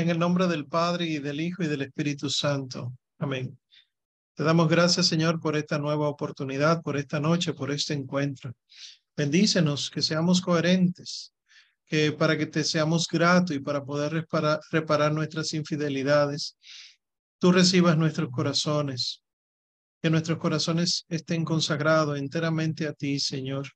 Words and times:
En 0.00 0.08
el 0.08 0.18
nombre 0.18 0.46
del 0.46 0.64
Padre 0.64 1.04
y 1.04 1.18
del 1.18 1.42
Hijo 1.42 1.62
y 1.62 1.66
del 1.66 1.82
Espíritu 1.82 2.30
Santo. 2.30 2.94
Amén. 3.18 3.58
Te 4.34 4.42
damos 4.42 4.66
gracias, 4.66 5.06
Señor, 5.06 5.38
por 5.40 5.56
esta 5.56 5.78
nueva 5.78 6.08
oportunidad, 6.08 6.80
por 6.80 6.96
esta 6.96 7.20
noche, 7.20 7.52
por 7.52 7.70
este 7.70 7.92
encuentro. 7.92 8.54
Bendícenos, 9.14 9.90
que 9.90 10.00
seamos 10.00 10.40
coherentes, 10.40 11.34
que 11.84 12.12
para 12.12 12.38
que 12.38 12.46
te 12.46 12.64
seamos 12.64 13.06
gratos 13.08 13.54
y 13.54 13.58
para 13.58 13.84
poder 13.84 14.12
reparar, 14.14 14.60
reparar 14.70 15.12
nuestras 15.12 15.52
infidelidades, 15.52 16.56
tú 17.38 17.52
recibas 17.52 17.98
nuestros 17.98 18.30
corazones, 18.30 19.22
que 20.00 20.08
nuestros 20.08 20.38
corazones 20.38 21.04
estén 21.10 21.44
consagrados 21.44 22.18
enteramente 22.18 22.86
a 22.86 22.94
ti, 22.94 23.20
Señor, 23.20 23.68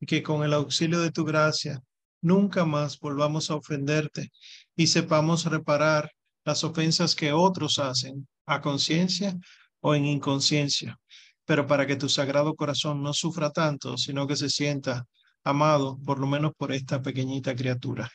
y 0.00 0.06
que 0.06 0.20
con 0.20 0.42
el 0.42 0.52
auxilio 0.52 0.98
de 0.98 1.12
tu 1.12 1.24
gracia 1.24 1.80
nunca 2.20 2.64
más 2.64 2.98
volvamos 2.98 3.50
a 3.50 3.56
ofenderte 3.56 4.30
y 4.76 4.86
sepamos 4.86 5.44
reparar 5.44 6.10
las 6.44 6.64
ofensas 6.64 7.14
que 7.14 7.32
otros 7.32 7.78
hacen 7.78 8.26
a 8.46 8.60
conciencia 8.60 9.36
o 9.80 9.94
en 9.94 10.06
inconsciencia, 10.06 10.98
pero 11.44 11.66
para 11.66 11.86
que 11.86 11.96
tu 11.96 12.08
sagrado 12.08 12.54
corazón 12.54 13.02
no 13.02 13.12
sufra 13.12 13.50
tanto, 13.50 13.96
sino 13.96 14.26
que 14.26 14.36
se 14.36 14.50
sienta 14.50 15.06
amado 15.44 15.98
por 16.04 16.18
lo 16.18 16.26
menos 16.26 16.52
por 16.56 16.72
esta 16.72 17.00
pequeñita 17.00 17.54
criatura. 17.54 18.10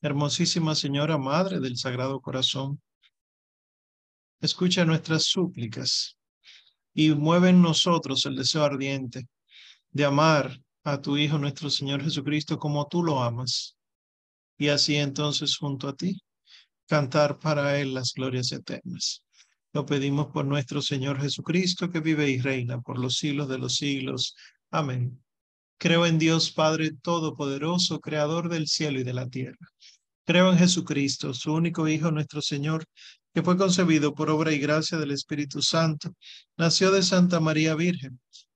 Hermosísima 0.00 0.74
Señora 0.74 1.18
Madre 1.18 1.60
del 1.60 1.76
Sagrado 1.76 2.20
Corazón, 2.20 2.80
escucha 4.40 4.84
nuestras 4.84 5.24
súplicas 5.24 6.16
y 6.94 7.10
mueve 7.10 7.50
en 7.50 7.62
nosotros 7.62 8.24
el 8.26 8.36
deseo 8.36 8.64
ardiente 8.64 9.26
de 9.90 10.04
amar 10.04 10.60
a 10.92 11.00
tu 11.00 11.16
Hijo 11.16 11.38
nuestro 11.38 11.70
Señor 11.70 12.02
Jesucristo 12.02 12.58
como 12.58 12.86
tú 12.88 13.02
lo 13.02 13.22
amas. 13.22 13.76
Y 14.58 14.68
así 14.68 14.96
entonces 14.96 15.56
junto 15.56 15.88
a 15.88 15.94
ti, 15.94 16.20
cantar 16.86 17.38
para 17.38 17.78
Él 17.78 17.94
las 17.94 18.12
glorias 18.14 18.50
eternas. 18.52 19.22
Lo 19.72 19.84
pedimos 19.84 20.28
por 20.28 20.46
nuestro 20.46 20.80
Señor 20.82 21.20
Jesucristo, 21.20 21.90
que 21.90 22.00
vive 22.00 22.30
y 22.30 22.40
reina 22.40 22.80
por 22.80 22.98
los 22.98 23.16
siglos 23.16 23.48
de 23.48 23.58
los 23.58 23.76
siglos. 23.76 24.34
Amén. 24.70 25.22
Creo 25.78 26.06
en 26.06 26.18
Dios 26.18 26.50
Padre 26.50 26.92
Todopoderoso, 27.02 28.00
Creador 28.00 28.48
del 28.48 28.66
cielo 28.66 28.98
y 28.98 29.04
de 29.04 29.12
la 29.12 29.28
tierra. 29.28 29.68
Creo 30.24 30.50
en 30.50 30.58
Jesucristo, 30.58 31.34
su 31.34 31.52
único 31.52 31.86
Hijo, 31.86 32.10
nuestro 32.10 32.42
Señor, 32.42 32.84
que 33.32 33.42
fue 33.42 33.56
concebido 33.56 34.14
por 34.14 34.30
obra 34.30 34.52
y 34.52 34.58
gracia 34.58 34.98
del 34.98 35.12
Espíritu 35.12 35.62
Santo. 35.62 36.12
Nació 36.56 36.90
de 36.90 37.02
Santa 37.02 37.38
María 37.38 37.74
Virgen 37.74 38.18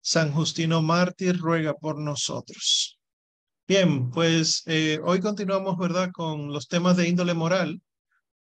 San 0.00 0.32
Justino 0.32 0.82
Mártir 0.82 1.38
ruega 1.38 1.74
por 1.74 1.98
nosotros. 1.98 2.98
Bien, 3.66 4.10
pues 4.10 4.62
eh, 4.66 4.98
hoy 5.04 5.20
continuamos, 5.20 5.76
¿verdad?, 5.76 6.10
con 6.12 6.52
los 6.52 6.68
temas 6.68 6.96
de 6.96 7.08
índole 7.08 7.34
moral. 7.34 7.80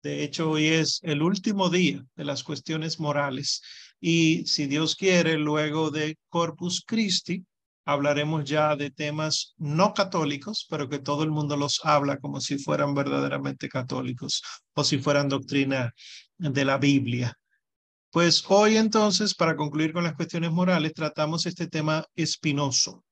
De 0.03 0.23
hecho, 0.23 0.51
hoy 0.51 0.67
es 0.67 0.99
el 1.01 1.23
último 1.23 1.69
día 1.69 2.05
de 2.15 2.25
las 2.25 2.43
cuestiones 2.43 2.99
morales 2.99 3.61
y 3.99 4.45
si 4.45 4.67
Dios 4.67 4.95
quiere, 4.95 5.37
luego 5.37 5.89
de 5.89 6.17
Corpus 6.29 6.83
Christi, 6.85 7.43
hablaremos 7.85 8.45
ya 8.45 8.75
de 8.75 8.91
temas 8.91 9.53
no 9.57 9.93
católicos, 9.93 10.67
pero 10.69 10.89
que 10.89 10.99
todo 10.99 11.23
el 11.23 11.31
mundo 11.31 11.57
los 11.57 11.81
habla 11.83 12.17
como 12.17 12.39
si 12.41 12.57
fueran 12.57 12.93
verdaderamente 12.93 13.69
católicos 13.69 14.43
o 14.73 14.83
si 14.83 14.99
fueran 14.99 15.29
doctrina 15.29 15.91
de 16.37 16.65
la 16.65 16.77
Biblia. 16.77 17.35
Pues 18.15 18.45
hoy 18.47 18.77
entonces, 18.77 19.35
para 19.35 19.57
concluir 19.57 19.91
con 19.91 20.05
las 20.05 20.15
cuestiones 20.15 20.49
morales, 20.49 20.93
tratamos 20.93 21.45
este 21.47 21.67
tema 21.67 22.05
espinoso, 22.15 23.03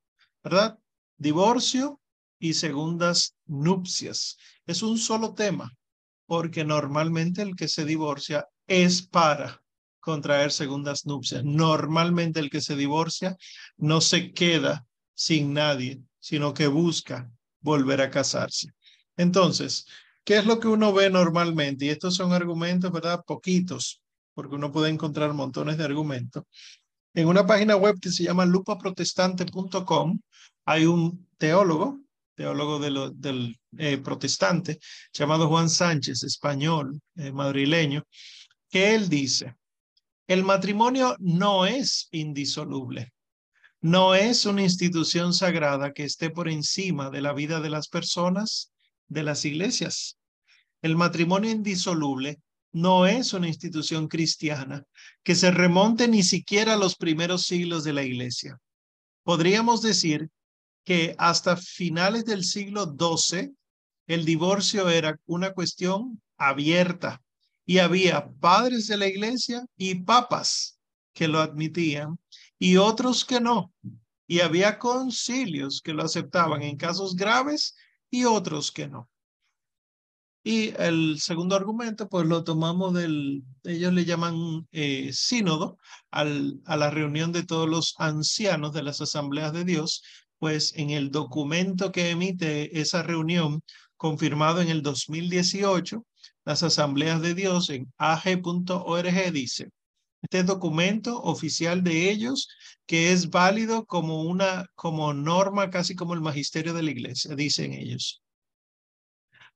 ¿verdad? 0.41 0.79
Divorcio 1.17 1.99
y 2.39 2.53
segundas 2.53 3.35
nupcias. 3.45 4.37
Es 4.65 4.81
un 4.81 4.97
solo 4.97 5.33
tema, 5.33 5.75
porque 6.25 6.63
normalmente 6.63 7.41
el 7.41 7.57
que 7.57 7.67
se 7.67 7.83
divorcia 7.83 8.47
es 8.65 9.01
para 9.05 9.61
contraer 9.99 10.53
segundas 10.53 11.05
nupcias. 11.05 11.43
Normalmente 11.43 12.39
el 12.39 12.49
que 12.49 12.61
se 12.61 12.77
divorcia 12.77 13.35
no 13.75 13.99
se 13.99 14.31
queda 14.31 14.85
sin 15.13 15.51
nadie, 15.51 16.01
sino 16.17 16.53
que 16.53 16.67
busca 16.67 17.29
volver 17.59 17.99
a 17.99 18.09
casarse. 18.09 18.69
Entonces, 19.17 19.85
¿qué 20.23 20.37
es 20.37 20.45
lo 20.45 20.61
que 20.61 20.69
uno 20.69 20.93
ve 20.93 21.09
normalmente? 21.09 21.87
Y 21.87 21.89
estos 21.89 22.15
son 22.15 22.31
argumentos, 22.31 22.89
¿verdad? 22.89 23.21
Poquitos, 23.27 24.02
porque 24.33 24.55
uno 24.55 24.71
puede 24.71 24.89
encontrar 24.89 25.33
montones 25.33 25.77
de 25.77 25.83
argumentos. 25.83 26.43
En 27.13 27.27
una 27.27 27.45
página 27.45 27.75
web 27.75 27.99
que 27.99 28.11
se 28.11 28.23
llama 28.23 28.45
lupaprotestante.com 28.45 30.19
hay 30.65 30.85
un 30.85 31.27
teólogo, 31.37 31.99
teólogo 32.35 32.79
del 32.79 33.59
eh, 33.77 33.97
protestante, 33.97 34.79
llamado 35.13 35.47
Juan 35.47 35.69
Sánchez, 35.69 36.23
español, 36.23 36.99
eh, 37.15 37.31
madrileño, 37.31 38.03
que 38.69 38.95
él 38.95 39.09
dice, 39.09 39.55
el 40.27 40.43
matrimonio 40.43 41.15
no 41.19 41.65
es 41.65 42.07
indisoluble, 42.11 43.13
no 43.81 44.15
es 44.15 44.45
una 44.45 44.63
institución 44.63 45.33
sagrada 45.33 45.91
que 45.91 46.05
esté 46.05 46.29
por 46.29 46.47
encima 46.47 47.09
de 47.09 47.21
la 47.21 47.33
vida 47.33 47.59
de 47.59 47.69
las 47.69 47.89
personas, 47.89 48.71
de 49.07 49.23
las 49.23 49.45
iglesias. 49.45 50.17
El 50.81 50.95
matrimonio 50.95 51.51
indisoluble 51.51 52.39
no 52.73 53.05
es 53.05 53.33
una 53.33 53.47
institución 53.47 54.07
cristiana 54.07 54.83
que 55.23 55.35
se 55.35 55.51
remonte 55.51 56.07
ni 56.07 56.23
siquiera 56.23 56.73
a 56.73 56.77
los 56.77 56.95
primeros 56.95 57.45
siglos 57.45 57.83
de 57.83 57.93
la 57.93 58.03
iglesia. 58.03 58.59
Podríamos 59.23 59.81
decir 59.81 60.29
que 60.83 61.15
hasta 61.17 61.55
finales 61.55 62.25
del 62.25 62.43
siglo 62.43 62.85
XII 62.85 63.53
el 64.07 64.25
divorcio 64.25 64.89
era 64.89 65.17
una 65.25 65.53
cuestión 65.53 66.21
abierta 66.37 67.21
y 67.65 67.77
había 67.77 68.29
padres 68.39 68.87
de 68.87 68.97
la 68.97 69.07
iglesia 69.07 69.65
y 69.77 69.95
papas 69.95 70.77
que 71.13 71.27
lo 71.27 71.39
admitían 71.39 72.17
y 72.59 72.77
otros 72.77 73.23
que 73.23 73.39
no. 73.39 73.71
Y 74.27 74.39
había 74.39 74.79
concilios 74.79 75.81
que 75.81 75.93
lo 75.93 76.03
aceptaban 76.03 76.63
en 76.63 76.75
casos 76.75 77.15
graves 77.15 77.75
y 78.09 78.25
otros 78.25 78.71
que 78.71 78.87
no. 78.87 79.09
Y 80.43 80.73
el 80.77 81.19
segundo 81.19 81.55
argumento, 81.55 82.09
pues 82.09 82.27
lo 82.27 82.43
tomamos 82.43 82.93
del, 82.93 83.43
ellos 83.63 83.93
le 83.93 84.03
llaman 84.03 84.67
eh, 84.71 85.09
sínodo, 85.13 85.77
a 86.11 86.25
la 86.25 86.89
reunión 86.89 87.31
de 87.31 87.43
todos 87.43 87.69
los 87.69 87.95
ancianos 87.97 88.73
de 88.73 88.83
las 88.83 88.99
asambleas 89.01 89.53
de 89.53 89.63
Dios, 89.63 90.03
pues 90.39 90.73
en 90.75 90.89
el 90.89 91.11
documento 91.11 91.91
que 91.91 92.09
emite 92.09 92.79
esa 92.79 93.03
reunión, 93.03 93.61
confirmado 93.95 94.61
en 94.61 94.69
el 94.69 94.81
2018, 94.81 96.05
las 96.45 96.61
asambleas 96.63 97.21
de 97.21 97.33
Dios 97.35 97.69
en 97.69 97.91
ag.org 97.97 99.31
dice, 99.31 99.69
este 100.21 100.43
documento 100.43 101.21
oficial 101.21 101.83
de 101.83 102.09
ellos 102.09 102.49
que 102.85 103.11
es 103.11 103.29
válido 103.29 103.85
como 103.85 104.23
una 104.23 104.67
como 104.75 105.13
norma 105.13 105.69
casi 105.69 105.95
como 105.95 106.13
el 106.13 106.21
magisterio 106.21 106.73
de 106.73 106.83
la 106.83 106.91
iglesia 106.91 107.35
dicen 107.35 107.73
ellos 107.73 108.22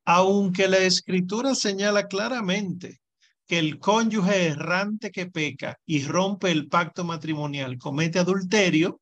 aunque 0.10 0.70
la 0.70 0.78
escritura 0.78 1.54
señala 1.54 2.08
claramente 2.08 3.02
que 3.46 3.60
el 3.60 3.78
cónyuge 3.78 4.48
errante 4.48 5.12
que 5.12 5.26
peca 5.26 5.82
y 5.86 6.06
rompe 6.06 6.50
el 6.50 6.70
pacto 6.70 7.04
matrimonial 7.04 7.78
comete 7.78 8.18
adulterio, 8.18 9.02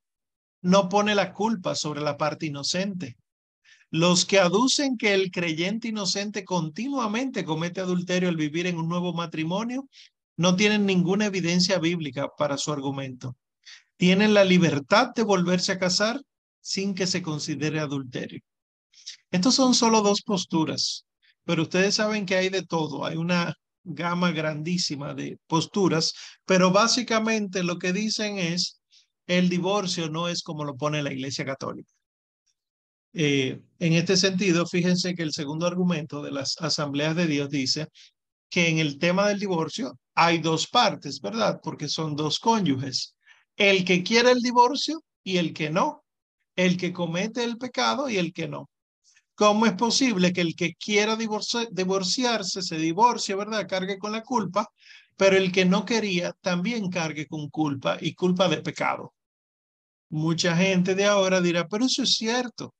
no 0.63 0.89
pone 0.89 1.13
la 1.13 1.31
culpa 1.31 1.75
sobre 1.75 2.01
la 2.01 2.17
parte 2.17 2.47
inocente. 2.47 3.17
Los 3.91 4.25
que 4.25 4.39
aducen 4.39 4.97
que 4.97 5.13
el 5.13 5.29
creyente 5.29 5.89
inocente 5.89 6.43
continuamente 6.43 7.45
comete 7.45 7.81
adulterio 7.81 8.27
al 8.27 8.35
vivir 8.35 8.65
en 8.65 8.79
un 8.79 8.89
nuevo 8.89 9.13
matrimonio 9.13 9.87
no 10.37 10.55
tienen 10.55 10.87
ninguna 10.87 11.27
evidencia 11.27 11.77
bíblica 11.77 12.29
para 12.35 12.57
su 12.57 12.71
argumento. 12.71 13.37
Tienen 13.95 14.33
la 14.33 14.43
libertad 14.43 15.13
de 15.15 15.21
volverse 15.21 15.71
a 15.71 15.77
casar 15.77 16.19
sin 16.61 16.95
que 16.95 17.05
se 17.05 17.21
considere 17.21 17.79
adulterio. 17.79 18.41
Estos 19.35 19.55
son 19.55 19.73
solo 19.75 20.01
dos 20.01 20.21
posturas, 20.21 21.05
pero 21.43 21.63
ustedes 21.63 21.95
saben 21.95 22.25
que 22.25 22.37
hay 22.37 22.47
de 22.47 22.63
todo, 22.63 23.05
hay 23.05 23.17
una 23.17 23.53
gama 23.83 24.31
grandísima 24.31 25.13
de 25.13 25.37
posturas, 25.45 26.13
pero 26.45 26.71
básicamente 26.71 27.61
lo 27.61 27.77
que 27.77 27.91
dicen 27.91 28.39
es 28.39 28.79
el 29.27 29.49
divorcio 29.49 30.09
no 30.09 30.29
es 30.29 30.41
como 30.41 30.63
lo 30.63 30.77
pone 30.77 31.03
la 31.03 31.11
Iglesia 31.11 31.43
Católica. 31.43 31.91
Eh, 33.11 33.61
en 33.79 33.93
este 33.93 34.15
sentido, 34.15 34.65
fíjense 34.65 35.15
que 35.15 35.23
el 35.23 35.33
segundo 35.33 35.67
argumento 35.67 36.21
de 36.21 36.31
las 36.31 36.55
asambleas 36.61 37.17
de 37.17 37.27
Dios 37.27 37.49
dice 37.49 37.87
que 38.49 38.69
en 38.69 38.79
el 38.79 38.97
tema 38.99 39.27
del 39.27 39.39
divorcio 39.41 39.99
hay 40.13 40.37
dos 40.37 40.65
partes, 40.67 41.19
¿verdad? 41.19 41.59
Porque 41.61 41.89
son 41.89 42.15
dos 42.15 42.39
cónyuges. 42.39 43.15
El 43.57 43.83
que 43.83 44.01
quiere 44.01 44.31
el 44.31 44.39
divorcio 44.41 45.03
y 45.25 45.37
el 45.39 45.53
que 45.53 45.69
no. 45.69 46.05
El 46.55 46.77
que 46.77 46.93
comete 46.93 47.43
el 47.43 47.57
pecado 47.57 48.09
y 48.09 48.17
el 48.17 48.31
que 48.31 48.47
no. 48.47 48.69
¿Cómo 49.35 49.65
es 49.65 49.73
posible 49.73 50.31
que 50.31 50.39
el 50.39 50.55
que 50.55 50.75
quiera 50.75 51.17
divorciarse 51.17 52.61
se 52.61 52.77
divorcie, 52.77 53.35
¿verdad? 53.35 53.67
Cargue 53.67 53.99
con 53.99 54.13
la 54.13 54.23
culpa, 54.23 54.71
pero 55.17 55.35
el 55.35 55.51
que 55.51 55.65
no 55.65 55.83
quería 55.83 56.31
también 56.39 56.89
cargue 56.89 57.27
con 57.27 57.49
culpa 57.49 57.97
y 57.99 58.13
culpa 58.13 58.47
de 58.47 58.61
pecado. 58.61 59.13
Mucha 60.09 60.55
gente 60.55 60.95
de 60.95 61.05
ahora 61.05 61.41
dirá, 61.41 61.67
pero 61.67 61.85
eso 61.85 62.03
es 62.03 62.15
cierto. 62.15 62.73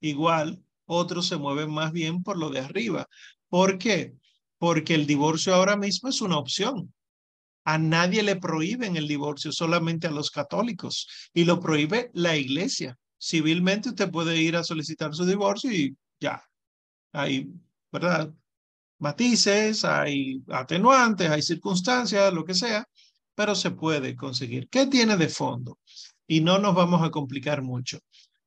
Igual, 0.00 0.64
otros 0.86 1.26
se 1.26 1.36
mueven 1.36 1.70
más 1.70 1.92
bien 1.92 2.22
por 2.22 2.38
lo 2.38 2.48
de 2.48 2.60
arriba. 2.60 3.06
¿Por 3.50 3.76
qué? 3.76 4.14
Porque 4.56 4.94
el 4.94 5.06
divorcio 5.06 5.54
ahora 5.54 5.76
mismo 5.76 6.08
es 6.08 6.22
una 6.22 6.38
opción. 6.38 6.94
A 7.64 7.76
nadie 7.76 8.22
le 8.22 8.36
prohíben 8.36 8.96
el 8.96 9.06
divorcio, 9.06 9.52
solamente 9.52 10.06
a 10.06 10.10
los 10.10 10.30
católicos. 10.30 11.08
Y 11.34 11.44
lo 11.44 11.60
prohíbe 11.60 12.10
la 12.14 12.36
iglesia 12.36 12.98
civilmente 13.24 13.88
usted 13.88 14.10
puede 14.10 14.36
ir 14.36 14.54
a 14.54 14.64
solicitar 14.64 15.14
su 15.14 15.24
divorcio 15.24 15.72
y 15.72 15.96
ya. 16.20 16.42
Hay, 17.12 17.50
¿verdad? 17.90 18.30
Matices, 18.98 19.84
hay 19.84 20.42
atenuantes, 20.48 21.30
hay 21.30 21.40
circunstancias, 21.40 22.32
lo 22.34 22.44
que 22.44 22.54
sea, 22.54 22.86
pero 23.34 23.54
se 23.54 23.70
puede 23.70 24.14
conseguir. 24.14 24.68
¿Qué 24.68 24.86
tiene 24.86 25.16
de 25.16 25.28
fondo? 25.28 25.78
Y 26.26 26.40
no 26.42 26.58
nos 26.58 26.74
vamos 26.74 27.02
a 27.02 27.10
complicar 27.10 27.62
mucho. 27.62 27.98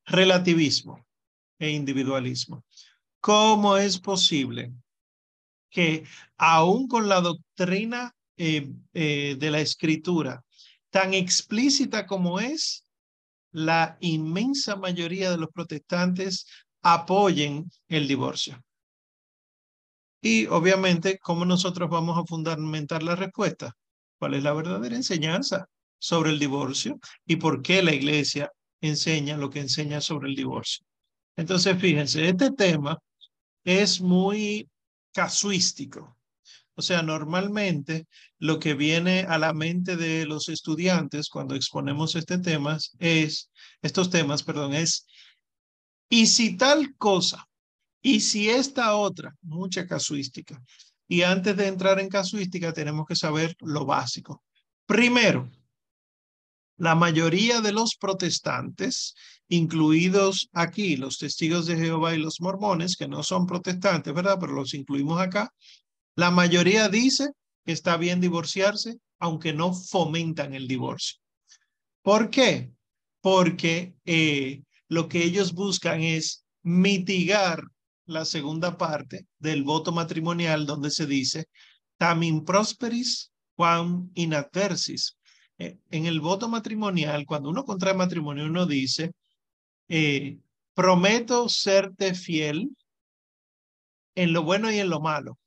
Relativismo 0.06 1.04
e 1.58 1.70
individualismo. 1.70 2.64
¿Cómo 3.20 3.76
es 3.76 3.98
posible 3.98 4.72
que 5.70 6.04
aún 6.36 6.86
con 6.86 7.08
la 7.08 7.20
doctrina 7.20 8.14
eh, 8.36 8.70
eh, 8.94 9.36
de 9.38 9.50
la 9.50 9.60
escritura 9.60 10.44
tan 10.90 11.14
explícita 11.14 12.06
como 12.06 12.38
es, 12.38 12.84
la 13.52 13.96
inmensa 14.00 14.76
mayoría 14.76 15.30
de 15.30 15.38
los 15.38 15.50
protestantes 15.50 16.46
apoyen 16.82 17.70
el 17.88 18.06
divorcio. 18.06 18.62
Y 20.20 20.46
obviamente, 20.46 21.18
¿cómo 21.18 21.44
nosotros 21.44 21.88
vamos 21.88 22.18
a 22.18 22.24
fundamentar 22.24 23.02
la 23.02 23.14
respuesta? 23.14 23.72
¿Cuál 24.18 24.34
es 24.34 24.42
la 24.42 24.52
verdadera 24.52 24.96
enseñanza 24.96 25.66
sobre 25.98 26.30
el 26.30 26.38
divorcio 26.38 26.98
y 27.24 27.36
por 27.36 27.62
qué 27.62 27.82
la 27.82 27.94
iglesia 27.94 28.50
enseña 28.80 29.36
lo 29.36 29.48
que 29.50 29.60
enseña 29.60 30.00
sobre 30.00 30.28
el 30.28 30.36
divorcio? 30.36 30.84
Entonces, 31.36 31.78
fíjense, 31.80 32.28
este 32.28 32.50
tema 32.50 32.98
es 33.64 34.00
muy 34.00 34.68
casuístico. 35.12 36.17
O 36.78 36.82
sea, 36.82 37.02
normalmente 37.02 38.06
lo 38.38 38.60
que 38.60 38.74
viene 38.74 39.22
a 39.28 39.36
la 39.36 39.52
mente 39.52 39.96
de 39.96 40.26
los 40.26 40.48
estudiantes 40.48 41.28
cuando 41.28 41.56
exponemos 41.56 42.14
este 42.14 42.38
tema 42.38 42.78
es, 43.00 43.50
estos 43.82 44.10
temas, 44.10 44.44
perdón, 44.44 44.74
es, 44.74 45.04
¿y 46.08 46.28
si 46.28 46.56
tal 46.56 46.94
cosa? 46.94 47.48
¿Y 48.00 48.20
si 48.20 48.48
esta 48.48 48.94
otra? 48.94 49.34
Mucha 49.42 49.88
casuística. 49.88 50.62
Y 51.08 51.22
antes 51.22 51.56
de 51.56 51.66
entrar 51.66 51.98
en 51.98 52.08
casuística 52.08 52.72
tenemos 52.72 53.08
que 53.08 53.16
saber 53.16 53.56
lo 53.58 53.84
básico. 53.84 54.44
Primero, 54.86 55.50
la 56.76 56.94
mayoría 56.94 57.60
de 57.60 57.72
los 57.72 57.96
protestantes, 57.96 59.16
incluidos 59.48 60.48
aquí 60.52 60.96
los 60.96 61.18
testigos 61.18 61.66
de 61.66 61.76
Jehová 61.76 62.14
y 62.14 62.18
los 62.18 62.40
mormones, 62.40 62.94
que 62.96 63.08
no 63.08 63.24
son 63.24 63.48
protestantes, 63.48 64.14
¿verdad? 64.14 64.36
Pero 64.38 64.52
los 64.52 64.74
incluimos 64.74 65.20
acá, 65.20 65.52
la 66.18 66.32
mayoría 66.32 66.88
dice 66.88 67.30
que 67.64 67.70
está 67.70 67.96
bien 67.96 68.20
divorciarse, 68.20 68.98
aunque 69.20 69.52
no 69.52 69.72
fomentan 69.72 70.52
el 70.52 70.66
divorcio. 70.66 71.20
¿Por 72.02 72.28
qué? 72.28 72.72
Porque 73.20 73.94
eh, 74.04 74.64
lo 74.88 75.08
que 75.08 75.22
ellos 75.22 75.52
buscan 75.52 76.00
es 76.00 76.44
mitigar 76.64 77.62
la 78.04 78.24
segunda 78.24 78.76
parte 78.76 79.28
del 79.38 79.62
voto 79.62 79.92
matrimonial 79.92 80.66
donde 80.66 80.90
se 80.90 81.06
dice 81.06 81.46
tam 81.98 82.24
in 82.24 82.44
prosperis 82.44 83.30
quam 83.54 84.10
in 84.14 84.34
adversis. 84.34 85.16
Eh, 85.56 85.78
en 85.92 86.06
el 86.06 86.18
voto 86.18 86.48
matrimonial, 86.48 87.26
cuando 87.26 87.48
uno 87.48 87.64
contrae 87.64 87.94
matrimonio, 87.94 88.46
uno 88.46 88.66
dice, 88.66 89.12
eh, 89.88 90.36
prometo 90.74 91.48
serte 91.48 92.14
fiel 92.14 92.70
en 94.16 94.32
lo 94.32 94.42
bueno 94.42 94.68
y 94.72 94.80
en 94.80 94.90
lo 94.90 94.98
malo 94.98 95.38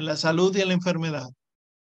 en 0.00 0.06
la 0.06 0.16
salud 0.16 0.56
y 0.56 0.62
en 0.62 0.68
la 0.68 0.74
enfermedad, 0.74 1.28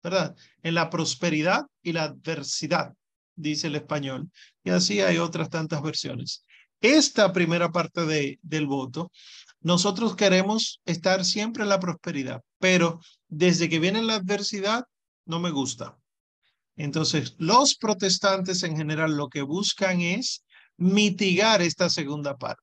¿verdad? 0.03 0.35
En 0.61 0.75
la 0.75 0.89
prosperidad 0.89 1.65
y 1.81 1.93
la 1.93 2.03
adversidad, 2.03 2.93
dice 3.35 3.67
el 3.67 3.75
español. 3.75 4.29
Y 4.63 4.69
así 4.69 5.01
hay 5.01 5.17
otras 5.17 5.49
tantas 5.49 5.81
versiones. 5.81 6.45
Esta 6.79 7.33
primera 7.33 7.71
parte 7.71 8.05
de, 8.05 8.39
del 8.43 8.67
voto, 8.67 9.11
nosotros 9.61 10.15
queremos 10.15 10.79
estar 10.85 11.25
siempre 11.25 11.63
en 11.63 11.69
la 11.69 11.79
prosperidad, 11.79 12.41
pero 12.59 12.99
desde 13.27 13.67
que 13.67 13.79
viene 13.79 14.03
la 14.03 14.15
adversidad, 14.15 14.85
no 15.25 15.39
me 15.39 15.49
gusta. 15.49 15.97
Entonces, 16.75 17.35
los 17.39 17.75
protestantes 17.75 18.61
en 18.63 18.77
general 18.77 19.17
lo 19.17 19.27
que 19.29 19.41
buscan 19.41 20.01
es 20.01 20.43
mitigar 20.77 21.61
esta 21.61 21.89
segunda 21.89 22.37
parte. 22.37 22.61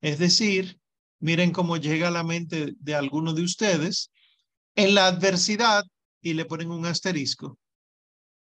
Es 0.00 0.18
decir, 0.18 0.78
miren 1.20 1.52
cómo 1.52 1.76
llega 1.76 2.08
a 2.08 2.12
la 2.12 2.24
mente 2.24 2.74
de 2.78 2.94
algunos 2.94 3.36
de 3.36 3.42
ustedes 3.42 4.10
en 4.76 4.94
la 4.94 5.06
adversidad 5.06 5.84
y 6.20 6.34
le 6.34 6.44
ponen 6.44 6.70
un 6.70 6.86
asterisco 6.86 7.58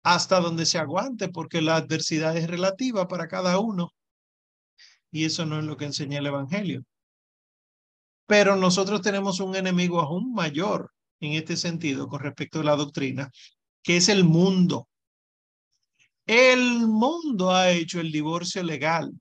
hasta 0.04 0.40
donde 0.40 0.64
se 0.64 0.78
aguante, 0.78 1.28
porque 1.28 1.60
la 1.60 1.76
adversidad 1.76 2.36
es 2.36 2.48
relativa 2.48 3.08
para 3.08 3.28
cada 3.28 3.58
uno. 3.58 3.92
Y 5.10 5.24
eso 5.24 5.44
no 5.44 5.58
es 5.58 5.64
lo 5.64 5.76
que 5.76 5.86
enseña 5.86 6.18
el 6.18 6.26
Evangelio. 6.26 6.84
Pero 8.26 8.56
nosotros 8.56 9.02
tenemos 9.02 9.40
un 9.40 9.56
enemigo 9.56 10.00
aún 10.00 10.32
mayor 10.32 10.92
en 11.20 11.32
este 11.32 11.56
sentido 11.56 12.08
con 12.08 12.20
respecto 12.20 12.60
a 12.60 12.64
la 12.64 12.76
doctrina, 12.76 13.30
que 13.82 13.96
es 13.96 14.08
el 14.08 14.24
mundo. 14.24 14.88
El 16.26 16.86
mundo 16.86 17.50
ha 17.50 17.70
hecho 17.70 18.00
el 18.00 18.12
divorcio 18.12 18.62
legal. 18.62 19.12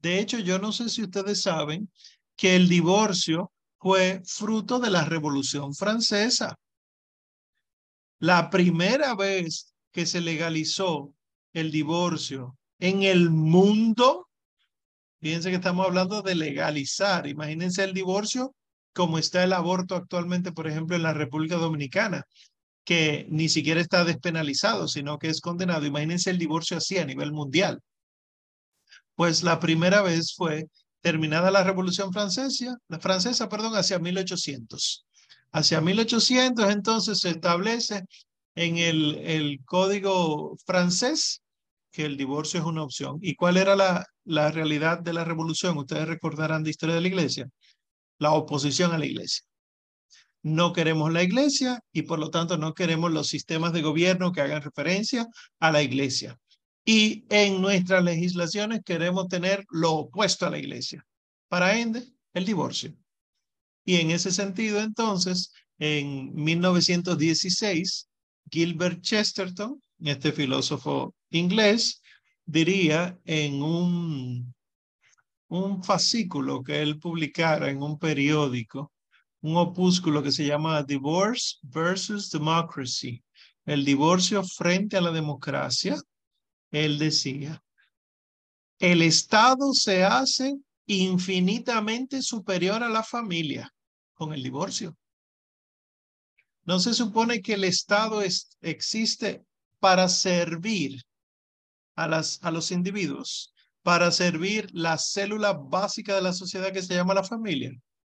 De 0.00 0.18
hecho, 0.18 0.38
yo 0.38 0.58
no 0.58 0.72
sé 0.72 0.88
si 0.88 1.02
ustedes 1.02 1.42
saben 1.42 1.90
que 2.36 2.56
el 2.56 2.68
divorcio 2.68 3.51
fue 3.82 4.22
fruto 4.24 4.78
de 4.78 4.90
la 4.90 5.04
Revolución 5.04 5.74
Francesa. 5.74 6.56
La 8.20 8.48
primera 8.48 9.16
vez 9.16 9.74
que 9.90 10.06
se 10.06 10.20
legalizó 10.20 11.12
el 11.52 11.72
divorcio 11.72 12.56
en 12.78 13.02
el 13.02 13.30
mundo, 13.30 14.28
fíjense 15.20 15.50
que 15.50 15.56
estamos 15.56 15.84
hablando 15.84 16.22
de 16.22 16.36
legalizar, 16.36 17.26
imagínense 17.26 17.82
el 17.82 17.92
divorcio 17.92 18.54
como 18.94 19.18
está 19.18 19.42
el 19.42 19.52
aborto 19.52 19.96
actualmente, 19.96 20.52
por 20.52 20.68
ejemplo, 20.68 20.94
en 20.94 21.02
la 21.02 21.14
República 21.14 21.56
Dominicana, 21.56 22.24
que 22.84 23.26
ni 23.30 23.48
siquiera 23.48 23.80
está 23.80 24.04
despenalizado, 24.04 24.86
sino 24.86 25.18
que 25.18 25.28
es 25.28 25.40
condenado. 25.40 25.86
Imagínense 25.86 26.30
el 26.30 26.38
divorcio 26.38 26.76
así 26.76 26.98
a 26.98 27.04
nivel 27.04 27.32
mundial. 27.32 27.80
Pues 29.16 29.42
la 29.42 29.58
primera 29.58 30.02
vez 30.02 30.34
fue 30.36 30.68
terminada 31.02 31.50
la 31.50 31.64
Revolución 31.64 32.12
Francesa, 32.12 32.76
la 32.88 33.00
francesa, 33.00 33.48
perdón, 33.48 33.74
hacia 33.76 33.98
1800. 33.98 35.04
Hacia 35.52 35.80
1800 35.80 36.70
entonces 36.70 37.18
se 37.18 37.30
establece 37.30 38.04
en 38.54 38.78
el, 38.78 39.16
el 39.18 39.60
código 39.64 40.56
francés 40.64 41.42
que 41.90 42.06
el 42.06 42.16
divorcio 42.16 42.60
es 42.60 42.66
una 42.66 42.82
opción. 42.82 43.18
¿Y 43.20 43.34
cuál 43.34 43.58
era 43.58 43.76
la, 43.76 44.06
la 44.24 44.50
realidad 44.50 45.00
de 45.00 45.12
la 45.12 45.24
revolución? 45.24 45.76
Ustedes 45.76 46.08
recordarán 46.08 46.62
de 46.62 46.70
historia 46.70 46.94
de 46.94 47.02
la 47.02 47.08
iglesia. 47.08 47.48
La 48.18 48.32
oposición 48.32 48.92
a 48.92 48.98
la 48.98 49.04
iglesia. 49.04 49.42
No 50.42 50.72
queremos 50.72 51.12
la 51.12 51.22
iglesia 51.22 51.80
y 51.92 52.02
por 52.02 52.18
lo 52.18 52.30
tanto 52.30 52.56
no 52.56 52.74
queremos 52.74 53.12
los 53.12 53.28
sistemas 53.28 53.72
de 53.72 53.82
gobierno 53.82 54.32
que 54.32 54.40
hagan 54.40 54.62
referencia 54.62 55.26
a 55.60 55.70
la 55.70 55.82
iglesia 55.82 56.38
y 56.84 57.24
en 57.28 57.60
nuestras 57.60 58.02
legislaciones 58.02 58.80
queremos 58.84 59.28
tener 59.28 59.64
lo 59.70 59.92
opuesto 59.92 60.46
a 60.46 60.50
la 60.50 60.58
iglesia. 60.58 61.04
Para 61.48 61.78
ende, 61.78 62.04
el 62.34 62.44
divorcio. 62.44 62.94
Y 63.84 63.96
en 63.96 64.10
ese 64.10 64.30
sentido, 64.30 64.80
entonces, 64.80 65.52
en 65.78 66.34
1916, 66.34 68.08
Gilbert 68.50 69.00
Chesterton, 69.00 69.82
este 70.00 70.32
filósofo 70.32 71.14
inglés, 71.30 72.02
diría 72.44 73.18
en 73.24 73.62
un, 73.62 74.54
un 75.48 75.84
fascículo 75.84 76.62
que 76.62 76.82
él 76.82 76.98
publicara 76.98 77.70
en 77.70 77.82
un 77.82 77.98
periódico, 77.98 78.92
un 79.40 79.56
opúsculo 79.56 80.22
que 80.22 80.32
se 80.32 80.46
llama 80.46 80.82
Divorce 80.82 81.56
versus 81.62 82.30
Democracy, 82.30 83.22
el 83.64 83.84
divorcio 83.84 84.42
frente 84.44 84.96
a 84.96 85.00
la 85.00 85.12
democracia, 85.12 85.96
él 86.72 86.98
decía, 86.98 87.62
el 88.78 89.02
Estado 89.02 89.72
se 89.74 90.02
hace 90.04 90.56
infinitamente 90.86 92.22
superior 92.22 92.82
a 92.82 92.88
la 92.88 93.04
familia 93.04 93.72
con 94.14 94.32
el 94.32 94.42
divorcio. 94.42 94.96
No 96.64 96.80
se 96.80 96.94
supone 96.94 97.42
que 97.42 97.54
el 97.54 97.64
Estado 97.64 98.22
existe 98.60 99.44
para 99.78 100.08
servir 100.08 101.02
a, 101.94 102.08
las, 102.08 102.42
a 102.42 102.50
los 102.50 102.70
individuos, 102.70 103.52
para 103.82 104.10
servir 104.10 104.68
la 104.72 104.96
célula 104.96 105.52
básica 105.52 106.14
de 106.14 106.22
la 106.22 106.32
sociedad 106.32 106.72
que 106.72 106.82
se 106.82 106.94
llama 106.94 107.14
la 107.14 107.24
familia. 107.24 107.70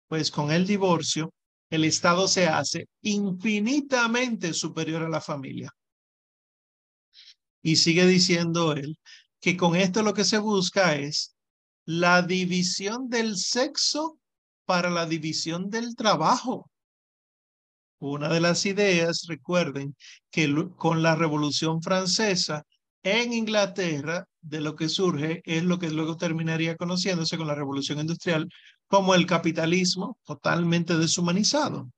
Pues 0.08 0.32
con 0.32 0.52
el 0.52 0.66
divorcio, 0.66 1.34
el 1.70 1.84
Estado 1.84 2.28
se 2.28 2.48
hace 2.48 2.88
infinitamente 3.02 4.54
superior 4.54 5.04
a 5.04 5.10
la 5.10 5.22
familia. 5.22 5.70
Y 7.62 7.78
sigue 7.78 8.06
diciendo 8.06 8.74
él 8.74 8.98
que 9.40 9.58
con 9.58 9.76
esto 9.76 10.04
lo 10.04 10.14
que 10.14 10.24
se 10.24 10.38
busca 10.38 10.96
es 10.96 11.36
la 11.86 12.22
división 12.22 13.10
del 13.10 13.38
sexo 13.38 14.20
para 14.66 14.90
la 14.90 15.06
división 15.06 15.70
del 15.70 15.96
trabajo. 15.96 16.70
Una 18.00 18.30
de 18.30 18.42
las 18.42 18.66
ideas, 18.66 19.26
recuerden, 19.28 19.96
que 20.30 20.54
con 20.76 21.02
la 21.02 21.16
Revolución 21.16 21.82
Francesa 21.82 22.64
en 23.04 23.34
Inglaterra, 23.34 24.28
de 24.42 24.62
lo 24.62 24.76
que 24.76 24.90
surge 24.90 25.42
es 25.46 25.64
lo 25.64 25.80
que 25.80 25.90
luego 25.90 26.18
terminaría 26.18 26.76
conociéndose 26.76 27.38
con 27.38 27.48
la 27.48 27.56
Revolución 27.56 28.00
Industrial 28.00 28.48
como 28.88 29.16
el 29.16 29.26
capitalismo 29.26 30.18
totalmente 30.26 30.98
deshumanizado. 30.98 31.90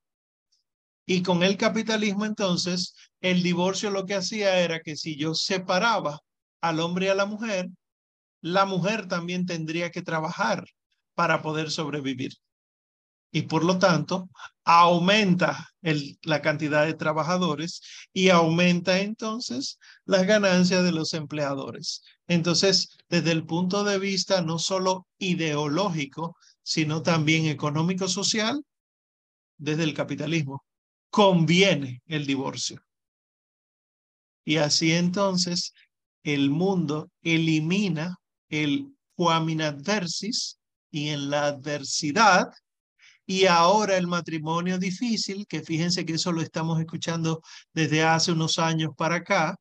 Y 1.12 1.24
con 1.24 1.42
el 1.42 1.58
capitalismo 1.58 2.24
entonces, 2.24 2.94
el 3.20 3.42
divorcio 3.42 3.90
lo 3.90 4.06
que 4.06 4.14
hacía 4.14 4.60
era 4.60 4.80
que 4.82 4.96
si 4.96 5.18
yo 5.18 5.34
separaba 5.34 6.20
al 6.62 6.80
hombre 6.80 7.08
y 7.08 7.10
a 7.10 7.16
la 7.16 7.26
mujer, 7.26 7.68
la 8.42 8.66
mujer 8.66 9.08
también 9.08 9.48
tendría 9.48 9.90
que 9.90 10.04
trabajar 10.04 10.66
para 11.16 11.42
poder 11.42 11.72
sobrevivir 11.72 12.34
y 13.32 13.42
por 13.44 13.64
lo 13.64 13.80
tanto 13.80 14.30
aumenta 14.64 15.72
la 15.82 16.44
cantidad 16.44 16.86
de 16.86 16.94
trabajadores 16.94 17.82
y 18.14 18.30
aumenta 18.30 19.00
entonces 19.00 19.80
las 20.06 20.28
ganancias 20.28 20.84
de 20.84 20.92
los 20.92 21.16
empleadores. 21.16 22.04
Entonces, 22.28 23.00
desde 23.10 23.32
el 23.32 23.48
punto 23.48 23.84
de 23.84 23.98
vista 23.98 24.44
no 24.44 24.60
solo 24.60 25.08
ideológico, 25.18 26.38
sino 26.62 27.02
también 27.02 27.48
económico-social, 27.48 28.64
desde 29.58 29.86
el 29.86 29.96
capitalismo, 29.96 30.64
conviene 31.10 32.02
el 32.08 32.26
divorcio. 32.26 32.82
Y 34.46 34.58
así 34.58 34.92
entonces 34.92 35.74
el 36.24 36.50
mundo 36.50 37.10
elimina 37.22 38.18
el 38.50 38.94
quam 39.16 39.48
adversis 39.62 40.58
y 40.92 41.10
en 41.10 41.30
la 41.30 41.48
adversidad 41.48 42.50
y 43.30 43.46
ahora 43.46 43.96
el 43.96 44.08
matrimonio 44.08 44.80
difícil, 44.80 45.46
que 45.46 45.62
fíjense 45.62 46.04
que 46.04 46.14
eso 46.14 46.32
lo 46.32 46.42
estamos 46.42 46.80
escuchando 46.80 47.44
desde 47.76 48.04
hace 48.04 48.32
unos 48.32 48.58
años 48.58 48.90
para 48.98 49.18
acá, 49.18 49.56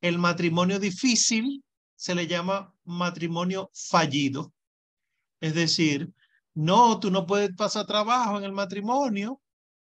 el 0.00 0.16
matrimonio 0.16 0.78
difícil 0.78 1.62
se 1.94 2.14
le 2.14 2.26
llama 2.26 2.72
matrimonio 2.84 3.70
fallido. 3.74 4.54
Es 5.38 5.54
decir, 5.54 6.10
no, 6.54 6.98
tú 6.98 7.10
no 7.10 7.26
puedes 7.26 7.54
pasar 7.54 7.84
trabajo 7.84 8.38
en 8.38 8.44
el 8.44 8.52
matrimonio, 8.52 9.38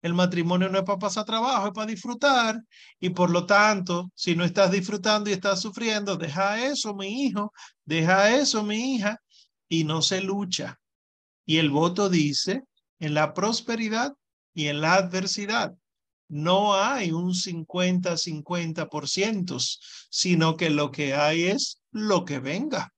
el 0.06 0.14
matrimonio 0.14 0.68
no 0.68 0.78
es 0.78 0.84
para 0.84 0.98
pasar 0.98 1.24
trabajo, 1.24 1.66
es 1.66 1.72
para 1.72 1.90
disfrutar. 1.90 2.62
Y 3.00 3.10
por 3.10 3.30
lo 3.30 3.44
tanto, 3.44 4.12
si 4.14 4.36
no 4.36 4.44
estás 4.44 4.70
disfrutando 4.70 5.28
y 5.28 5.32
estás 5.32 5.60
sufriendo, 5.60 6.16
deja 6.16 6.64
eso, 6.64 6.94
mi 6.94 7.24
hijo, 7.24 7.52
deja 7.84 8.36
eso, 8.36 8.62
mi 8.62 8.94
hija, 8.94 9.20
y 9.68 9.82
no 9.84 10.02
se 10.02 10.20
lucha. 10.20 10.78
Y 11.44 11.56
el 11.58 11.70
voto 11.70 12.08
dice 12.08 12.62
en 13.00 13.14
la 13.14 13.34
prosperidad 13.34 14.14
y 14.54 14.68
en 14.68 14.80
la 14.80 14.94
adversidad. 14.94 15.74
No 16.28 16.74
hay 16.74 17.12
un 17.12 17.34
50-50%, 17.34 19.78
sino 20.10 20.56
que 20.56 20.70
lo 20.70 20.90
que 20.90 21.14
hay 21.14 21.44
es 21.44 21.82
lo 21.90 22.24
que 22.24 22.38
venga. 22.38 22.94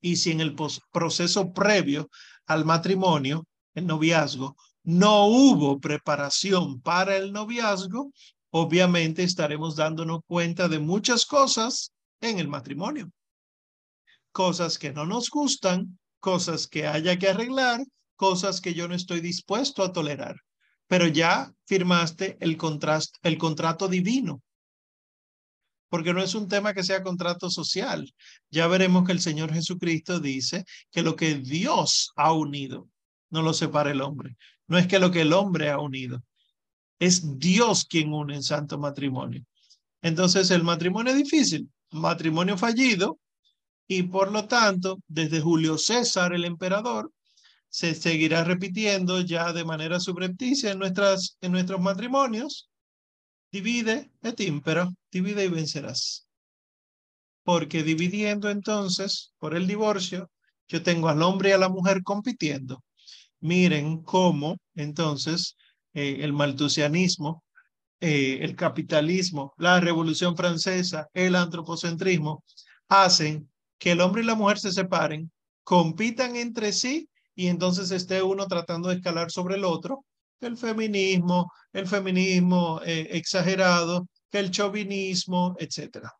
Y 0.00 0.16
si 0.16 0.32
en 0.32 0.40
el 0.40 0.56
proceso 0.92 1.52
previo 1.52 2.10
al 2.46 2.64
matrimonio, 2.64 3.46
el 3.74 3.86
noviazgo, 3.86 4.56
no 4.84 5.26
hubo 5.26 5.80
preparación 5.80 6.80
para 6.80 7.16
el 7.16 7.32
noviazgo, 7.32 8.12
obviamente 8.50 9.22
estaremos 9.22 9.76
dándonos 9.76 10.20
cuenta 10.26 10.68
de 10.68 10.78
muchas 10.78 11.26
cosas 11.26 11.92
en 12.20 12.38
el 12.38 12.48
matrimonio. 12.48 13.10
Cosas 14.30 14.78
que 14.78 14.92
no 14.92 15.06
nos 15.06 15.30
gustan, 15.30 15.98
cosas 16.20 16.66
que 16.66 16.86
haya 16.86 17.18
que 17.18 17.28
arreglar, 17.28 17.80
cosas 18.16 18.60
que 18.60 18.74
yo 18.74 18.86
no 18.86 18.94
estoy 18.94 19.20
dispuesto 19.20 19.82
a 19.82 19.92
tolerar, 19.92 20.36
pero 20.86 21.06
ya 21.06 21.52
firmaste 21.66 22.36
el, 22.40 22.58
el 23.22 23.38
contrato 23.38 23.88
divino. 23.88 24.42
Porque 25.88 26.12
no 26.12 26.22
es 26.22 26.34
un 26.34 26.48
tema 26.48 26.74
que 26.74 26.82
sea 26.82 27.02
contrato 27.02 27.50
social. 27.50 28.12
Ya 28.50 28.66
veremos 28.66 29.06
que 29.06 29.12
el 29.12 29.20
Señor 29.20 29.52
Jesucristo 29.52 30.18
dice 30.18 30.64
que 30.90 31.02
lo 31.02 31.14
que 31.14 31.36
Dios 31.36 32.10
ha 32.16 32.32
unido 32.32 32.88
no 33.30 33.42
lo 33.42 33.52
separa 33.52 33.92
el 33.92 34.00
hombre. 34.00 34.36
No 34.68 34.78
es 34.78 34.86
que 34.86 34.98
lo 34.98 35.10
que 35.10 35.22
el 35.22 35.32
hombre 35.32 35.70
ha 35.70 35.78
unido. 35.78 36.22
Es 36.98 37.38
Dios 37.38 37.84
quien 37.84 38.12
une 38.12 38.36
en 38.36 38.42
santo 38.42 38.78
matrimonio. 38.78 39.44
Entonces 40.02 40.50
el 40.50 40.62
matrimonio 40.62 41.12
es 41.12 41.18
difícil, 41.18 41.68
matrimonio 41.90 42.56
fallido, 42.56 43.18
y 43.86 44.04
por 44.04 44.32
lo 44.32 44.46
tanto, 44.46 44.98
desde 45.06 45.40
Julio 45.40 45.76
César, 45.76 46.32
el 46.32 46.44
emperador, 46.44 47.12
se 47.68 47.94
seguirá 47.94 48.44
repitiendo 48.44 49.20
ya 49.20 49.52
de 49.52 49.64
manera 49.64 50.00
subrepticia 50.00 50.70
en, 50.70 50.78
nuestras, 50.78 51.36
en 51.40 51.52
nuestros 51.52 51.80
matrimonios. 51.80 52.70
Divide 53.50 54.10
et 54.22 54.40
impera, 54.40 54.88
divide 55.10 55.44
y 55.44 55.48
vencerás. 55.48 56.26
Porque 57.42 57.82
dividiendo 57.82 58.48
entonces 58.48 59.32
por 59.38 59.54
el 59.54 59.66
divorcio, 59.66 60.30
yo 60.68 60.82
tengo 60.82 61.08
al 61.08 61.22
hombre 61.22 61.50
y 61.50 61.52
a 61.52 61.58
la 61.58 61.68
mujer 61.68 62.02
compitiendo. 62.02 62.82
Miren 63.44 64.02
cómo 64.02 64.56
entonces 64.74 65.54
eh, 65.92 66.20
el 66.20 66.32
maltusianismo, 66.32 67.44
eh, 68.00 68.38
el 68.40 68.56
capitalismo, 68.56 69.52
la 69.58 69.80
revolución 69.80 70.34
francesa, 70.34 71.08
el 71.12 71.36
antropocentrismo, 71.36 72.42
hacen 72.88 73.50
que 73.78 73.92
el 73.92 74.00
hombre 74.00 74.22
y 74.22 74.24
la 74.24 74.34
mujer 74.34 74.58
se 74.58 74.72
separen, 74.72 75.30
compitan 75.62 76.36
entre 76.36 76.72
sí 76.72 77.06
y 77.34 77.48
entonces 77.48 77.90
esté 77.90 78.22
uno 78.22 78.46
tratando 78.46 78.88
de 78.88 78.94
escalar 78.94 79.30
sobre 79.30 79.56
el 79.56 79.64
otro, 79.66 80.06
el 80.40 80.56
feminismo, 80.56 81.52
el 81.74 81.86
feminismo 81.86 82.80
eh, 82.82 83.08
exagerado, 83.10 84.08
el 84.32 84.50
chauvinismo, 84.50 85.54
etcétera. 85.58 86.10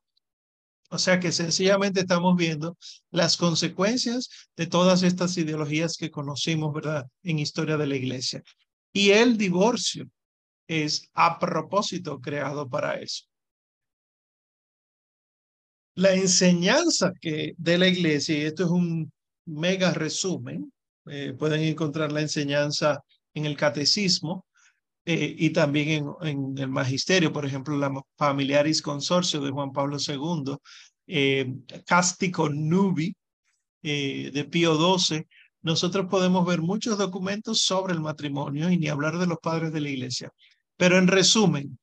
O 0.94 0.98
sea 0.98 1.18
que 1.18 1.32
sencillamente 1.32 2.00
estamos 2.02 2.36
viendo 2.36 2.78
las 3.10 3.36
consecuencias 3.36 4.30
de 4.56 4.68
todas 4.68 5.02
estas 5.02 5.36
ideologías 5.36 5.96
que 5.96 6.12
conocimos, 6.12 6.72
¿verdad?, 6.72 7.08
en 7.24 7.40
historia 7.40 7.76
de 7.76 7.88
la 7.88 7.96
iglesia. 7.96 8.44
Y 8.92 9.10
el 9.10 9.36
divorcio 9.36 10.08
es 10.68 11.10
a 11.12 11.40
propósito 11.40 12.20
creado 12.20 12.70
para 12.70 13.00
eso. 13.00 13.24
La 15.96 16.14
enseñanza 16.14 17.12
que 17.20 17.54
de 17.58 17.76
la 17.76 17.88
iglesia, 17.88 18.38
y 18.38 18.42
esto 18.42 18.62
es 18.62 18.70
un 18.70 19.12
mega 19.46 19.92
resumen, 19.92 20.72
eh, 21.06 21.34
pueden 21.36 21.62
encontrar 21.62 22.12
la 22.12 22.20
enseñanza 22.20 23.02
en 23.34 23.46
el 23.46 23.56
catecismo 23.56 24.46
eh, 25.04 25.34
y 25.38 25.50
también 25.50 26.06
en, 26.22 26.58
el 26.58 26.68
magisterio, 26.68 27.32
por 27.32 27.44
ejemplo, 27.44 27.76
la 27.76 27.92
Familiaris 28.16 28.82
Consorcio 28.82 29.40
de 29.40 29.50
Juan 29.50 29.72
Pablo 29.72 29.98
II, 29.98 30.56
eh, 31.06 31.54
Castico 31.86 32.48
Nubi 32.48 33.14
de 33.82 34.48
Pío 34.50 34.98
XII. 34.98 35.26
Nosotros 35.60 36.06
podemos 36.08 36.46
ver 36.46 36.62
muchos 36.62 36.96
documentos 36.96 37.60
sobre 37.60 37.92
el 37.92 38.00
matrimonio 38.00 38.70
y 38.70 38.78
ni 38.78 38.88
hablar 38.88 39.18
de 39.18 39.26
los 39.26 39.38
padres 39.38 39.72
de 39.72 39.80
la 39.82 39.90
iglesia. 39.90 40.30
Pero 40.76 40.96
en 40.96 41.06
resumen, 41.06 41.78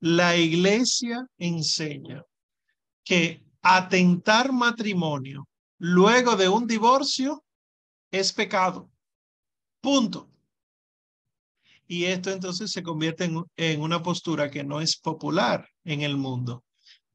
la 0.00 0.36
iglesia 0.36 1.26
enseña 1.38 2.22
que 3.04 3.42
atentar 3.62 4.52
matrimonio 4.52 5.48
luego 5.78 6.36
de 6.36 6.48
un 6.48 6.66
divorcio 6.66 7.44
es 8.10 8.32
pecado. 8.32 8.90
Punto. 9.80 10.30
Y 11.86 12.04
esto 12.04 12.30
entonces 12.30 12.70
se 12.70 12.82
convierte 12.82 13.24
en, 13.24 13.44
en, 13.56 13.80
una 13.80 14.02
postura 14.02 14.50
que 14.50 14.64
no 14.64 14.80
es 14.80 14.96
popular 14.96 15.68
en 15.84 16.02
el 16.02 16.16
mundo. 16.16 16.64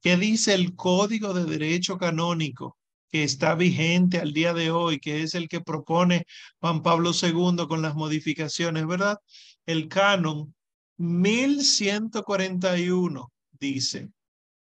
¿Qué 0.02 0.18
dice 0.18 0.54
el 0.54 0.76
Código 0.76 1.34
de 1.34 1.46
Derecho 1.46 1.98
Canónico 1.98 2.78
que 3.10 3.24
está 3.24 3.56
vigente 3.56 4.20
al 4.20 4.34
día 4.34 4.54
de 4.54 4.72
hoy, 4.72 5.00
que 5.00 5.24
es 5.24 5.36
el 5.36 5.50
que 5.50 5.62
propone 5.62 6.26
Juan 6.60 6.82
Pablo 6.82 7.12
II 7.12 7.68
con 7.68 7.82
las 7.82 7.96
modificaciones, 7.96 8.88
verdad? 8.88 9.18
El 9.66 9.90
canon 9.90 10.56
1141 10.98 13.32
dice, 13.60 14.10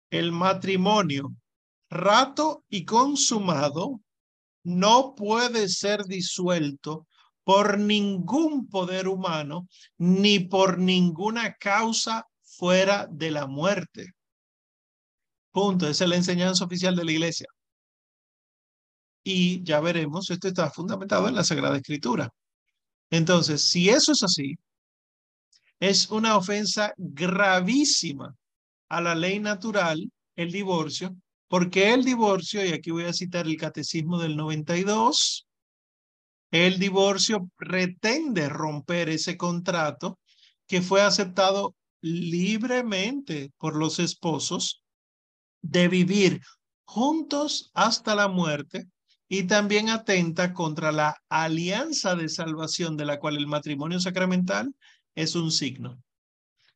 el 0.09 0.31
matrimonio 0.31 1.33
rato 1.89 2.63
y 2.69 2.85
consumado 2.85 4.01
no 4.63 5.15
puede 5.15 5.69
ser 5.69 6.05
disuelto 6.05 7.07
por 7.45 7.79
ningún 7.79 8.67
poder 8.67 9.07
humano, 9.07 9.69
ni 9.97 10.39
por 10.39 10.79
ninguna 10.79 11.53
causa 11.53 12.27
fuera 12.41 13.07
de 13.09 13.31
la 13.31 13.47
muerte. 13.47 14.13
Punto. 15.51 15.87
Esa 15.87 16.03
es 16.03 16.09
la 16.09 16.15
enseñanza 16.17 16.65
oficial 16.65 16.95
de 16.95 17.05
la 17.05 17.11
iglesia. 17.13 17.47
Y 19.23 19.63
ya 19.63 19.79
veremos, 19.79 20.29
esto 20.29 20.47
está 20.47 20.69
fundamentado 20.69 21.27
en 21.27 21.35
la 21.35 21.43
Sagrada 21.43 21.77
Escritura. 21.77 22.29
Entonces, 23.09 23.61
si 23.61 23.89
eso 23.89 24.11
es 24.11 24.23
así, 24.23 24.55
es 25.79 26.09
una 26.09 26.37
ofensa 26.37 26.93
gravísima 26.97 28.35
a 28.89 29.01
la 29.01 29.15
ley 29.15 29.39
natural, 29.39 30.11
el 30.35 30.51
divorcio, 30.51 31.15
porque 31.47 31.93
el 31.93 32.03
divorcio, 32.03 32.65
y 32.65 32.73
aquí 32.73 32.91
voy 32.91 33.05
a 33.05 33.13
citar 33.13 33.45
el 33.45 33.57
Catecismo 33.57 34.19
del 34.19 34.35
92, 34.35 35.44
el 36.51 36.79
divorcio 36.79 37.49
pretende 37.57 38.49
romper 38.49 39.09
ese 39.09 39.37
contrato 39.37 40.19
que 40.67 40.81
fue 40.81 41.01
aceptado 41.01 41.75
libremente 42.01 43.51
por 43.57 43.75
los 43.75 43.99
esposos 43.99 44.83
de 45.61 45.87
vivir 45.87 46.41
juntos 46.85 47.71
hasta 47.73 48.15
la 48.15 48.27
muerte 48.27 48.87
y 49.27 49.43
también 49.43 49.89
atenta 49.89 50.53
contra 50.53 50.91
la 50.91 51.17
alianza 51.29 52.15
de 52.15 52.29
salvación 52.29 52.95
de 52.95 53.05
la 53.05 53.19
cual 53.19 53.37
el 53.37 53.47
matrimonio 53.47 53.99
sacramental 53.99 54.73
es 55.15 55.35
un 55.35 55.51
signo. 55.51 56.01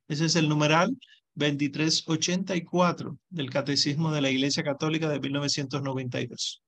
Ese 0.08 0.26
es 0.26 0.36
el 0.36 0.50
numeral 0.50 0.98
2384 1.36 3.18
del 3.30 3.50
Catecismo 3.50 4.12
de 4.12 4.22
la 4.22 4.32
Iglesia 4.32 4.64
Católica 4.64 5.08
de 5.08 5.20
1992. 5.20 6.64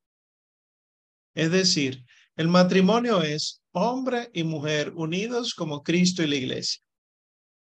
Es 1.34 1.51
decir, 1.51 2.05
el 2.41 2.48
matrimonio 2.48 3.21
es 3.21 3.62
hombre 3.71 4.31
y 4.33 4.43
mujer 4.43 4.93
unidos 4.95 5.53
como 5.53 5.83
Cristo 5.83 6.24
y 6.24 6.27
la 6.27 6.38
Iglesia. 6.38 6.81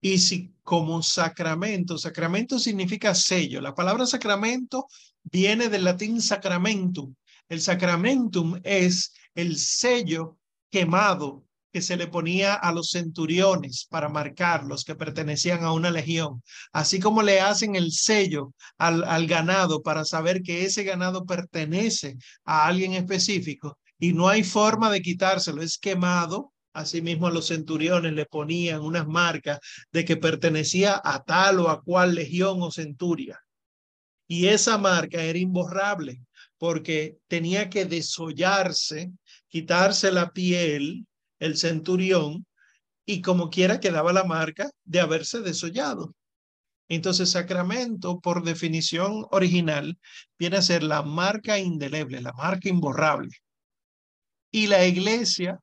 Y 0.01 0.17
si 0.17 0.55
como 0.63 1.03
sacramento, 1.03 1.99
sacramento 1.99 2.57
significa 2.57 3.13
sello. 3.13 3.61
La 3.61 3.75
palabra 3.75 4.07
sacramento 4.07 4.87
viene 5.21 5.69
del 5.69 5.83
latín 5.83 6.19
sacramentum. 6.19 7.13
El 7.47 7.61
sacramentum 7.61 8.59
es 8.63 9.13
el 9.35 9.57
sello 9.57 10.39
quemado 10.71 11.45
que 11.71 11.83
se 11.83 11.95
le 11.95 12.07
ponía 12.07 12.55
a 12.55 12.71
los 12.73 12.89
centuriones 12.89 13.85
para 13.87 14.09
marcarlos 14.09 14.83
que 14.83 14.95
pertenecían 14.95 15.63
a 15.63 15.73
una 15.73 15.91
legión, 15.91 16.41
así 16.73 16.99
como 16.99 17.21
le 17.21 17.39
hacen 17.39 17.75
el 17.75 17.91
sello 17.91 18.55
al, 18.79 19.03
al 19.03 19.27
ganado 19.27 19.83
para 19.83 20.05
saber 20.05 20.41
que 20.41 20.65
ese 20.65 20.83
ganado 20.83 21.23
pertenece 21.23 22.17
a 22.45 22.65
alguien 22.65 22.93
específico 22.93 23.77
y 24.01 24.13
no 24.13 24.27
hay 24.27 24.43
forma 24.43 24.91
de 24.91 25.01
quitárselo, 25.03 25.61
es 25.61 25.77
quemado. 25.77 26.51
Asimismo 26.73 27.27
a 27.27 27.31
los 27.31 27.47
centuriones 27.47 28.13
le 28.13 28.25
ponían 28.25 28.81
unas 28.81 29.07
marcas 29.07 29.59
de 29.91 30.03
que 30.05 30.17
pertenecía 30.17 30.99
a 31.03 31.23
tal 31.23 31.59
o 31.59 31.69
a 31.69 31.83
cual 31.83 32.15
legión 32.15 32.63
o 32.63 32.71
centuria. 32.71 33.39
Y 34.27 34.47
esa 34.47 34.79
marca 34.79 35.21
era 35.21 35.37
imborrable 35.37 36.23
porque 36.57 37.17
tenía 37.27 37.69
que 37.69 37.85
desollarse, 37.85 39.11
quitarse 39.47 40.11
la 40.11 40.31
piel 40.31 41.05
el 41.39 41.57
centurión 41.57 42.47
y 43.05 43.21
como 43.21 43.51
quiera 43.51 43.79
quedaba 43.79 44.13
la 44.13 44.23
marca 44.23 44.71
de 44.83 44.99
haberse 44.99 45.41
desollado. 45.41 46.15
Entonces, 46.89 47.29
sacramento, 47.29 48.19
por 48.19 48.43
definición 48.43 49.27
original, 49.29 49.99
viene 50.39 50.57
a 50.57 50.61
ser 50.63 50.81
la 50.81 51.03
marca 51.03 51.59
indeleble, 51.59 52.19
la 52.19 52.33
marca 52.33 52.67
imborrable. 52.67 53.29
Y 54.51 54.67
la 54.67 54.85
iglesia 54.85 55.59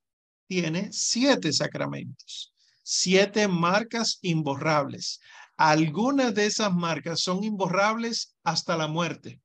tiene 0.49 0.88
siete 0.92 1.52
sacramentos, 1.52 2.54
siete 2.83 3.47
marcas 3.47 4.18
imborrables. 4.23 5.20
Algunas 5.57 6.35
de 6.35 6.46
esas 6.46 6.72
marcas 6.72 7.20
son 7.20 7.44
imborrables 7.44 8.35
hasta 8.44 8.77
la 8.77 8.87
muerte 8.87 9.40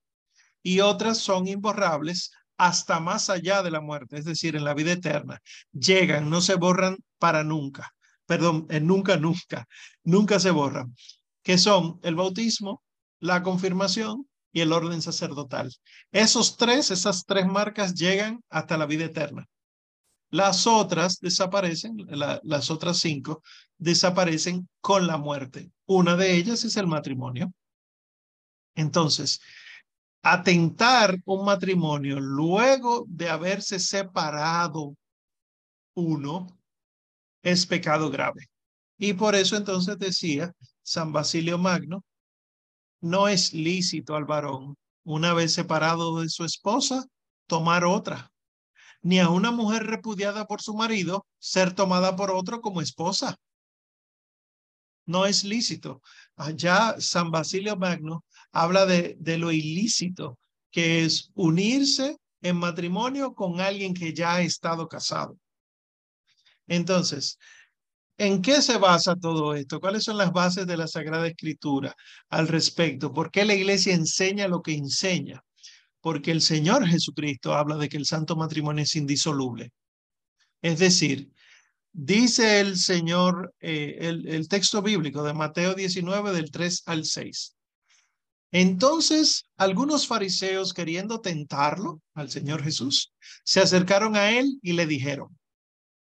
y 0.63 0.79
otras 0.79 1.17
son 1.17 1.47
imborrables 1.47 2.31
hasta 2.57 2.99
más 2.99 3.29
allá 3.29 3.61
de 3.61 3.71
la 3.71 3.81
muerte, 3.81 4.17
es 4.17 4.25
decir, 4.25 4.55
en 4.55 4.63
la 4.63 4.73
vida 4.73 4.93
eterna. 4.93 5.41
Llegan, 5.71 6.29
no 6.29 6.39
se 6.39 6.55
borran 6.55 6.97
para 7.19 7.43
nunca. 7.43 7.93
Perdón, 8.25 8.67
en 8.69 8.87
nunca, 8.87 9.17
nunca, 9.17 9.67
nunca 10.03 10.39
se 10.39 10.51
borran. 10.51 10.95
Que 11.43 11.57
son 11.57 11.99
el 12.03 12.15
bautismo, 12.15 12.81
la 13.19 13.43
confirmación 13.43 14.25
y 14.53 14.61
el 14.61 14.71
orden 14.71 15.01
sacerdotal. 15.01 15.73
Esos 16.11 16.55
tres, 16.55 16.91
esas 16.91 17.25
tres 17.25 17.45
marcas 17.47 17.95
llegan 17.95 18.41
hasta 18.49 18.77
la 18.77 18.85
vida 18.85 19.05
eterna. 19.05 19.45
Las 20.29 20.65
otras 20.65 21.19
desaparecen, 21.19 21.97
las 22.07 22.71
otras 22.71 22.99
cinco 22.99 23.43
desaparecen 23.77 24.69
con 24.79 25.05
la 25.05 25.17
muerte. 25.17 25.71
Una 25.85 26.15
de 26.15 26.35
ellas 26.35 26.63
es 26.63 26.77
el 26.77 26.87
matrimonio. 26.87 27.51
Entonces, 28.75 29.41
atentar 30.23 31.17
un 31.25 31.45
matrimonio 31.45 32.19
luego 32.19 33.05
de 33.07 33.29
haberse 33.29 33.79
separado 33.79 34.95
uno 35.95 36.47
es 37.43 37.65
pecado 37.65 38.09
grave. 38.09 38.49
Y 38.97 39.13
por 39.13 39.35
eso 39.35 39.57
entonces 39.57 39.99
decía 39.99 40.53
San 40.81 41.11
Basilio 41.11 41.57
Magno, 41.57 42.03
no 43.03 43.27
es 43.27 43.53
lícito 43.53 44.15
al 44.15 44.23
varón, 44.23 44.77
una 45.03 45.33
vez 45.33 45.53
separado 45.53 46.21
de 46.21 46.29
su 46.29 46.45
esposa, 46.45 47.05
tomar 47.47 47.83
otra, 47.83 48.31
ni 49.01 49.19
a 49.19 49.29
una 49.29 49.51
mujer 49.51 49.85
repudiada 49.85 50.47
por 50.47 50.61
su 50.61 50.73
marido 50.73 51.27
ser 51.37 51.73
tomada 51.73 52.15
por 52.15 52.31
otro 52.31 52.61
como 52.61 52.79
esposa. 52.79 53.35
No 55.05 55.25
es 55.25 55.43
lícito. 55.43 56.01
Allá 56.37 56.95
San 56.99 57.29
Basilio 57.29 57.75
Magno 57.75 58.23
habla 58.53 58.85
de, 58.85 59.17
de 59.19 59.37
lo 59.37 59.51
ilícito, 59.51 60.39
que 60.71 61.03
es 61.03 61.29
unirse 61.33 62.15
en 62.41 62.55
matrimonio 62.55 63.35
con 63.35 63.59
alguien 63.59 63.93
que 63.93 64.13
ya 64.13 64.35
ha 64.35 64.41
estado 64.41 64.87
casado. 64.87 65.37
Entonces, 66.67 67.37
¿en 68.25 68.41
qué 68.41 68.61
se 68.61 68.77
basa 68.77 69.15
todo 69.15 69.53
esto? 69.53 69.79
¿Cuáles 69.79 70.03
son 70.03 70.17
las 70.17 70.31
bases 70.31 70.65
de 70.65 70.77
la 70.77 70.87
Sagrada 70.87 71.27
Escritura 71.27 71.95
al 72.29 72.47
respecto? 72.47 73.13
¿Por 73.13 73.31
qué 73.31 73.45
la 73.45 73.53
iglesia 73.53 73.93
enseña 73.93 74.47
lo 74.47 74.61
que 74.61 74.73
enseña? 74.73 75.43
Porque 76.01 76.31
el 76.31 76.41
Señor 76.41 76.87
Jesucristo 76.87 77.53
habla 77.53 77.77
de 77.77 77.89
que 77.89 77.97
el 77.97 78.05
santo 78.05 78.35
matrimonio 78.35 78.83
es 78.83 78.95
indisoluble. 78.95 79.71
Es 80.61 80.79
decir, 80.79 81.31
dice 81.91 82.59
el 82.59 82.77
Señor, 82.77 83.53
eh, 83.59 83.97
el, 83.99 84.27
el 84.27 84.47
texto 84.47 84.81
bíblico 84.81 85.23
de 85.23 85.33
Mateo 85.33 85.75
19 85.75 86.31
del 86.31 86.51
3 86.51 86.83
al 86.85 87.05
6. 87.05 87.55
Entonces, 88.51 89.45
algunos 89.57 90.07
fariseos, 90.07 90.73
queriendo 90.73 91.21
tentarlo 91.21 92.01
al 92.13 92.29
Señor 92.29 92.63
Jesús, 92.63 93.11
se 93.43 93.61
acercaron 93.61 94.15
a 94.15 94.31
él 94.31 94.59
y 94.61 94.73
le 94.73 94.85
dijeron, 94.85 95.35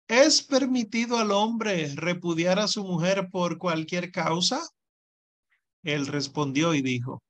¿es 0.08 0.42
permitido 0.42 1.18
al 1.18 1.30
hombre 1.30 1.92
repudiar 1.94 2.58
a 2.58 2.68
su 2.68 2.84
mujer 2.84 3.28
por 3.30 3.58
cualquier 3.58 4.10
causa? 4.10 4.60
Él 5.82 6.06
respondió 6.06 6.74
y 6.74 6.82
dijo, 6.82 7.22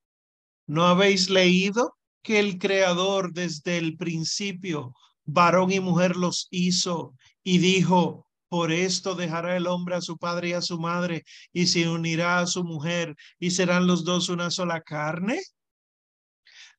¿no 0.67 0.87
habéis 0.87 1.31
leído 1.31 1.97
que 2.23 2.39
el 2.39 2.59
Creador 2.59 3.33
desde 3.33 3.79
el 3.79 3.97
principio, 3.97 4.95
varón 5.25 5.73
y 5.73 5.81
mujer 5.81 6.17
los 6.17 6.49
hizo 6.51 7.15
y 7.45 7.59
dijo, 7.59 8.27
por 8.49 8.73
esto 8.73 9.15
dejará 9.15 9.57
el 9.57 9.67
hombre 9.67 9.97
a 9.97 10.01
su 10.01 10.17
padre 10.17 10.51
y 10.51 10.53
a 10.53 10.62
su 10.62 10.79
madre 10.79 11.25
y 11.53 11.67
se 11.67 11.89
unirá 11.89 12.39
a 12.39 12.47
su 12.47 12.65
mujer 12.65 13.15
y 13.39 13.51
serán 13.51 13.87
los 13.87 14.05
dos 14.05 14.29
una 14.29 14.51
sola 14.51 14.81
carne. 14.81 15.43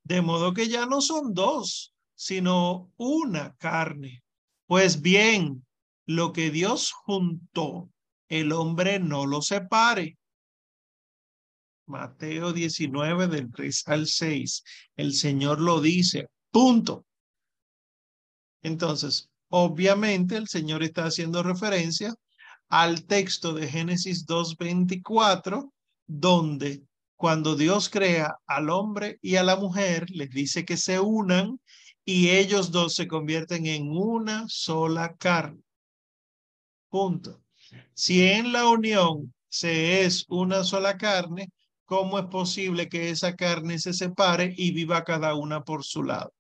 De 0.04 0.22
modo 0.22 0.54
que 0.54 0.70
ya 0.70 0.86
no 0.86 1.02
son 1.02 1.34
dos, 1.34 1.94
sino 2.16 2.92
una 2.96 3.56
carne. 3.58 4.24
Pues 4.66 5.02
bien, 5.02 5.67
lo 6.08 6.34
que 6.34 6.50
Dios 6.50 6.92
juntó, 6.92 7.92
el 8.28 8.52
hombre 8.52 9.00
no 9.00 9.28
lo 9.28 9.42
separe. 9.42 10.18
Mateo 11.86 12.52
19 12.52 13.28
del 13.28 13.52
3 13.52 13.84
al 13.88 14.08
6. 14.08 14.64
El 14.96 15.14
Señor 15.14 15.62
lo 15.62 15.80
dice. 15.80 16.28
Punto. 16.52 17.06
Entonces, 18.64 19.30
Obviamente 19.50 20.36
el 20.36 20.48
Señor 20.48 20.84
está 20.84 21.06
haciendo 21.06 21.42
referencia 21.42 22.14
al 22.70 23.06
texto 23.06 23.54
de 23.54 23.68
Génesis 23.68 24.26
2.24, 24.26 25.72
donde 26.06 26.84
cuando 27.16 27.56
Dios 27.56 27.90
crea 27.90 28.36
al 28.46 28.70
hombre 28.70 29.20
y 29.22 29.38
a 29.38 29.44
la 29.44 29.56
mujer, 29.56 30.10
les 30.10 30.30
dice 30.30 30.66
que 30.66 30.76
se 30.76 31.00
unan 31.00 31.60
y 32.04 32.30
ellos 32.30 32.72
dos 32.72 32.94
se 32.96 33.08
convierten 33.08 33.66
en 33.66 33.90
una 33.90 34.46
sola 34.50 35.16
carne. 35.16 35.62
Punto. 36.90 37.42
Si 37.94 38.24
en 38.24 38.54
la 38.54 38.68
unión 38.68 39.34
se 39.50 40.04
es 40.04 40.26
una 40.30 40.64
sola 40.64 40.98
carne, 40.98 41.50
¿cómo 41.86 42.20
es 42.20 42.26
posible 42.26 42.90
que 42.90 43.10
esa 43.10 43.36
carne 43.36 43.80
se 43.80 43.94
separe 43.94 44.54
y 44.58 44.72
viva 44.72 45.04
cada 45.04 45.36
una 45.36 45.64
por 45.64 45.84
su 45.84 46.04
lado? 46.04 46.34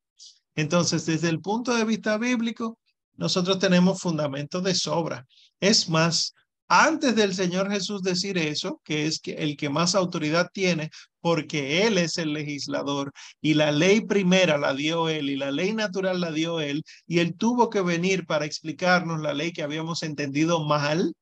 Entonces, 0.55 1.05
desde 1.05 1.29
el 1.29 1.39
punto 1.39 1.75
de 1.75 1.85
vista 1.85 2.17
bíblico, 2.17 2.79
nosotros 3.15 3.59
tenemos 3.59 3.99
fundamentos 3.99 4.63
de 4.63 4.75
sobra. 4.75 5.25
Es 5.59 5.89
más, 5.89 6.33
antes 6.67 7.15
del 7.15 7.33
Señor 7.33 7.71
Jesús 7.71 8.01
decir 8.01 8.37
eso, 8.37 8.81
que 8.83 9.05
es 9.05 9.19
que 9.19 9.33
el 9.33 9.55
que 9.55 9.69
más 9.69 9.95
autoridad 9.95 10.49
tiene, 10.51 10.89
porque 11.21 11.87
Él 11.87 11.97
es 11.97 12.17
el 12.17 12.33
legislador 12.33 13.11
y 13.41 13.53
la 13.53 13.71
ley 13.71 14.01
primera 14.01 14.57
la 14.57 14.73
dio 14.73 15.07
Él 15.09 15.29
y 15.29 15.37
la 15.37 15.51
ley 15.51 15.73
natural 15.73 16.19
la 16.19 16.31
dio 16.31 16.59
Él, 16.59 16.83
y 17.05 17.19
Él 17.19 17.35
tuvo 17.35 17.69
que 17.69 17.81
venir 17.81 18.25
para 18.25 18.45
explicarnos 18.45 19.21
la 19.21 19.33
ley 19.33 19.53
que 19.53 19.63
habíamos 19.63 20.03
entendido 20.03 20.65
mal. 20.65 21.13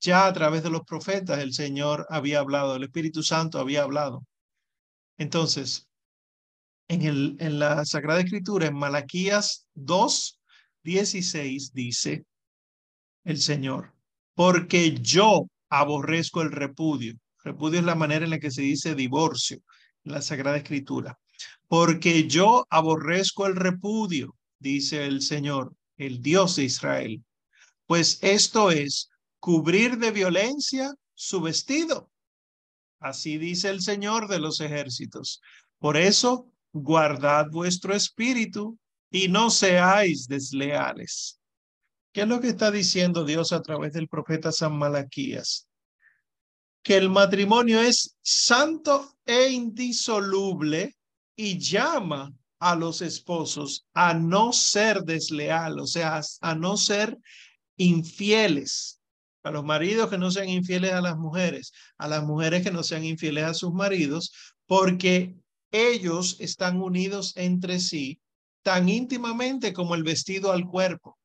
Ya 0.00 0.26
a 0.26 0.32
través 0.32 0.62
de 0.62 0.70
los 0.70 0.82
profetas 0.82 1.40
el 1.40 1.52
Señor 1.52 2.06
había 2.10 2.40
hablado, 2.40 2.76
el 2.76 2.84
Espíritu 2.84 3.22
Santo 3.22 3.58
había 3.58 3.82
hablado. 3.82 4.24
Entonces, 5.18 5.88
en, 6.88 7.02
el, 7.02 7.36
en 7.40 7.58
la 7.58 7.84
Sagrada 7.84 8.20
Escritura, 8.20 8.66
en 8.66 8.76
Malaquías 8.76 9.66
2, 9.74 10.40
16, 10.84 11.72
dice 11.72 12.24
el 13.24 13.38
Señor, 13.40 13.95
porque 14.36 14.94
yo 15.00 15.48
aborrezco 15.70 16.42
el 16.42 16.52
repudio. 16.52 17.14
Repudio 17.42 17.80
es 17.80 17.86
la 17.86 17.94
manera 17.94 18.26
en 18.26 18.30
la 18.30 18.38
que 18.38 18.50
se 18.50 18.62
dice 18.62 18.94
divorcio 18.94 19.58
en 20.04 20.12
la 20.12 20.22
Sagrada 20.22 20.58
Escritura. 20.58 21.18
Porque 21.66 22.28
yo 22.28 22.66
aborrezco 22.70 23.46
el 23.46 23.56
repudio, 23.56 24.36
dice 24.58 25.06
el 25.06 25.22
Señor, 25.22 25.74
el 25.96 26.20
Dios 26.20 26.56
de 26.56 26.64
Israel. 26.64 27.24
Pues 27.86 28.18
esto 28.22 28.70
es 28.70 29.08
cubrir 29.40 29.96
de 29.96 30.10
violencia 30.10 30.94
su 31.14 31.40
vestido. 31.40 32.10
Así 33.00 33.38
dice 33.38 33.70
el 33.70 33.80
Señor 33.80 34.28
de 34.28 34.38
los 34.38 34.60
ejércitos. 34.60 35.40
Por 35.78 35.96
eso, 35.96 36.52
guardad 36.72 37.46
vuestro 37.50 37.94
espíritu 37.94 38.78
y 39.10 39.28
no 39.28 39.48
seáis 39.48 40.26
desleales. 40.28 41.40
¿Qué 42.16 42.22
es 42.22 42.28
lo 42.28 42.40
que 42.40 42.48
está 42.48 42.70
diciendo 42.70 43.26
Dios 43.26 43.52
a 43.52 43.60
través 43.60 43.92
del 43.92 44.08
profeta 44.08 44.50
San 44.50 44.74
Malaquías? 44.78 45.68
Que 46.82 46.96
el 46.96 47.10
matrimonio 47.10 47.78
es 47.82 48.16
santo 48.22 49.18
e 49.26 49.50
indisoluble 49.50 50.96
y 51.36 51.58
llama 51.58 52.32
a 52.58 52.74
los 52.74 53.02
esposos 53.02 53.84
a 53.92 54.14
no 54.14 54.54
ser 54.54 55.02
desleal, 55.02 55.78
o 55.78 55.86
sea, 55.86 56.22
a 56.40 56.54
no 56.54 56.78
ser 56.78 57.18
infieles, 57.76 58.98
a 59.42 59.50
los 59.50 59.64
maridos 59.64 60.08
que 60.08 60.16
no 60.16 60.30
sean 60.30 60.48
infieles 60.48 60.94
a 60.94 61.02
las 61.02 61.18
mujeres, 61.18 61.70
a 61.98 62.08
las 62.08 62.24
mujeres 62.24 62.62
que 62.62 62.70
no 62.70 62.82
sean 62.82 63.04
infieles 63.04 63.44
a 63.44 63.52
sus 63.52 63.74
maridos, 63.74 64.32
porque 64.64 65.36
ellos 65.70 66.38
están 66.40 66.80
unidos 66.80 67.34
entre 67.36 67.78
sí 67.78 68.22
tan 68.62 68.88
íntimamente 68.88 69.74
como 69.74 69.94
el 69.94 70.02
vestido 70.02 70.50
al 70.50 70.64
cuerpo. 70.64 71.15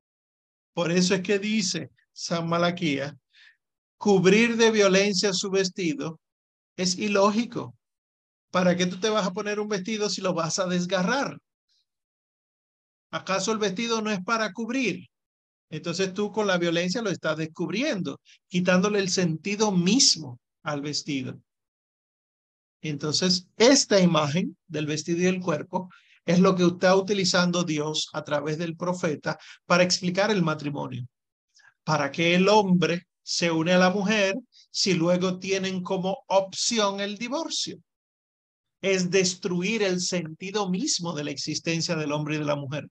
Por 0.74 0.92
eso 0.92 1.16
es 1.16 1.22
que 1.22 1.40
dice 1.40 1.92
San 2.14 2.48
Malaquía, 2.48 3.18
cubrir 3.98 4.58
de 4.58 4.72
violencia 4.72 5.34
su 5.34 5.50
vestido 5.50 6.20
es 6.76 6.98
ilógico. 6.98 7.76
¿Para 8.52 8.76
qué 8.76 8.86
tú 8.86 9.00
te 9.00 9.10
vas 9.10 9.26
a 9.26 9.32
poner 9.32 9.60
un 9.60 9.68
vestido 9.68 10.10
si 10.10 10.22
lo 10.22 10.34
vas 10.34 10.60
a 10.60 10.68
desgarrar? 10.68 11.38
¿Acaso 13.12 13.52
el 13.52 13.58
vestido 13.58 14.02
no 14.02 14.12
es 14.12 14.24
para 14.24 14.52
cubrir? 14.54 15.08
Entonces 15.70 16.14
tú 16.14 16.32
con 16.32 16.48
la 16.48 16.58
violencia 16.58 17.02
lo 17.02 17.10
estás 17.10 17.38
descubriendo, 17.38 18.20
quitándole 18.48 19.00
el 19.00 19.10
sentido 19.10 19.72
mismo 19.72 20.40
al 20.64 20.82
vestido. 20.82 21.42
Entonces, 22.82 23.48
esta 23.58 24.00
imagen 24.00 24.58
del 24.68 24.88
vestido 24.88 25.22
y 25.22 25.26
el 25.28 25.40
cuerpo 25.40 25.90
es 26.26 26.40
lo 26.40 26.56
que 26.56 26.66
está 26.66 26.96
utilizando 26.96 27.64
Dios 27.64 28.10
a 28.14 28.24
través 28.24 28.58
del 28.58 28.76
profeta 28.76 29.38
para 29.66 29.84
explicar 29.84 30.32
el 30.32 30.44
matrimonio. 30.44 31.08
Para 31.84 32.12
que 32.12 32.36
el 32.36 32.48
hombre 32.48 33.08
se 33.24 33.52
une 33.52 33.74
a 33.74 33.80
la 33.80 33.90
mujer 33.90 34.36
si 34.70 34.94
luego 34.94 35.40
tienen 35.40 35.82
como 35.82 36.24
opción 36.28 37.00
el 37.00 37.18
divorcio. 37.18 37.80
Es 38.82 39.12
destruir 39.12 39.84
el 39.84 40.00
sentido 40.02 40.70
mismo 40.70 41.14
de 41.14 41.24
la 41.24 41.32
existencia 41.32 41.96
del 41.96 42.12
hombre 42.12 42.36
y 42.36 42.40
de 42.40 42.46
la 42.46 42.56
mujer. 42.56 42.88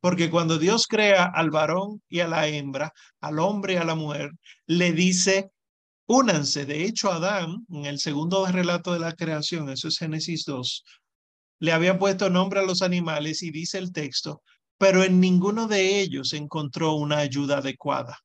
Porque 0.00 0.30
cuando 0.30 0.58
Dios 0.58 0.86
crea 0.86 1.24
al 1.24 1.50
varón 1.50 2.02
y 2.08 2.20
a 2.20 2.28
la 2.28 2.46
hembra, 2.46 2.92
al 3.20 3.38
hombre 3.40 3.74
y 3.74 3.76
a 3.76 3.84
la 3.84 3.96
mujer, 3.96 4.30
le 4.66 4.92
dice, 4.92 5.50
únanse. 6.06 6.66
De 6.66 6.84
hecho, 6.84 7.10
Adán, 7.10 7.66
en 7.70 7.86
el 7.86 7.98
segundo 7.98 8.46
relato 8.46 8.92
de 8.92 9.00
la 9.00 9.14
creación, 9.14 9.68
eso 9.70 9.88
es 9.88 9.98
Génesis 9.98 10.44
2, 10.44 10.84
le 11.60 11.72
había 11.72 11.98
puesto 11.98 12.30
nombre 12.30 12.60
a 12.60 12.64
los 12.64 12.82
animales 12.82 13.42
y 13.42 13.50
dice 13.50 13.78
el 13.78 13.92
texto, 13.92 14.42
pero 14.78 15.02
en 15.02 15.20
ninguno 15.20 15.66
de 15.66 16.00
ellos 16.00 16.32
encontró 16.32 16.94
una 16.94 17.18
ayuda 17.18 17.58
adecuada. 17.58 18.18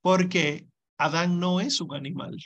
Porque 0.00 0.66
Adán 0.98 1.40
no 1.40 1.60
es 1.60 1.80
un 1.80 1.94
animal. 1.94 2.36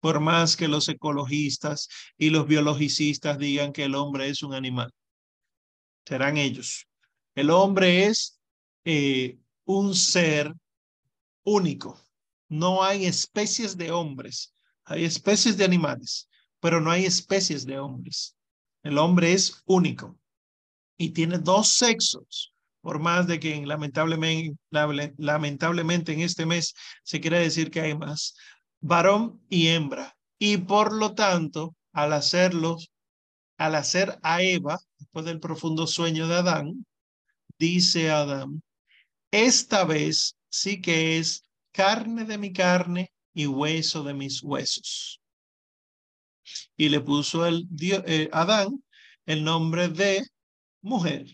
Por 0.00 0.20
más 0.20 0.56
que 0.56 0.66
los 0.66 0.88
ecologistas 0.88 1.88
y 2.16 2.30
los 2.30 2.46
biologicistas 2.46 3.38
digan 3.38 3.72
que 3.72 3.84
el 3.84 3.94
hombre 3.94 4.28
es 4.28 4.42
un 4.42 4.54
animal, 4.54 4.90
serán 6.06 6.36
ellos. 6.38 6.86
El 7.34 7.50
hombre 7.50 8.06
es 8.06 8.40
eh, 8.84 9.38
un 9.64 9.94
ser 9.94 10.52
único. 11.44 12.00
No 12.48 12.82
hay 12.82 13.06
especies 13.06 13.76
de 13.76 13.92
hombres. 13.92 14.54
Hay 14.84 15.04
especies 15.04 15.56
de 15.56 15.64
animales, 15.64 16.28
pero 16.58 16.80
no 16.80 16.90
hay 16.90 17.04
especies 17.04 17.64
de 17.64 17.78
hombres. 17.78 18.34
El 18.82 18.98
hombre 18.98 19.32
es 19.32 19.62
único 19.66 20.18
y 20.96 21.10
tiene 21.10 21.38
dos 21.38 21.74
sexos, 21.74 22.54
por 22.80 22.98
más 22.98 23.26
de 23.26 23.40
que 23.40 23.64
lamentablemente, 23.64 24.58
lamentablemente 25.16 26.12
en 26.12 26.20
este 26.20 26.46
mes 26.46 26.74
se 27.02 27.20
quiere 27.20 27.38
decir 27.38 27.70
que 27.70 27.80
hay 27.80 27.96
más, 27.96 28.34
varón 28.80 29.40
y 29.48 29.68
hembra. 29.68 30.16
Y 30.38 30.58
por 30.58 30.92
lo 30.92 31.14
tanto, 31.14 31.74
al 31.92 32.12
hacerlos, 32.12 32.90
al 33.58 33.74
hacer 33.74 34.18
a 34.22 34.42
Eva, 34.42 34.78
después 34.98 35.26
del 35.26 35.40
profundo 35.40 35.86
sueño 35.86 36.26
de 36.28 36.36
Adán, 36.36 36.86
dice 37.58 38.10
Adán, 38.10 38.62
esta 39.30 39.84
vez 39.84 40.36
sí 40.48 40.80
que 40.80 41.18
es 41.18 41.42
carne 41.72 42.24
de 42.24 42.38
mi 42.38 42.52
carne 42.52 43.12
y 43.34 43.46
hueso 43.46 44.02
de 44.02 44.14
mis 44.14 44.42
huesos. 44.42 45.20
Y 46.76 46.88
le 46.88 47.00
puso 47.00 47.46
el 47.46 47.68
eh, 47.80 48.28
Adán 48.32 48.82
el 49.26 49.44
nombre 49.44 49.88
de 49.88 50.26
mujer, 50.82 51.26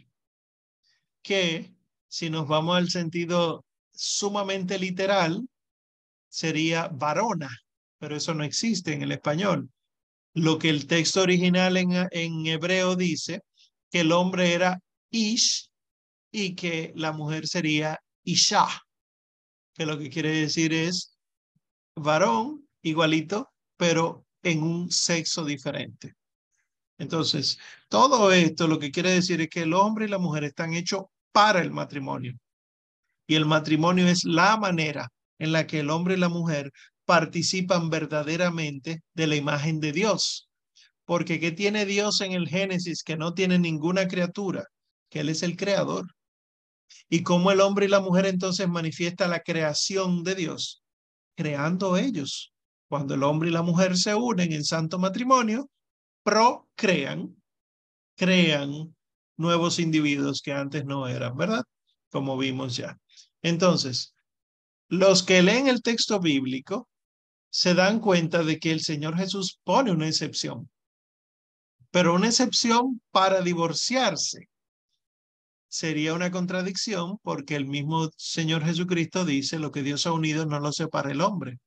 que 1.23 1.75
si 2.09 2.31
nos 2.31 2.47
vamos 2.47 2.77
al 2.77 2.91
sentido 2.91 3.65
sumamente 3.93 4.79
literal, 4.79 5.49
sería 6.29 6.89
varona, 6.89 7.51
pero 7.99 8.17
eso 8.17 8.35
no 8.35 8.45
existe 8.45 8.93
en 8.93 9.03
el 9.03 9.13
español. 9.13 9.71
Lo 10.35 10.59
que 10.59 10.69
el 10.69 10.87
texto 10.87 11.23
original 11.23 11.77
en, 11.77 12.09
en 12.11 12.47
hebreo 12.47 12.97
dice, 12.97 13.41
que 13.91 14.01
el 14.01 14.13
hombre 14.13 14.53
era 14.53 14.81
ish 15.11 15.71
y 16.31 16.55
que 16.55 16.93
la 16.97 17.13
mujer 17.13 17.47
sería 17.49 17.99
Isha, 18.23 18.67
que 19.75 19.87
lo 19.87 19.99
que 19.99 20.11
quiere 20.11 20.31
decir 20.31 20.75
es 20.75 21.17
varón 21.95 22.69
igualito, 22.83 23.51
pero 23.79 24.26
en 24.47 24.63
un 24.63 24.91
sexo 24.93 25.45
diferente. 25.45 26.15
Entonces, 26.99 27.59
todo 27.89 28.33
esto 28.33 28.69
lo 28.69 28.79
que 28.79 28.93
quiere 28.93 29.11
decir 29.11 29.41
es 29.41 29.49
que 29.49 29.63
el 29.63 29.75
hombre 29.75 30.07
y 30.07 30.09
la 30.09 30.19
mujer 30.19 30.45
están 30.45 30.73
hechos 30.73 31.05
para 31.33 31.61
el 31.61 31.73
matrimonio. 31.73 32.39
Y 33.27 33.35
el 33.35 33.45
matrimonio 33.45 34.07
es 34.07 34.25
la 34.25 34.57
manera 34.57 35.09
en 35.39 35.51
la 35.51 35.67
que 35.67 35.81
el 35.81 35.91
hombre 35.91 36.15
y 36.15 36.19
la 36.19 36.29
mujer 36.29 36.73
participan 37.05 37.91
verdaderamente 37.91 39.03
de 39.15 39.27
la 39.27 39.35
imagen 39.35 39.81
de 39.81 39.91
Dios. 39.91 40.49
Porque 41.05 41.41
¿qué 41.41 41.51
tiene 41.51 41.85
Dios 41.85 42.21
en 42.21 42.33
el 42.33 42.49
Génesis 42.49 43.03
que 43.03 43.17
no 43.17 43.35
tiene 43.35 43.59
ninguna 43.59 44.07
criatura? 44.07 44.65
Que 45.11 45.21
Él 45.21 45.29
es 45.29 45.43
el 45.43 45.57
creador. 45.57 46.15
Y 47.09 47.25
cómo 47.25 47.51
el 47.51 47.61
hombre 47.61 47.87
y 47.87 47.89
la 47.89 48.01
mujer 48.01 48.27
entonces 48.27 48.69
manifiesta 48.69 49.27
la 49.27 49.41
creación 49.41 50.23
de 50.23 50.37
Dios, 50.37 50.85
creando 51.37 51.97
ellos. 51.97 52.53
Cuando 52.88 53.14
el 53.14 53.22
hombre 53.22 53.49
y 53.49 53.53
la 53.53 53.62
mujer 53.62 53.96
se 53.96 54.14
unen 54.14 54.53
en 54.53 54.64
santo 54.64 54.99
matrimonio, 54.99 55.68
procrean, 56.22 57.37
crean 58.16 58.94
nuevos 59.37 59.79
individuos 59.79 60.40
que 60.42 60.53
antes 60.53 60.85
no 60.85 61.07
eran, 61.09 61.37
¿verdad? 61.37 61.64
Como 62.11 62.37
vimos 62.38 62.77
ya. 62.77 62.99
Entonces, 63.42 64.14
los 64.88 65.22
que 65.22 65.42
leen 65.42 65.66
el 65.66 65.83
texto 65.83 66.20
bíblico 66.20 66.88
se 67.51 67.75
dan 67.75 68.01
cuenta 68.01 68.44
de 68.44 68.59
que 68.59 68.70
el 68.70 68.81
Señor 68.81 69.16
Jesús 69.16 69.61
pone 69.64 69.90
una 69.90 70.09
excepción, 70.09 70.70
pero 71.90 72.14
una 72.14 72.29
excepción 72.29 73.01
para 73.11 73.40
divorciarse 73.40 74.49
sería 75.68 76.14
una 76.14 76.31
contradicción 76.31 77.18
porque 77.22 77.57
el 77.57 77.66
mismo 77.66 78.11
Señor 78.16 78.64
Jesucristo 78.64 79.25
dice 79.25 79.59
lo 79.59 79.72
que 79.72 79.83
Dios 79.83 80.07
ha 80.07 80.12
unido 80.12 80.46
no 80.46 80.61
lo 80.61 80.72
separa 80.72 81.11
el 81.11 81.20
hombre. 81.20 81.59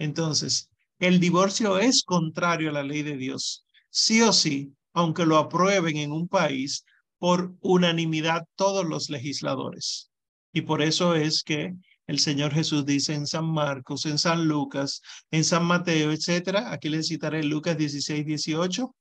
Entonces, 0.00 0.70
el 0.98 1.20
divorcio 1.20 1.78
es 1.78 2.02
contrario 2.02 2.70
a 2.70 2.72
la 2.72 2.82
ley 2.82 3.02
de 3.02 3.18
Dios. 3.18 3.66
Sí 3.90 4.22
o 4.22 4.32
sí, 4.32 4.72
aunque 4.94 5.26
lo 5.26 5.36
aprueben 5.36 5.98
en 5.98 6.10
un 6.10 6.26
país, 6.26 6.84
por 7.18 7.54
unanimidad 7.60 8.46
todos 8.56 8.86
los 8.86 9.10
legisladores. 9.10 10.10
Y 10.54 10.62
por 10.62 10.80
eso 10.80 11.14
es 11.14 11.42
que 11.42 11.74
el 12.06 12.18
Señor 12.18 12.54
Jesús 12.54 12.86
dice 12.86 13.12
en 13.12 13.26
San 13.26 13.44
Marcos, 13.44 14.06
en 14.06 14.18
San 14.18 14.48
Lucas, 14.48 15.02
en 15.30 15.44
San 15.44 15.66
Mateo, 15.66 16.12
etcétera. 16.12 16.72
Aquí 16.72 16.88
les 16.88 17.08
citaré 17.08 17.44
Lucas 17.44 17.76
16, 17.76 18.24
18. 18.24 18.96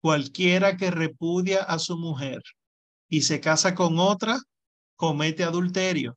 Cualquiera 0.00 0.76
que 0.76 0.92
repudia 0.92 1.64
a 1.64 1.80
su 1.80 1.98
mujer 1.98 2.40
y 3.08 3.22
se 3.22 3.40
casa 3.40 3.74
con 3.74 3.98
otra, 3.98 4.38
comete 4.94 5.42
adulterio. 5.42 6.16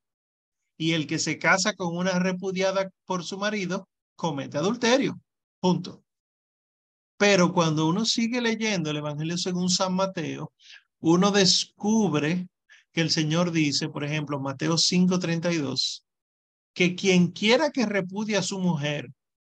Y 0.77 0.93
el 0.93 1.07
que 1.07 1.19
se 1.19 1.37
casa 1.37 1.73
con 1.73 1.95
una 1.95 2.19
repudiada 2.19 2.89
por 3.05 3.23
su 3.23 3.37
marido, 3.37 3.87
comete 4.15 4.57
adulterio. 4.57 5.19
Punto. 5.59 6.03
Pero 7.17 7.53
cuando 7.53 7.87
uno 7.87 8.05
sigue 8.05 8.41
leyendo 8.41 8.91
el 8.91 8.97
Evangelio 8.97 9.37
según 9.37 9.69
San 9.69 9.93
Mateo, 9.93 10.51
uno 10.99 11.31
descubre 11.31 12.47
que 12.91 13.01
el 13.01 13.09
Señor 13.09 13.51
dice, 13.51 13.89
por 13.89 14.03
ejemplo, 14.03 14.39
Mateo 14.39 14.77
5:32, 14.77 16.03
que 16.73 16.95
quien 16.95 17.31
quiera 17.31 17.71
que 17.71 17.85
repudie 17.85 18.37
a 18.37 18.41
su 18.41 18.59
mujer, 18.59 19.09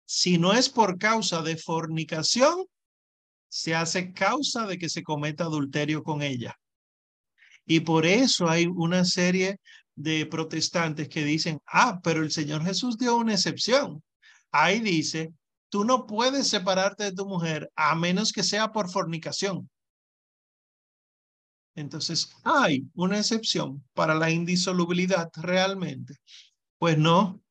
si 0.06 0.38
no 0.38 0.54
es 0.54 0.70
por 0.70 0.98
causa 0.98 1.42
de 1.42 1.58
fornicación, 1.58 2.66
se 3.50 3.76
hace 3.76 4.14
causa 4.14 4.66
de 4.66 4.78
que 4.78 4.90
se 4.90 5.04
cometa 5.04 5.44
adulterio 5.46 6.04
con 6.04 6.22
ella. 6.22 6.56
Y 7.66 7.82
por 7.82 8.06
eso 8.06 8.50
hay 8.50 8.68
una 8.68 9.06
serie 9.06 9.60
de 10.00 10.26
protestantes 10.26 11.10
que 11.10 11.26
dicen, 11.26 11.62
ah, 11.68 12.00
pero 12.02 12.24
el 12.24 12.32
Señor 12.32 12.64
Jesús 12.64 12.98
dio 12.98 13.18
una 13.18 13.34
excepción. 13.34 14.02
Ahí 14.50 14.80
dice, 14.80 15.34
tú 15.68 15.84
no 15.84 16.08
puedes 16.08 16.48
separarte 16.48 17.04
de 17.04 17.12
tu 17.12 17.28
mujer 17.28 17.70
a 17.76 17.96
menos 17.96 18.32
que 18.32 18.44
sea 18.44 18.72
por 18.72 18.90
fornicación. 18.90 19.70
Entonces, 21.76 22.34
hay 22.46 22.88
una 22.96 23.20
excepción 23.20 23.86
para 23.94 24.16
la 24.16 24.32
indisolubilidad 24.32 25.30
realmente. 25.36 26.16
Pues 26.78 26.98
no. 26.98 27.42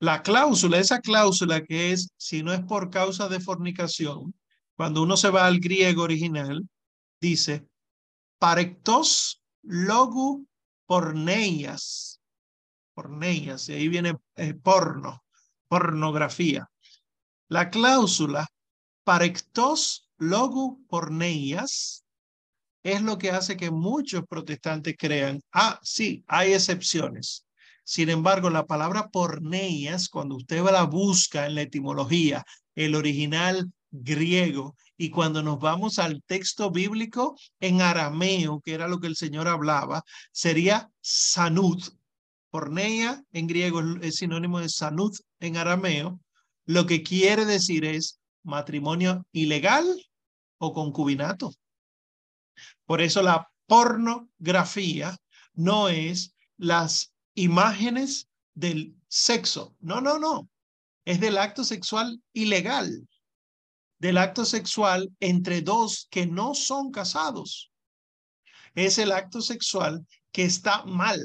La 0.00 0.22
cláusula, 0.22 0.78
esa 0.78 1.00
cláusula 1.00 1.64
que 1.64 1.92
es, 1.92 2.08
si 2.18 2.42
no 2.42 2.52
es 2.52 2.60
por 2.60 2.90
causa 2.90 3.26
de 3.28 3.40
fornicación, 3.40 4.34
cuando 4.76 5.02
uno 5.02 5.16
se 5.16 5.30
va 5.30 5.46
al 5.46 5.60
griego 5.60 6.02
original, 6.02 6.68
dice, 7.20 7.66
parectos 8.38 9.40
logu 9.62 10.46
porneias. 10.86 12.20
Porneias, 12.94 13.68
y 13.68 13.72
ahí 13.72 13.88
viene 13.88 14.16
eh, 14.36 14.54
porno, 14.54 15.24
pornografía. 15.68 16.70
La 17.48 17.70
cláusula 17.70 18.46
parectos 19.04 20.08
logu 20.18 20.86
porneias 20.88 22.04
es 22.84 23.02
lo 23.02 23.18
que 23.18 23.30
hace 23.30 23.56
que 23.56 23.70
muchos 23.70 24.24
protestantes 24.28 24.94
crean, 24.98 25.40
ah, 25.52 25.80
sí, 25.82 26.22
hay 26.28 26.52
excepciones. 26.52 27.46
Sin 27.82 28.10
embargo, 28.10 28.50
la 28.50 28.66
palabra 28.66 29.08
porneias, 29.08 30.08
cuando 30.08 30.36
usted 30.36 30.62
la 30.62 30.84
busca 30.84 31.46
en 31.46 31.54
la 31.54 31.62
etimología, 31.62 32.44
el 32.74 32.94
original 32.94 33.72
griego, 33.94 34.76
y 34.96 35.10
cuando 35.10 35.42
nos 35.42 35.60
vamos 35.60 35.98
al 35.98 36.22
texto 36.24 36.70
bíblico 36.70 37.36
en 37.60 37.80
arameo, 37.80 38.60
que 38.60 38.74
era 38.74 38.88
lo 38.88 38.98
que 38.98 39.06
el 39.06 39.16
Señor 39.16 39.46
hablaba, 39.46 40.02
sería 40.32 40.90
sanud. 41.00 41.82
Porneia 42.50 43.22
en 43.32 43.46
griego 43.46 43.80
es 44.00 44.16
sinónimo 44.16 44.60
de 44.60 44.68
sanud 44.68 45.12
en 45.40 45.56
arameo, 45.56 46.20
lo 46.66 46.86
que 46.86 47.02
quiere 47.02 47.44
decir 47.44 47.84
es 47.84 48.20
matrimonio 48.42 49.26
ilegal 49.32 49.84
o 50.58 50.72
concubinato. 50.72 51.52
Por 52.86 53.00
eso 53.00 53.22
la 53.22 53.48
pornografía 53.66 55.16
no 55.54 55.88
es 55.88 56.34
las 56.56 57.12
imágenes 57.34 58.28
del 58.54 58.94
sexo. 59.08 59.74
No, 59.80 60.00
no, 60.00 60.18
no. 60.18 60.48
Es 61.04 61.20
del 61.20 61.38
acto 61.38 61.64
sexual 61.64 62.22
ilegal, 62.32 63.06
del 64.04 64.18
acto 64.18 64.44
sexual 64.44 65.10
entre 65.18 65.62
dos 65.62 66.08
que 66.10 66.26
no 66.26 66.54
son 66.54 66.90
casados. 66.90 67.72
Es 68.74 68.98
el 68.98 69.12
acto 69.12 69.40
sexual 69.40 70.06
que 70.30 70.44
está 70.44 70.84
mal 70.84 71.18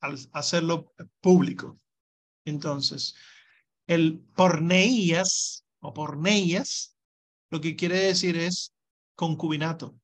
al 0.00 0.18
hacerlo 0.32 0.94
público. 1.20 1.78
Entonces, 2.46 3.14
el 3.86 4.18
porneías 4.34 5.66
o 5.80 5.92
porneías, 5.92 6.96
lo 7.50 7.60
que 7.60 7.76
quiere 7.76 7.98
decir 7.98 8.38
es 8.38 8.72
concubinato, 9.14 9.94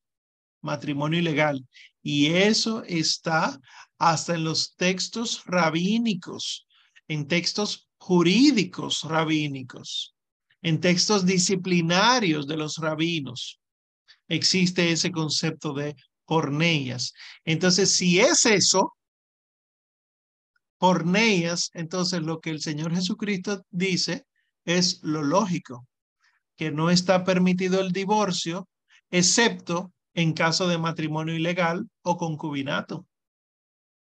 matrimonio 0.61 1.17
ilegal. 1.17 1.67
Y 2.03 2.27
eso 2.27 2.83
está 2.83 3.59
hasta 3.97 4.35
en 4.35 4.43
los 4.43 4.75
textos 4.75 5.43
rabínicos, 5.47 6.67
en 7.07 7.27
textos 7.27 7.89
jurídicos 7.97 9.01
rabínicos, 9.03 10.12
en 10.63 10.79
textos 10.79 11.25
disciplinarios 11.25 12.47
de 12.47 12.57
los 12.57 12.77
rabinos. 12.77 13.59
Existe 14.27 14.91
ese 14.91 15.11
concepto 15.11 15.73
de 15.73 15.95
porneías. 16.25 17.13
Entonces, 17.45 17.91
si 17.91 18.19
es 18.19 18.45
eso, 18.45 18.93
porneas, 20.79 21.69
entonces 21.73 22.21
lo 22.21 22.39
que 22.39 22.49
el 22.49 22.61
Señor 22.61 22.95
Jesucristo 22.95 23.63
dice 23.69 24.25
es 24.65 25.03
lo 25.03 25.21
lógico, 25.21 25.85
que 26.55 26.71
no 26.71 26.89
está 26.89 27.23
permitido 27.25 27.81
el 27.81 27.91
divorcio, 27.91 28.67
excepto 29.11 29.93
en 30.13 30.33
caso 30.33 30.67
de 30.67 30.77
matrimonio 30.77 31.35
ilegal 31.35 31.89
o 32.01 32.17
concubinato, 32.17 33.05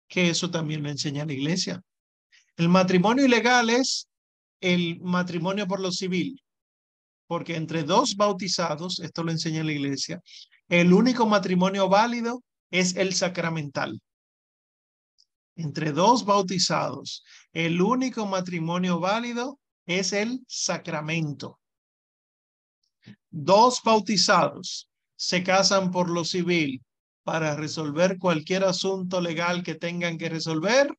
que 0.07 0.29
eso 0.29 0.49
también 0.49 0.83
lo 0.83 0.89
enseña 0.89 1.25
la 1.25 1.33
iglesia. 1.33 1.81
El 2.55 2.69
matrimonio 2.69 3.25
ilegal 3.25 3.69
es 3.69 4.07
el 4.62 5.00
matrimonio 5.02 5.67
por 5.67 5.80
lo 5.80 5.91
civil, 5.91 6.41
porque 7.28 7.56
entre 7.56 7.84
dos 7.84 8.15
bautizados, 8.15 9.00
esto 9.00 9.24
lo 9.24 9.32
enseña 9.32 9.63
la 9.63 9.72
iglesia, 9.72 10.22
el 10.70 10.93
único 10.93 11.26
matrimonio 11.26 11.89
válido 11.89 12.43
es 12.72 12.96
el 12.96 13.13
sacramental 13.13 14.00
entre 15.58 15.91
dos 15.91 16.24
bautizados, 16.24 17.24
el 17.52 17.82
único 17.82 18.26
matrimonio 18.26 19.00
válido 19.00 19.60
es 19.86 20.13
el 20.13 20.43
sacramento. 20.48 21.60
Dos 23.30 23.82
bautizados 23.84 24.89
se 25.15 25.43
casan 25.43 25.91
por 25.91 26.10
lo 26.10 26.24
civil 26.24 26.84
para 27.24 27.56
resolver 27.56 28.20
cualquier 28.20 28.63
asunto 28.63 29.20
legal 29.20 29.63
que 29.63 29.76
tengan 29.76 30.17
que 30.17 30.30
resolver 30.30 30.96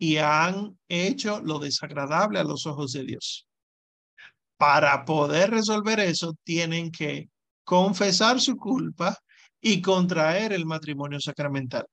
y 0.00 0.16
han 0.16 0.76
hecho 0.88 1.40
lo 1.40 1.60
desagradable 1.60 2.40
a 2.40 2.44
los 2.44 2.66
ojos 2.66 2.92
de 2.92 3.04
Dios. 3.04 3.46
Para 4.56 5.04
poder 5.04 5.50
resolver 5.50 6.00
eso, 6.00 6.34
tienen 6.42 6.90
que 6.90 7.28
confesar 7.62 8.40
su 8.40 8.56
culpa 8.56 9.16
y 9.60 9.80
contraer 9.80 10.52
el 10.52 10.66
matrimonio 10.66 11.20
sacramental 11.20 11.86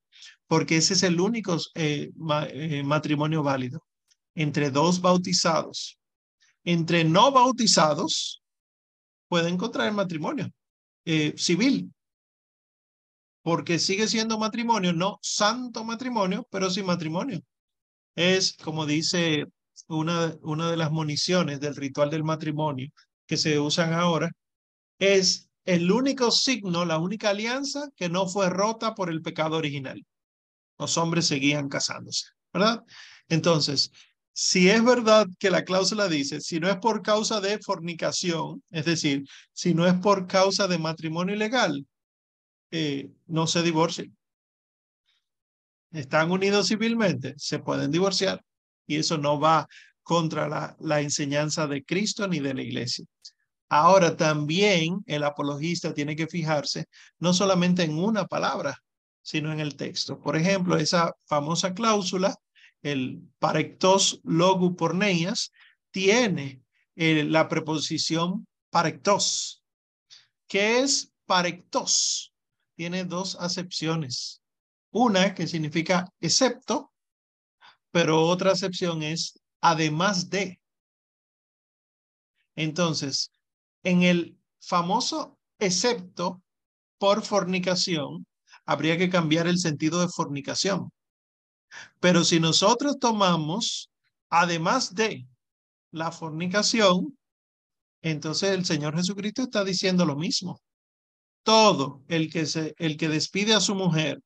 porque 0.47 0.77
ese 0.77 0.93
es 0.93 1.03
el 1.03 1.19
único 1.19 1.57
eh, 1.75 2.11
eh, 2.49 2.83
matrimonio 2.83 3.43
válido 3.43 3.83
entre 4.35 4.71
dos 4.71 5.01
bautizados. 5.01 5.99
Entre 6.63 7.03
no 7.03 7.31
bautizados 7.31 8.41
pueden 9.27 9.57
contraer 9.57 9.93
matrimonio 9.93 10.49
eh, 11.05 11.33
civil, 11.37 11.93
porque 13.41 13.79
sigue 13.79 14.07
siendo 14.07 14.37
matrimonio, 14.37 14.93
no 14.93 15.19
santo 15.21 15.83
matrimonio, 15.83 16.47
pero 16.49 16.69
sí 16.69 16.83
matrimonio. 16.83 17.41
Es, 18.17 18.57
como 18.57 18.85
dice 18.85 19.45
una, 19.87 20.35
una 20.41 20.69
de 20.69 20.77
las 20.77 20.91
municiones 20.91 21.61
del 21.61 21.77
ritual 21.77 22.09
del 22.09 22.25
matrimonio 22.25 22.89
que 23.25 23.37
se 23.37 23.59
usan 23.59 23.93
ahora, 23.93 24.29
es 24.99 25.49
el 25.65 25.91
único 25.91 26.31
signo, 26.31 26.85
la 26.85 26.97
única 26.99 27.29
alianza 27.29 27.89
que 27.95 28.09
no 28.09 28.27
fue 28.27 28.49
rota 28.49 28.95
por 28.95 29.09
el 29.09 29.21
pecado 29.21 29.57
original 29.57 30.03
los 30.77 30.97
hombres 30.97 31.27
seguían 31.27 31.69
casándose, 31.69 32.25
¿verdad? 32.53 32.83
Entonces, 33.29 33.91
si 34.33 34.69
es 34.69 34.83
verdad 34.83 35.27
que 35.39 35.49
la 35.49 35.63
cláusula 35.63 36.07
dice, 36.07 36.41
si 36.41 36.59
no 36.59 36.69
es 36.69 36.77
por 36.77 37.01
causa 37.01 37.41
de 37.41 37.59
fornicación, 37.59 38.63
es 38.69 38.85
decir, 38.85 39.23
si 39.53 39.73
no 39.73 39.87
es 39.87 39.95
por 39.95 40.27
causa 40.27 40.67
de 40.67 40.77
matrimonio 40.77 41.35
ilegal, 41.35 41.85
eh, 42.71 43.09
no 43.25 43.47
se 43.47 43.63
divorcien. 43.63 44.16
Están 45.91 46.31
unidos 46.31 46.67
civilmente, 46.67 47.33
se 47.37 47.59
pueden 47.59 47.91
divorciar 47.91 48.43
y 48.85 48.97
eso 48.97 49.17
no 49.17 49.39
va 49.39 49.67
contra 50.03 50.75
la, 50.79 51.01
enseñanza 51.01 51.67
de 51.67 51.83
Cristo 51.83 52.27
ni 52.27 52.39
de 52.39 52.53
la 52.53 52.61
iglesia. 52.61 53.05
Ahora 53.69 54.15
también 54.15 55.03
el 55.05 55.23
apologista 55.23 55.93
tiene 55.93 56.15
que 56.15 56.27
fijarse 56.27 56.85
no 57.19 57.33
solamente 57.33 57.83
en 57.83 57.97
una 57.97 58.25
palabra, 58.25 58.77
sino 59.21 59.51
en 59.51 59.59
el 59.59 59.75
texto. 59.75 60.19
Por 60.19 60.37
ejemplo, 60.37 60.77
esa 60.77 61.13
famosa 61.25 61.73
cláusula, 61.73 62.35
el 62.81 63.21
parectos 63.39 64.21
logu 64.23 64.75
porneias, 64.75 65.51
tiene 65.91 66.61
eh, 66.95 67.25
la 67.25 67.49
preposición 67.49 68.47
parectos. 68.69 69.61
¿Qué 70.47 70.79
es 70.79 71.11
parectos? 71.25 72.31
tiene 72.77 73.03
dos 73.03 73.35
acepciones. 73.39 74.39
Una 74.91 75.33
que 75.35 75.47
significa 75.47 76.11
excepto, 76.19 76.91
pero 77.91 78.23
otra 78.23 78.51
acepción 78.51 79.03
es 79.03 79.39
además 79.61 80.29
de. 80.29 80.59
Entonces, 82.55 83.31
en 83.83 84.03
el 84.03 84.37
famoso 84.59 85.37
excepto 85.59 86.41
por 86.97 87.21
fornicación, 87.23 88.25
habría 88.65 88.97
que 88.97 89.09
cambiar 89.09 89.47
el 89.47 89.59
sentido 89.59 90.01
de 90.01 90.09
fornicación. 90.09 90.91
Pero 91.99 92.23
si 92.23 92.39
nosotros 92.39 92.97
tomamos, 92.99 93.89
además 94.29 94.93
de 94.93 95.27
la 95.91 96.11
fornicación, 96.11 97.17
entonces 98.01 98.51
el 98.51 98.65
Señor 98.65 98.95
Jesucristo 98.95 99.43
está 99.43 99.63
diciendo 99.63 100.05
lo 100.05 100.15
mismo. 100.15 100.59
Todo 101.43 102.03
el 102.07 102.31
que, 102.31 102.45
se, 102.45 102.73
el 102.77 102.97
que 102.97 103.09
despide 103.09 103.53
a 103.53 103.61
su 103.61 103.73
mujer, 103.73 104.21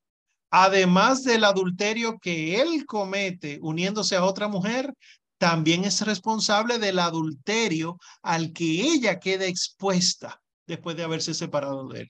además 0.51 1.23
del 1.23 1.45
adulterio 1.45 2.19
que 2.19 2.61
él 2.61 2.85
comete 2.85 3.57
uniéndose 3.61 4.15
a 4.15 4.25
otra 4.25 4.47
mujer, 4.47 4.93
también 5.37 5.85
es 5.85 6.01
responsable 6.01 6.77
del 6.77 6.99
adulterio 6.99 7.97
al 8.21 8.53
que 8.53 8.81
ella 8.81 9.19
queda 9.19 9.45
expuesta 9.45 10.39
después 10.67 10.95
de 10.95 11.03
haberse 11.03 11.33
separado 11.33 11.87
de 11.87 12.01
él. 12.01 12.09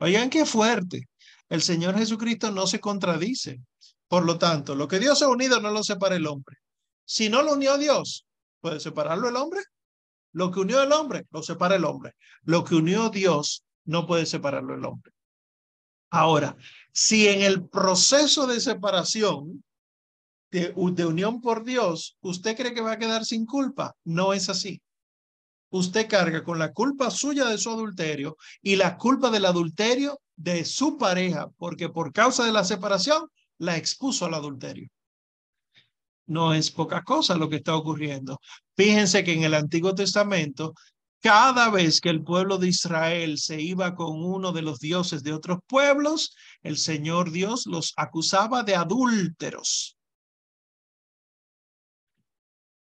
Oigan 0.00 0.30
qué 0.30 0.44
fuerte. 0.44 1.08
El 1.48 1.62
Señor 1.62 1.96
Jesucristo 1.96 2.50
no 2.50 2.66
se 2.66 2.80
contradice. 2.80 3.60
Por 4.08 4.24
lo 4.24 4.38
tanto, 4.38 4.74
lo 4.74 4.88
que 4.88 4.98
Dios 4.98 5.22
ha 5.22 5.28
unido 5.28 5.60
no 5.60 5.70
lo 5.70 5.84
separa 5.84 6.16
el 6.16 6.26
hombre. 6.26 6.56
Si 7.04 7.28
no 7.28 7.42
lo 7.42 7.52
unió 7.52 7.78
Dios, 7.78 8.26
¿puede 8.60 8.80
separarlo 8.80 9.28
el 9.28 9.36
hombre? 9.36 9.60
Lo 10.32 10.50
que 10.50 10.60
unió 10.60 10.82
el 10.82 10.92
hombre, 10.92 11.26
lo 11.30 11.42
separa 11.42 11.76
el 11.76 11.84
hombre. 11.84 12.14
Lo 12.42 12.64
que 12.64 12.74
unió 12.74 13.10
Dios, 13.10 13.64
no 13.84 14.06
puede 14.06 14.26
separarlo 14.26 14.74
el 14.74 14.84
hombre. 14.84 15.12
Ahora, 16.10 16.56
si 16.98 17.28
en 17.28 17.42
el 17.42 17.68
proceso 17.68 18.48
de 18.48 18.60
separación, 18.60 19.62
de, 20.50 20.72
unión 20.74 21.40
por 21.40 21.62
Dios, 21.62 22.16
usted 22.22 22.56
cree 22.56 22.74
que 22.74 22.80
va 22.80 22.92
a 22.92 22.98
quedar 22.98 23.24
sin 23.24 23.46
culpa, 23.46 23.94
no 24.02 24.32
es 24.32 24.48
así. 24.48 24.82
Usted 25.70 26.08
carga 26.08 26.42
con 26.42 26.58
la 26.58 26.72
culpa 26.72 27.12
suya 27.12 27.44
de 27.44 27.56
su 27.56 27.70
adulterio 27.70 28.36
y 28.60 28.74
la 28.74 28.96
culpa 28.96 29.30
del 29.30 29.44
adulterio 29.44 30.20
de 30.34 30.64
su 30.64 30.98
pareja, 30.98 31.48
porque 31.56 31.88
por 31.88 32.12
causa 32.12 32.44
de 32.44 32.50
la 32.50 32.64
separación 32.64 33.28
la 33.58 33.76
expuso 33.76 34.24
al 34.26 34.34
adulterio. 34.34 34.88
No 36.26 36.52
es 36.52 36.68
poca 36.68 37.04
cosa 37.04 37.36
lo 37.36 37.48
que 37.48 37.56
está 37.56 37.76
ocurriendo. 37.76 38.40
Fíjense 38.76 39.22
que 39.22 39.34
en 39.34 39.44
el 39.44 39.54
Antiguo 39.54 39.94
Testamento, 39.94 40.74
cada 41.20 41.70
vez 41.70 42.00
que 42.00 42.10
el 42.10 42.22
pueblo 42.22 42.58
de 42.58 42.68
Israel 42.68 43.38
se 43.38 43.60
iba 43.60 43.94
con 43.94 44.24
uno 44.24 44.52
de 44.52 44.62
los 44.62 44.78
dioses 44.78 45.22
de 45.22 45.32
otros 45.32 45.58
pueblos, 45.66 46.34
el 46.62 46.76
Señor 46.76 47.30
Dios 47.30 47.66
los 47.66 47.92
acusaba 47.96 48.62
de 48.62 48.76
adúlteros. 48.76 49.96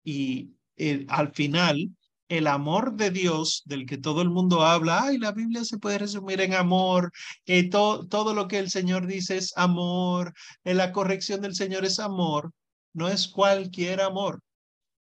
Y 0.04 0.54
eh, 0.76 1.06
al 1.08 1.32
final, 1.34 1.90
el 2.28 2.46
amor 2.46 2.94
de 2.94 3.10
Dios 3.10 3.62
del 3.66 3.86
que 3.86 3.98
todo 3.98 4.22
el 4.22 4.30
mundo 4.30 4.62
habla, 4.62 5.02
ay, 5.04 5.18
la 5.18 5.32
Biblia 5.32 5.64
se 5.64 5.78
puede 5.78 5.98
resumir 5.98 6.40
en 6.40 6.54
amor, 6.54 7.12
eh, 7.44 7.68
todo 7.68 8.34
lo 8.34 8.46
que 8.48 8.58
el 8.58 8.70
Señor 8.70 9.06
dice 9.06 9.36
es 9.36 9.52
amor, 9.56 10.32
eh, 10.64 10.74
la 10.74 10.92
corrección 10.92 11.40
del 11.40 11.56
Señor 11.56 11.84
es 11.84 11.98
amor, 11.98 12.52
no 12.92 13.08
es 13.08 13.26
cualquier 13.28 14.00
amor, 14.00 14.40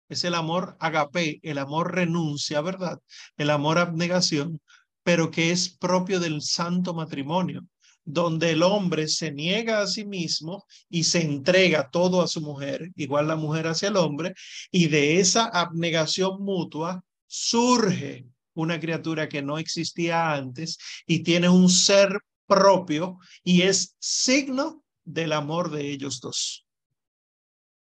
es 0.09 0.23
el 0.23 0.35
amor 0.35 0.75
agape, 0.79 1.39
el 1.43 1.59
amor 1.59 1.93
renuncia, 1.95 2.61
¿verdad? 2.61 2.99
El 3.37 3.51
amor 3.51 3.77
abnegación, 3.77 4.59
pero 5.03 5.31
que 5.31 5.51
es 5.51 5.69
propio 5.69 6.19
del 6.19 6.41
santo 6.41 6.93
matrimonio, 6.93 7.65
donde 8.03 8.51
el 8.51 8.63
hombre 8.63 9.07
se 9.07 9.31
niega 9.31 9.81
a 9.81 9.87
sí 9.87 10.05
mismo 10.05 10.65
y 10.89 11.03
se 11.03 11.21
entrega 11.21 11.89
todo 11.89 12.21
a 12.21 12.27
su 12.27 12.41
mujer, 12.41 12.91
igual 12.95 13.27
la 13.27 13.35
mujer 13.35 13.67
hacia 13.67 13.89
el 13.89 13.97
hombre, 13.97 14.33
y 14.71 14.87
de 14.87 15.19
esa 15.19 15.45
abnegación 15.45 16.41
mutua 16.43 17.03
surge 17.27 18.25
una 18.55 18.79
criatura 18.79 19.29
que 19.29 19.41
no 19.41 19.57
existía 19.57 20.33
antes 20.33 20.77
y 21.05 21.19
tiene 21.19 21.49
un 21.49 21.69
ser 21.69 22.19
propio 22.47 23.19
y 23.43 23.61
es 23.61 23.95
signo 23.99 24.83
del 25.05 25.33
amor 25.33 25.69
de 25.71 25.89
ellos 25.89 26.19
dos. 26.19 26.65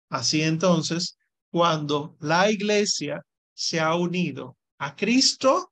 Así 0.09 0.43
entonces, 0.43 1.17
cuando 1.53 2.17
la 2.19 2.49
iglesia 2.49 3.23
se 3.53 3.79
ha 3.79 3.93
unido 3.93 4.57
a 4.79 4.95
Cristo, 4.95 5.71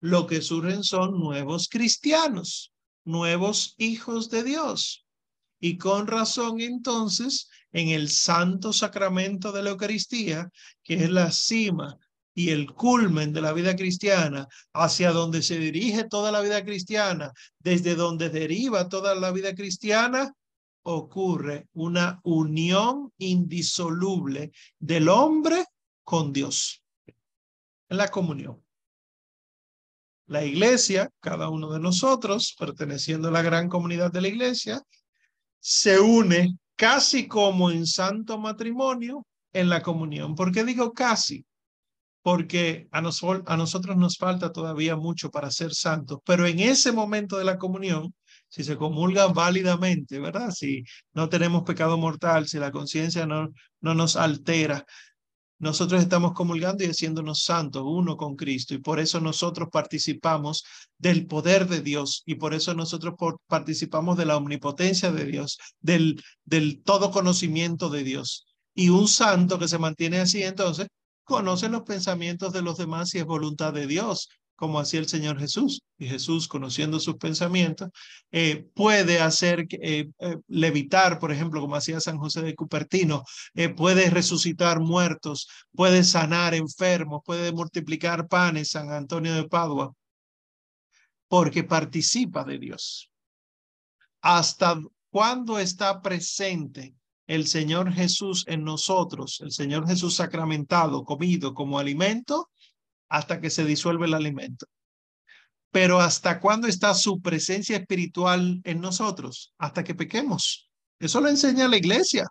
lo 0.00 0.26
que 0.26 0.42
surgen 0.42 0.82
son 0.82 1.20
nuevos 1.20 1.68
cristianos, 1.68 2.72
nuevos 3.04 3.76
hijos 3.78 4.30
de 4.30 4.42
Dios. 4.42 5.06
Y 5.60 5.78
con 5.78 6.08
razón 6.08 6.60
entonces, 6.60 7.48
en 7.70 7.90
el 7.90 8.08
santo 8.10 8.72
sacramento 8.72 9.52
de 9.52 9.62
la 9.62 9.70
Eucaristía, 9.70 10.50
que 10.82 10.94
es 10.94 11.08
la 11.08 11.30
cima 11.30 11.96
y 12.34 12.50
el 12.50 12.72
culmen 12.72 13.32
de 13.32 13.42
la 13.42 13.52
vida 13.52 13.76
cristiana, 13.76 14.48
hacia 14.72 15.12
donde 15.12 15.40
se 15.40 15.60
dirige 15.60 16.02
toda 16.08 16.32
la 16.32 16.40
vida 16.40 16.64
cristiana, 16.64 17.30
desde 17.60 17.94
donde 17.94 18.28
deriva 18.28 18.88
toda 18.88 19.14
la 19.14 19.30
vida 19.30 19.54
cristiana, 19.54 20.32
ocurre 20.88 21.68
una 21.74 22.20
unión 22.22 23.12
indisoluble 23.18 24.52
del 24.78 25.08
hombre 25.08 25.64
con 26.04 26.32
Dios. 26.32 26.82
En 27.88 27.96
la 27.96 28.08
comunión. 28.08 28.64
La 30.26 30.44
iglesia, 30.44 31.10
cada 31.20 31.48
uno 31.48 31.72
de 31.72 31.80
nosotros, 31.80 32.54
perteneciendo 32.58 33.28
a 33.28 33.32
la 33.32 33.42
gran 33.42 33.68
comunidad 33.68 34.12
de 34.12 34.20
la 34.20 34.28
iglesia, 34.28 34.82
se 35.60 36.00
une 36.00 36.58
casi 36.76 37.26
como 37.28 37.70
en 37.70 37.86
santo 37.86 38.38
matrimonio 38.38 39.26
en 39.52 39.68
la 39.68 39.82
comunión. 39.82 40.34
¿Por 40.34 40.52
qué 40.52 40.64
digo 40.64 40.92
casi? 40.92 41.44
porque 42.26 42.88
a, 42.90 42.98
a 42.98 43.56
nosotros 43.56 43.96
nos 43.96 44.16
falta 44.16 44.50
todavía 44.50 44.96
mucho 44.96 45.30
para 45.30 45.48
ser 45.48 45.72
santos, 45.72 46.18
pero 46.24 46.44
en 46.44 46.58
ese 46.58 46.90
momento 46.90 47.38
de 47.38 47.44
la 47.44 47.56
comunión, 47.56 48.12
si 48.48 48.64
se 48.64 48.76
comulga 48.76 49.26
válidamente, 49.28 50.18
¿verdad? 50.18 50.50
Si 50.50 50.84
no 51.14 51.28
tenemos 51.28 51.62
pecado 51.64 51.98
mortal, 51.98 52.48
si 52.48 52.58
la 52.58 52.70
conciencia 52.70 53.26
no, 53.26 53.48
no 53.80 53.94
nos 53.94 54.16
altera, 54.16 54.84
nosotros 55.58 56.02
estamos 56.02 56.32
comulgando 56.32 56.84
y 56.84 56.88
haciéndonos 56.88 57.42
santos, 57.42 57.82
uno 57.84 58.16
con 58.16 58.36
Cristo, 58.36 58.74
y 58.74 58.78
por 58.78 59.00
eso 59.00 59.20
nosotros 59.20 59.68
participamos 59.72 60.64
del 60.98 61.26
poder 61.26 61.66
de 61.66 61.80
Dios, 61.80 62.22
y 62.26 62.34
por 62.34 62.52
eso 62.52 62.74
nosotros 62.74 63.14
participamos 63.46 64.18
de 64.18 64.26
la 64.26 64.36
omnipotencia 64.36 65.10
de 65.12 65.24
Dios, 65.24 65.58
del, 65.80 66.22
del 66.44 66.82
todo 66.82 67.10
conocimiento 67.10 67.88
de 67.88 68.04
Dios. 68.04 68.46
Y 68.74 68.90
un 68.90 69.08
santo 69.08 69.58
que 69.58 69.68
se 69.68 69.78
mantiene 69.78 70.18
así, 70.18 70.42
entonces, 70.42 70.88
conoce 71.24 71.68
los 71.68 71.82
pensamientos 71.82 72.52
de 72.52 72.62
los 72.62 72.76
demás 72.76 73.14
y 73.14 73.18
es 73.18 73.24
voluntad 73.24 73.72
de 73.72 73.86
Dios, 73.86 74.28
como 74.56 74.80
hacía 74.80 75.00
el 75.00 75.08
Señor 75.08 75.38
Jesús. 75.38 75.82
Y 75.98 76.06
Jesús, 76.06 76.48
conociendo 76.48 76.98
sus 76.98 77.16
pensamientos, 77.16 77.90
eh, 78.32 78.66
puede 78.74 79.20
hacer 79.20 79.66
eh, 79.70 80.08
eh, 80.18 80.36
levitar, 80.48 81.18
por 81.18 81.30
ejemplo, 81.30 81.60
como 81.60 81.76
hacía 81.76 82.00
San 82.00 82.18
José 82.18 82.42
de 82.42 82.54
Cupertino, 82.54 83.22
puede 83.76 84.10
resucitar 84.10 84.80
muertos, 84.80 85.48
puede 85.74 86.04
sanar 86.04 86.54
enfermos, 86.54 87.20
puede 87.24 87.52
multiplicar 87.52 88.28
panes, 88.28 88.70
San 88.70 88.90
Antonio 88.90 89.34
de 89.34 89.48
Padua, 89.48 89.94
porque 91.28 91.64
participa 91.64 92.44
de 92.44 92.58
Dios. 92.58 93.10
Hasta 94.20 94.80
cuando 95.10 95.58
está 95.58 96.02
presente 96.02 96.94
el 97.26 97.46
Señor 97.46 97.92
Jesús 97.92 98.44
en 98.46 98.64
nosotros, 98.64 99.40
el 99.40 99.50
Señor 99.50 99.86
Jesús 99.86 100.14
sacramentado, 100.14 101.04
comido 101.04 101.54
como 101.54 101.78
alimento, 101.78 102.50
hasta 103.08 103.40
que 103.40 103.50
se 103.50 103.64
disuelve 103.64 104.06
el 104.06 104.14
alimento. 104.14 104.66
Pero 105.70 106.00
¿hasta 106.00 106.40
cuándo 106.40 106.68
está 106.68 106.94
su 106.94 107.20
presencia 107.20 107.76
espiritual 107.76 108.60
en 108.64 108.80
nosotros? 108.80 109.54
Hasta 109.58 109.84
que 109.84 109.94
pequemos. 109.94 110.70
Eso 110.98 111.20
lo 111.20 111.28
enseña 111.28 111.68
la 111.68 111.76
iglesia. 111.76 112.26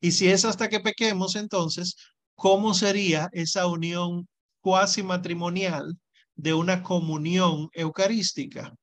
Y 0.00 0.12
si 0.12 0.28
es 0.28 0.44
hasta 0.44 0.68
que 0.68 0.80
pequemos, 0.80 1.36
entonces, 1.36 1.96
¿cómo 2.34 2.74
sería 2.74 3.28
esa 3.32 3.66
unión 3.66 4.28
cuasi 4.60 5.02
matrimonial 5.02 5.98
de 6.34 6.54
una 6.54 6.82
comunión 6.82 7.68
eucarística? 7.72 8.74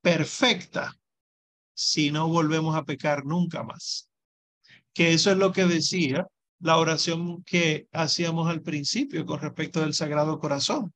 Perfecta, 0.00 0.94
si 1.74 2.10
no 2.10 2.28
volvemos 2.28 2.74
a 2.74 2.84
pecar 2.84 3.24
nunca 3.26 3.62
más. 3.62 4.08
Que 4.94 5.12
eso 5.12 5.30
es 5.30 5.36
lo 5.36 5.52
que 5.52 5.66
decía 5.66 6.26
la 6.60 6.76
oración 6.76 7.42
que 7.44 7.88
hacíamos 7.92 8.48
al 8.48 8.62
principio 8.62 9.26
con 9.26 9.40
respecto 9.40 9.80
del 9.80 9.94
Sagrado 9.94 10.38
Corazón. 10.38 10.92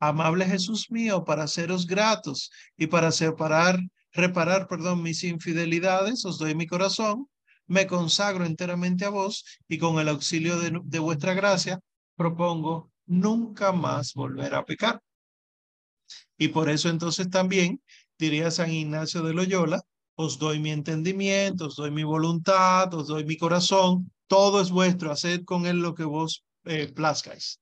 Amable 0.00 0.46
Jesús 0.46 0.90
mío, 0.90 1.24
para 1.24 1.46
seros 1.46 1.86
gratos 1.86 2.50
y 2.76 2.86
para 2.88 3.12
separar, 3.12 3.78
reparar, 4.12 4.66
perdón, 4.66 5.02
mis 5.02 5.22
infidelidades, 5.24 6.24
os 6.24 6.38
doy 6.38 6.54
mi 6.54 6.66
corazón, 6.66 7.28
me 7.66 7.86
consagro 7.86 8.44
enteramente 8.44 9.04
a 9.04 9.10
vos 9.10 9.44
y 9.68 9.78
con 9.78 9.98
el 9.98 10.08
auxilio 10.08 10.58
de, 10.58 10.80
de 10.84 10.98
vuestra 10.98 11.34
gracia 11.34 11.80
propongo 12.16 12.90
nunca 13.06 13.72
más 13.72 14.14
volver 14.14 14.54
a 14.54 14.64
pecar. 14.64 15.00
Y 16.36 16.48
por 16.48 16.68
eso 16.68 16.88
entonces 16.88 17.30
también 17.30 17.80
diría 18.18 18.50
San 18.50 18.72
Ignacio 18.72 19.22
de 19.22 19.34
Loyola, 19.34 19.80
os 20.16 20.38
doy 20.38 20.60
mi 20.60 20.70
entendimiento, 20.70 21.66
os 21.66 21.76
doy 21.76 21.90
mi 21.90 22.04
voluntad, 22.04 22.92
os 22.94 23.08
doy 23.08 23.24
mi 23.24 23.36
corazón, 23.36 24.12
todo 24.26 24.60
es 24.60 24.70
vuestro, 24.70 25.10
haced 25.10 25.44
con 25.44 25.66
él 25.66 25.78
lo 25.78 25.94
que 25.94 26.04
vos 26.04 26.44
eh, 26.64 26.92
plazcáis. 26.92 27.60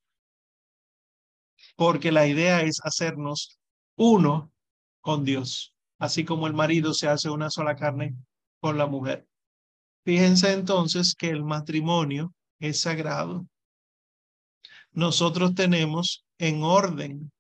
Porque 1.77 2.13
la 2.13 2.27
idea 2.27 2.63
es 2.63 2.81
hacernos 2.85 3.59
uno 3.97 4.53
con 5.01 5.25
Dios, 5.25 5.75
así 5.99 6.25
como 6.25 6.47
el 6.47 6.55
marido 6.55 6.95
se 6.95 7.09
hace 7.09 7.31
una 7.31 7.51
sola 7.51 7.77
carne 7.77 8.15
con 8.61 8.79
la 8.79 8.87
mujer. 8.87 9.27
Fíjense 10.05 10.53
entonces 10.53 11.15
que 11.15 11.31
el 11.31 11.45
matrimonio 11.45 12.35
es 12.61 12.81
sagrado. 12.81 13.47
Nosotros 14.93 15.55
tenemos 15.55 16.25
en 16.39 16.63
orden 16.63 17.33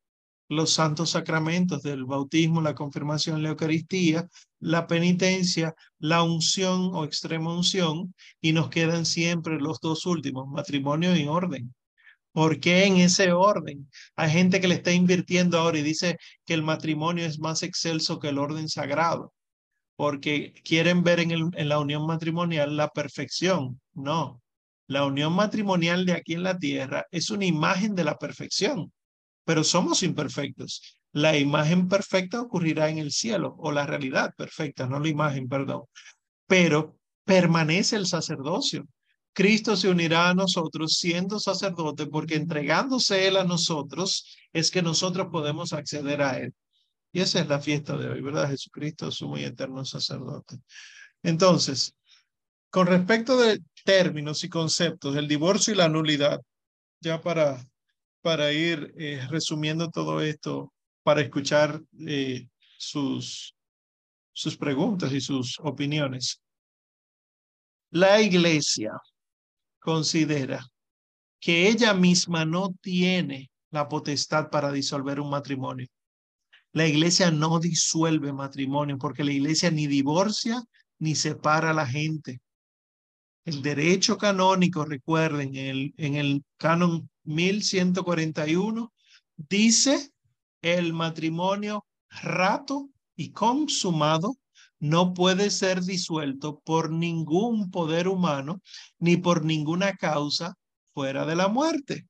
los 0.48 0.72
santos 0.72 1.10
sacramentos 1.10 1.82
del 1.82 2.04
bautismo, 2.04 2.60
la 2.60 2.74
confirmación, 2.74 3.42
la 3.42 3.50
Eucaristía, 3.50 4.28
la 4.60 4.86
penitencia, 4.86 5.74
la 5.98 6.22
unción 6.22 6.90
o 6.94 7.04
extrema 7.04 7.54
unción, 7.54 8.14
y 8.40 8.52
nos 8.52 8.68
quedan 8.68 9.06
siempre 9.06 9.58
los 9.60 9.80
dos 9.80 10.06
últimos, 10.06 10.48
matrimonio 10.48 11.16
y 11.16 11.26
orden. 11.26 11.74
¿Por 12.32 12.60
qué 12.60 12.84
en 12.86 12.96
ese 12.96 13.32
orden? 13.32 13.90
Hay 14.16 14.30
gente 14.30 14.60
que 14.60 14.68
le 14.68 14.76
está 14.76 14.92
invirtiendo 14.92 15.58
ahora 15.58 15.78
y 15.78 15.82
dice 15.82 16.18
que 16.46 16.54
el 16.54 16.62
matrimonio 16.62 17.26
es 17.26 17.38
más 17.38 17.62
excelso 17.62 18.18
que 18.18 18.28
el 18.28 18.38
orden 18.38 18.68
sagrado, 18.68 19.32
porque 19.96 20.54
quieren 20.64 21.02
ver 21.02 21.20
en, 21.20 21.30
el, 21.30 21.50
en 21.54 21.68
la 21.68 21.78
unión 21.78 22.06
matrimonial 22.06 22.76
la 22.76 22.88
perfección. 22.88 23.80
No, 23.92 24.42
la 24.86 25.04
unión 25.04 25.34
matrimonial 25.34 26.06
de 26.06 26.12
aquí 26.12 26.34
en 26.34 26.42
la 26.42 26.58
tierra 26.58 27.06
es 27.10 27.30
una 27.30 27.44
imagen 27.44 27.94
de 27.94 28.04
la 28.04 28.16
perfección 28.18 28.92
pero 29.44 29.64
somos 29.64 30.02
imperfectos. 30.02 30.98
La 31.12 31.36
imagen 31.36 31.88
perfecta 31.88 32.40
ocurrirá 32.40 32.88
en 32.88 32.98
el 32.98 33.12
cielo 33.12 33.54
o 33.58 33.70
la 33.72 33.86
realidad 33.86 34.34
perfecta, 34.36 34.86
no 34.86 34.98
la 34.98 35.08
imagen, 35.08 35.48
perdón. 35.48 35.82
Pero 36.46 36.98
permanece 37.24 37.96
el 37.96 38.06
sacerdocio. 38.06 38.86
Cristo 39.34 39.76
se 39.76 39.88
unirá 39.88 40.28
a 40.28 40.34
nosotros 40.34 40.98
siendo 40.98 41.38
sacerdote 41.38 42.06
porque 42.06 42.34
entregándose 42.34 43.26
Él 43.26 43.36
a 43.36 43.44
nosotros 43.44 44.26
es 44.52 44.70
que 44.70 44.82
nosotros 44.82 45.28
podemos 45.30 45.72
acceder 45.72 46.22
a 46.22 46.38
Él. 46.38 46.54
Y 47.12 47.20
esa 47.20 47.40
es 47.40 47.48
la 47.48 47.60
fiesta 47.60 47.96
de 47.96 48.08
hoy, 48.08 48.20
¿verdad? 48.22 48.48
Jesucristo, 48.48 49.10
su 49.10 49.28
muy 49.28 49.44
eterno 49.44 49.84
sacerdote. 49.84 50.56
Entonces, 51.22 51.94
con 52.70 52.86
respecto 52.86 53.38
de 53.38 53.60
términos 53.84 54.44
y 54.44 54.48
conceptos, 54.48 55.16
el 55.16 55.28
divorcio 55.28 55.74
y 55.74 55.76
la 55.76 55.88
nulidad, 55.88 56.40
ya 57.00 57.20
para 57.20 57.62
para 58.22 58.52
ir 58.52 58.94
eh, 58.96 59.26
resumiendo 59.28 59.90
todo 59.90 60.20
esto, 60.20 60.72
para 61.02 61.20
escuchar 61.20 61.82
eh, 62.06 62.48
sus, 62.78 63.54
sus 64.32 64.56
preguntas 64.56 65.12
y 65.12 65.20
sus 65.20 65.58
opiniones. 65.60 66.40
La 67.90 68.22
iglesia 68.22 68.92
considera 69.80 70.66
que 71.40 71.68
ella 71.68 71.92
misma 71.92 72.44
no 72.44 72.72
tiene 72.80 73.50
la 73.70 73.88
potestad 73.88 74.48
para 74.48 74.70
disolver 74.70 75.20
un 75.20 75.28
matrimonio. 75.28 75.88
La 76.72 76.86
iglesia 76.86 77.30
no 77.30 77.58
disuelve 77.58 78.32
matrimonio 78.32 78.96
porque 78.96 79.24
la 79.24 79.32
iglesia 79.32 79.70
ni 79.70 79.86
divorcia 79.86 80.62
ni 81.00 81.14
separa 81.14 81.70
a 81.70 81.74
la 81.74 81.86
gente. 81.86 82.40
El 83.44 83.60
derecho 83.60 84.16
canónico, 84.16 84.84
recuerden, 84.84 85.56
en 85.56 85.66
el, 85.66 85.94
en 85.96 86.14
el 86.14 86.44
canon 86.56 87.10
1141 87.24 88.92
dice 89.36 90.10
el 90.62 90.92
matrimonio 90.92 91.86
rato 92.08 92.88
y 93.16 93.30
consumado 93.30 94.36
no 94.78 95.14
puede 95.14 95.50
ser 95.50 95.82
disuelto 95.82 96.60
por 96.60 96.90
ningún 96.90 97.70
poder 97.70 98.08
humano 98.08 98.60
ni 98.98 99.16
por 99.16 99.44
ninguna 99.44 99.94
causa 99.94 100.54
fuera 100.92 101.24
de 101.24 101.36
la 101.36 101.48
muerte. 101.48 102.08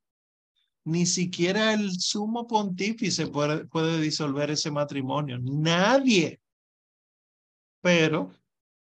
Ni 0.84 1.06
siquiera 1.06 1.74
el 1.74 1.92
sumo 1.92 2.46
pontífice 2.46 3.26
puede, 3.26 3.66
puede 3.66 4.00
disolver 4.00 4.50
ese 4.50 4.70
matrimonio. 4.70 5.38
Nadie. 5.38 6.40
Pero 7.80 8.32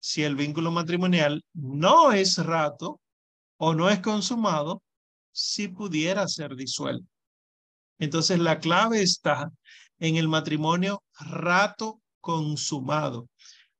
si 0.00 0.22
el 0.22 0.36
vínculo 0.36 0.70
matrimonial 0.70 1.44
no 1.52 2.12
es 2.12 2.38
rato 2.38 3.00
o 3.58 3.74
no 3.74 3.90
es 3.90 4.00
consumado, 4.00 4.82
si 5.32 5.68
pudiera 5.68 6.28
ser 6.28 6.54
disuelto. 6.54 7.06
Entonces 7.98 8.38
la 8.38 8.60
clave 8.60 9.02
está 9.02 9.50
en 9.98 10.16
el 10.16 10.28
matrimonio 10.28 11.02
rato 11.18 12.00
consumado. 12.20 13.28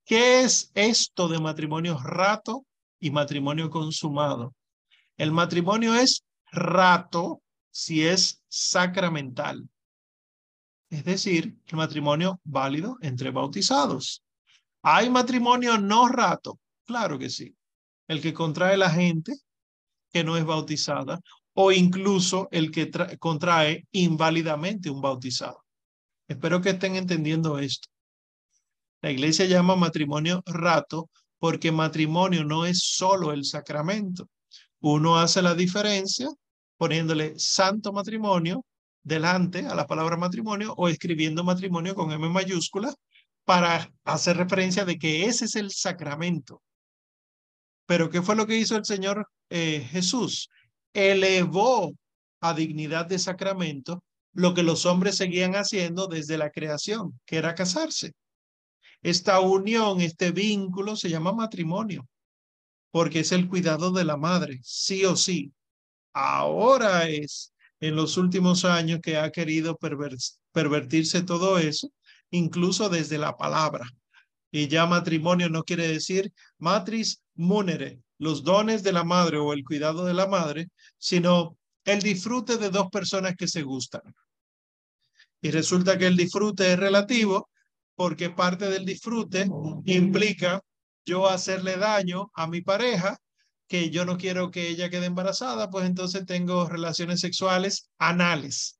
¿Qué 0.05 0.43
es 0.43 0.71
esto 0.75 1.29
de 1.29 1.41
matrimonio 1.41 1.99
rato 1.99 2.65
y 3.01 3.11
matrimonio 3.11 3.71
consumado? 3.71 4.55
El 5.17 5.33
matrimonio 5.33 5.95
es 5.95 6.25
rato 6.51 7.43
si 7.71 8.07
es 8.07 8.43
sacramental. 8.49 9.69
Es 10.91 11.05
decir, 11.05 11.57
el 11.67 11.77
matrimonio 11.77 12.41
válido 12.45 12.99
entre 13.01 13.31
bautizados. 13.31 14.23
¿Hay 14.83 15.09
matrimonio 15.09 15.79
no 15.79 16.09
rato? 16.09 16.59
Claro 16.85 17.19
que 17.19 17.31
sí. 17.31 17.57
El 18.09 18.21
que 18.21 18.35
contrae 18.35 18.77
la 18.77 18.91
gente 18.91 19.35
que 20.13 20.23
no 20.23 20.37
es 20.37 20.45
bautizada 20.45 21.21
o 21.55 21.73
incluso 21.73 22.49
el 22.51 22.71
que 22.71 22.91
contrae 23.19 23.87
inválidamente 23.93 24.91
un 24.91 25.01
bautizado. 25.01 25.65
Espero 26.29 26.61
que 26.61 26.71
estén 26.71 26.97
entendiendo 26.97 27.59
esto. 27.59 27.89
La 29.03 29.11
iglesia 29.11 29.47
llama 29.47 29.77
matrimonio 29.77 30.43
rato 30.47 31.11
porque 31.39 31.73
matrimonio 31.73 32.45
no 32.45 32.65
es 32.65 32.79
solo 32.83 33.33
el 33.33 33.45
sacramento. 33.45 34.29
Uno 34.81 35.19
hace 35.19 35.43
la 35.43 35.55
diferencia 35.55 36.29
poniéndole 36.77 37.39
santo 37.39 37.93
matrimonio 37.93 38.65
delante 39.03 39.67
a 39.67 39.75
la 39.75 39.87
palabra 39.87 40.17
matrimonio 40.17 40.73
o 40.77 40.89
escribiendo 40.89 41.45
matrimonio 41.45 41.95
con 41.95 42.13
M 42.13 42.29
mayúscula 42.29 42.95
para 43.45 43.93
hacer 44.05 44.37
referencia 44.37 44.85
de 44.85 44.99
que 44.99 45.27
ese 45.27 45.47
es 45.47 45.57
el 45.57 45.71
sacramento. 45.71 46.63
Pero 47.87 48.09
¿qué 48.09 48.23
fue 48.23 48.37
lo 48.37 48.47
que 48.47 48.57
hizo 48.57 48.77
el 48.77 48.85
Señor 48.85 49.29
eh, 49.51 49.87
Jesús? 49.91 50.49
Elevó 50.95 51.93
a 52.41 52.55
dignidad 52.55 53.07
de 53.07 53.19
sacramento 53.19 54.03
lo 54.35 54.55
que 54.55 54.63
los 54.63 54.87
hombres 54.87 55.17
seguían 55.17 55.55
haciendo 55.55 56.07
desde 56.07 56.39
la 56.39 56.51
creación, 56.51 57.21
que 57.27 57.37
era 57.37 57.55
casarse. 57.55 58.13
Esta 59.03 59.41
unión, 59.41 60.01
este 60.01 60.31
vínculo 60.31 60.97
se 60.97 61.11
llama 61.11 61.33
matrimonio, 61.33 62.07
porque 62.91 63.21
es 63.21 63.33
el 63.33 63.49
cuidado 63.49 63.91
de 63.91 64.05
la 64.05 64.17
madre, 64.17 64.61
sí 64.63 65.05
o 65.05 65.17
sí. 65.17 65.53
Ahora 66.13 67.09
es 67.09 67.53
en 67.81 67.97
los 67.97 68.17
últimos 68.17 68.65
años 68.65 69.01
que 69.03 69.17
ha 69.17 69.31
querido 69.31 69.77
pervertirse 70.53 71.23
todo 71.23 71.59
eso, 71.59 71.91
incluso 72.31 72.89
desde 72.89 73.19
la 73.19 73.37
palabra. 73.37 73.87
Y 74.51 74.69
ya 74.69 74.87
matrimonio 74.87 75.49
no 75.49 75.65
quiere 75.65 75.89
decir 75.89 76.33
matris 76.59 77.22
munere, 77.35 78.01
los 78.19 78.45
dones 78.45 78.83
de 78.83 78.93
la 78.93 79.05
madre 79.05 79.39
o 79.39 79.53
el 79.53 79.65
cuidado 79.65 80.05
de 80.05 80.15
la 80.15 80.27
madre, 80.27 80.69
sino 80.99 81.57
el 81.85 82.01
disfrute 82.01 82.57
de 82.57 82.71
dos 82.71 82.89
personas 82.91 83.35
que 83.37 83.49
se 83.49 83.63
gustan. 83.63 84.03
Y 85.41 85.51
resulta 85.51 85.99
que 85.99 86.07
el 86.07 86.17
disfrute 86.17 86.73
es 86.73 86.79
relativo 86.79 87.51
porque 87.95 88.31
parte 88.31 88.69
del 88.69 88.85
disfrute 88.85 89.47
implica 89.87 90.61
yo 91.05 91.29
hacerle 91.29 91.77
daño 91.77 92.31
a 92.35 92.47
mi 92.47 92.61
pareja, 92.61 93.19
que 93.67 93.91
yo 93.91 94.05
no 94.05 94.17
quiero 94.17 94.51
que 94.51 94.69
ella 94.69 94.91
quede 94.91 95.07
embarazada, 95.07 95.71
pues 95.71 95.87
entonces 95.87 96.25
tengo 96.27 96.69
relaciones 96.69 97.21
sexuales 97.21 97.91
anales. 97.99 98.79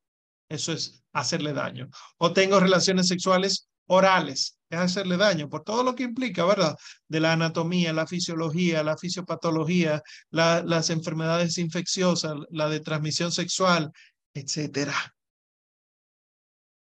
Eso 0.49 0.71
es 0.71 1.03
hacerle 1.11 1.53
daño. 1.53 1.89
O 2.17 2.31
tengo 2.31 2.59
relaciones 2.59 3.07
sexuales 3.07 3.67
orales, 3.87 4.57
es 4.69 4.79
hacerle 4.79 5.17
daño 5.17 5.49
por 5.49 5.63
todo 5.63 5.83
lo 5.83 5.95
que 5.95 6.03
implica, 6.03 6.45
¿verdad? 6.45 6.75
De 7.07 7.19
la 7.19 7.33
anatomía, 7.33 7.93
la 7.93 8.07
fisiología, 8.07 8.83
la 8.83 8.97
fisiopatología, 8.97 10.01
las 10.31 10.89
enfermedades 10.89 11.57
infecciosas, 11.57 12.35
la 12.49 12.69
de 12.69 12.79
transmisión 12.79 13.31
sexual, 13.31 13.91
etcétera. 14.33 14.95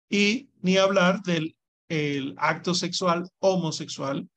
Y 0.10 0.50
ni 0.62 0.78
hablar 0.78 1.22
del 1.24 1.56
el 1.90 2.36
acto 2.38 2.74
sexual 2.74 3.28
homosexual, 3.40 4.30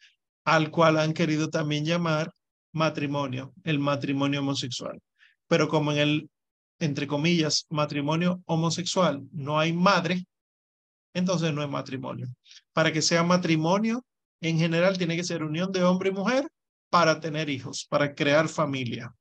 al 0.44 0.72
cual 0.72 0.98
han 0.98 1.14
querido 1.14 1.50
también 1.50 1.84
llamar 1.84 2.32
matrimonio, 2.72 3.54
el 3.62 3.78
matrimonio 3.78 4.40
homosexual. 4.40 5.00
Pero 5.46 5.68
como 5.68 5.92
en 5.92 5.98
el, 5.98 6.30
entre 6.80 7.06
comillas, 7.06 7.66
matrimonio 7.70 8.42
homosexual 8.46 9.22
no 9.30 9.60
hay 9.60 9.72
madre, 9.72 10.26
entonces 11.14 11.54
no 11.54 11.62
es 11.62 11.68
matrimonio. 11.70 12.28
Para 12.72 12.92
que 12.92 13.00
sea 13.00 13.22
matrimonio, 13.22 14.04
en 14.40 14.58
general 14.58 14.98
tiene 14.98 15.16
que 15.16 15.24
ser 15.24 15.42
unión 15.42 15.72
de 15.72 15.84
hombre 15.84 16.10
y 16.10 16.12
mujer 16.12 16.48
para 16.90 17.20
tener 17.20 17.48
hijos, 17.48 17.86
para 17.88 18.14
crear 18.14 18.48
familia. 18.48 19.14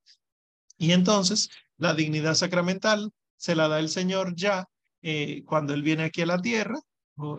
Y 0.78 0.92
entonces 0.92 1.50
la 1.78 1.94
dignidad 1.94 2.34
sacramental 2.34 3.12
se 3.38 3.56
la 3.56 3.68
da 3.68 3.80
el 3.80 3.90
Señor 3.90 4.36
ya 4.36 4.66
eh, 5.02 5.44
cuando 5.46 5.74
Él 5.74 5.84
viene 5.84 6.04
aquí 6.04 6.22
a 6.22 6.26
la 6.26 6.42
tierra 6.42 6.80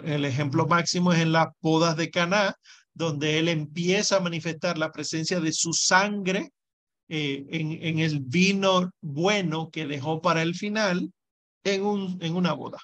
El 0.05 0.25
ejemplo 0.25 0.67
máximo 0.67 1.13
es 1.13 1.21
en 1.21 1.33
las 1.33 1.49
bodas 1.61 1.97
de 1.97 2.11
Caná, 2.11 2.55
donde 2.93 3.39
él 3.39 3.49
empieza 3.49 4.17
a 4.17 4.21
manifestar 4.21 4.79
la 4.79 4.93
presencia 4.93 5.41
de 5.41 5.53
su 5.53 5.73
sangre 5.73 6.51
eh, 7.09 7.45
en, 7.51 7.99
el 7.99 8.21
vino 8.21 8.91
bueno 9.01 9.71
que 9.71 9.87
dejó 9.87 10.23
para 10.23 10.43
el 10.43 10.55
final 10.55 11.13
en 11.65 12.37
una 12.37 12.53
boda. 12.53 12.79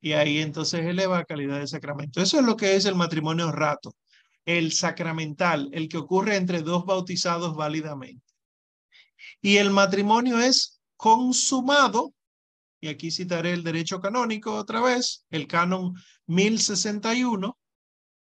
Y 0.00 0.12
ahí 0.12 0.38
entonces 0.38 0.84
eleva 0.84 1.24
calidad 1.24 1.58
del 1.58 1.68
sacramento. 1.68 2.20
Eso 2.20 2.38
es 2.38 2.44
lo 2.44 2.56
que 2.56 2.76
es 2.76 2.84
el 2.84 2.94
matrimonio 2.94 3.50
rato, 3.50 3.94
el 4.44 4.72
sacramental, 4.72 5.68
el 5.72 5.88
que 5.88 5.98
ocurre 5.98 6.36
entre 6.36 6.62
dos 6.62 6.84
bautizados 6.84 7.56
válidamente. 7.56 8.24
Y 9.40 9.56
el 9.56 9.70
matrimonio 9.70 10.38
es 10.38 10.80
consumado, 10.96 12.14
y 12.80 12.88
aquí 12.88 13.10
citaré 13.10 13.52
el 13.52 13.64
derecho 13.64 14.00
canónico 14.00 14.54
otra 14.54 14.80
vez, 14.80 15.24
el 15.30 15.46
canon 15.46 15.94
1061, 16.26 17.58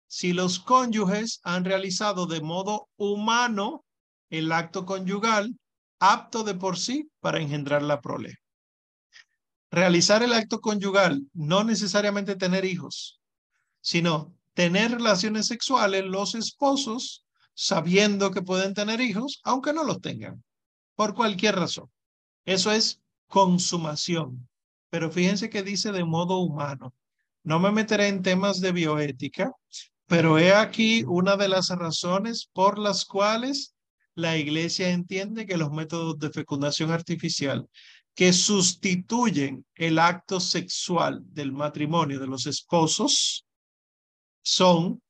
si 0.07 0.31
los 0.31 0.59
cónyuges 0.59 1.39
han 1.43 1.65
realizado 1.65 2.27
de 2.27 2.39
modo 2.39 2.87
humano 2.97 3.83
el 4.29 4.51
acto 4.51 4.85
conyugal 4.85 5.57
apto 5.99 6.43
de 6.43 6.53
por 6.53 6.77
sí 6.77 7.09
para 7.19 7.39
engendrar 7.39 7.81
la 7.81 7.99
prole. 7.99 8.42
Realizar 9.73 10.21
el 10.21 10.33
acto 10.33 10.61
conyugal, 10.61 11.25
no 11.33 11.63
necesariamente 11.63 12.35
tener 12.35 12.63
hijos, 12.63 13.19
sino 13.81 14.37
tener 14.53 14.91
relaciones 14.91 15.47
sexuales 15.47 16.05
los 16.05 16.35
esposos 16.35 17.25
sabiendo 17.55 18.29
que 18.29 18.43
pueden 18.43 18.75
tener 18.75 19.01
hijos, 19.01 19.41
aunque 19.43 19.73
no 19.73 19.83
los 19.83 19.99
tengan, 19.99 20.43
por 20.93 21.15
cualquier 21.15 21.55
razón. 21.55 21.89
Eso 22.45 22.71
es 22.71 23.01
consumación. 23.27 24.47
Pero 24.91 25.09
fíjense 25.09 25.49
que 25.49 25.63
dice 25.63 25.91
de 25.91 26.03
modo 26.03 26.37
humano. 26.37 26.93
No 27.41 27.59
me 27.59 27.71
meteré 27.71 28.09
en 28.09 28.21
temas 28.21 28.61
de 28.61 28.73
bioética, 28.73 29.53
pero 30.05 30.37
he 30.37 30.53
aquí 30.53 31.03
una 31.07 31.35
de 31.35 31.47
las 31.47 31.69
razones 31.69 32.47
por 32.53 32.77
las 32.77 33.05
cuales 33.05 33.73
la 34.13 34.37
iglesia 34.37 34.89
entiende 34.89 35.47
que 35.47 35.57
los 35.57 35.71
métodos 35.71 36.19
de 36.19 36.29
fecundación 36.29 36.91
artificial 36.91 37.67
que 38.15 38.31
sustituyen 38.31 39.65
el 39.75 39.99
acto 39.99 40.39
sexual 40.39 41.21
del 41.25 41.51
matrimonio 41.51 42.19
de 42.19 42.27
los 42.27 42.45
esposos 42.45 43.45
son 44.43 45.01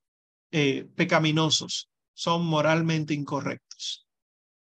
eh, 0.52 0.88
pecaminosos, 0.96 1.90
son 2.14 2.46
moralmente 2.46 3.14
incorrectos. 3.14 4.06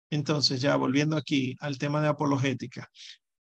Entonces, 0.10 0.62
ya 0.62 0.76
volviendo 0.76 1.18
aquí 1.18 1.56
al 1.60 1.78
tema 1.78 2.02
de 2.02 2.08
apologética, 2.08 2.90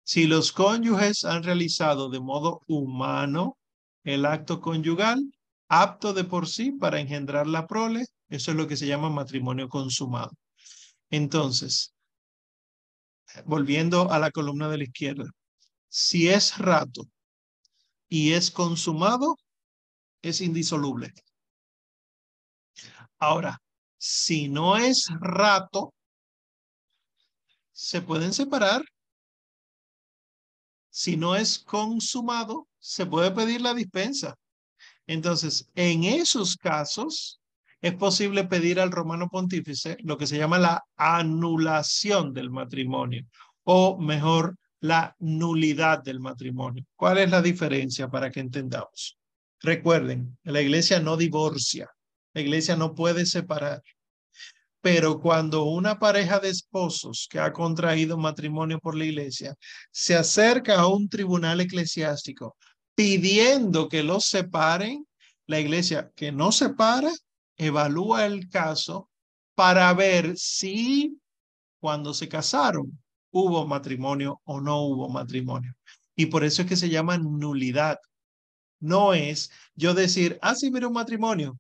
si 0.04 0.26
los 0.26 0.52
cónyuges 0.52 1.26
han 1.26 1.44
realizado 1.44 2.10
de 2.10 2.20
modo 2.20 2.62
humano 2.68 3.58
el 4.04 4.26
acto 4.26 4.62
conyugal, 4.62 5.22
apto 5.68 6.14
de 6.14 6.24
por 6.24 6.48
sí 6.48 6.72
para 6.72 7.00
engendrar 7.00 7.46
la 7.46 7.68
prole, 7.68 8.06
eso 8.30 8.52
es 8.52 8.58
lo 8.58 8.68
que 8.68 8.78
se 8.78 8.88
llama 8.88 9.10
matrimonio 9.10 9.68
consumado. 9.68 10.32
Entonces, 11.10 11.94
volviendo 13.46 14.12
a 14.12 14.20
la 14.20 14.32
columna 14.32 14.70
de 14.70 14.78
la 14.78 14.84
izquierda, 14.84 15.26
si 15.90 16.30
es 16.30 16.58
rato 16.58 17.08
y 18.08 18.34
es 18.34 18.52
consumado, 18.52 19.38
es 20.22 20.42
indisoluble. 20.42 21.14
Ahora, 23.20 23.60
si 23.98 24.48
no 24.48 24.78
es 24.78 25.08
rato, 25.20 25.94
se 27.72 28.02
pueden 28.02 28.34
separar. 28.34 28.84
Si 30.90 31.16
no 31.16 31.36
es 31.36 31.60
consumado, 31.60 32.68
se 32.80 33.06
puede 33.06 33.32
pedir 33.32 33.62
la 33.62 33.74
dispensa. 33.74 34.36
Entonces, 35.06 35.70
en 35.76 36.04
esos 36.04 36.58
casos, 36.58 37.40
es 37.82 37.94
posible 37.94 38.46
pedir 38.46 38.80
al 38.80 38.92
romano 38.92 39.30
pontífice 39.30 39.98
lo 40.02 40.18
que 40.18 40.28
se 40.28 40.38
llama 40.38 40.58
la 40.58 40.84
anulación 40.96 42.34
del 42.34 42.50
matrimonio, 42.50 43.26
o 43.64 43.98
mejor, 44.00 44.58
la 44.80 45.16
nulidad 45.20 46.04
del 46.04 46.20
matrimonio. 46.20 46.86
¿Cuál 46.96 47.18
es 47.20 47.32
la 47.32 47.42
diferencia 47.42 48.10
para 48.10 48.32
que 48.32 48.40
entendamos? 48.40 49.18
Recuerden, 49.60 50.38
la 50.44 50.62
iglesia 50.62 51.00
no 51.00 51.18
divorcia, 51.18 51.90
la 52.34 52.42
iglesia 52.42 52.76
no 52.76 52.94
puede 52.94 53.26
separar. 53.26 53.82
Pero 54.82 55.20
cuando 55.20 55.64
una 55.64 55.98
pareja 55.98 56.40
de 56.40 56.50
esposos 56.50 57.28
que 57.30 57.40
ha 57.40 57.52
contraído 57.52 58.18
matrimonio 58.18 58.80
por 58.80 58.96
la 58.96 59.06
iglesia 59.06 59.56
se 59.92 60.16
acerca 60.16 60.80
a 60.80 60.88
un 60.88 61.10
tribunal 61.10 61.60
eclesiástico 61.60 62.56
pidiendo 62.96 63.90
que 63.90 64.04
los 64.04 64.26
separen, 64.26 65.06
la 65.48 65.60
iglesia 65.60 66.12
que 66.16 66.32
no 66.32 66.52
separa, 66.52 67.12
evalúa 67.58 68.26
el 68.26 68.50
caso 68.50 69.10
para 69.56 69.94
ver 69.94 70.38
si 70.38 71.20
cuando 71.80 72.14
se 72.14 72.28
casaron 72.28 73.00
hubo 73.32 73.66
matrimonio 73.66 74.42
o 74.46 74.62
no 74.62 74.82
hubo 74.82 75.10
matrimonio. 75.10 75.76
Y 76.16 76.28
por 76.28 76.44
eso 76.44 76.62
es 76.62 76.68
que 76.68 76.76
se 76.76 76.90
llama 76.90 77.18
nulidad. 77.18 78.00
No 78.80 79.14
es 79.14 79.52
yo 79.76 79.94
decir, 79.94 80.40
ah, 80.42 80.56
sí, 80.56 80.72
mira 80.72 80.88
un 80.88 80.94
matrimonio, 80.94 81.60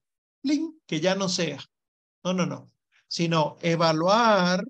que 0.86 1.00
ya 1.00 1.16
no 1.16 1.30
sea. 1.30 1.60
No, 2.24 2.34
no, 2.34 2.45
no. 2.45 2.72
Sino 3.08 3.58
evaluar 3.62 4.64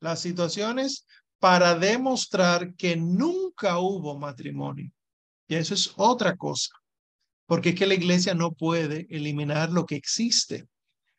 las 0.00 0.20
situaciones 0.20 1.06
para 1.38 1.78
demostrar 1.78 2.74
que 2.74 2.96
nunca 2.96 3.78
hubo 3.78 4.18
matrimonio. 4.18 4.90
Y 5.46 5.56
eso 5.56 5.74
es 5.74 5.92
otra 5.96 6.36
cosa, 6.36 6.74
porque 7.46 7.70
es 7.70 7.74
que 7.74 7.86
la 7.86 7.94
iglesia 7.94 8.34
no 8.34 8.52
puede 8.52 9.06
eliminar 9.10 9.70
lo 9.70 9.86
que 9.86 9.96
existe. 9.96 10.66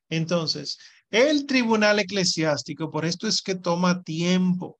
Entonces, 0.10 0.78
el 1.10 1.46
tribunal 1.46 2.00
eclesiástico, 2.00 2.92
por 2.92 3.06
esto 3.06 3.28
es 3.28 3.42
que 3.42 3.56
toma 3.56 4.04
tiempo. 4.04 4.80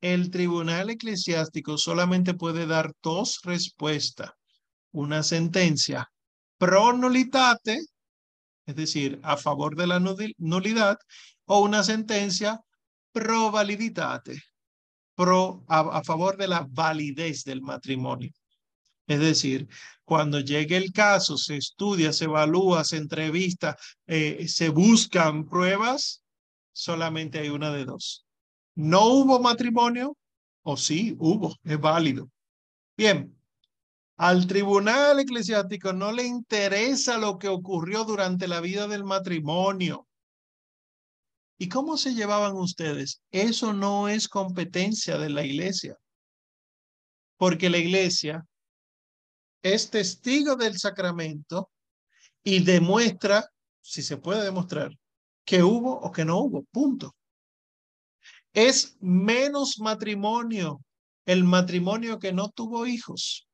El 0.00 0.30
tribunal 0.30 0.90
eclesiástico 0.90 1.78
solamente 1.78 2.34
puede 2.34 2.66
dar 2.66 2.92
dos 3.02 3.40
respuestas. 3.42 4.30
Una 4.92 5.22
sentencia 5.22 6.10
pro 6.58 6.92
nulitate, 6.92 7.80
es 8.66 8.76
decir, 8.76 9.20
a 9.22 9.36
favor 9.36 9.76
de 9.76 9.86
la 9.86 10.00
nulidad, 10.00 10.98
o 11.44 11.60
una 11.60 11.82
sentencia 11.82 12.60
pro 13.12 13.50
validitate, 13.50 14.42
pro, 15.14 15.64
a, 15.68 16.02
favor 16.02 16.36
de 16.36 16.48
la 16.48 16.66
validez 16.68 17.44
del 17.44 17.62
matrimonio. 17.62 18.30
Es 19.06 19.20
decir, 19.20 19.68
cuando 20.04 20.40
llegue 20.40 20.76
el 20.76 20.92
caso, 20.92 21.36
se 21.36 21.56
estudia, 21.56 22.12
se 22.12 22.24
evalúa, 22.24 22.84
se 22.84 22.96
entrevista, 22.96 23.76
eh, 24.06 24.46
se 24.48 24.68
buscan 24.68 25.48
pruebas, 25.48 26.22
solamente 26.72 27.38
hay 27.38 27.48
una 27.48 27.72
de 27.72 27.84
dos. 27.84 28.24
No 28.74 29.06
hubo 29.06 29.40
matrimonio 29.40 30.16
o 30.62 30.76
sí 30.76 31.16
hubo, 31.18 31.56
es 31.64 31.80
válido. 31.80 32.30
Bien, 32.96 33.36
al 34.16 34.46
tribunal 34.46 35.20
eclesiástico 35.20 35.92
no 35.92 36.12
le 36.12 36.24
interesa 36.24 37.18
lo 37.18 37.38
que 37.38 37.48
ocurrió 37.48 38.04
durante 38.04 38.48
la 38.48 38.60
vida 38.60 38.88
del 38.88 39.04
matrimonio. 39.04 40.06
¿Y 41.58 41.68
cómo 41.68 41.96
se 41.96 42.14
llevaban 42.14 42.56
ustedes? 42.56 43.22
Eso 43.30 43.72
no 43.72 44.08
es 44.08 44.28
competencia 44.28 45.18
de 45.18 45.30
la 45.30 45.44
iglesia. 45.44 45.96
Porque 47.38 47.70
la 47.70 47.78
iglesia 47.78 48.46
es 49.74 49.90
testigo 49.90 50.56
del 50.56 50.78
sacramento 50.78 51.70
y 52.44 52.62
demuestra, 52.62 53.50
si 53.80 54.02
se 54.02 54.16
puede 54.16 54.44
demostrar, 54.44 54.96
que 55.44 55.62
hubo 55.62 55.98
o 56.00 56.12
que 56.12 56.24
no 56.24 56.38
hubo. 56.38 56.64
Punto. 56.70 57.14
Es 58.52 58.96
menos 59.00 59.78
matrimonio 59.78 60.80
el 61.24 61.44
matrimonio 61.44 62.18
que 62.18 62.32
no 62.32 62.48
tuvo 62.50 62.86
hijos 62.86 63.48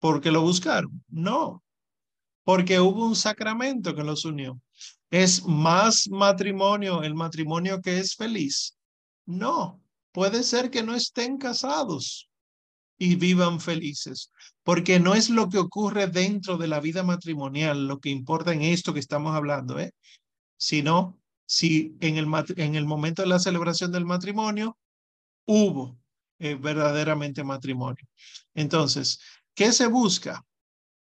porque 0.00 0.30
lo 0.30 0.42
buscaron. 0.42 1.04
No, 1.08 1.62
porque 2.44 2.80
hubo 2.80 3.06
un 3.06 3.16
sacramento 3.16 3.94
que 3.94 4.04
los 4.04 4.24
unió. 4.24 4.60
¿Es 5.10 5.44
más 5.44 6.08
matrimonio 6.08 7.02
el 7.02 7.14
matrimonio 7.14 7.80
que 7.80 7.98
es 7.98 8.14
feliz? 8.14 8.76
No, 9.24 9.80
puede 10.12 10.42
ser 10.42 10.70
que 10.70 10.82
no 10.82 10.94
estén 10.94 11.38
casados 11.38 12.27
y 12.98 13.16
vivan 13.16 13.60
felices, 13.60 14.32
porque 14.62 14.98
no 15.00 15.14
es 15.14 15.30
lo 15.30 15.48
que 15.48 15.58
ocurre 15.58 16.08
dentro 16.08 16.58
de 16.58 16.68
la 16.68 16.80
vida 16.80 17.02
matrimonial 17.02 17.86
lo 17.86 18.00
que 18.00 18.10
importa 18.10 18.52
en 18.52 18.62
esto 18.62 18.92
que 18.92 19.00
estamos 19.00 19.34
hablando, 19.34 19.78
¿eh? 19.78 19.92
sino 20.56 21.18
si 21.46 21.96
en 22.00 22.16
el, 22.18 22.26
en 22.56 22.74
el 22.74 22.84
momento 22.84 23.22
de 23.22 23.28
la 23.28 23.38
celebración 23.38 23.92
del 23.92 24.04
matrimonio 24.04 24.76
hubo 25.46 25.98
eh, 26.38 26.56
verdaderamente 26.56 27.44
matrimonio. 27.44 28.04
Entonces, 28.54 29.20
¿qué 29.54 29.72
se 29.72 29.86
busca? 29.86 30.44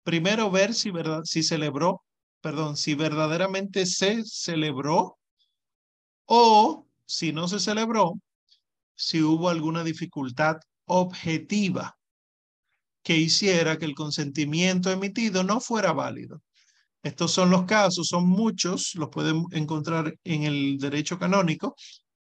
Primero 0.05 0.51
ver 0.51 0.75
si, 0.75 0.91
verdad, 0.91 1.23
si 1.25 1.43
celebró 1.43 2.07
perdón, 2.47 2.77
si 2.77 2.95
verdaderamente 2.95 3.87
se 3.87 4.25
celebró 4.25 5.19
o 6.27 6.87
si 7.05 7.33
no 7.33 7.49
se 7.49 7.59
celebró, 7.59 8.21
si 8.95 9.21
hubo 9.21 9.49
alguna 9.49 9.83
dificultad 9.83 10.59
objetiva 10.87 11.97
que 13.03 13.17
hiciera 13.17 13.79
que 13.79 13.85
el 13.85 13.95
consentimiento 13.95 14.91
emitido 14.91 15.45
no 15.45 15.61
fuera 15.61 15.93
válido. 15.93 16.43
Estos 17.03 17.31
son 17.31 17.51
los 17.51 17.65
casos, 17.65 18.09
son 18.09 18.29
muchos, 18.29 18.97
los 18.97 19.11
pueden 19.11 19.45
encontrar 19.53 20.19
en 20.25 20.43
el 20.43 20.77
derecho 20.79 21.17
canónico. 21.17 21.77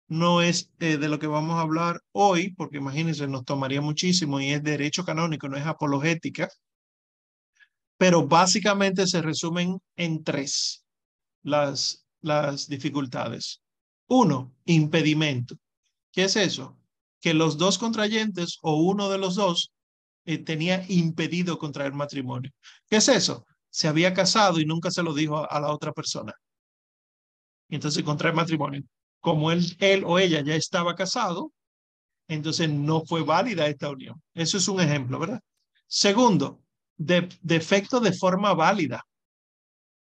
No 0.09 0.43
es 0.43 0.71
eh, 0.81 0.99
de 0.99 1.09
lo 1.09 1.19
que 1.19 1.27
vamos 1.27 1.57
a 1.57 1.63
hablar 1.63 2.03
hoy, 2.13 2.53
porque 2.55 2.77
imagínense, 2.77 3.27
nos 3.27 3.47
tomaría 3.47 3.81
muchísimo 3.81 4.41
y 4.41 4.51
es 4.51 4.63
derecho 4.63 5.05
canónico, 5.07 5.49
no 5.49 5.57
es 5.57 5.65
apologética. 5.65 6.51
Pero 7.97 8.27
básicamente 8.27 9.07
se 9.07 9.23
resumen 9.23 9.79
en 9.97 10.23
tres 10.23 10.85
las, 11.43 12.05
las 12.21 12.69
dificultades. 12.69 13.63
Uno, 14.09 14.55
impedimento. 14.67 15.57
¿Qué 16.13 16.25
es 16.25 16.37
eso? 16.37 16.79
Que 17.25 17.33
los 17.33 17.57
dos 17.57 17.79
contrayentes 17.79 18.59
o 18.61 18.77
uno 18.77 19.09
de 19.09 19.17
los 19.17 19.35
dos 19.35 19.73
eh, 20.27 20.37
tenía 20.37 20.85
impedido 20.91 21.57
contraer 21.57 21.95
matrimonio. 21.95 22.51
¿Qué 22.87 22.97
es 22.97 23.09
eso? 23.09 23.47
Se 23.71 23.89
había 23.89 24.13
casado 24.13 24.61
y 24.61 24.67
nunca 24.67 24.91
se 24.91 25.03
lo 25.03 25.15
dijo 25.15 25.51
a, 25.51 25.59
la 25.59 25.73
otra 25.73 25.95
persona. 25.95 26.35
Entonces 27.71 28.03
contrae 28.03 28.35
matrimonio. 28.35 28.83
Como 29.21 29.51
él, 29.51 29.75
él 29.81 30.05
o 30.07 30.19
ella 30.19 30.43
ya 30.43 30.55
estaba 30.55 30.95
casado, 30.95 31.51
entonces 32.29 32.69
no 32.69 33.07
fue 33.07 33.23
válida 33.23 33.69
esta 33.69 33.89
unión. 33.89 34.23
Eso 34.35 34.59
es 34.59 34.69
un 34.69 34.83
ejemplo, 34.83 35.19
¿verdad? 35.19 35.41
Segundo, 35.87 36.61
de, 36.99 37.27
defecto 37.41 38.01
de 38.01 38.13
forma 38.13 38.53
válida. 38.53 39.03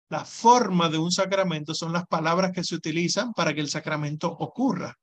La 0.08 0.24
forma 0.24 0.88
de 0.88 0.96
un 0.96 1.12
sacramento 1.12 1.74
son 1.74 1.92
las 1.92 2.06
palabras 2.06 2.52
que 2.52 2.64
se 2.64 2.76
utilizan 2.76 3.34
para 3.34 3.52
que 3.52 3.60
el 3.60 3.68
sacramento 3.68 4.26
ocurra. 4.26 4.96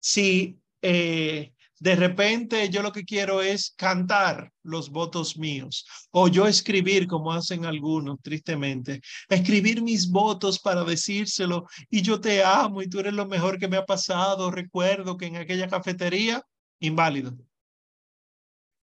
Si 0.00 0.61
eh, 0.82 1.52
de 1.82 1.96
repente 1.96 2.68
yo 2.70 2.80
lo 2.80 2.92
que 2.92 3.04
quiero 3.04 3.42
es 3.42 3.74
cantar 3.76 4.52
los 4.62 4.90
votos 4.90 5.36
míos 5.36 5.84
o 6.12 6.28
yo 6.28 6.46
escribir 6.46 7.08
como 7.08 7.32
hacen 7.32 7.64
algunos 7.64 8.20
tristemente, 8.22 9.00
escribir 9.28 9.82
mis 9.82 10.08
votos 10.08 10.60
para 10.60 10.84
decírselo 10.84 11.66
y 11.90 12.02
yo 12.02 12.20
te 12.20 12.44
amo 12.44 12.82
y 12.82 12.88
tú 12.88 13.00
eres 13.00 13.14
lo 13.14 13.26
mejor 13.26 13.58
que 13.58 13.66
me 13.66 13.78
ha 13.78 13.84
pasado. 13.84 14.52
Recuerdo 14.52 15.16
que 15.16 15.26
en 15.26 15.36
aquella 15.36 15.66
cafetería, 15.66 16.40
inválido. 16.78 17.36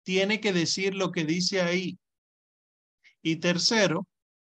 Tiene 0.03 0.39
que 0.39 0.53
decir 0.53 0.93
lo 0.93 1.11
que 1.11 1.25
dice 1.25 1.61
ahí. 1.61 1.97
Y 3.23 3.37
tercero, 3.37 4.07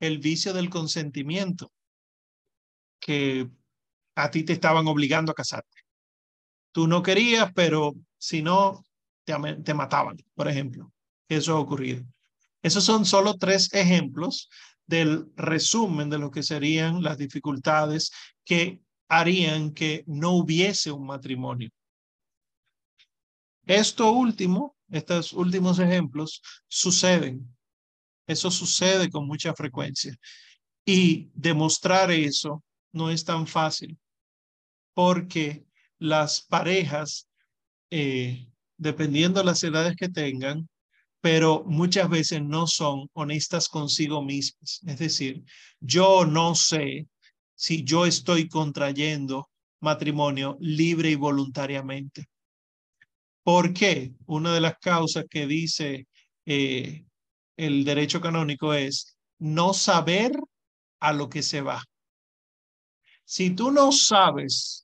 el 0.01 0.19
vicio 0.19 0.53
del 0.53 0.71
consentimiento, 0.71 1.71
que 2.99 3.49
a 4.17 4.31
ti 4.33 4.43
te 4.43 4.55
estaban 4.55 4.89
obligando 4.89 5.31
a 5.31 5.37
casarte. 5.37 5.84
Tú 6.75 6.89
no 6.89 7.05
querías, 7.05 7.53
pero 7.55 7.95
si 8.19 8.43
no, 8.43 8.85
te, 9.25 9.75
mataban, 9.75 10.17
por 10.35 10.49
ejemplo. 10.49 10.93
Eso 11.29 11.57
ha 11.57 11.61
ocurrido. 11.61 12.05
Esos 12.63 12.83
son 12.83 13.07
solo 13.07 13.35
tres 13.35 13.73
ejemplos 13.73 14.49
del 14.85 15.31
resumen 15.37 16.11
de 16.11 16.19
lo 16.19 16.33
que 16.33 16.43
serían 16.43 17.01
las 17.01 17.17
dificultades 17.17 18.11
que 18.45 18.81
harían 19.09 19.71
que 19.73 20.03
no 20.09 20.33
hubiese 20.33 20.91
un 20.91 21.07
matrimonio. 21.07 21.71
Esto 23.67 24.11
último, 24.11 24.77
estos 24.91 25.33
últimos 25.33 25.79
ejemplos 25.79 26.43
suceden. 26.67 27.57
Eso 28.27 28.51
sucede 28.51 29.11
con 29.11 29.29
mucha 29.29 29.55
frecuencia. 29.55 30.19
Y 30.85 31.31
demostrar 31.35 32.11
eso 32.11 32.65
no 32.91 33.11
es 33.11 33.25
tan 33.25 33.47
fácil 33.47 33.97
porque 34.93 35.65
las 35.99 36.43
parejas 36.43 37.29
eh, 37.91 38.47
dependiendo 38.77 39.41
de 39.41 39.47
las 39.47 39.63
edades 39.63 39.97
que 39.97 40.09
tengan, 40.09 40.69
pero 41.21 41.65
muchas 41.67 42.09
veces 42.11 42.43
no 42.43 42.67
son 42.67 43.09
honestas 43.15 43.69
consigo 43.69 44.23
mismas. 44.23 44.81
Es 44.87 44.99
decir, 44.99 45.43
yo 45.81 46.27
no 46.27 46.55
sé 46.55 47.07
si 47.55 47.85
yo 47.85 48.05
estoy 48.05 48.49
contrayendo 48.49 49.49
matrimonio 49.81 50.57
libre 50.61 51.11
y 51.11 51.15
voluntariamente. 51.15 52.27
¿Por 53.43 53.73
qué? 53.73 54.13
Una 54.27 54.55
de 54.55 54.61
las 54.61 54.79
causas 54.79 55.25
que 55.29 55.47
dice 55.47 56.07
eh, 56.47 57.05
el 57.57 57.85
derecho 57.85 58.21
canónico 58.21 58.75
es 58.75 59.17
no 59.39 59.73
saber 59.75 60.33
a 61.01 61.13
lo 61.13 61.29
que 61.29 61.43
se 61.43 61.61
va. 61.61 61.83
Si 63.25 63.51
tú 63.51 63.71
no 63.71 63.93
sabes 63.93 64.84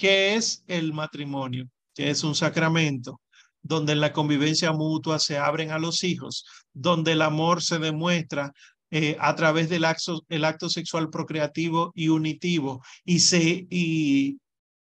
qué 0.00 0.34
es 0.34 0.64
el 0.66 0.94
matrimonio, 0.94 1.68
que 1.94 2.08
es 2.08 2.24
un 2.24 2.34
sacramento, 2.34 3.20
donde 3.60 3.92
en 3.92 4.00
la 4.00 4.14
convivencia 4.14 4.72
mutua 4.72 5.18
se 5.18 5.36
abren 5.36 5.72
a 5.72 5.78
los 5.78 6.04
hijos, 6.04 6.46
donde 6.72 7.12
el 7.12 7.20
amor 7.20 7.62
se 7.62 7.78
demuestra 7.78 8.50
eh, 8.90 9.18
a 9.20 9.34
través 9.34 9.68
del 9.68 9.84
acto, 9.84 10.24
acto 10.42 10.70
sexual 10.70 11.10
procreativo 11.10 11.92
y 11.94 12.08
unitivo 12.08 12.82
y, 13.04 13.20
se, 13.20 13.66
y 13.68 14.38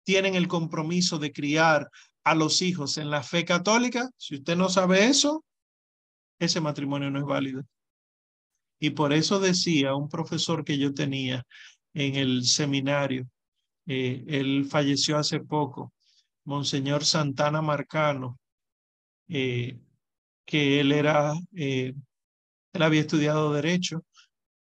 tienen 0.03 0.35
el 0.35 0.47
compromiso 0.47 1.17
de 1.17 1.31
criar 1.31 1.89
a 2.23 2.35
los 2.35 2.61
hijos 2.61 2.99
en 2.99 3.09
la 3.09 3.23
fe 3.23 3.43
católica, 3.43 4.07
si 4.17 4.35
usted 4.35 4.55
no 4.55 4.69
sabe 4.69 5.07
eso, 5.07 5.43
ese 6.37 6.61
matrimonio 6.61 7.09
no 7.09 7.17
es 7.17 7.25
válido. 7.25 7.63
Y 8.79 8.91
por 8.91 9.13
eso 9.13 9.39
decía 9.39 9.95
un 9.95 10.09
profesor 10.09 10.63
que 10.63 10.77
yo 10.77 10.93
tenía 10.93 11.43
en 11.95 12.17
el 12.17 12.45
seminario, 12.45 13.27
eh, 13.85 14.23
él 14.27 14.65
falleció 14.69 15.17
hace 15.17 15.39
poco, 15.39 15.93
Monseñor 16.45 17.05
Santana 17.05 17.61
Marcano, 17.61 18.39
eh, 19.27 19.79
que 20.45 20.79
él 20.79 20.91
era, 20.91 21.33
eh, 21.55 21.93
él 22.73 22.81
había 22.81 23.01
estudiado 23.01 23.53
Derecho, 23.53 24.03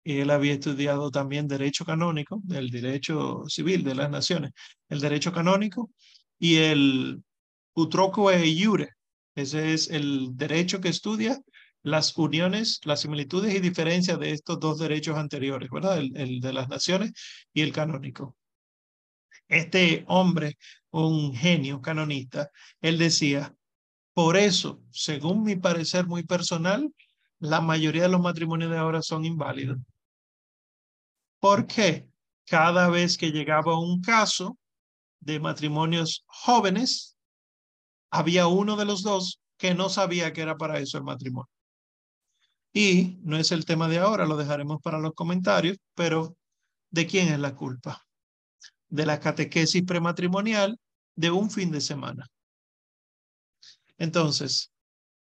y 0.05 0.21
él 0.21 0.31
había 0.31 0.55
estudiado 0.55 1.11
también 1.11 1.49
Derecho 1.49 1.85
Canónico, 1.85 2.43
el 2.51 2.71
Derecho 2.71 3.45
Civil 3.49 3.85
de 3.85 3.95
las 3.95 4.11
Naciones, 4.11 4.53
el 4.89 5.01
Derecho 5.01 5.33
Canónico 5.33 5.91
y 6.39 6.57
el 6.57 7.23
Utroque 7.75 8.47
Iure. 8.47 8.91
Ese 9.35 9.75
es 9.75 9.91
el 9.91 10.37
derecho 10.37 10.81
que 10.81 10.89
estudia 10.89 11.39
las 11.83 12.17
uniones, 12.19 12.81
las 12.85 13.01
similitudes 13.01 13.55
y 13.55 13.61
diferencias 13.61 14.19
de 14.19 14.33
estos 14.33 14.61
dos 14.61 14.79
derechos 14.79 15.17
anteriores, 15.17 15.71
¿verdad? 15.71 15.99
el 15.99 16.41
de 16.41 16.53
las 16.53 16.69
naciones 16.69 17.13
y 17.55 17.63
el 17.63 17.73
canónico. 17.73 18.37
Este 19.51 20.05
hombre 20.07 20.57
un 20.91 21.35
genio 21.35 21.83
canonista, 21.83 22.51
él 22.81 22.99
decía, 22.99 23.55
por 24.15 24.37
eso, 24.37 24.83
según 24.91 25.43
mi 25.43 25.57
parecer 25.57 26.07
muy 26.07 26.23
personal, 26.23 26.93
la 27.41 27.61
mayoría 27.61 28.03
de 28.03 28.09
los 28.09 28.21
matrimonios 28.21 28.71
de 28.71 28.79
ahora 28.79 29.03
son 29.03 29.25
inválidos. 29.25 29.79
¿Por 31.41 31.67
qué? 31.67 32.09
Cada 32.47 32.89
vez 32.91 33.17
que 33.19 33.31
llegaba 33.31 33.79
un 33.79 34.01
caso 34.01 34.57
de 35.21 35.41
matrimonios 35.41 36.25
jóvenes, 36.27 37.17
había 38.11 38.47
uno 38.47 38.77
de 38.77 38.85
los 38.85 39.03
dos 39.03 39.41
que 39.57 39.75
no 39.75 39.89
sabía 39.89 40.33
que 40.33 40.43
era 40.43 40.57
para 40.57 40.79
eso 40.79 40.99
el 40.99 41.05
matrimonio. 41.05 41.51
Y 42.73 43.19
no 43.23 43.37
es 43.37 43.51
el 43.53 43.65
tema 43.65 43.89
de 43.89 43.99
ahora, 43.99 44.27
lo 44.27 44.37
dejaremos 44.37 44.81
para 44.81 44.99
los 44.99 45.13
comentarios, 45.15 45.77
pero 45.95 46.37
¿de 46.91 47.07
quién 47.07 47.29
es 47.29 47.39
la 47.39 47.55
culpa? 47.55 48.05
De 48.91 49.07
la 49.07 49.19
catequesis 49.19 49.83
prematrimonial 49.85 50.79
de 51.15 51.31
un 51.31 51.51
fin 51.51 51.71
de 51.71 51.81
semana. 51.81 52.27
Entonces, 53.99 54.73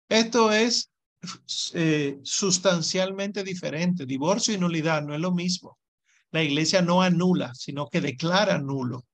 esto 0.09 0.51
es 0.51 0.91
eh, 1.73 2.19
sustancialmente 2.23 3.43
diferente. 3.43 4.05
Divorcio 4.05 4.53
y 4.53 4.57
nulidad 4.57 5.03
no 5.03 5.13
es 5.13 5.19
lo 5.19 5.31
mismo. 5.31 5.77
La 6.31 6.43
iglesia 6.43 6.81
no 6.81 7.01
anula, 7.01 7.53
sino 7.55 7.87
que 7.87 8.01
declara 8.01 8.57
nulo. 8.57 9.05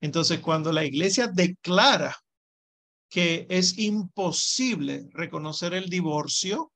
Entonces, 0.00 0.40
cuando 0.40 0.72
la 0.72 0.84
iglesia 0.84 1.26
declara 1.26 2.16
que 3.08 3.46
es 3.50 3.76
imposible 3.78 5.08
reconocer 5.12 5.74
el 5.74 5.90
divorcio, 5.90 6.72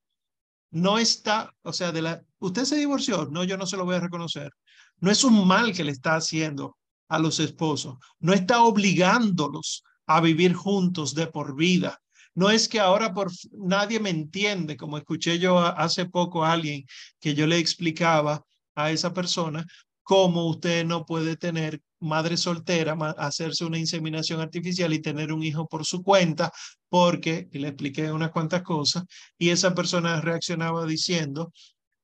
no 0.73 0.99
está, 0.99 1.55
o 1.63 1.73
sea, 1.73 1.93
de 1.93 2.03
la, 2.03 2.23
usted 2.41 2.65
se 2.65 2.77
divorció, 2.77 3.27
no, 3.27 3.45
yo 3.45 3.57
no 3.57 3.67
se 3.67 3.77
lo 3.77 3.85
voy 3.85 3.95
a 3.95 4.01
reconocer. 4.01 4.51
No 4.99 5.11
es 5.11 5.23
un 5.23 5.47
mal 5.47 5.73
que 5.73 5.85
le 5.85 5.93
está 5.93 6.17
haciendo, 6.17 6.77
a 7.09 7.19
los 7.19 7.41
esposos, 7.41 7.97
no 8.19 8.33
está 8.33 8.63
obligándolos 8.63 9.85
a 10.07 10.21
vivir 10.21 10.55
juntos 10.55 11.15
de 11.15 11.27
por 11.27 11.57
vida. 11.57 12.01
No 12.35 12.51
es 12.51 12.69
que 12.69 12.81
ahora 12.81 13.15
por 13.15 13.31
nadie 13.53 14.01
me 14.01 14.11
entiende, 14.11 14.77
como 14.77 14.99
escuché 14.99 15.39
yo 15.39 15.59
hace 15.59 16.07
poco 16.07 16.45
a 16.45 16.53
alguien 16.53 16.85
que 17.21 17.35
yo 17.35 17.47
le 17.47 17.59
explicaba 17.59 18.45
a 18.75 18.91
esa 18.91 19.15
persona 19.15 19.65
cómo 20.03 20.47
usted 20.49 20.85
no 20.85 21.07
puede 21.07 21.37
tener 21.37 21.81
madre 22.01 22.37
soltera, 22.37 22.93
hacerse 23.17 23.65
una 23.65 23.79
inseminación 23.79 24.41
artificial 24.41 24.93
y 24.93 25.01
tener 25.01 25.33
un 25.33 25.43
hijo 25.43 25.67
por 25.67 25.85
su 25.87 26.03
cuenta, 26.03 26.53
porque 26.89 27.49
le 27.53 27.69
expliqué 27.69 28.13
unas 28.13 28.31
cuantas 28.31 28.63
cosas 28.63 29.05
y 29.39 29.49
esa 29.49 29.75
persona 29.75 30.21
reaccionaba 30.21 30.87
diciendo, 30.87 31.53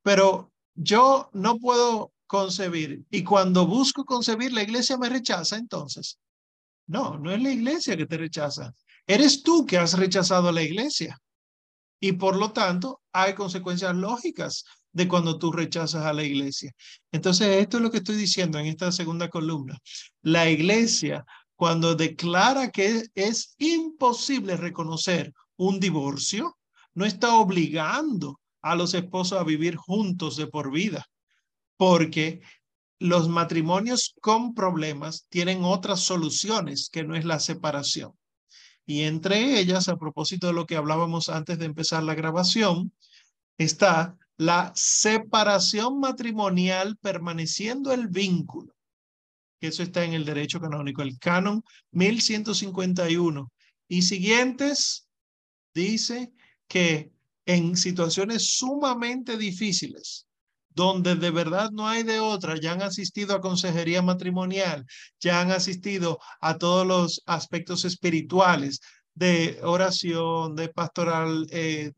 pero 0.02 0.52
yo 0.74 1.28
no 1.34 1.58
puedo 1.58 2.12
concebir. 2.30 3.02
Y 3.10 3.24
cuando 3.24 3.66
busco 3.66 4.04
concebir, 4.04 4.52
la 4.52 4.62
iglesia 4.62 4.96
me 4.96 5.08
rechaza 5.08 5.56
entonces. 5.56 6.16
No, 6.86 7.18
no 7.18 7.32
es 7.32 7.42
la 7.42 7.50
iglesia 7.50 7.96
que 7.96 8.06
te 8.06 8.16
rechaza. 8.16 8.72
Eres 9.04 9.42
tú 9.42 9.66
que 9.66 9.78
has 9.78 9.94
rechazado 9.94 10.48
a 10.48 10.52
la 10.52 10.62
iglesia. 10.62 11.18
Y 12.00 12.12
por 12.12 12.36
lo 12.36 12.52
tanto, 12.52 13.00
hay 13.12 13.34
consecuencias 13.34 13.96
lógicas 13.96 14.64
de 14.92 15.08
cuando 15.08 15.38
tú 15.40 15.50
rechazas 15.50 16.04
a 16.04 16.12
la 16.12 16.22
iglesia. 16.22 16.72
Entonces, 17.10 17.48
esto 17.48 17.78
es 17.78 17.82
lo 17.82 17.90
que 17.90 17.98
estoy 17.98 18.14
diciendo 18.14 18.60
en 18.60 18.66
esta 18.66 18.92
segunda 18.92 19.28
columna. 19.28 19.76
La 20.22 20.48
iglesia, 20.48 21.24
cuando 21.56 21.96
declara 21.96 22.70
que 22.70 23.08
es 23.16 23.56
imposible 23.58 24.56
reconocer 24.56 25.32
un 25.56 25.80
divorcio, 25.80 26.56
no 26.94 27.04
está 27.04 27.34
obligando 27.34 28.38
a 28.62 28.76
los 28.76 28.94
esposos 28.94 29.40
a 29.40 29.42
vivir 29.42 29.74
juntos 29.74 30.36
de 30.36 30.46
por 30.46 30.70
vida, 30.70 31.04
porque 31.80 32.42
los 32.98 33.30
matrimonios 33.30 34.14
con 34.20 34.52
problemas 34.52 35.24
tienen 35.30 35.64
otras 35.64 36.00
soluciones 36.00 36.90
que 36.92 37.04
no 37.04 37.16
es 37.16 37.24
la 37.24 37.40
separación. 37.40 38.12
Y 38.84 39.04
entre 39.04 39.58
ellas, 39.58 39.88
a 39.88 39.96
propósito 39.96 40.48
de 40.48 40.52
lo 40.52 40.66
que 40.66 40.76
hablábamos 40.76 41.30
antes 41.30 41.58
de 41.58 41.64
empezar 41.64 42.02
la 42.02 42.14
grabación, 42.14 42.92
está 43.56 44.14
la 44.36 44.72
separación 44.74 46.00
matrimonial 46.00 46.98
permaneciendo 46.98 47.94
el 47.94 48.08
vínculo. 48.08 48.74
Eso 49.58 49.82
está 49.82 50.04
en 50.04 50.12
el 50.12 50.26
derecho 50.26 50.60
canónico, 50.60 51.00
el 51.00 51.18
canon 51.18 51.64
1151. 51.92 53.50
Y 53.88 54.02
siguientes, 54.02 55.08
dice 55.72 56.30
que 56.68 57.10
en 57.46 57.74
situaciones 57.74 58.58
sumamente 58.58 59.38
difíciles, 59.38 60.26
donde 60.80 61.14
de 61.14 61.30
verdad 61.30 61.70
no 61.72 61.86
hay 61.86 62.04
de 62.04 62.20
otra, 62.20 62.58
ya 62.58 62.72
han 62.72 62.80
asistido 62.80 63.34
a 63.34 63.42
consejería 63.42 64.00
matrimonial, 64.00 64.86
ya 65.20 65.42
han 65.42 65.50
asistido 65.50 66.18
a 66.40 66.56
todos 66.56 66.86
los 66.86 67.22
aspectos 67.26 67.84
espirituales 67.84 68.80
de 69.14 69.60
oración, 69.62 70.56
de 70.56 70.70
pastoral, 70.70 71.46
eh, 71.50 71.92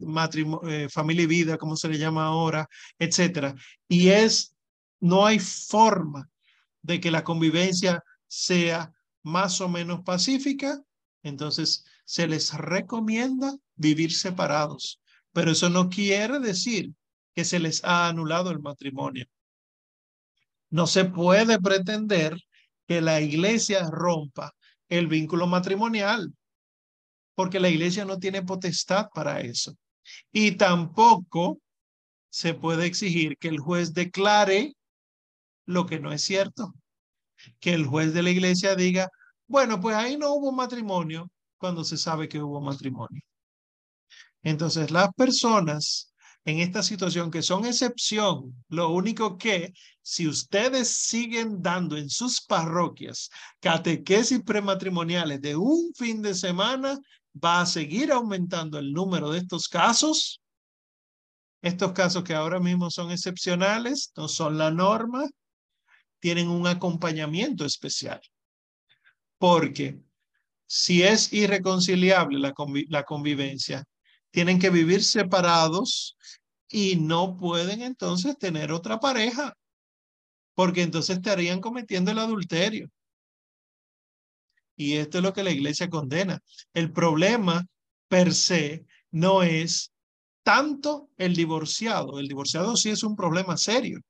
eh, 0.66 0.88
familia 0.90 1.22
y 1.22 1.26
vida, 1.26 1.58
como 1.58 1.76
se 1.76 1.88
le 1.88 1.96
llama 1.96 2.26
ahora, 2.26 2.68
etcétera. 2.98 3.54
Y 3.88 4.08
es, 4.08 4.52
no 4.98 5.26
hay 5.26 5.38
forma 5.38 6.28
de 6.82 6.98
que 6.98 7.12
la 7.12 7.22
convivencia 7.22 8.02
sea 8.26 8.90
más 9.22 9.60
o 9.60 9.68
menos 9.68 10.00
pacífica, 10.02 10.82
entonces 11.22 11.84
se 12.04 12.26
les 12.26 12.52
recomienda 12.54 13.54
vivir 13.76 14.12
separados. 14.12 15.00
Pero 15.32 15.52
eso 15.52 15.70
no 15.70 15.88
quiere 15.88 16.40
decir 16.40 16.92
que 17.34 17.44
se 17.44 17.58
les 17.58 17.82
ha 17.84 18.08
anulado 18.08 18.50
el 18.50 18.60
matrimonio. 18.60 19.26
No 20.70 20.86
se 20.86 21.04
puede 21.04 21.60
pretender 21.60 22.36
que 22.86 23.00
la 23.00 23.20
iglesia 23.20 23.88
rompa 23.90 24.52
el 24.88 25.06
vínculo 25.06 25.46
matrimonial, 25.46 26.34
porque 27.34 27.60
la 27.60 27.68
iglesia 27.68 28.04
no 28.04 28.18
tiene 28.18 28.42
potestad 28.42 29.08
para 29.14 29.40
eso. 29.40 29.74
Y 30.32 30.52
tampoco 30.52 31.60
se 32.30 32.54
puede 32.54 32.86
exigir 32.86 33.36
que 33.38 33.48
el 33.48 33.58
juez 33.58 33.94
declare 33.94 34.74
lo 35.66 35.86
que 35.86 36.00
no 36.00 36.12
es 36.12 36.22
cierto. 36.22 36.74
Que 37.60 37.74
el 37.74 37.86
juez 37.86 38.14
de 38.14 38.22
la 38.22 38.30
iglesia 38.30 38.74
diga, 38.74 39.10
bueno, 39.46 39.80
pues 39.80 39.96
ahí 39.96 40.16
no 40.16 40.32
hubo 40.34 40.52
matrimonio 40.52 41.30
cuando 41.58 41.84
se 41.84 41.96
sabe 41.96 42.28
que 42.28 42.42
hubo 42.42 42.60
matrimonio. 42.60 43.22
Entonces, 44.42 44.90
las 44.90 45.12
personas 45.14 46.11
en 46.44 46.58
esta 46.58 46.82
situación 46.82 47.30
que 47.30 47.42
son 47.42 47.64
excepción, 47.64 48.54
lo 48.68 48.90
único 48.90 49.38
que 49.38 49.72
si 50.02 50.26
ustedes 50.26 50.88
siguen 50.88 51.62
dando 51.62 51.96
en 51.96 52.10
sus 52.10 52.40
parroquias 52.40 53.30
catequesis 53.60 54.42
prematrimoniales 54.42 55.40
de 55.40 55.54
un 55.54 55.92
fin 55.94 56.20
de 56.20 56.34
semana, 56.34 56.98
va 57.32 57.60
a 57.60 57.66
seguir 57.66 58.10
aumentando 58.10 58.78
el 58.78 58.92
número 58.92 59.30
de 59.30 59.38
estos 59.38 59.68
casos. 59.68 60.40
Estos 61.62 61.92
casos 61.92 62.24
que 62.24 62.34
ahora 62.34 62.58
mismo 62.58 62.90
son 62.90 63.12
excepcionales, 63.12 64.12
no 64.16 64.26
son 64.26 64.58
la 64.58 64.72
norma, 64.72 65.28
tienen 66.18 66.48
un 66.48 66.66
acompañamiento 66.66 67.64
especial. 67.64 68.20
Porque 69.38 70.00
si 70.66 71.04
es 71.04 71.32
irreconciliable 71.32 72.40
la, 72.40 72.52
la 72.88 73.04
convivencia, 73.04 73.84
tienen 74.32 74.58
que 74.58 74.70
vivir 74.70 75.04
separados 75.04 76.16
y 76.68 76.96
no 76.96 77.36
pueden 77.36 77.82
entonces 77.82 78.36
tener 78.38 78.72
otra 78.72 78.98
pareja, 78.98 79.54
porque 80.54 80.82
entonces 80.82 81.18
estarían 81.18 81.60
cometiendo 81.60 82.10
el 82.10 82.18
adulterio. 82.18 82.88
Y 84.74 84.96
esto 84.96 85.18
es 85.18 85.24
lo 85.24 85.32
que 85.32 85.44
la 85.44 85.50
iglesia 85.50 85.88
condena. 85.88 86.40
El 86.72 86.92
problema 86.92 87.64
per 88.08 88.34
se 88.34 88.86
no 89.10 89.42
es 89.42 89.92
tanto 90.42 91.10
el 91.18 91.36
divorciado. 91.36 92.18
El 92.18 92.26
divorciado 92.26 92.76
sí 92.76 92.90
es 92.90 93.04
un 93.04 93.14
problema 93.14 93.56
serio, 93.56 94.00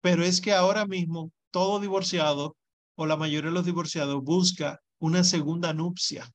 pero 0.00 0.24
es 0.24 0.40
que 0.40 0.52
ahora 0.52 0.86
mismo 0.86 1.32
todo 1.50 1.80
divorciado 1.80 2.56
o 2.94 3.06
la 3.06 3.16
mayoría 3.16 3.50
de 3.50 3.54
los 3.54 3.66
divorciados 3.66 4.22
busca 4.22 4.80
una 4.98 5.24
segunda 5.24 5.72
nupcia. 5.72 6.30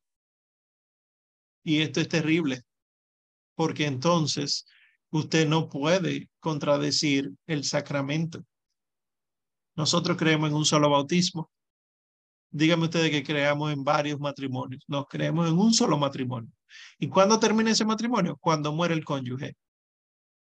Y 1.65 1.81
esto 1.81 1.99
es 1.99 2.07
terrible, 2.07 2.61
porque 3.55 3.87
entonces 3.87 4.67
usted 5.09 5.47
no 5.47 5.67
puede 5.67 6.29
contradecir 6.39 7.31
el 7.47 7.63
sacramento. 7.63 8.45
Nosotros 9.75 10.15
creemos 10.15 10.51
en 10.51 10.55
un 10.55 10.65
solo 10.65 10.91
bautismo. 10.91 11.49
Díganme 12.51 12.85
ustedes 12.85 13.09
que 13.09 13.23
creamos 13.23 13.73
en 13.73 13.83
varios 13.83 14.19
matrimonios. 14.19 14.83
Nos 14.87 15.07
creemos 15.07 15.49
en 15.49 15.57
un 15.57 15.73
solo 15.73 15.97
matrimonio. 15.97 16.51
¿Y 16.99 17.09
cuándo 17.09 17.39
termina 17.39 17.71
ese 17.71 17.83
matrimonio? 17.83 18.37
Cuando 18.39 18.71
muere 18.71 18.93
el 18.93 19.03
cónyuge. 19.03 19.55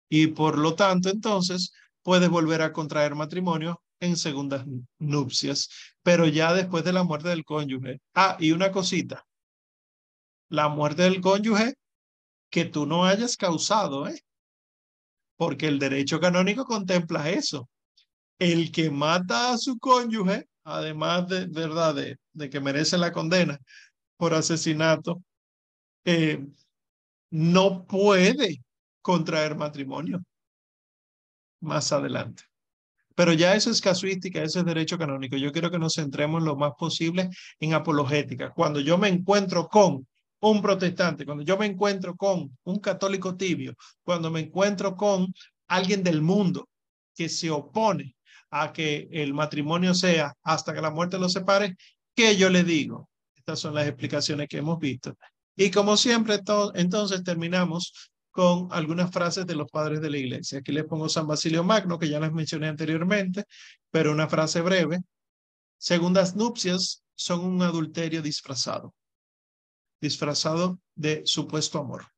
Y 0.09 0.29
por 0.29 0.57
lo 0.57 0.75
tanto, 0.75 1.11
entonces, 1.11 1.73
puedes 2.03 2.31
volver 2.31 2.63
a 2.63 2.73
contraer 2.73 3.15
matrimonio 3.15 3.83
en 4.01 4.17
segundas 4.17 4.65
nupcias, 4.99 5.69
pero 6.03 6.27
ya 6.27 6.55
después 6.55 6.85
de 6.85 6.93
la 6.95 7.05
muerte 7.05 7.29
del 7.29 7.45
cónyuge. 7.45 8.01
Ah, 8.15 8.37
y 8.41 8.53
una 8.53 8.73
cosita. 8.73 9.25
La 10.53 10.69
muerte 10.69 11.05
del 11.05 11.23
cónyuge 11.23 11.77
que 12.51 12.67
tú 12.67 12.85
no 12.85 13.07
hayas 13.07 13.39
causado, 13.39 14.07
¿eh? 14.07 14.23
Porque 15.39 15.67
el 15.67 15.79
derecho 15.79 16.21
canónico 16.21 16.67
contempla 16.67 17.31
eso. 17.31 17.71
El 18.39 18.71
que 18.71 18.91
mata 18.91 19.55
a 19.55 19.57
su 19.57 19.79
cónyuge, 19.79 20.47
además 20.65 21.27
de 21.27 21.47
verdad 21.47 21.95
de, 21.95 22.51
que 22.51 22.61
merece 22.61 22.99
la 22.99 23.13
condena 23.13 23.59
por 24.19 24.35
asesinato, 24.35 25.23
eh, 26.05 26.47
no 27.31 27.87
puede 27.87 28.63
contraer 29.01 29.57
matrimonio 29.57 30.23
más 31.63 31.93
adelante. 31.93 32.43
Pero 33.15 33.33
ya 33.33 33.55
eso 33.55 33.71
es 33.71 33.81
casuística, 33.81 34.43
eso 34.43 34.59
es 34.59 34.67
derecho 34.67 34.99
canónico. 34.99 35.39
Yo 35.39 35.51
quiero 35.51 35.71
que 35.71 35.79
nos 35.79 35.95
centremos 35.95 36.43
lo 36.43 36.57
más 36.57 36.73
posible 36.79 37.31
en 37.59 37.73
apologética. 37.73 38.53
Cuando 38.53 38.81
yo 38.81 38.99
me 38.99 39.09
encuentro 39.09 39.67
con 39.67 40.07
un 40.43 40.61
protestante, 40.61 41.25
cuando 41.25 41.45
yo 41.45 41.57
me 41.57 41.67
encuentro 41.67 42.17
con 42.17 42.57
un 42.65 42.79
católico 42.81 43.37
tibio, 43.37 43.75
cuando 44.03 44.31
me 44.31 44.41
encuentro 44.41 44.97
con 44.97 45.33
alguien 45.69 46.03
del 46.03 46.21
mundo 46.21 46.69
que 47.15 47.29
se 47.29 47.51
opone 47.51 48.17
a 48.51 48.73
que 48.73 49.09
el 49.13 49.35
matrimonio 49.35 49.95
sea 49.95 50.35
hasta 50.43 50.75
que 50.75 50.81
la 50.81 50.91
muerte 50.91 51.19
los 51.19 51.33
separe, 51.33 51.77
¿qué 52.15 52.37
yo 52.37 52.51
le 52.51 52.65
digo? 52.65 53.09
Estas 53.37 53.61
son 53.61 53.75
las 53.75 53.87
explicaciones 53.87 54.49
que 54.49 54.59
hemos 54.59 54.79
visto. 54.81 55.17
Y 55.57 55.71
como 55.71 55.97
siempre, 55.97 56.41
entonces 56.75 57.23
terminamos 57.23 58.11
con 58.33 58.67
algunas 58.73 59.13
frases 59.13 59.47
de 59.47 59.55
los 59.55 59.71
padres 59.71 60.01
de 60.01 60.11
la 60.11 60.19
iglesia. 60.19 60.59
Aquí 60.59 60.73
les 60.73 60.85
pongo 60.85 61.09
San 61.09 61.27
Basilio 61.29 61.63
Magno, 61.63 61.99
que 62.01 62.09
ya 62.09 62.19
les 62.19 62.33
mencioné 62.33 62.67
anteriormente, 62.67 63.45
pero 63.91 64.11
una 64.11 64.29
frase 64.29 64.61
breve. 64.61 64.99
Segundas 65.79 66.35
nupcias 66.35 67.05
son 67.15 67.45
un 67.45 67.63
adulterio 67.63 68.23
disfrazado 68.23 68.93
disfrazado 70.03 70.81
de 70.97 71.23
supuesto 71.25 71.79
amor. 71.79 72.09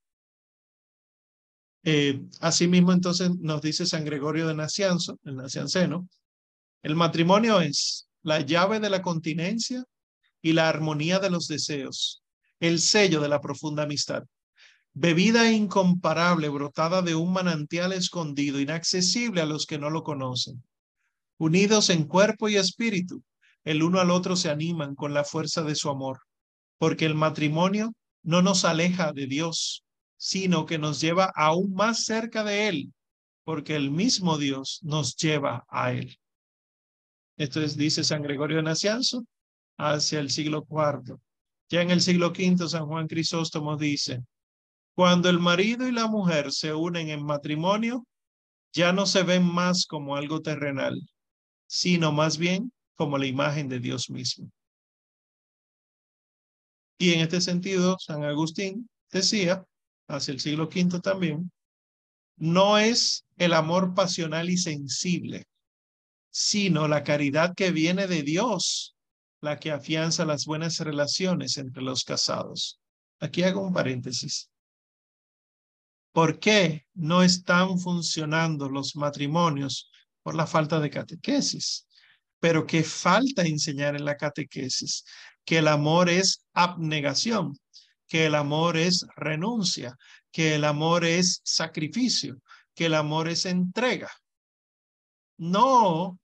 Eh, 1.84 2.22
asimismo, 2.40 2.92
entonces 2.92 3.30
nos 3.38 3.60
dice 3.60 3.84
San 3.84 4.06
Gregorio 4.06 4.48
de 4.48 4.54
Nacianzo, 4.54 5.18
el 5.22 5.36
Nacianceno, 5.36 6.08
el 6.82 6.96
matrimonio 6.96 7.60
es 7.60 8.08
la 8.22 8.40
llave 8.40 8.80
de 8.80 8.88
la 8.88 9.02
continencia 9.02 9.84
y 10.40 10.54
la 10.54 10.70
armonía 10.70 11.18
de 11.18 11.28
los 11.28 11.46
deseos, 11.46 12.22
el 12.58 12.80
sello 12.80 13.20
de 13.20 13.28
la 13.28 13.42
profunda 13.42 13.82
amistad, 13.82 14.24
bebida 14.94 15.52
incomparable 15.52 16.48
brotada 16.48 17.02
de 17.02 17.14
un 17.14 17.34
manantial 17.34 17.92
escondido, 17.92 18.60
inaccesible 18.60 19.42
a 19.42 19.46
los 19.46 19.66
que 19.66 19.78
no 19.78 19.90
lo 19.90 20.02
conocen. 20.02 20.64
Unidos 21.36 21.90
en 21.90 22.04
cuerpo 22.04 22.48
y 22.48 22.56
espíritu, 22.56 23.22
el 23.62 23.82
uno 23.82 24.00
al 24.00 24.10
otro 24.10 24.36
se 24.36 24.48
animan 24.48 24.94
con 24.94 25.12
la 25.12 25.24
fuerza 25.24 25.62
de 25.62 25.74
su 25.74 25.90
amor 25.90 26.20
porque 26.78 27.06
el 27.06 27.14
matrimonio 27.14 27.94
no 28.22 28.42
nos 28.42 28.64
aleja 28.64 29.12
de 29.12 29.26
Dios, 29.26 29.84
sino 30.16 30.66
que 30.66 30.78
nos 30.78 31.00
lleva 31.00 31.32
aún 31.34 31.74
más 31.74 32.04
cerca 32.04 32.44
de 32.44 32.68
Él, 32.68 32.92
porque 33.44 33.76
el 33.76 33.90
mismo 33.90 34.38
Dios 34.38 34.80
nos 34.82 35.16
lleva 35.16 35.64
a 35.68 35.92
Él. 35.92 36.18
Esto 37.36 37.60
es, 37.60 37.76
dice 37.76 38.04
San 38.04 38.22
Gregorio 38.22 38.58
de 38.58 38.62
Nacianzo, 38.62 39.24
hacia 39.76 40.20
el 40.20 40.30
siglo 40.30 40.66
IV. 40.68 41.18
Ya 41.68 41.82
en 41.82 41.90
el 41.90 42.00
siglo 42.00 42.28
V, 42.28 42.68
San 42.68 42.86
Juan 42.86 43.06
Crisóstomo 43.08 43.76
dice, 43.76 44.22
Cuando 44.94 45.28
el 45.28 45.40
marido 45.40 45.88
y 45.88 45.92
la 45.92 46.06
mujer 46.06 46.52
se 46.52 46.72
unen 46.72 47.08
en 47.08 47.24
matrimonio, 47.24 48.06
ya 48.72 48.92
no 48.92 49.06
se 49.06 49.22
ven 49.22 49.44
más 49.44 49.86
como 49.86 50.16
algo 50.16 50.40
terrenal, 50.40 51.00
sino 51.66 52.12
más 52.12 52.38
bien 52.38 52.72
como 52.94 53.18
la 53.18 53.26
imagen 53.26 53.68
de 53.68 53.80
Dios 53.80 54.10
mismo. 54.10 54.50
Y 57.04 57.12
en 57.12 57.20
este 57.20 57.42
sentido, 57.42 57.98
San 57.98 58.24
Agustín 58.24 58.88
decía, 59.12 59.62
hacia 60.08 60.32
el 60.32 60.40
siglo 60.40 60.70
V 60.74 61.00
también, 61.00 61.52
no 62.38 62.78
es 62.78 63.26
el 63.36 63.52
amor 63.52 63.92
pasional 63.92 64.48
y 64.48 64.56
sensible, 64.56 65.44
sino 66.30 66.88
la 66.88 67.04
caridad 67.04 67.54
que 67.54 67.72
viene 67.72 68.06
de 68.06 68.22
Dios, 68.22 68.96
la 69.42 69.60
que 69.60 69.70
afianza 69.70 70.24
las 70.24 70.46
buenas 70.46 70.78
relaciones 70.78 71.58
entre 71.58 71.82
los 71.82 72.04
casados. 72.04 72.80
Aquí 73.20 73.42
hago 73.42 73.60
un 73.60 73.74
paréntesis. 73.74 74.48
¿Por 76.10 76.38
qué 76.38 76.86
no 76.94 77.22
están 77.22 77.78
funcionando 77.78 78.70
los 78.70 78.96
matrimonios? 78.96 79.90
Por 80.22 80.34
la 80.34 80.46
falta 80.46 80.80
de 80.80 80.88
catequesis. 80.88 81.86
Pero 82.40 82.66
que 82.66 82.82
falta 82.82 83.42
enseñar 83.42 83.94
en 83.94 84.06
la 84.06 84.16
catequesis 84.16 85.04
que 85.44 85.58
el 85.58 85.68
amor 85.68 86.08
es 86.08 86.44
abnegación, 86.52 87.58
que 88.06 88.26
el 88.26 88.34
amor 88.34 88.76
es 88.76 89.06
renuncia, 89.16 89.96
que 90.30 90.54
el 90.54 90.64
amor 90.64 91.04
es 91.04 91.40
sacrificio, 91.44 92.40
que 92.74 92.86
el 92.86 92.94
amor 92.94 93.28
es 93.28 93.46
entrega. 93.46 94.10
No 95.36 96.18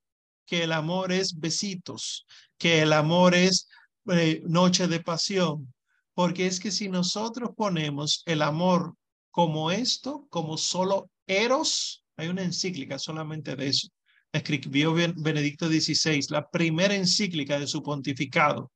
que 0.45 0.63
el 0.63 0.73
amor 0.73 1.13
es 1.13 1.39
besitos, 1.39 2.25
que 2.57 2.81
el 2.81 2.91
amor 2.91 3.35
es 3.35 3.69
eh, 4.11 4.41
noche 4.45 4.87
de 4.87 4.99
pasión, 4.99 5.73
porque 6.13 6.45
es 6.45 6.59
que 6.59 6.71
si 6.71 6.89
nosotros 6.89 7.51
ponemos 7.55 8.21
el 8.25 8.41
amor 8.41 8.95
como 9.31 9.71
esto, 9.71 10.27
como 10.29 10.57
solo 10.57 11.09
eros, 11.25 12.03
hay 12.17 12.27
una 12.27 12.43
encíclica 12.43 12.99
solamente 12.99 13.55
de 13.55 13.69
eso. 13.69 13.87
Escribió 14.33 14.93
Benedicto 14.93 15.67
XVI, 15.67 16.25
la 16.29 16.49
primera 16.49 16.95
encíclica 16.95 17.57
de 17.57 17.67
su 17.67 17.81
pontificado. 17.81 18.71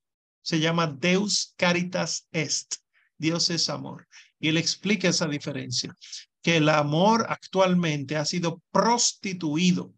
Se 0.45 0.59
llama 0.59 0.85
Deus 0.85 1.55
Caritas 1.57 2.27
Est. 2.31 2.75
Dios 3.17 3.49
es 3.49 3.67
amor. 3.67 4.07
Y 4.39 4.49
él 4.49 4.57
explica 4.57 5.09
esa 5.09 5.27
diferencia, 5.27 5.95
que 6.43 6.57
el 6.57 6.69
amor 6.69 7.25
actualmente 7.29 8.15
ha 8.15 8.25
sido 8.25 8.61
prostituido 8.71 9.91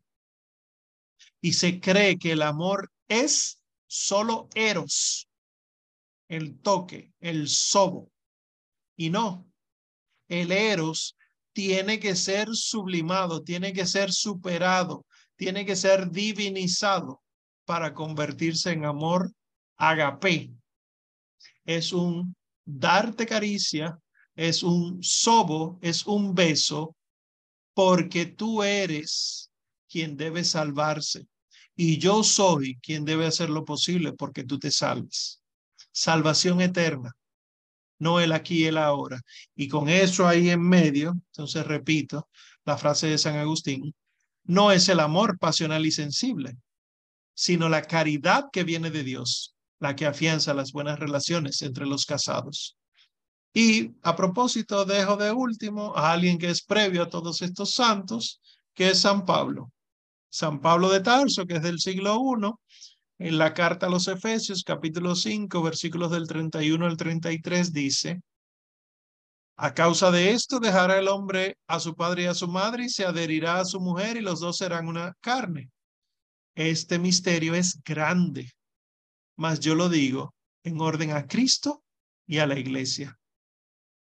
y 1.41 1.52
se 1.52 1.82
cree 1.82 2.18
que 2.18 2.32
el 2.32 2.43
amor 2.43 2.89
es 3.10 3.62
solo 3.88 4.48
eros, 4.56 5.28
el 6.30 6.58
toque, 6.62 7.12
el 7.20 7.50
sobo. 7.50 8.10
Y 8.95 9.10
no, 9.10 9.52
el 10.30 10.54
eros 10.54 11.18
tiene 11.52 12.00
que 12.00 12.16
ser 12.16 12.48
sublimado, 12.54 13.43
tiene 13.43 13.74
que 13.74 13.86
ser 13.86 14.14
superado, 14.14 15.06
tiene 15.36 15.66
que 15.66 15.76
ser 15.76 16.10
divinizado 16.10 17.22
para 17.66 17.93
convertirse 17.93 18.72
en 18.72 18.86
amor 18.86 19.34
agape. 19.78 20.52
Es 21.66 21.94
un 21.94 22.36
darte 22.66 23.26
caricia, 23.26 23.98
es 24.36 24.64
un 24.64 25.02
sobo, 25.02 25.80
es 25.82 26.06
un 26.06 26.34
beso, 26.34 26.96
porque 27.74 28.26
tú 28.26 28.64
eres 28.64 29.52
quien 29.90 30.18
debe 30.18 30.44
salvarse 30.44 31.28
y 31.76 31.98
yo 31.98 32.24
soy 32.24 32.80
quien 32.82 33.06
debe 33.06 33.26
hacer 33.28 33.50
lo 33.50 33.66
posible 33.66 34.14
porque 34.14 34.44
tú 34.44 34.60
te 34.60 34.72
salves. 34.72 35.42
Salvación 35.92 36.62
eterna 36.62 37.16
no 38.00 38.20
el 38.20 38.32
aquí 38.32 38.64
y 38.64 38.66
el 38.66 38.78
ahora. 38.78 39.22
Y 39.56 39.68
con 39.68 39.90
eso 39.90 40.28
ahí 40.28 40.50
en 40.50 40.62
medio, 40.62 41.12
entonces 41.12 41.66
repito 41.66 42.30
la 42.66 42.78
frase 42.78 43.08
de 43.08 43.18
San 43.18 43.38
Agustín, 43.38 43.96
no 44.44 44.72
es 44.72 44.90
el 44.90 45.00
amor 45.00 45.38
pasional 45.40 45.86
y 45.86 45.92
sensible, 45.92 46.58
sino 47.34 47.70
la 47.70 47.82
caridad 47.82 48.46
que 48.52 48.64
viene 48.64 48.92
de 48.92 49.04
Dios, 49.04 49.56
la 49.80 49.96
que 49.96 50.06
afianza 50.06 50.54
las 50.54 50.72
buenas 50.72 51.00
relaciones 51.00 51.62
entre 51.62 51.86
los 51.86 52.06
casados. 52.06 52.78
Y 53.54 53.92
a 54.04 54.16
propósito, 54.16 54.86
dejo 54.86 55.18
de 55.18 55.32
último 55.32 55.96
a 55.96 56.12
alguien 56.12 56.38
que 56.38 56.50
es 56.50 56.64
previo 56.64 57.04
a 57.04 57.10
todos 57.10 57.42
estos 57.42 57.72
santos, 57.72 58.42
que 58.74 58.90
es 58.90 59.02
San 59.02 59.26
Pablo. 59.26 59.72
San 60.30 60.60
Pablo 60.62 60.90
de 60.90 61.00
Tarso, 61.00 61.46
que 61.46 61.56
es 61.56 61.64
del 61.64 61.80
siglo 61.80 62.16
I, 62.16 62.52
en 63.20 63.38
la 63.38 63.54
carta 63.54 63.88
a 63.88 63.90
los 63.90 64.08
Efesios, 64.08 64.64
capítulo 64.64 65.16
5, 65.16 65.64
versículos 65.64 66.12
del 66.12 66.28
31 66.28 66.86
al 66.86 66.98
33, 66.98 67.74
dice, 67.74 68.22
a 69.60 69.74
causa 69.74 70.12
de 70.12 70.32
esto 70.32 70.60
dejará 70.60 71.00
el 71.00 71.08
hombre 71.08 71.58
a 71.66 71.80
su 71.80 71.96
padre 71.96 72.24
y 72.24 72.26
a 72.28 72.36
su 72.36 72.48
madre 72.48 72.86
y 72.86 72.90
se 72.90 73.06
adherirá 73.06 73.60
a 73.60 73.66
su 73.66 73.80
mujer 73.80 74.16
y 74.16 74.22
los 74.22 74.40
dos 74.40 74.58
serán 74.58 74.88
una 74.88 75.16
carne. 75.20 75.72
Este 76.54 77.00
misterio 77.00 77.56
es 77.56 77.82
grande, 77.84 78.52
mas 79.38 79.60
yo 79.62 79.76
lo 79.76 79.88
digo 79.88 80.34
en 80.64 80.82
orden 80.82 81.12
a 81.12 81.28
Cristo 81.28 81.84
y 82.26 82.40
a 82.40 82.48
la 82.48 82.60
iglesia. 82.60 83.18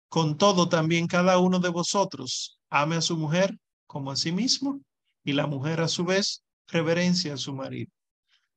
Con 0.08 0.36
todo, 0.36 0.68
también 0.68 1.06
cada 1.06 1.38
uno 1.38 1.60
de 1.60 1.68
vosotros 1.68 2.58
ame 2.68 2.96
a 2.96 3.00
su 3.00 3.16
mujer 3.16 3.56
como 3.86 4.10
a 4.10 4.16
sí 4.16 4.32
mismo 4.32 4.80
y 5.22 5.32
la 5.32 5.46
mujer 5.46 5.80
a 5.80 5.88
su 5.88 6.04
vez 6.04 6.42
reverencia 6.66 7.34
a 7.34 7.36
su 7.36 7.54
marido. 7.54 7.92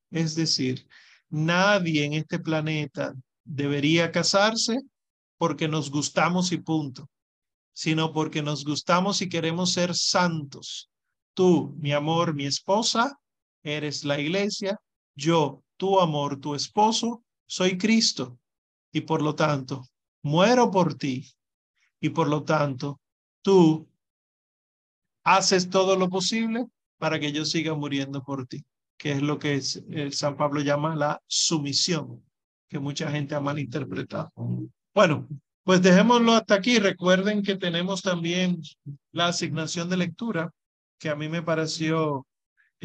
Es 0.10 0.36
decir, 0.36 0.88
nadie 1.30 2.06
en 2.06 2.14
este 2.14 2.40
planeta 2.40 3.14
debería 3.44 4.12
casarse 4.12 4.80
porque 5.38 5.68
nos 5.68 5.92
gustamos 5.92 6.52
y 6.52 6.58
punto, 6.58 7.10
sino 7.74 8.14
porque 8.14 8.42
nos 8.42 8.64
gustamos 8.64 9.22
y 9.22 9.30
queremos 9.30 9.74
ser 9.74 9.96
santos. 9.96 10.90
Tú, 11.34 11.76
mi 11.78 11.92
amor, 11.92 12.34
mi 12.34 12.46
esposa, 12.46 13.20
eres 13.64 14.04
la 14.06 14.20
iglesia, 14.20 14.80
yo, 15.16 15.64
tu 15.84 16.00
amor, 16.00 16.40
tu 16.40 16.56
esposo, 16.56 17.26
soy 17.46 17.78
Cristo 17.78 18.40
y 18.94 19.02
por 19.02 19.22
lo 19.22 19.36
tanto, 19.36 19.86
muero 20.22 20.72
por 20.72 20.96
ti 20.96 21.30
y 22.00 22.08
por 22.12 22.30
lo 22.30 22.44
tanto, 22.44 23.02
tú 23.42 23.86
haces 25.26 25.70
todo 25.70 25.98
lo 25.98 26.08
posible 26.08 26.68
para 26.98 27.20
que 27.20 27.34
yo 27.34 27.44
siga 27.44 27.74
muriendo 27.74 28.24
por 28.24 28.48
ti 28.48 28.64
que 28.98 29.12
es 29.12 29.22
lo 29.22 29.38
que 29.38 29.62
el 29.90 30.14
San 30.14 30.38
Pablo 30.38 30.62
llama 30.62 30.96
la 30.96 31.22
sumisión, 31.28 32.24
que 32.70 32.80
mucha 32.80 33.12
gente 33.12 33.36
ha 33.36 33.42
malinterpretado. 33.42 34.32
Bueno, 34.94 35.28
pues 35.66 35.82
dejémoslo 35.82 36.32
hasta 36.32 36.56
aquí. 36.56 36.80
Recuerden 36.80 37.44
que 37.44 37.58
tenemos 37.58 38.02
también 38.02 38.62
la 39.12 39.28
asignación 39.28 39.90
de 39.90 39.98
lectura, 39.98 40.54
que 40.98 41.10
a 41.10 41.18
mí 41.18 41.28
me 41.28 41.42
pareció 41.42 42.26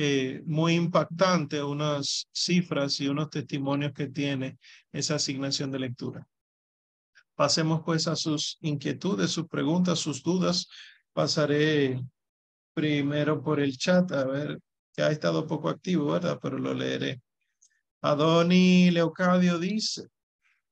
eh, 0.00 0.42
muy 0.46 0.74
impactante, 0.74 1.60
unas 1.60 2.28
cifras 2.30 3.00
y 3.00 3.08
unos 3.08 3.30
testimonios 3.30 3.92
que 3.92 4.06
tiene 4.06 4.58
esa 4.92 5.16
asignación 5.16 5.72
de 5.72 5.80
lectura. 5.80 6.24
Pasemos 7.34 7.82
pues 7.84 8.06
a 8.06 8.14
sus 8.14 8.58
inquietudes, 8.60 9.32
sus 9.32 9.48
preguntas, 9.48 9.98
sus 9.98 10.22
dudas. 10.22 10.68
Pasaré 11.12 12.00
primero 12.74 13.42
por 13.42 13.58
el 13.58 13.76
chat 13.76 14.12
a 14.12 14.24
ver 14.24 14.60
ha 15.02 15.10
estado 15.10 15.46
poco 15.46 15.68
activo, 15.68 16.12
¿verdad? 16.12 16.38
Pero 16.40 16.58
lo 16.58 16.74
leeré. 16.74 17.20
Adoni 18.00 18.90
Leocadio 18.90 19.58
dice, 19.58 20.06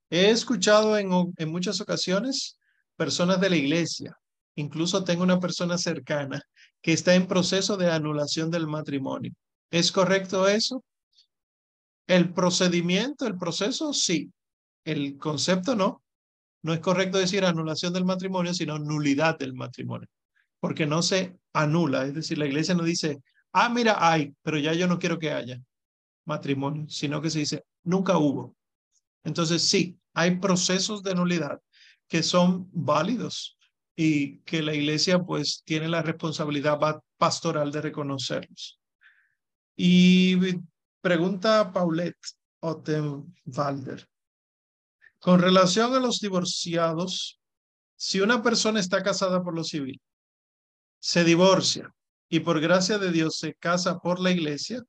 he 0.09 0.31
escuchado 0.31 0.97
en, 0.99 1.11
en 1.37 1.51
muchas 1.51 1.81
ocasiones 1.81 2.59
personas 2.97 3.41
de 3.41 3.51
la 3.51 3.57
iglesia, 3.57 4.17
incluso 4.57 5.05
tengo 5.05 5.23
una 5.23 5.41
persona 5.41 5.79
cercana 5.79 6.43
que 6.83 6.93
está 6.93 7.15
en 7.15 7.27
proceso 7.27 7.77
de 7.77 7.91
anulación 7.91 8.51
del 8.51 8.67
matrimonio. 8.67 9.33
¿Es 9.71 9.93
correcto 9.93 10.49
eso? 10.49 10.85
El 12.07 12.33
procedimiento, 12.33 13.27
el 13.27 13.37
proceso, 13.37 13.93
sí. 13.93 14.31
El 14.85 15.17
concepto 15.19 15.75
no. 15.75 16.03
No 16.63 16.73
es 16.73 16.81
correcto 16.81 17.19
decir 17.19 17.45
anulación 17.45 17.93
del 17.93 18.05
matrimonio, 18.05 18.53
sino 18.55 18.79
nulidad 18.79 19.39
del 19.39 19.55
matrimonio, 19.55 20.09
porque 20.59 20.87
no 20.87 21.03
se 21.03 21.37
anula. 21.53 22.07
Es 22.07 22.15
decir, 22.15 22.39
la 22.39 22.47
iglesia 22.47 22.75
no 22.75 22.83
dice 22.83 23.21
ah, 23.57 23.71
mira, 23.71 23.97
hay, 23.99 24.35
pero 24.43 24.59
ya 24.59 24.75
yo 24.75 24.87
no 24.87 24.99
quiero 24.99 25.19
que 25.19 25.33
haya 25.33 25.59
matrimonio, 26.27 26.87
sino 26.89 27.23
que 27.23 27.31
se 27.31 27.39
dice, 27.39 27.65
nunca 27.85 28.19
hubo. 28.19 28.55
Entonces, 29.25 29.63
sí, 29.63 29.99
hay 30.13 30.37
procesos 30.37 31.03
de 31.03 31.15
nulidad 31.15 31.59
que 32.07 32.23
son 32.23 32.69
válidos 32.73 33.56
y 33.97 34.39
que 34.41 34.63
la 34.63 34.75
iglesia 34.75 35.19
pues 35.19 35.63
tiene 35.65 35.89
la 35.89 36.03
responsabilidad 36.03 36.79
pastoral 37.17 37.73
de 37.73 37.81
reconocerlos. 37.81 38.79
Y 39.75 40.37
pregunta 41.01 41.73
Paulette 41.73 42.17
Ottenwalder. 42.61 44.07
Con 45.19 45.41
relación 45.41 45.95
a 45.95 46.01
los 46.01 46.21
divorciados, 46.21 47.41
si 47.97 48.21
una 48.21 48.43
persona 48.43 48.81
está 48.81 49.03
casada 49.03 49.43
por 49.43 49.55
lo 49.55 49.65
civil, 49.65 50.01
se 51.01 51.25
divorcia 51.25 51.91
y 52.29 52.41
por 52.41 52.61
gracia 52.61 52.99
de 52.99 53.11
Dios 53.11 53.39
se 53.39 53.55
casa 53.55 53.99
por 53.99 54.21
la 54.21 54.31
iglesia, 54.31 54.83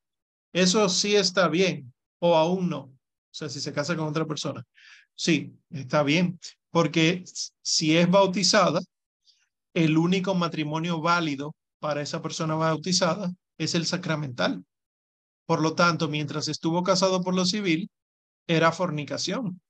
eso 0.52 0.90
sí 0.90 1.16
está 1.16 1.48
bien 1.48 1.94
o 2.20 2.36
aún 2.36 2.70
no. 2.70 2.80
O 2.80 2.94
sea, 3.32 3.48
si 3.48 3.62
se 3.62 3.72
casa 3.72 3.96
con 3.96 4.08
otra 4.08 4.26
persona. 4.26 4.64
Sí, 5.16 5.56
está 5.70 6.04
bien, 6.04 6.40
porque 6.72 7.24
si 7.62 7.98
es 7.98 8.10
bautizada, 8.10 8.82
el 9.78 9.96
único 9.96 10.34
matrimonio 10.34 11.00
válido 11.02 11.56
para 11.80 12.02
esa 12.02 12.20
persona 12.20 12.56
bautizada 12.56 13.32
es 13.60 13.76
el 13.76 13.86
sacramental. 13.86 14.66
Por 15.46 15.62
lo 15.62 15.76
tanto, 15.76 16.08
mientras 16.08 16.48
estuvo 16.48 16.82
casado 16.82 17.22
por 17.22 17.36
lo 17.36 17.46
civil, 17.46 17.88
era 18.48 18.72
fornicación. 18.72 19.62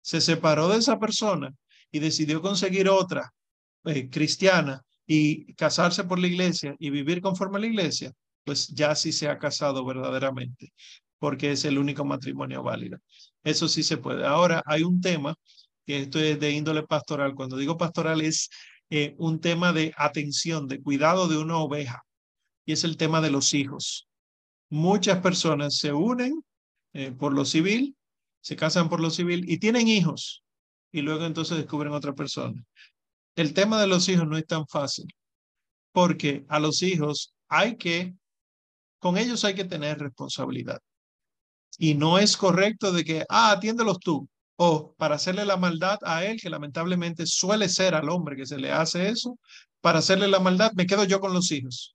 Se 0.00 0.22
separó 0.22 0.68
de 0.68 0.78
esa 0.78 0.98
persona 0.98 1.54
y 1.92 1.98
decidió 1.98 2.40
conseguir 2.40 2.88
otra 2.88 3.30
eh, 3.84 4.08
cristiana 4.08 4.82
y 5.06 5.52
casarse 5.52 6.04
por 6.04 6.18
la 6.18 6.28
iglesia 6.28 6.74
y 6.78 6.88
vivir 6.88 7.20
conforme 7.20 7.58
a 7.58 7.60
la 7.60 7.66
iglesia, 7.66 8.12
pues 8.42 8.68
ya 8.68 8.94
sí 8.94 9.12
se 9.12 9.28
ha 9.28 9.38
casado 9.38 9.84
verdaderamente, 9.84 10.72
porque 11.18 11.52
es 11.52 11.66
el 11.66 11.76
único 11.76 12.06
matrimonio 12.06 12.62
válido. 12.62 12.98
Eso 13.44 13.68
sí 13.68 13.82
se 13.82 13.98
puede. 13.98 14.24
Ahora, 14.26 14.62
hay 14.64 14.82
un 14.82 14.98
tema 14.98 15.34
que 15.86 16.00
esto 16.00 16.18
es 16.18 16.40
de 16.40 16.50
índole 16.52 16.84
pastoral. 16.84 17.34
Cuando 17.34 17.58
digo 17.58 17.76
pastoral 17.76 18.22
es 18.22 18.48
eh, 18.90 19.14
un 19.18 19.40
tema 19.40 19.72
de 19.72 19.92
atención, 19.96 20.68
de 20.68 20.82
cuidado 20.82 21.28
de 21.28 21.38
una 21.38 21.58
oveja, 21.58 22.04
y 22.64 22.72
es 22.72 22.84
el 22.84 22.96
tema 22.96 23.20
de 23.20 23.30
los 23.30 23.54
hijos. 23.54 24.08
Muchas 24.70 25.20
personas 25.20 25.78
se 25.78 25.92
unen 25.92 26.44
eh, 26.92 27.12
por 27.12 27.32
lo 27.32 27.44
civil, 27.44 27.96
se 28.40 28.56
casan 28.56 28.88
por 28.88 29.00
lo 29.00 29.10
civil 29.10 29.50
y 29.50 29.58
tienen 29.58 29.88
hijos, 29.88 30.44
y 30.92 31.02
luego 31.02 31.24
entonces 31.24 31.56
descubren 31.56 31.92
otra 31.92 32.14
persona. 32.14 32.62
El 33.34 33.52
tema 33.54 33.80
de 33.80 33.86
los 33.86 34.08
hijos 34.08 34.26
no 34.26 34.36
es 34.36 34.46
tan 34.46 34.66
fácil, 34.66 35.06
porque 35.92 36.44
a 36.48 36.58
los 36.58 36.82
hijos 36.82 37.34
hay 37.48 37.76
que, 37.76 38.14
con 38.98 39.18
ellos 39.18 39.44
hay 39.44 39.54
que 39.54 39.64
tener 39.64 39.98
responsabilidad. 39.98 40.80
Y 41.78 41.94
no 41.94 42.18
es 42.18 42.36
correcto 42.36 42.92
de 42.92 43.04
que, 43.04 43.24
ah, 43.28 43.50
atiéndelos 43.52 43.98
tú, 43.98 44.28
o 44.56 44.94
para 44.96 45.16
hacerle 45.16 45.44
la 45.44 45.56
maldad 45.56 45.98
a 46.02 46.24
él, 46.24 46.40
que 46.40 46.50
lamentablemente 46.50 47.26
suele 47.26 47.68
ser 47.68 47.94
al 47.94 48.08
hombre 48.08 48.36
que 48.36 48.46
se 48.46 48.58
le 48.58 48.72
hace 48.72 49.08
eso, 49.08 49.38
para 49.80 49.98
hacerle 49.98 50.28
la 50.28 50.40
maldad 50.40 50.72
me 50.74 50.86
quedo 50.86 51.04
yo 51.04 51.20
con 51.20 51.32
los 51.32 51.52
hijos. 51.52 51.94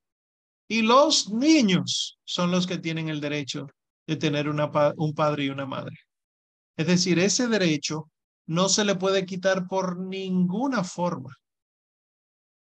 Y 0.68 0.84
los 0.84 1.30
niños 1.32 2.20
son 2.24 2.52
los 2.52 2.68
que 2.68 2.78
tienen 2.78 3.10
el 3.10 3.20
derecho 3.20 3.68
de 4.08 4.16
tener 4.16 4.48
una, 4.48 4.72
un 4.96 5.14
padre 5.14 5.46
y 5.46 5.50
una 5.50 5.66
madre. 5.66 5.98
Es 6.78 6.88
decir, 6.88 7.20
ese 7.20 7.48
derecho 7.48 8.10
no 8.46 8.70
se 8.70 8.86
le 8.86 8.96
puede 8.96 9.26
quitar 9.26 9.68
por 9.68 10.00
ninguna 10.00 10.84
forma. 10.84 11.36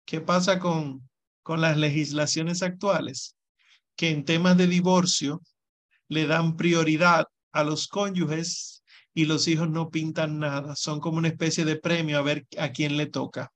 ¿Qué 0.06 0.20
pasa 0.20 0.58
con, 0.58 1.08
con 1.42 1.60
las 1.60 1.76
legislaciones 1.76 2.62
actuales? 2.62 3.36
Que 3.96 4.10
en 4.10 4.24
temas 4.24 4.56
de 4.56 4.66
divorcio 4.66 5.42
le 6.08 6.26
dan 6.26 6.56
prioridad 6.56 7.26
a 7.52 7.64
los 7.64 7.88
cónyuges 7.88 8.77
y 9.18 9.24
los 9.24 9.48
hijos 9.48 9.68
no 9.68 9.90
pintan 9.90 10.38
nada, 10.38 10.76
son 10.76 11.00
como 11.00 11.18
una 11.18 11.26
especie 11.26 11.64
de 11.64 11.74
premio 11.74 12.18
a 12.18 12.22
ver 12.22 12.46
a 12.56 12.70
quién 12.70 12.96
le 12.96 13.06
toca. 13.06 13.52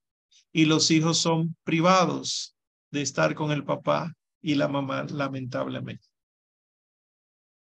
Y 0.53 0.65
los 0.65 0.91
hijos 0.91 1.19
son 1.19 1.57
privados 1.63 2.57
de 2.91 3.03
estar 3.03 3.37
con 3.37 3.53
el 3.53 3.63
papá 3.63 4.13
y 4.41 4.57
la 4.57 4.67
mamá, 4.67 5.05
lamentablemente. 5.05 6.05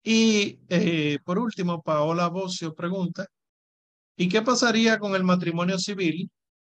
Y 0.02 0.58
eh, 0.68 1.20
por 1.24 1.38
último, 1.38 1.80
Paola 1.80 2.26
Bocio 2.26 2.74
pregunta, 2.74 3.28
¿y 4.16 4.28
qué 4.28 4.42
pasaría 4.42 4.98
con 4.98 5.14
el 5.14 5.22
matrimonio 5.22 5.78
civil 5.78 6.28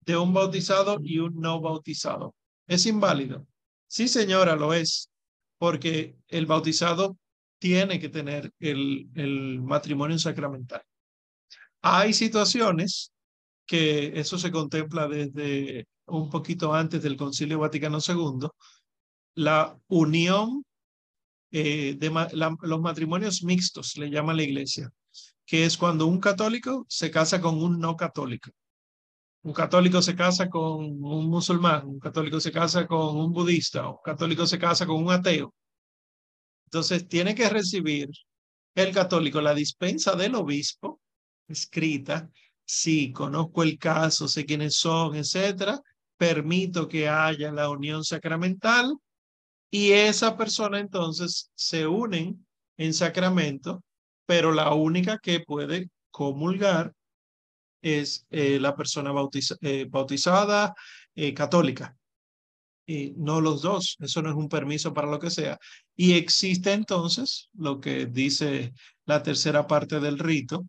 de 0.01 0.17
un 0.17 0.33
bautizado 0.33 0.97
y 1.01 1.19
un 1.19 1.39
no 1.39 1.61
bautizado? 1.61 2.35
¿Es 2.67 2.85
inválido? 2.85 3.47
Sí, 3.87 4.09
señora, 4.09 4.57
lo 4.57 4.73
es, 4.73 5.09
porque 5.57 6.17
el 6.27 6.47
bautizado 6.47 7.17
tiene 7.59 7.97
que 7.97 8.09
tener 8.09 8.51
el, 8.59 9.07
el 9.15 9.61
matrimonio 9.61 10.19
sacramental. 10.19 10.81
Hay 11.81 12.13
situaciones 12.13 13.11
que 13.65 14.19
eso 14.19 14.37
se 14.37 14.51
contempla 14.51 15.07
desde 15.07 15.87
un 16.07 16.29
poquito 16.29 16.73
antes 16.73 17.03
del 17.03 17.17
Concilio 17.17 17.59
Vaticano 17.59 17.99
II, 17.99 18.47
la 19.35 19.77
unión 19.87 20.63
eh, 21.51 21.95
de 21.97 22.09
los 22.61 22.81
matrimonios 22.81 23.43
mixtos, 23.43 23.97
le 23.97 24.09
llama 24.09 24.33
la 24.33 24.43
iglesia, 24.43 24.89
que 25.45 25.65
es 25.65 25.77
cuando 25.77 26.07
un 26.07 26.19
católico 26.19 26.85
se 26.89 27.11
casa 27.11 27.41
con 27.41 27.61
un 27.61 27.79
no 27.79 27.95
católico. 27.95 28.51
Un 29.43 29.53
católico 29.53 30.01
se 30.01 30.15
casa 30.15 30.49
con 30.49 31.01
un 31.03 31.29
musulmán, 31.29 31.87
un 31.87 31.99
católico 31.99 32.39
se 32.39 32.51
casa 32.51 32.85
con 32.87 33.15
un 33.17 33.31
budista, 33.31 33.87
un 33.89 33.97
católico 34.03 34.45
se 34.45 34.59
casa 34.59 34.85
con 34.85 35.03
un 35.03 35.11
ateo. 35.11 35.53
Entonces 36.65 37.07
tiene 37.07 37.33
que 37.35 37.47
recibir 37.49 38.09
el 38.75 38.93
católico 38.93 39.39
la 39.41 39.53
dispensa 39.53 40.15
del 40.15 40.35
obispo 40.35 40.99
escrita, 41.47 42.29
sí, 42.65 43.11
conozco 43.11 43.63
el 43.63 43.77
caso, 43.77 44.27
sé 44.27 44.45
quiénes 44.45 44.75
son, 44.75 45.15
etcétera, 45.15 45.79
permito 46.17 46.87
que 46.87 47.07
haya 47.07 47.51
la 47.51 47.69
unión 47.69 48.03
sacramental 48.03 48.97
y 49.71 49.91
esa 49.91 50.37
persona 50.37 50.79
entonces 50.79 51.51
se 51.55 51.87
unen 51.87 52.45
en 52.77 52.93
sacramento, 52.93 53.83
pero 54.25 54.51
la 54.51 54.73
única 54.73 55.17
que 55.19 55.41
puede 55.41 55.89
comulgar 56.11 56.93
es 57.81 58.25
eh, 58.29 58.59
la 58.59 58.75
persona 58.75 59.11
eh, 59.61 59.87
bautizada 59.89 60.73
eh, 61.15 61.33
católica. 61.33 61.95
Y 62.85 63.11
no 63.17 63.41
los 63.41 63.61
dos, 63.61 63.97
eso 63.99 64.21
no 64.21 64.29
es 64.29 64.35
un 64.35 64.47
permiso 64.47 64.93
para 64.93 65.07
lo 65.09 65.19
que 65.19 65.29
sea. 65.29 65.57
Y 65.95 66.13
existe 66.13 66.71
entonces 66.71 67.49
lo 67.53 67.81
que 67.81 68.05
dice 68.05 68.73
la 69.05 69.21
tercera 69.21 69.67
parte 69.67 69.99
del 69.99 70.17
rito, 70.17 70.65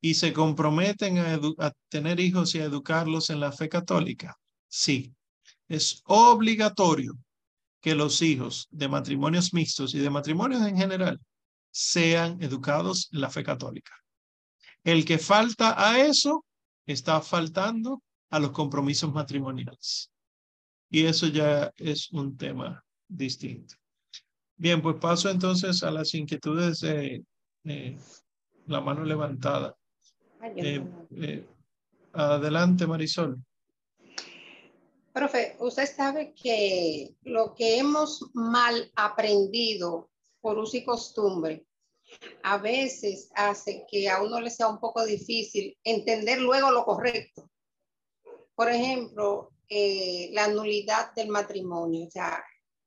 y 0.00 0.14
se 0.14 0.32
comprometen 0.32 1.18
a, 1.18 1.72
tener 1.88 2.20
hijos 2.20 2.54
y 2.54 2.60
a 2.60 2.64
educarlos 2.64 3.30
en 3.30 3.40
la 3.40 3.52
fe 3.52 3.68
católica? 3.68 4.38
Sí, 4.68 5.14
es 5.68 6.02
obligatorio 6.04 7.18
que 7.80 7.94
los 7.94 8.22
hijos 8.22 8.68
de 8.70 8.88
matrimonios 8.88 9.52
mixtos 9.54 9.94
y 9.94 9.98
de 9.98 10.10
matrimonios 10.10 10.62
en 10.62 10.76
general 10.76 11.20
sean 11.70 12.42
educados 12.42 13.08
en 13.12 13.20
la 13.20 13.30
fe 13.30 13.42
católica. 13.42 13.92
El 14.84 15.04
que 15.04 15.18
falta 15.18 15.74
a 15.76 16.00
eso 16.00 16.44
está 16.86 17.20
faltando 17.20 18.02
a 18.30 18.38
los 18.38 18.52
compromisos 18.52 19.12
matrimoniales. 19.12 20.10
Y 20.90 21.04
eso 21.04 21.26
ya 21.26 21.70
es 21.76 22.10
un 22.12 22.36
tema 22.36 22.82
distinto. 23.06 23.74
Bien, 24.56 24.82
pues 24.82 24.96
paso 24.96 25.30
entonces 25.30 25.82
a 25.82 25.90
las 25.90 26.14
inquietudes 26.14 26.80
de 26.80 27.24
la 28.66 28.80
mano 28.80 29.04
levantada. 29.04 29.76
Eh, 30.42 30.84
eh, 31.16 31.46
adelante, 32.12 32.86
Marisol. 32.86 33.36
Profe, 35.12 35.56
usted 35.58 35.86
sabe 35.86 36.32
que 36.32 37.16
lo 37.22 37.54
que 37.54 37.78
hemos 37.78 38.30
mal 38.34 38.90
aprendido 38.94 40.10
por 40.40 40.58
uso 40.58 40.76
y 40.76 40.84
costumbre 40.84 41.66
a 42.42 42.58
veces 42.58 43.30
hace 43.34 43.84
que 43.90 44.08
a 44.08 44.22
uno 44.22 44.40
le 44.40 44.50
sea 44.50 44.68
un 44.68 44.78
poco 44.78 45.04
difícil 45.04 45.76
entender 45.84 46.40
luego 46.40 46.70
lo 46.70 46.84
correcto. 46.84 47.50
Por 48.54 48.70
ejemplo, 48.70 49.52
eh, 49.68 50.30
la 50.32 50.48
nulidad 50.48 51.12
del 51.14 51.28
matrimonio. 51.28 52.06
O 52.06 52.10
sea, 52.10 52.42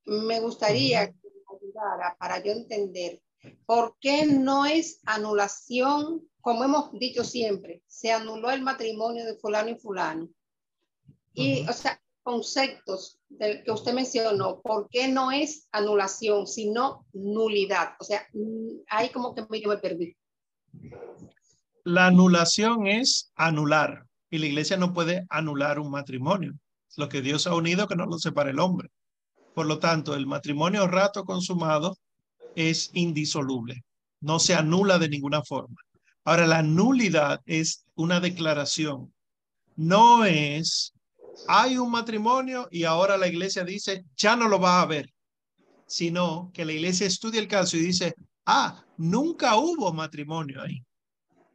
me 0.06 0.40
gustaría 0.40 1.08
que 1.08 1.16
me 1.24 1.58
ayudara 1.58 2.16
para 2.18 2.44
yo 2.44 2.52
entender 2.52 3.22
por 3.66 3.96
qué 4.00 4.26
no 4.26 4.66
es 4.66 5.00
anulación 5.06 6.22
como 6.42 6.64
hemos 6.64 6.92
dicho 6.94 7.24
siempre, 7.24 7.84
se 7.88 8.12
anuló 8.12 8.52
el 8.52 8.62
matrimonio 8.62 9.26
de 9.26 9.38
fulano 9.38 9.70
y 9.70 9.76
fulano. 9.76 10.28
Y, 11.34 11.66
o 11.68 11.74
sea, 11.74 12.02
conceptos 12.24 13.20
del 13.30 13.64
que 13.64 13.72
usted 13.72 13.94
mencionó, 13.94 14.60
¿por 14.62 14.90
qué 14.90 15.08
no 15.08 15.32
es 15.32 15.68
anulación, 15.72 16.46
sino 16.48 17.06
nulidad? 17.14 17.94
O 18.00 18.04
sea, 18.04 18.28
ahí 18.90 19.10
como 19.10 19.34
que 19.34 19.62
yo 19.62 19.70
me 19.70 19.78
perdí. 19.78 20.18
La 21.84 22.08
anulación 22.08 22.88
es 22.88 23.32
anular 23.36 24.06
y 24.30 24.40
la 24.40 24.48
iglesia 24.48 24.78
no 24.78 24.94
puede 24.94 25.26
anular 25.30 25.80
un 25.80 25.92
matrimonio. 25.92 26.54
Lo 26.98 27.08
que 27.08 27.22
Dios 27.22 27.48
ha 27.48 27.56
unido 27.56 27.88
que 27.88 27.96
no 27.96 28.06
lo 28.06 28.18
separe 28.18 28.52
el 28.52 28.60
hombre. 28.60 28.90
Por 29.54 29.66
lo 29.66 29.80
tanto, 29.80 30.16
el 30.16 30.28
matrimonio 30.28 30.88
rato 30.88 31.24
consumado 31.24 31.98
es 32.56 32.90
indisoluble. 32.94 33.84
No 34.20 34.40
se 34.40 34.56
anula 34.56 35.00
de 35.00 35.10
ninguna 35.10 35.42
forma. 35.44 35.76
Ahora, 36.24 36.46
la 36.46 36.62
nulidad 36.62 37.42
es 37.46 37.86
una 37.96 38.20
declaración. 38.20 39.14
No 39.76 40.26
es, 40.26 40.94
hay 41.48 41.78
un 41.78 41.92
matrimonio 41.92 42.68
y 42.72 42.84
ahora 42.84 43.18
la 43.18 43.28
iglesia 43.28 43.64
dice, 43.64 44.06
ya 44.16 44.36
no 44.36 44.48
lo 44.48 44.60
va 44.60 44.80
a 44.80 44.82
haber, 44.84 45.10
sino 45.88 46.52
que 46.54 46.66
la 46.66 46.74
iglesia 46.74 47.08
estudia 47.08 47.40
el 47.40 47.48
caso 47.48 47.78
y 47.78 47.82
dice, 47.82 48.14
ah, 48.46 48.84
nunca 48.98 49.56
hubo 49.58 49.92
matrimonio 49.94 50.62
ahí. 50.62 50.84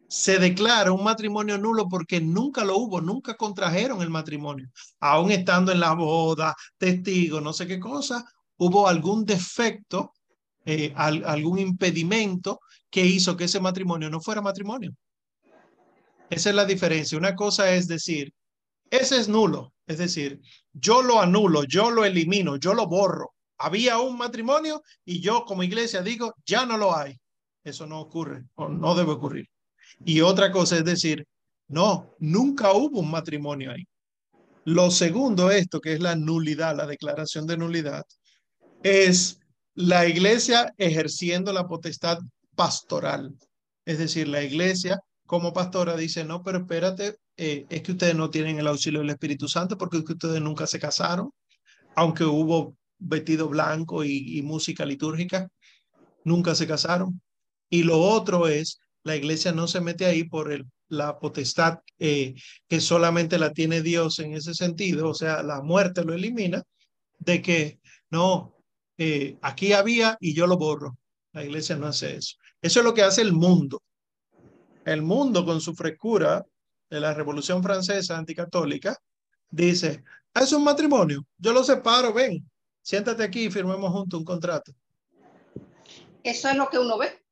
Se 0.09 0.39
declara 0.39 0.93
un 0.93 1.03
matrimonio 1.03 1.59
nulo 1.59 1.89
porque 1.89 2.21
nunca 2.21 2.65
lo 2.65 2.77
hubo, 2.77 3.01
nunca 3.01 3.35
contrajeron 3.35 4.03
el 4.03 4.11
matrimonio. 4.11 4.69
Aún 5.01 5.33
estando 5.33 5.73
en 5.73 5.81
la 5.81 5.95
boda, 5.95 6.55
testigo, 6.79 7.41
no 7.41 7.53
sé 7.53 7.67
qué 7.67 7.81
cosa, 7.81 8.25
hubo 8.57 8.89
algún 8.89 9.25
defecto, 9.25 10.13
eh, 10.67 10.93
algún 10.97 11.61
impedimento 11.61 12.61
que 12.91 13.07
hizo 13.07 13.37
que 13.37 13.45
ese 13.45 13.61
matrimonio 13.61 14.11
no 14.11 14.21
fuera 14.21 14.43
matrimonio. 14.43 14.93
Esa 16.29 16.51
es 16.51 16.57
la 16.57 16.65
diferencia. 16.65 17.17
Una 17.17 17.37
cosa 17.37 17.73
es 17.73 17.87
decir, 17.87 18.33
ese 18.91 19.19
es 19.19 19.29
nulo, 19.29 19.73
es 19.87 19.99
decir, 19.99 20.41
yo 20.73 21.03
lo 21.03 21.21
anulo, 21.21 21.63
yo 21.65 21.91
lo 21.93 22.05
elimino, 22.05 22.57
yo 22.57 22.75
lo 22.75 22.89
borro. 22.89 23.35
Había 23.59 24.01
un 24.01 24.19
matrimonio 24.19 24.83
y 25.05 25.21
yo 25.21 25.45
como 25.45 25.63
iglesia 25.63 26.03
digo, 26.03 26.35
ya 26.45 26.67
no 26.67 26.77
lo 26.77 26.97
hay. 26.97 27.17
Eso 27.63 27.87
no 27.87 28.01
ocurre 28.01 28.45
o 28.57 28.69
no 28.69 28.97
debe 28.97 29.13
ocurrir. 29.13 29.49
Y 30.05 30.21
otra 30.21 30.51
cosa 30.51 30.77
es 30.77 30.85
decir, 30.85 31.25
no, 31.69 32.15
nunca 32.19 32.73
hubo 32.73 33.01
un 33.01 33.11
matrimonio 33.11 33.71
ahí. 33.71 33.85
Lo 34.65 34.91
segundo, 34.91 35.53
esto 35.53 35.81
que 35.81 35.93
es 35.93 36.01
la 36.01 36.17
nulidad, 36.17 36.77
la 36.77 36.87
declaración 36.87 37.47
de 37.47 37.57
nulidad, 37.57 38.05
es 38.83 39.39
la 39.77 40.09
iglesia 40.09 40.75
ejerciendo 40.79 41.53
la 41.53 41.69
potestad 41.69 42.19
pastoral. 42.55 43.35
Es 43.85 43.99
decir, 43.99 44.27
la 44.27 44.43
iglesia 44.43 45.01
como 45.27 45.53
pastora 45.53 45.97
dice, 45.97 46.25
no, 46.25 46.43
pero 46.43 46.59
espérate, 46.59 47.17
eh, 47.37 47.67
es 47.69 47.83
que 47.83 47.93
ustedes 47.93 48.15
no 48.15 48.31
tienen 48.31 48.59
el 48.59 48.67
auxilio 48.67 49.01
del 49.01 49.11
Espíritu 49.11 49.49
Santo 49.49 49.77
porque 49.77 49.99
ustedes 49.99 50.41
nunca 50.41 50.67
se 50.67 50.79
casaron, 50.79 51.31
aunque 51.95 52.25
hubo 52.25 52.77
vestido 52.99 53.49
blanco 53.49 54.03
y, 54.03 54.41
música 54.43 54.87
litúrgica, 54.87 55.49
nunca 56.25 56.55
se 56.55 56.67
casaron. 56.67 57.21
Y 57.69 57.83
lo 57.83 58.01
otro 58.01 58.49
es, 58.49 58.81
la 59.03 59.15
iglesia 59.17 59.53
no 59.53 59.69
se 59.69 59.81
mete 59.83 60.07
ahí 60.07 60.25
por 60.25 60.53
el, 60.53 60.65
la 60.89 61.19
potestad 61.19 61.81
eh, 61.99 62.35
que 62.67 62.81
solamente 62.81 63.39
la 63.39 63.53
tiene 63.53 63.83
Dios 63.83 64.21
en 64.21 64.33
ese 64.33 64.55
sentido, 64.55 65.11
o 65.11 65.15
sea, 65.15 65.43
la 65.43 65.61
muerte 65.61 66.05
lo 66.05 66.15
elimina, 66.15 66.63
de 67.19 67.43
que 67.43 67.81
no, 68.11 68.56
eh, 68.99 69.37
aquí 69.43 69.73
había 69.73 70.17
y 70.21 70.35
yo 70.35 70.47
lo 70.47 70.57
borro. 70.57 70.97
La 71.33 71.45
iglesia 71.45 71.77
no 71.77 71.87
hace 71.87 72.17
eso. 72.17 72.37
Eso 72.63 72.81
es 72.81 72.85
lo 72.85 72.95
que 72.95 73.03
hace 73.03 73.23
el 73.23 73.33
mundo. 73.33 73.83
El 74.85 75.03
mundo 75.03 75.45
con 75.45 75.61
su 75.61 75.75
frescura 75.75 76.45
de 76.89 77.01
la 77.01 77.13
Revolución 77.13 77.63
Francesa 77.63 78.17
anticatólica 78.17 78.97
dice, 79.51 80.03
ah, 80.35 80.43
es 80.43 80.53
un 80.53 80.65
matrimonio, 80.65 81.25
yo 81.37 81.53
lo 81.53 81.65
separo, 81.65 82.13
ven, 82.13 82.49
siéntate 82.83 83.25
aquí 83.25 83.47
y 83.47 83.51
firmemos 83.51 83.91
juntos 83.93 84.19
un 84.19 84.25
contrato. 84.25 84.73
Eso 86.23 86.49
es 86.49 86.57
lo 86.57 86.69
que 86.69 86.79
uno 86.79 86.99
ve. 86.99 87.23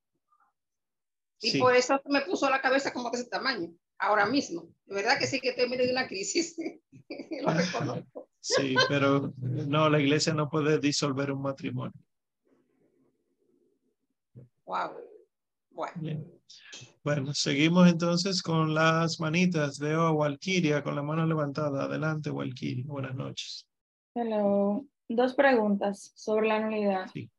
Y 1.40 1.58
por 1.58 1.74
eso 1.74 2.00
me 2.06 2.22
puso 2.22 2.48
la 2.48 2.60
cabeza 2.60 2.92
como 2.92 3.10
de 3.10 3.18
ese 3.18 3.28
tamaño, 3.28 3.72
ahora 3.98 4.26
mismo. 4.26 4.68
De 4.86 4.94
verdad 4.96 5.18
que 5.18 5.26
sí 5.26 5.40
que 5.40 5.50
estoy 5.50 5.68
de 5.76 5.90
una 5.90 6.06
crisis. 6.06 6.56
lo 7.42 7.52
reconozco. 7.52 8.28
Sí, 8.40 8.74
pero 8.88 9.32
no, 9.38 9.88
la 9.88 10.00
iglesia 10.00 10.34
no 10.34 10.50
puede 10.50 10.78
disolver 10.78 11.32
un 11.32 11.42
matrimonio. 11.42 11.98
Wow. 14.66 14.90
Bueno. 15.70 16.24
Bueno, 17.02 17.34
seguimos 17.34 17.88
entonces 17.88 18.42
con 18.42 18.74
las 18.74 19.20
manitas. 19.20 19.78
Veo 19.78 20.02
a 20.02 20.12
Walkiria 20.12 20.82
con 20.82 20.94
la 20.94 21.02
mano 21.02 21.26
levantada. 21.26 21.84
Adelante, 21.84 22.30
Walkiria. 22.30 22.84
Buenas 22.86 23.14
noches. 23.14 23.66
Hello. 24.14 24.84
Dos 25.08 25.34
preguntas 25.34 26.12
sobre 26.14 26.48
la 26.48 26.60
nulidad. 26.60 27.06
Sí. 27.12 27.30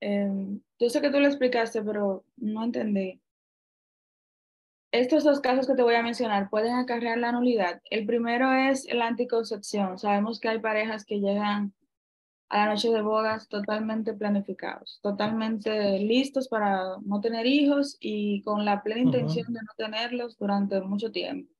Em, 0.00 0.60
yo 0.78 0.90
sé 0.90 1.00
que 1.00 1.10
tú 1.10 1.20
lo 1.20 1.26
explicaste, 1.26 1.82
pero 1.82 2.24
no 2.36 2.64
entendí. 2.64 3.20
Estos 4.94 5.24
dos 5.24 5.40
casos 5.40 5.66
que 5.66 5.74
te 5.74 5.82
voy 5.82 5.96
a 5.96 6.04
mencionar 6.04 6.48
pueden 6.50 6.76
acarrear 6.76 7.18
la 7.18 7.32
nulidad. 7.32 7.82
El 7.90 8.06
primero 8.06 8.52
es 8.52 8.86
la 8.94 9.08
anticoncepción. 9.08 9.98
Sabemos 9.98 10.38
que 10.38 10.48
hay 10.48 10.60
parejas 10.60 11.04
que 11.04 11.18
llegan 11.18 11.74
a 12.48 12.58
la 12.58 12.66
noche 12.66 12.90
de 12.90 13.02
bodas 13.02 13.48
totalmente 13.48 14.14
planificados, 14.14 15.00
totalmente 15.02 15.98
listos 15.98 16.46
para 16.46 16.98
no 17.04 17.20
tener 17.20 17.44
hijos 17.44 17.96
y 17.98 18.42
con 18.42 18.64
la 18.64 18.84
plena 18.84 19.00
intención 19.00 19.52
de 19.52 19.62
no 19.62 19.72
tenerlos 19.76 20.38
durante 20.38 20.80
mucho 20.80 21.10
tiempo. 21.10 21.52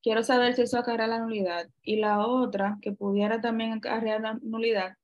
Quiero 0.00 0.22
saber 0.22 0.54
si 0.54 0.62
eso 0.62 0.78
acarrea 0.78 1.08
la 1.08 1.18
nulidad. 1.18 1.68
Y 1.82 1.96
la 1.96 2.24
otra, 2.28 2.78
que 2.80 2.92
pudiera 2.92 3.40
también 3.40 3.72
acarrear 3.72 4.20
la 4.20 4.38
nulidad, 4.40 4.94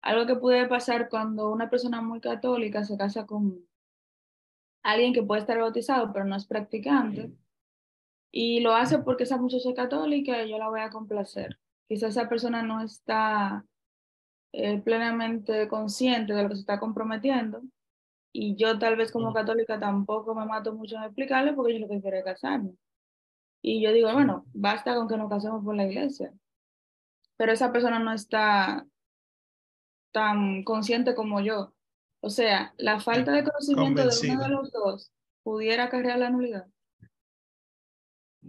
algo 0.00 0.24
que 0.24 0.36
puede 0.36 0.66
pasar 0.68 1.10
cuando 1.10 1.50
una 1.50 1.68
persona 1.68 2.00
muy 2.00 2.20
católica 2.20 2.82
se 2.82 2.96
casa 2.96 3.26
con 3.26 3.66
alguien 4.84 5.12
que 5.12 5.24
puede 5.24 5.40
estar 5.40 5.58
bautizado 5.58 6.12
pero 6.12 6.24
no 6.24 6.36
es 6.36 6.46
practicante 6.46 7.32
y 8.36 8.58
lo 8.60 8.74
hace 8.74 8.98
porque 8.98 9.22
esa 9.24 9.36
muchacha 9.36 9.68
es 9.68 9.76
católica 9.76 10.42
y 10.42 10.50
yo 10.50 10.58
la 10.58 10.68
voy 10.68 10.80
a 10.80 10.90
complacer. 10.90 11.60
Quizás 11.86 12.10
esa 12.16 12.28
persona 12.28 12.64
no 12.64 12.82
está 12.82 13.64
eh, 14.50 14.80
plenamente 14.82 15.68
consciente 15.68 16.34
de 16.34 16.42
lo 16.42 16.48
que 16.48 16.56
se 16.56 16.62
está 16.62 16.80
comprometiendo 16.80 17.62
y 18.32 18.56
yo 18.56 18.76
tal 18.80 18.96
vez 18.96 19.12
como 19.12 19.32
católica 19.32 19.78
tampoco 19.78 20.34
me 20.34 20.46
mato 20.46 20.74
mucho 20.74 20.96
en 20.96 21.04
explicarle 21.04 21.52
porque 21.52 21.74
yo 21.74 21.78
lo 21.80 21.88
que 21.88 22.00
quiero 22.00 22.16
es 22.16 22.24
casarme. 22.24 22.74
Y 23.62 23.80
yo 23.80 23.92
digo, 23.92 24.12
bueno, 24.12 24.44
basta 24.52 24.96
con 24.96 25.06
que 25.06 25.16
nos 25.16 25.30
casemos 25.30 25.64
por 25.64 25.76
la 25.76 25.86
iglesia. 25.86 26.32
Pero 27.36 27.52
esa 27.52 27.70
persona 27.70 28.00
no 28.00 28.12
está 28.12 28.84
tan 30.10 30.64
consciente 30.64 31.14
como 31.14 31.40
yo 31.40 31.72
o 32.24 32.30
sea, 32.30 32.72
la 32.78 33.00
falta 33.00 33.32
de 33.32 33.44
conocimiento 33.44 34.08
de 34.08 34.30
uno 34.30 34.42
de 34.42 34.48
los 34.48 34.72
dos 34.72 35.12
pudiera 35.42 35.84
acarrear 35.84 36.18
la 36.18 36.30
nulidad. 36.30 36.64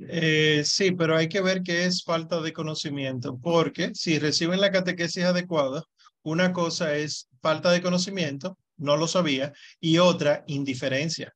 Eh, 0.07 0.63
sí, 0.63 0.91
pero 0.91 1.17
hay 1.17 1.27
que 1.27 1.41
ver 1.41 1.61
qué 1.61 1.83
es 1.85 2.01
falta 2.01 2.39
de 2.39 2.53
conocimiento, 2.53 3.37
porque 3.37 3.91
si 3.93 4.17
reciben 4.17 4.61
la 4.61 4.71
catequesis 4.71 5.25
adecuada, 5.25 5.83
una 6.23 6.53
cosa 6.53 6.95
es 6.95 7.27
falta 7.41 7.69
de 7.71 7.81
conocimiento, 7.81 8.57
no 8.77 8.95
lo 8.95 9.07
sabía, 9.07 9.51
y 9.81 9.97
otra, 9.97 10.45
indiferencia. 10.47 11.33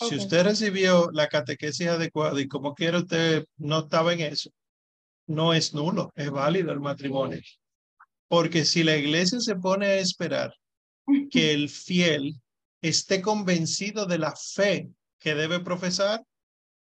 Si 0.00 0.16
usted 0.16 0.44
recibió 0.44 1.10
la 1.12 1.28
catequesis 1.28 1.86
adecuada 1.86 2.40
y 2.40 2.48
como 2.48 2.74
quiera 2.74 2.98
usted 2.98 3.44
no 3.56 3.80
estaba 3.80 4.12
en 4.12 4.20
eso, 4.20 4.50
no 5.28 5.54
es 5.54 5.74
nulo, 5.74 6.12
es 6.16 6.30
válido 6.30 6.72
el 6.72 6.80
matrimonio. 6.80 7.40
Porque 8.26 8.64
si 8.64 8.82
la 8.82 8.96
iglesia 8.96 9.38
se 9.38 9.54
pone 9.54 9.86
a 9.86 9.98
esperar 9.98 10.52
que 11.30 11.52
el 11.52 11.68
fiel 11.68 12.40
esté 12.82 13.20
convencido 13.22 14.06
de 14.06 14.18
la 14.18 14.34
fe 14.36 14.90
que 15.18 15.34
debe 15.34 15.60
profesar, 15.60 16.24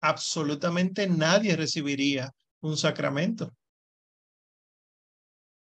absolutamente 0.01 1.09
nadie 1.09 1.57
recibiría 1.57 2.33
un 2.61 2.77
sacramento. 2.77 3.55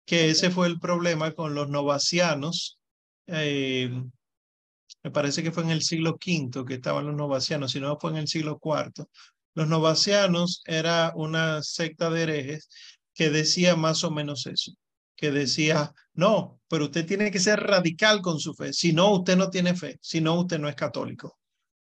Que 0.07 0.31
ese 0.31 0.51
fue 0.51 0.67
el 0.67 0.79
problema 0.79 1.33
con 1.33 1.55
los 1.55 1.69
novacianos. 1.69 2.79
Eh, 3.27 3.91
me 5.03 5.11
parece 5.11 5.43
que 5.43 5.53
fue 5.53 5.63
en 5.65 5.71
el 5.71 5.83
siglo 5.83 6.13
V 6.25 6.65
que 6.67 6.75
estaban 6.75 7.07
los 7.07 7.17
novacianos, 7.17 7.73
si 7.73 7.81
no 7.81 7.99
fue 7.99 8.11
en 8.11 8.19
el 8.19 8.29
siglo 8.29 8.61
IV. 8.63 9.07
Los 9.55 9.69
novacianos 9.69 10.63
era 10.67 11.13
una 11.15 11.63
secta 11.63 12.11
de 12.11 12.23
herejes 12.23 12.69
que 13.15 13.31
decía 13.31 13.77
más 13.77 14.05
o 14.05 14.11
menos 14.11 14.47
eso 14.47 14.73
que 15.17 15.31
decía, 15.31 15.93
no, 16.15 16.61
pero 16.69 16.87
usted 16.87 17.07
tiene 17.07 17.31
que 17.31 17.39
ser 17.39 17.61
radical 17.61 18.21
con 18.21 18.39
su 18.39 18.55
fe, 18.55 18.73
si 18.73 18.93
no, 18.93 19.13
usted 19.13 19.37
no 19.37 19.51
tiene 19.51 19.75
fe, 19.75 19.99
si 20.01 20.21
no, 20.21 20.41
usted 20.41 20.59
no 20.59 20.69
es 20.69 20.75
católico. 20.75 21.39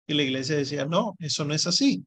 Y 0.07 0.13
la 0.13 0.23
iglesia 0.23 0.57
decía, 0.57 0.85
no, 0.85 1.15
eso 1.19 1.45
no 1.45 1.53
es 1.53 1.65
así, 1.67 2.05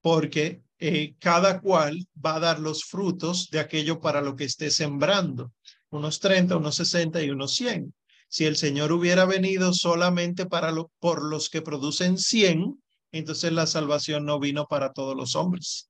porque 0.00 0.62
eh, 0.78 1.14
cada 1.18 1.60
cual 1.60 2.06
va 2.24 2.36
a 2.36 2.40
dar 2.40 2.60
los 2.60 2.84
frutos 2.84 3.48
de 3.50 3.60
aquello 3.60 4.00
para 4.00 4.20
lo 4.20 4.36
que 4.36 4.44
esté 4.44 4.70
sembrando, 4.70 5.52
unos 5.90 6.20
30, 6.20 6.56
unos 6.56 6.76
60 6.76 7.22
y 7.22 7.30
unos 7.30 7.54
100. 7.54 7.94
Si 8.28 8.44
el 8.44 8.56
Señor 8.56 8.92
hubiera 8.92 9.26
venido 9.26 9.72
solamente 9.72 10.46
para 10.46 10.72
lo, 10.72 10.90
por 10.98 11.22
los 11.22 11.48
que 11.48 11.62
producen 11.62 12.18
100, 12.18 12.82
entonces 13.12 13.52
la 13.52 13.66
salvación 13.66 14.24
no 14.24 14.40
vino 14.40 14.66
para 14.66 14.92
todos 14.92 15.16
los 15.16 15.36
hombres. 15.36 15.88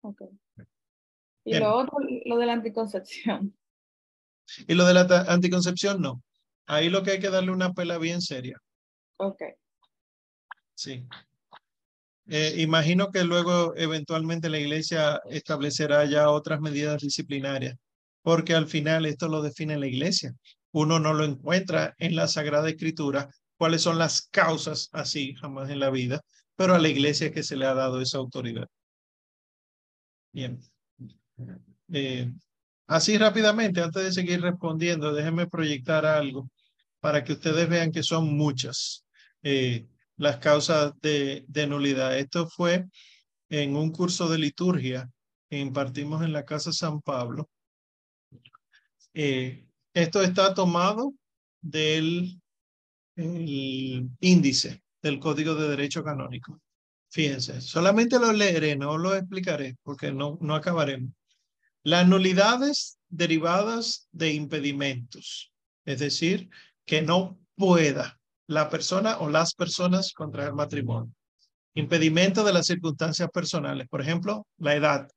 Okay. 0.00 0.28
Y 1.44 1.58
lo 1.58 1.74
otro, 1.76 1.98
lo 2.24 2.38
de 2.38 2.46
la 2.46 2.54
anticoncepción. 2.54 3.54
Y 4.66 4.74
lo 4.74 4.84
de 4.84 4.94
la 4.94 5.24
anticoncepción, 5.28 6.00
no. 6.00 6.22
Ahí 6.66 6.88
lo 6.88 7.02
que 7.02 7.12
hay 7.12 7.20
que 7.20 7.30
darle 7.30 7.50
una 7.50 7.72
pela 7.72 7.98
bien 7.98 8.22
seria. 8.22 8.60
Ok. 9.18 9.42
Sí. 10.74 11.06
Eh, 12.26 12.54
imagino 12.58 13.10
que 13.10 13.22
luego 13.24 13.74
eventualmente 13.76 14.48
la 14.48 14.58
iglesia 14.58 15.20
establecerá 15.28 16.04
ya 16.06 16.30
otras 16.30 16.60
medidas 16.60 17.02
disciplinarias, 17.02 17.76
porque 18.22 18.54
al 18.54 18.66
final 18.66 19.04
esto 19.04 19.28
lo 19.28 19.42
define 19.42 19.78
la 19.78 19.86
iglesia. 19.86 20.34
Uno 20.72 20.98
no 20.98 21.12
lo 21.12 21.24
encuentra 21.24 21.94
en 21.98 22.16
la 22.16 22.26
Sagrada 22.26 22.68
Escritura 22.68 23.28
cuáles 23.56 23.82
son 23.82 23.98
las 23.98 24.22
causas 24.22 24.88
así 24.92 25.34
jamás 25.34 25.70
en 25.70 25.80
la 25.80 25.90
vida, 25.90 26.22
pero 26.56 26.74
a 26.74 26.78
la 26.78 26.88
iglesia 26.88 27.32
que 27.32 27.42
se 27.42 27.56
le 27.56 27.66
ha 27.66 27.74
dado 27.74 28.00
esa 28.00 28.18
autoridad. 28.18 28.68
Bien. 30.32 30.60
Eh, 31.92 32.32
así 32.86 33.18
rápidamente, 33.18 33.80
antes 33.80 34.02
de 34.02 34.12
seguir 34.12 34.40
respondiendo, 34.40 35.12
déjenme 35.12 35.46
proyectar 35.46 36.06
algo 36.06 36.50
para 37.00 37.22
que 37.22 37.32
ustedes 37.32 37.68
vean 37.68 37.92
que 37.92 38.02
son 38.02 38.36
muchas 38.36 39.04
eh, 39.42 39.86
las 40.16 40.38
causas 40.38 40.92
de, 41.02 41.44
de, 41.48 41.66
nulidad. 41.66 42.18
Esto 42.18 42.48
fue 42.48 42.86
en 43.48 43.76
un 43.76 43.90
curso 43.90 44.28
de 44.28 44.38
liturgia 44.38 45.10
que 45.48 45.58
impartimos 45.58 46.22
en 46.22 46.32
la 46.32 46.44
Casa 46.44 46.72
San 46.72 47.00
Pablo. 47.00 47.48
Eh, 49.12 49.66
esto 49.92 50.22
está 50.22 50.54
tomado 50.54 51.14
del 51.60 52.40
el 53.16 54.10
índice 54.20 54.82
del 55.02 55.20
Código 55.20 55.54
de 55.54 55.68
Derecho 55.68 56.02
Canónico. 56.02 56.60
Fíjense, 57.10 57.60
solamente 57.60 58.18
lo 58.18 58.32
leeré, 58.32 58.76
no 58.76 58.98
lo 58.98 59.14
explicaré 59.14 59.76
porque 59.82 60.12
no, 60.12 60.36
no 60.40 60.54
acabaremos. 60.54 61.12
Las 61.84 62.08
nulidades 62.08 62.98
derivadas 63.10 64.08
de 64.10 64.32
impedimentos, 64.32 65.52
es 65.84 65.98
decir, 65.98 66.48
que 66.86 67.02
no 67.02 67.38
pueda 67.56 68.18
la 68.46 68.70
persona 68.70 69.18
o 69.18 69.28
las 69.28 69.54
personas 69.54 70.14
contraer 70.14 70.54
matrimonio. 70.54 71.12
Impedimento 71.74 72.42
de 72.42 72.54
las 72.54 72.66
circunstancias 72.66 73.28
personales, 73.30 73.86
por 73.88 74.00
ejemplo, 74.00 74.46
la 74.56 74.74
edad 74.74 75.08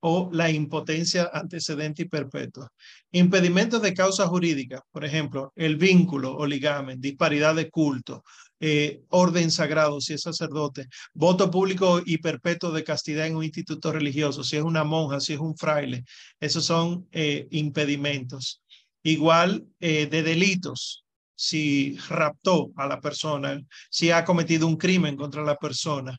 o 0.00 0.30
la 0.32 0.50
impotencia 0.50 1.30
antecedente 1.32 2.02
y 2.02 2.08
perpetua. 2.08 2.68
Impedimentos 3.12 3.82
de 3.82 3.94
causa 3.94 4.26
jurídica, 4.26 4.82
por 4.90 5.04
ejemplo, 5.04 5.52
el 5.56 5.76
vínculo 5.76 6.36
o 6.36 6.46
ligamen, 6.46 7.00
disparidad 7.00 7.54
de 7.54 7.70
culto, 7.70 8.22
eh, 8.60 9.02
orden 9.10 9.50
sagrado, 9.50 10.00
si 10.00 10.14
es 10.14 10.22
sacerdote, 10.22 10.86
voto 11.12 11.50
público 11.50 12.00
y 12.04 12.18
perpetuo 12.18 12.70
de 12.70 12.84
castidad 12.84 13.26
en 13.26 13.36
un 13.36 13.44
instituto 13.44 13.92
religioso, 13.92 14.44
si 14.44 14.56
es 14.56 14.62
una 14.62 14.84
monja, 14.84 15.20
si 15.20 15.34
es 15.34 15.40
un 15.40 15.56
fraile. 15.56 16.04
Esos 16.40 16.64
son 16.64 17.06
eh, 17.12 17.46
impedimentos. 17.50 18.62
Igual 19.02 19.66
eh, 19.80 20.06
de 20.06 20.22
delitos, 20.22 21.04
si 21.34 21.98
raptó 22.08 22.72
a 22.76 22.86
la 22.86 22.98
persona, 23.00 23.60
si 23.90 24.10
ha 24.10 24.24
cometido 24.24 24.66
un 24.66 24.76
crimen 24.76 25.16
contra 25.16 25.44
la 25.44 25.56
persona 25.56 26.18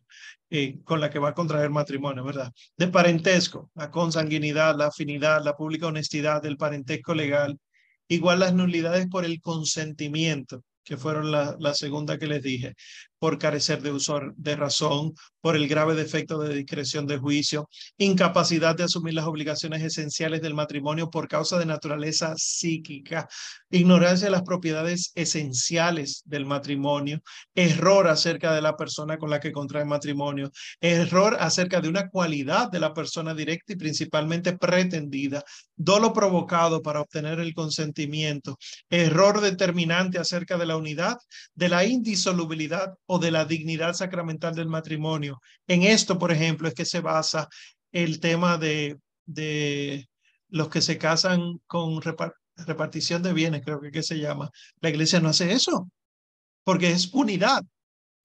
con 0.84 1.02
la 1.02 1.10
que 1.10 1.20
va 1.20 1.30
a 1.30 1.34
contraer 1.34 1.70
matrimonio, 1.70 2.24
¿verdad? 2.24 2.54
De 2.78 2.88
parentesco, 2.88 3.70
la 3.76 3.92
consanguinidad, 3.92 4.76
la 4.78 4.88
afinidad, 4.88 5.44
la 5.44 5.56
pública 5.56 5.88
honestidad, 5.88 6.46
el 6.46 6.58
parentesco 6.58 7.14
legal. 7.14 7.60
Igual 8.08 8.40
las 8.40 8.54
nulidades 8.54 9.08
por 9.08 9.26
el 9.26 9.42
consentimiento, 9.42 10.64
que 10.84 10.96
fueron 10.96 11.32
la, 11.32 11.58
la, 11.60 11.74
segunda 11.74 12.18
que 12.18 12.28
les 12.28 12.42
dije, 12.42 12.76
por 13.20 13.38
carecer 13.38 13.82
de 13.82 13.92
uso 13.92 14.20
de 14.36 14.56
razón, 14.56 15.14
por 15.42 15.56
el 15.56 15.68
grave 15.68 15.96
defecto 15.96 16.40
de 16.40 16.54
discreción 16.54 17.08
de 17.08 17.18
juicio, 17.18 17.70
incapacidad 17.98 18.76
de 18.76 18.84
asumir 18.84 19.14
las 19.14 19.28
obligaciones 19.28 19.82
esenciales 19.82 20.42
del 20.42 20.54
matrimonio 20.54 21.10
por 21.10 21.28
causa 21.28 21.58
de 21.58 21.66
naturaleza 21.66 22.34
psíquica, 22.36 23.28
ignorancia 23.70 24.26
de 24.26 24.32
las 24.32 24.44
propiedades 24.44 25.12
esenciales 25.16 26.22
del 26.26 26.46
matrimonio, 26.46 27.22
error 27.56 28.08
acerca 28.08 28.54
de 28.54 28.62
la 28.62 28.76
persona 28.76 29.18
con 29.18 29.30
la 29.30 29.40
que 29.40 29.52
contrae 29.52 29.86
matrimonio, 29.86 30.52
error 30.82 31.38
acerca 31.40 31.82
de 31.82 31.90
una 31.90 32.10
cualidad 32.10 32.70
de 32.70 32.80
la 32.80 32.94
persona 32.94 33.34
directa 33.34 33.74
y 33.74 33.78
principalmente 33.78 34.58
pretendida, 34.58 35.44
dolo 35.76 36.14
provocado 36.14 36.82
para 36.82 37.02
obtener 37.02 37.40
el 37.40 37.54
consentimiento, 37.54 38.58
error 38.90 39.42
determinante 39.42 40.20
acerca 40.20 40.58
de 40.58 40.66
la 40.66 40.78
unidad, 40.78 41.18
de 41.56 41.70
la 41.70 41.86
indisolubilidad 41.86 42.96
o 43.08 43.20
de 43.20 43.32
la 43.32 43.46
dignidad 43.46 43.94
sacramental 43.94 44.56
del 44.56 44.68
matrimonio. 44.68 45.40
En 45.68 45.84
esto, 45.84 46.20
por 46.20 46.32
ejemplo, 46.32 46.68
es 46.68 46.74
que 46.74 46.86
se 46.86 47.02
basa 47.02 47.48
el 47.92 48.20
tema 48.20 48.58
de, 48.58 49.00
de 49.26 50.08
los 50.50 50.70
que 50.70 50.82
se 50.82 50.98
casan 50.98 51.60
con 51.66 52.02
repartición 52.02 53.24
de 53.24 53.34
bienes, 53.34 53.64
creo 53.64 53.82
que, 53.82 53.92
que 53.92 54.04
se 54.04 54.20
llama. 54.20 54.50
La 54.82 54.90
iglesia 54.90 55.20
no 55.20 55.30
hace 55.30 55.52
eso, 55.52 55.90
porque 56.64 56.92
es 56.92 57.14
unidad. 57.14 57.64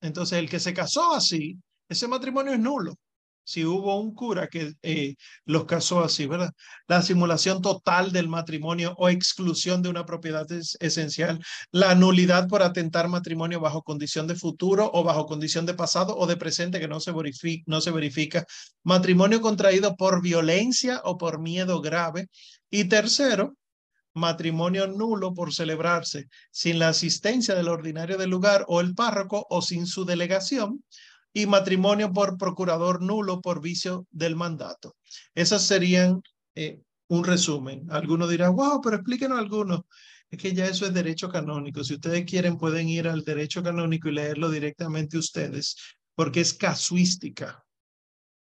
Entonces, 0.01 0.39
el 0.39 0.51
que 0.51 0.61
se 0.61 0.75
casó 0.75 1.15
así, 1.15 1.57
ese 1.89 2.09
matrimonio 2.09 2.53
es 2.53 2.61
nulo 2.61 2.95
si 3.45 3.65
hubo 3.65 3.99
un 4.01 4.15
cura 4.15 4.49
que 4.49 4.75
eh, 4.83 5.17
los 5.45 5.65
casó 5.65 6.03
así, 6.03 6.27
¿verdad? 6.27 6.53
La 6.87 7.03
simulación 7.03 7.61
total 7.63 8.13
del 8.13 8.29
matrimonio 8.29 8.95
o 8.99 9.09
exclusión 9.09 9.83
de 9.83 9.89
una 9.89 10.07
propiedad 10.07 10.51
es 10.53 10.77
esencial, 10.81 11.41
la 11.71 11.95
nulidad 11.95 12.49
por 12.49 12.63
atentar 12.63 13.09
matrimonio 13.09 13.61
bajo 13.61 13.83
condición 13.83 14.27
de 14.27 14.37
futuro 14.37 14.91
o 14.93 15.03
bajo 15.05 15.27
condición 15.27 15.67
de 15.67 15.75
pasado 15.75 16.17
o 16.17 16.27
de 16.27 16.37
presente 16.37 16.81
que 16.81 16.89
no 16.89 17.01
se, 17.01 17.13
verifica, 17.13 17.65
no 17.67 17.81
se 17.81 17.91
verifica, 17.91 18.45
matrimonio 18.83 19.41
contraído 19.41 19.97
por 19.97 20.23
violencia 20.23 21.01
o 21.05 21.19
por 21.19 21.41
miedo 21.41 21.81
grave. 21.81 22.29
Y 22.71 22.85
tercero, 22.85 23.57
matrimonio 24.15 24.87
nulo 24.87 25.35
por 25.35 25.55
celebrarse 25.55 26.29
sin 26.51 26.79
la 26.79 26.89
asistencia 26.89 27.55
del 27.55 27.69
ordinario 27.69 28.19
del 28.19 28.31
lugar 28.31 28.65
o 28.69 28.81
el 28.81 28.95
párroco 28.95 29.47
o 29.49 29.63
sin 29.63 29.87
su 29.87 30.05
delegación 30.05 30.85
y 31.33 31.47
matrimonio 31.47 32.13
por 32.13 32.37
procurador 32.37 33.03
nulo 33.03 33.41
por 33.41 33.61
vicio 33.61 34.07
del 34.11 34.37
mandato. 34.37 34.97
Esas 35.35 35.63
serían 35.63 36.23
eh, 36.55 36.81
un 37.09 37.25
resumen. 37.25 37.87
Algunos 37.91 38.31
dirán, 38.31 38.55
wow, 38.55 38.81
pero 38.83 38.97
explíquenos 38.97 39.39
algunos. 39.39 39.83
Es 40.31 40.39
que 40.39 40.55
ya 40.55 40.67
eso 40.67 40.87
es 40.87 40.95
derecho 40.95 41.29
canónico. 41.29 41.85
Si 41.85 41.95
ustedes 41.95 42.25
quieren, 42.25 42.57
pueden 42.57 42.89
ir 42.89 43.07
al 43.07 43.23
derecho 43.23 43.63
canónico 43.63 44.09
y 44.09 44.13
leerlo 44.13 44.51
directamente 44.51 45.19
ustedes, 45.19 45.77
porque 46.15 46.41
es 46.41 46.55
casuística. 46.55 47.63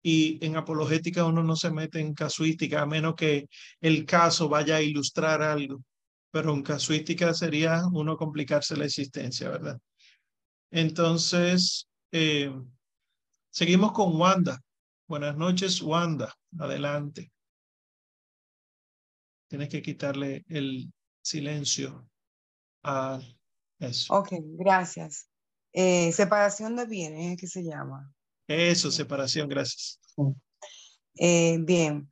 Y 0.04 0.44
en 0.44 0.56
apologética 0.56 1.26
uno 1.26 1.44
no 1.44 1.56
se 1.56 1.70
mete 1.70 2.00
en 2.00 2.14
casuística, 2.14 2.82
a 2.82 2.86
menos 2.86 3.16
que 3.16 3.48
el 3.82 4.06
caso 4.06 4.50
vaya 4.50 4.78
a 4.78 4.82
ilustrar 4.82 5.42
algo. 5.42 5.84
Pero 6.32 6.54
en 6.54 6.64
casuística 6.64 7.34
sería 7.34 7.84
uno 7.92 8.16
complicarse 8.16 8.78
la 8.78 8.86
existencia, 8.86 9.50
¿verdad? 9.50 9.78
Entonces, 10.72 11.90
eh, 12.14 12.52
Seguimos 13.52 13.92
con 13.92 14.16
Wanda. 14.16 14.64
Buenas 15.08 15.36
noches, 15.36 15.82
Wanda. 15.82 16.34
Adelante. 16.58 17.34
Tienes 19.50 19.68
que 19.68 19.82
quitarle 19.82 20.46
el 20.48 20.90
silencio 21.22 22.10
a 22.84 23.20
eso. 23.78 24.14
Ok, 24.14 24.30
gracias. 24.58 25.28
Eh, 25.74 26.14
separación 26.14 26.78
de 26.78 26.86
bienes, 26.86 27.38
¿qué 27.38 27.46
se 27.46 27.62
llama? 27.62 28.14
Eso, 28.48 28.90
separación, 28.90 29.50
gracias. 29.50 30.00
Eh, 31.16 31.58
bien. 31.60 32.10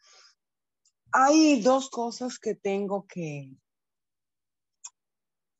Hay 1.13 1.61
dos 1.61 1.89
cosas 1.89 2.37
que 2.37 2.55
tengo 2.55 3.07
que, 3.07 3.55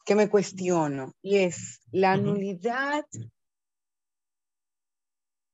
que 0.03 0.15
me 0.15 0.29
cuestiono 0.29 1.13
y 1.21 1.37
es 1.37 1.79
la 1.91 2.17
nulidad 2.17 3.05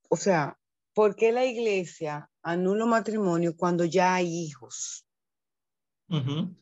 o 0.09 0.15
sea, 0.15 0.57
¿por 0.93 1.15
qué 1.15 1.31
la 1.31 1.45
iglesia 1.45 2.29
anula 2.41 2.85
matrimonio 2.85 3.55
cuando 3.55 3.85
ya 3.85 4.15
hay 4.15 4.27
hijos? 4.27 5.05
¿Mm? 6.07 6.55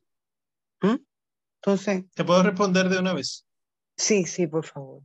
Entonces. 1.62 2.06
¿Te 2.14 2.24
puedo 2.24 2.44
responder 2.44 2.90
de 2.90 3.00
una 3.00 3.14
vez? 3.14 3.46
Sí, 3.96 4.26
sí, 4.26 4.48
por 4.48 4.66
favor. 4.66 5.02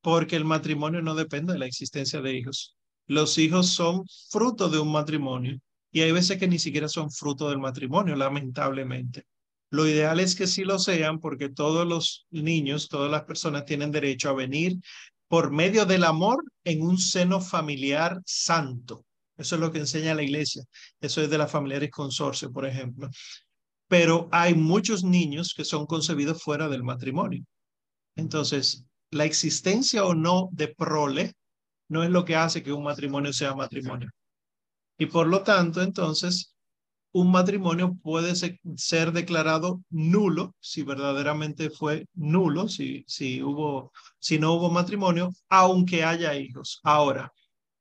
Porque 0.00 0.36
el 0.36 0.44
matrimonio 0.44 1.02
no 1.02 1.14
depende 1.14 1.54
de 1.54 1.58
la 1.58 1.66
existencia 1.66 2.20
de 2.20 2.34
hijos. 2.34 2.76
Los 3.06 3.38
hijos 3.38 3.68
son 3.70 4.04
fruto 4.30 4.68
de 4.68 4.78
un 4.78 4.92
matrimonio 4.92 5.58
y 5.90 6.00
hay 6.02 6.12
veces 6.12 6.38
que 6.38 6.48
ni 6.48 6.58
siquiera 6.58 6.88
son 6.88 7.10
fruto 7.10 7.48
del 7.48 7.58
matrimonio, 7.58 8.16
lamentablemente. 8.16 9.26
Lo 9.70 9.86
ideal 9.86 10.20
es 10.20 10.34
que 10.34 10.46
sí 10.46 10.64
lo 10.64 10.78
sean 10.78 11.20
porque 11.20 11.48
todos 11.48 11.86
los 11.86 12.26
niños, 12.30 12.88
todas 12.88 13.10
las 13.10 13.24
personas 13.24 13.64
tienen 13.64 13.90
derecho 13.90 14.28
a 14.28 14.34
venir 14.34 14.78
por 15.34 15.50
medio 15.50 15.84
del 15.84 16.04
amor 16.04 16.44
en 16.62 16.82
un 16.82 16.96
seno 16.96 17.40
familiar 17.40 18.22
santo. 18.24 19.04
Eso 19.36 19.56
es 19.56 19.60
lo 19.60 19.72
que 19.72 19.80
enseña 19.80 20.14
la 20.14 20.22
iglesia. 20.22 20.62
Eso 21.00 21.22
es 21.22 21.28
de 21.28 21.38
la 21.38 21.48
familiares 21.48 21.90
consorcio, 21.90 22.52
por 22.52 22.64
ejemplo. 22.64 23.10
Pero 23.88 24.28
hay 24.30 24.54
muchos 24.54 25.02
niños 25.02 25.52
que 25.52 25.64
son 25.64 25.86
concebidos 25.86 26.40
fuera 26.40 26.68
del 26.68 26.84
matrimonio. 26.84 27.44
Entonces, 28.14 28.84
la 29.10 29.24
existencia 29.24 30.04
o 30.04 30.14
no 30.14 30.50
de 30.52 30.68
prole 30.68 31.32
no 31.88 32.04
es 32.04 32.10
lo 32.10 32.24
que 32.24 32.36
hace 32.36 32.62
que 32.62 32.72
un 32.72 32.84
matrimonio 32.84 33.32
sea 33.32 33.56
matrimonio. 33.56 34.10
Y 34.98 35.06
por 35.06 35.26
lo 35.26 35.42
tanto, 35.42 35.82
entonces, 35.82 36.53
un 37.14 37.30
matrimonio 37.30 37.96
puede 38.02 38.34
ser 38.34 39.12
declarado 39.12 39.80
nulo 39.88 40.56
si 40.58 40.82
verdaderamente 40.82 41.70
fue 41.70 42.08
nulo, 42.14 42.68
si, 42.68 43.04
si, 43.06 43.38
no 43.38 44.52
hubo 44.54 44.70
matrimonio, 44.70 45.30
aunque 45.48 46.02
haya 46.02 46.36
hijos. 46.36 46.80
Ahora, 46.82 47.32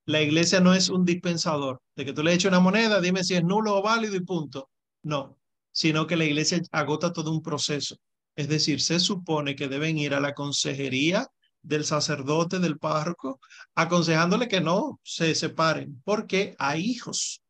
la 0.05 0.21
iglesia 0.21 0.59
no 0.59 0.75
es 0.75 0.87
un 0.89 1.03
dispensador 1.03 1.81
de 1.95 2.05
que 2.05 2.13
tú 2.13 2.21
le 2.21 2.33
eches 2.33 2.49
una 2.49 2.59
moneda, 2.59 3.01
dime 3.01 3.23
si 3.23 3.33
es 3.33 3.43
nulo 3.43 3.77
o 3.77 3.81
válido 3.81 4.15
y 4.15 4.19
punto. 4.19 4.69
No, 5.01 5.39
sino 5.71 6.05
que 6.05 6.15
la 6.15 6.25
iglesia 6.25 6.61
agota 6.71 7.11
todo 7.11 7.31
un 7.31 7.41
proceso. 7.41 7.97
Es 8.35 8.47
decir, 8.47 8.81
se 8.81 8.99
supone 8.99 9.55
que 9.55 9.67
deben 9.67 9.97
ir 9.97 10.13
a 10.13 10.19
la 10.19 10.35
consejería 10.35 11.27
del 11.63 11.85
sacerdote, 11.85 12.59
del 12.59 12.77
párroco, 12.77 13.39
aconsejándole 13.73 14.47
que 14.47 14.61
no 14.61 14.99
se 15.03 15.33
separen 15.33 16.03
porque 16.05 16.55
hay 16.59 16.81
hijos 16.83 17.42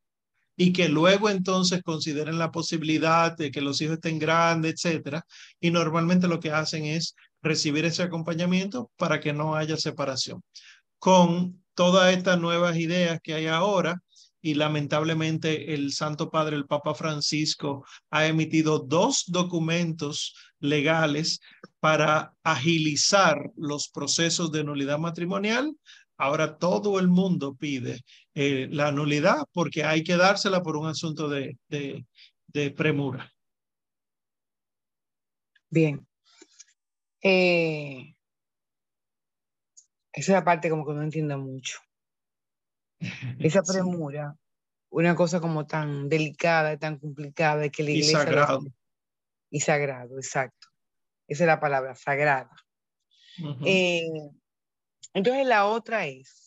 y 0.55 0.73
que 0.73 0.89
luego 0.89 1.29
entonces 1.29 1.81
consideren 1.83 2.37
la 2.37 2.51
posibilidad 2.51 3.35
de 3.35 3.51
que 3.51 3.61
los 3.61 3.81
hijos 3.81 3.95
estén 3.95 4.19
grandes, 4.19 4.73
etcétera. 4.73 5.25
Y 5.59 5.71
normalmente 5.71 6.27
lo 6.27 6.39
que 6.39 6.51
hacen 6.51 6.85
es 6.85 7.15
recibir 7.41 7.85
ese 7.85 8.03
acompañamiento 8.03 8.91
para 8.97 9.19
que 9.19 9.33
no 9.33 9.55
haya 9.55 9.77
separación. 9.77 10.41
Con 10.99 11.63
todas 11.73 12.15
estas 12.15 12.39
nuevas 12.39 12.77
ideas 12.77 13.19
que 13.21 13.33
hay 13.33 13.47
ahora 13.47 14.01
y 14.41 14.55
lamentablemente 14.55 15.73
el 15.73 15.93
Santo 15.93 16.29
Padre, 16.29 16.57
el 16.57 16.65
Papa 16.65 16.93
Francisco, 16.93 17.85
ha 18.11 18.27
emitido 18.27 18.79
dos 18.79 19.23
documentos 19.27 20.35
legales 20.59 21.39
para 21.79 22.33
agilizar 22.43 23.51
los 23.55 23.87
procesos 23.87 24.51
de 24.51 24.65
nulidad 24.65 24.99
matrimonial. 24.99 25.73
Ahora 26.23 26.57
todo 26.57 26.99
el 26.99 27.09
mundo 27.09 27.53
pide 27.53 27.99
eh, 28.33 28.69
la 28.71 28.93
nulidad 28.93 29.43
porque 29.51 29.83
hay 29.83 30.05
que 30.05 30.15
dársela 30.15 30.63
por 30.63 30.77
un 30.77 30.87
asunto 30.87 31.27
de, 31.27 31.57
de, 31.67 32.05
de 32.47 32.71
premura. 32.71 33.29
Bien. 35.69 36.07
Eh, 37.21 38.15
esa 40.13 40.31
es 40.31 40.35
la 40.39 40.45
parte 40.45 40.69
como 40.69 40.85
que 40.85 40.93
no 40.93 41.03
entiendo 41.03 41.37
mucho. 41.37 41.79
Esa 43.39 43.61
premura, 43.61 44.37
una 44.91 45.15
cosa 45.15 45.41
como 45.41 45.67
tan 45.67 46.07
delicada, 46.07 46.79
tan 46.79 46.99
complicada, 46.99 47.67
que 47.67 47.83
la 47.83 47.91
iglesia... 47.91 48.11
Y 48.11 48.23
sagrado. 48.23 48.61
Y 49.49 49.59
sagrado, 49.59 50.17
exacto. 50.17 50.69
Esa 51.27 51.43
es 51.43 51.47
la 51.47 51.59
palabra, 51.59 51.95
sagrada. 51.95 52.55
Eh, 53.65 54.07
entonces 55.13 55.45
la 55.45 55.65
otra 55.65 56.07
es, 56.07 56.43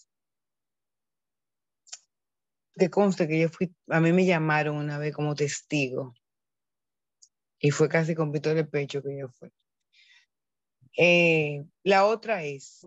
que 2.74 2.90
conste 2.90 3.26
que 3.26 3.40
yo 3.40 3.48
fui, 3.48 3.74
a 3.88 4.00
mí 4.00 4.12
me 4.12 4.26
llamaron 4.26 4.76
una 4.76 4.98
vez 4.98 5.14
como 5.14 5.34
testigo 5.34 6.14
y 7.58 7.70
fue 7.70 7.88
casi 7.88 8.14
con 8.14 8.32
pito 8.32 8.54
de 8.54 8.64
pecho 8.64 9.02
que 9.02 9.18
yo 9.18 9.28
fui. 9.30 9.50
Eh, 10.98 11.64
la 11.82 12.04
otra 12.04 12.42
es, 12.42 12.86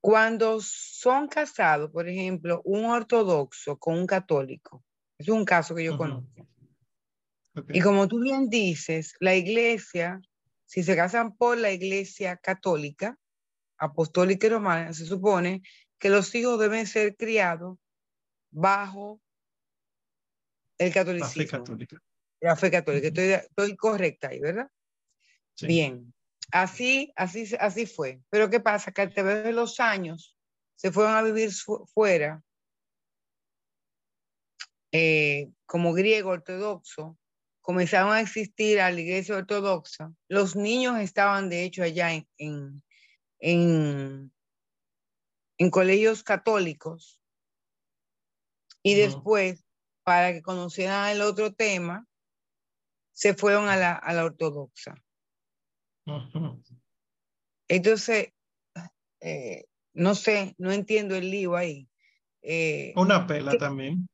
cuando 0.00 0.60
son 0.60 1.28
casados, 1.28 1.90
por 1.90 2.08
ejemplo, 2.08 2.62
un 2.64 2.84
ortodoxo 2.84 3.78
con 3.78 3.98
un 3.98 4.06
católico, 4.06 4.84
es 5.18 5.28
un 5.28 5.44
caso 5.44 5.74
que 5.74 5.84
yo 5.84 5.96
conozco. 5.96 6.46
Y 7.70 7.80
como 7.80 8.06
tú 8.06 8.20
bien 8.20 8.48
dices, 8.48 9.14
la 9.18 9.34
iglesia, 9.34 10.20
si 10.64 10.82
se 10.82 10.94
casan 10.94 11.36
por 11.36 11.58
la 11.58 11.72
iglesia 11.72 12.36
católica, 12.36 13.18
apostólica 13.78 14.46
y 14.46 14.50
romana, 14.50 14.92
se 14.92 15.06
supone 15.06 15.62
que 15.98 16.10
los 16.10 16.34
hijos 16.34 16.58
deben 16.58 16.86
ser 16.86 17.16
criados 17.16 17.78
bajo 18.50 19.20
el 20.78 20.92
catolicismo. 20.92 21.42
La 21.42 21.46
fe 21.46 21.50
católica. 21.50 22.02
La 22.40 22.56
fe 22.56 22.70
católica. 22.70 23.08
Estoy, 23.08 23.24
estoy 23.32 23.76
correcta 23.76 24.28
ahí, 24.28 24.40
¿verdad? 24.40 24.70
Bien. 25.60 26.12
Así, 26.50 27.12
así, 27.16 27.54
así 27.58 27.86
fue. 27.86 28.20
Pero 28.30 28.48
¿qué 28.48 28.60
pasa? 28.60 28.92
Que 28.92 29.02
a 29.02 29.10
través 29.10 29.44
de 29.44 29.52
los 29.52 29.80
años 29.80 30.36
se 30.76 30.92
fueron 30.92 31.14
a 31.14 31.22
vivir 31.22 31.50
fuera 31.92 32.42
eh, 34.92 35.50
como 35.66 35.92
griego 35.92 36.30
ortodoxo, 36.30 37.18
comenzaron 37.60 38.12
a 38.12 38.20
existir 38.20 38.80
a 38.80 38.90
la 38.90 39.00
iglesia 39.00 39.36
ortodoxa. 39.36 40.12
Los 40.28 40.56
niños 40.56 40.98
estaban, 41.00 41.50
de 41.50 41.64
hecho, 41.64 41.82
allá 41.82 42.14
en, 42.14 42.26
en, 42.38 42.82
en, 43.38 44.32
en 45.58 45.70
colegios 45.70 46.22
católicos. 46.22 47.20
Y 48.82 48.94
después, 48.94 49.64
para 50.04 50.32
que 50.32 50.42
conocieran 50.42 51.08
el 51.10 51.20
otro 51.20 51.52
tema, 51.52 52.06
se 53.12 53.34
fueron 53.34 53.68
a 53.68 53.76
la, 53.76 53.92
a 53.92 54.12
la 54.12 54.24
ortodoxa. 54.24 54.94
Entonces, 57.68 58.32
eh, 59.20 59.64
no 59.92 60.14
sé, 60.14 60.54
no 60.58 60.72
entiendo 60.72 61.16
el 61.16 61.30
lío 61.30 61.56
ahí. 61.56 61.88
Eh, 62.42 62.92
Una 62.96 63.26
pela 63.26 63.58
también. 63.58 64.08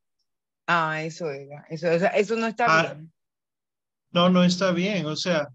Ah, 0.66 1.02
eso 1.02 1.30
era. 1.30 1.66
Eso, 1.68 1.88
eso 1.88 2.36
no 2.36 2.46
está 2.46 2.64
ah, 2.66 2.94
bien. 2.94 3.12
No, 4.10 4.30
no 4.30 4.42
está 4.42 4.72
bien. 4.72 5.05
O 5.06 5.16
sea, 5.16 5.48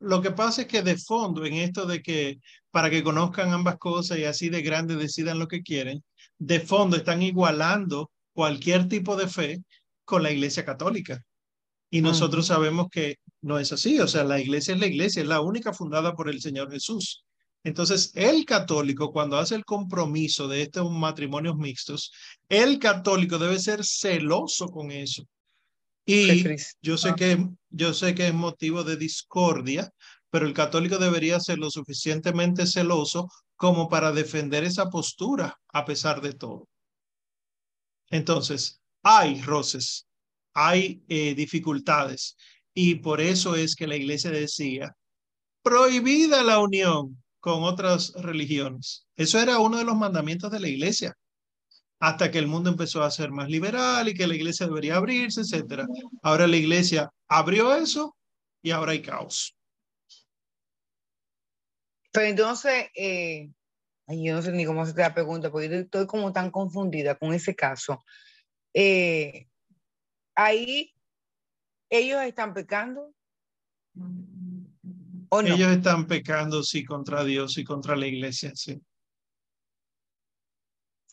lo 0.00 0.20
que 0.20 0.32
pasa 0.32 0.62
es 0.62 0.68
que 0.68 0.82
de 0.82 0.98
fondo, 0.98 1.46
en 1.46 1.54
esto 1.54 1.86
de 1.86 2.02
que 2.02 2.40
para 2.74 2.90
que 2.90 3.04
conozcan 3.04 3.52
ambas 3.52 3.78
cosas 3.78 4.18
y 4.18 4.24
así 4.24 4.48
de 4.48 4.60
grande 4.60 4.96
decidan 4.96 5.38
lo 5.38 5.46
que 5.46 5.62
quieren, 5.62 6.02
de 6.38 6.58
fondo 6.58 6.96
están 6.96 7.22
igualando 7.22 8.10
cualquier 8.32 8.88
tipo 8.88 9.14
de 9.14 9.28
fe 9.28 9.62
con 10.04 10.24
la 10.24 10.32
Iglesia 10.32 10.64
Católica. 10.64 11.22
Y 11.88 12.00
nosotros 12.00 12.48
sabemos 12.48 12.88
que 12.90 13.18
no 13.42 13.60
es 13.60 13.72
así, 13.72 14.00
o 14.00 14.08
sea, 14.08 14.24
la 14.24 14.40
iglesia 14.40 14.74
es 14.74 14.80
la 14.80 14.88
iglesia, 14.88 15.22
es 15.22 15.28
la 15.28 15.40
única 15.40 15.72
fundada 15.72 16.16
por 16.16 16.28
el 16.28 16.40
Señor 16.40 16.72
Jesús. 16.72 17.24
Entonces, 17.62 18.10
el 18.16 18.44
católico, 18.44 19.12
cuando 19.12 19.38
hace 19.38 19.54
el 19.54 19.64
compromiso 19.64 20.48
de 20.48 20.62
estos 20.62 20.90
matrimonios 20.90 21.56
mixtos, 21.56 22.10
el 22.48 22.80
católico 22.80 23.38
debe 23.38 23.60
ser 23.60 23.84
celoso 23.84 24.66
con 24.66 24.90
eso. 24.90 25.22
Y 26.04 26.42
yo 26.82 26.98
sé, 26.98 27.14
que, 27.14 27.46
yo 27.70 27.94
sé 27.94 28.16
que 28.16 28.26
es 28.26 28.34
motivo 28.34 28.82
de 28.82 28.96
discordia, 28.96 29.88
pero 30.34 30.48
el 30.48 30.52
católico 30.52 30.98
debería 30.98 31.38
ser 31.38 31.58
lo 31.58 31.70
suficientemente 31.70 32.66
celoso 32.66 33.28
como 33.54 33.88
para 33.88 34.10
defender 34.10 34.64
esa 34.64 34.90
postura 34.90 35.60
a 35.72 35.84
pesar 35.84 36.20
de 36.20 36.32
todo. 36.32 36.68
Entonces, 38.10 38.80
hay 39.04 39.40
roces, 39.42 40.08
hay 40.52 41.04
eh, 41.06 41.36
dificultades, 41.36 42.36
y 42.74 42.96
por 42.96 43.20
eso 43.20 43.54
es 43.54 43.76
que 43.76 43.86
la 43.86 43.94
iglesia 43.94 44.32
decía, 44.32 44.96
prohibida 45.62 46.42
la 46.42 46.58
unión 46.58 47.22
con 47.38 47.62
otras 47.62 48.12
religiones. 48.14 49.06
Eso 49.14 49.38
era 49.38 49.60
uno 49.60 49.78
de 49.78 49.84
los 49.84 49.94
mandamientos 49.94 50.50
de 50.50 50.58
la 50.58 50.68
iglesia, 50.68 51.14
hasta 52.00 52.32
que 52.32 52.40
el 52.40 52.48
mundo 52.48 52.70
empezó 52.70 53.04
a 53.04 53.10
ser 53.12 53.30
más 53.30 53.48
liberal 53.48 54.08
y 54.08 54.14
que 54.14 54.26
la 54.26 54.34
iglesia 54.34 54.66
debería 54.66 54.96
abrirse, 54.96 55.42
etc. 55.42 55.86
Ahora 56.22 56.48
la 56.48 56.56
iglesia 56.56 57.08
abrió 57.28 57.72
eso 57.72 58.16
y 58.62 58.72
ahora 58.72 58.90
hay 58.90 59.00
caos. 59.00 59.54
Pero 62.14 62.28
entonces, 62.28 62.90
eh, 62.94 63.50
yo 64.06 64.34
no 64.34 64.40
sé 64.40 64.52
ni 64.52 64.64
cómo 64.64 64.82
hacer 64.82 64.96
la 64.96 65.12
pregunta, 65.12 65.50
porque 65.50 65.80
estoy 65.80 66.06
como 66.06 66.32
tan 66.32 66.52
confundida 66.52 67.16
con 67.16 67.34
ese 67.34 67.56
caso. 67.56 68.04
Eh, 68.72 69.48
ahí 70.36 70.94
ellos 71.90 72.22
están 72.22 72.54
pecando. 72.54 73.12
¿O 75.28 75.42
no? 75.42 75.54
Ellos 75.54 75.72
están 75.72 76.06
pecando, 76.06 76.62
sí, 76.62 76.84
contra 76.84 77.24
Dios 77.24 77.58
y 77.58 77.64
contra 77.64 77.96
la 77.96 78.06
iglesia, 78.06 78.52
sí. 78.54 78.80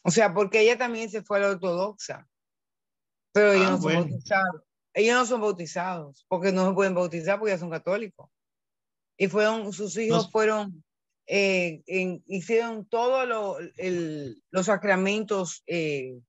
O 0.03 0.11
sea, 0.11 0.36
porque 0.36 0.61
ella 0.61 0.78
también 0.78 1.10
se 1.10 1.23
fue 1.23 1.38
a 1.38 1.41
la 1.41 1.49
ortodoxa. 1.49 2.28
Pero 3.34 3.53
ellos 3.53 3.68
ah, 3.68 3.72
no 3.72 3.82
son 3.82 3.94
bautizados. 3.94 4.61
Ellos 4.94 5.15
no 5.15 5.26
son 5.26 5.41
bautizados, 5.41 6.26
porque 6.28 6.52
no 6.52 6.68
se 6.68 6.76
pueden 6.76 6.94
bautizar 6.94 7.40
porque 7.40 7.53
ya 7.53 7.57
son 7.57 7.72
católicos. 7.72 8.30
Y 9.18 9.28
fueron, 9.28 9.73
sus 9.73 9.98
hijos 9.98 10.30
fueron, 10.30 10.84
eh, 11.33 11.81
hicieron 12.27 12.85
todos 12.85 13.25
lo, 13.25 13.55
los 14.49 14.65
sacramentos 14.65 15.63
eh, 15.65 16.19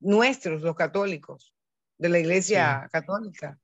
nuestros, 0.00 0.62
los 0.62 0.74
católicos, 0.74 1.52
de 1.98 2.08
la 2.08 2.20
iglesia 2.20 2.88
católica. 2.90 3.58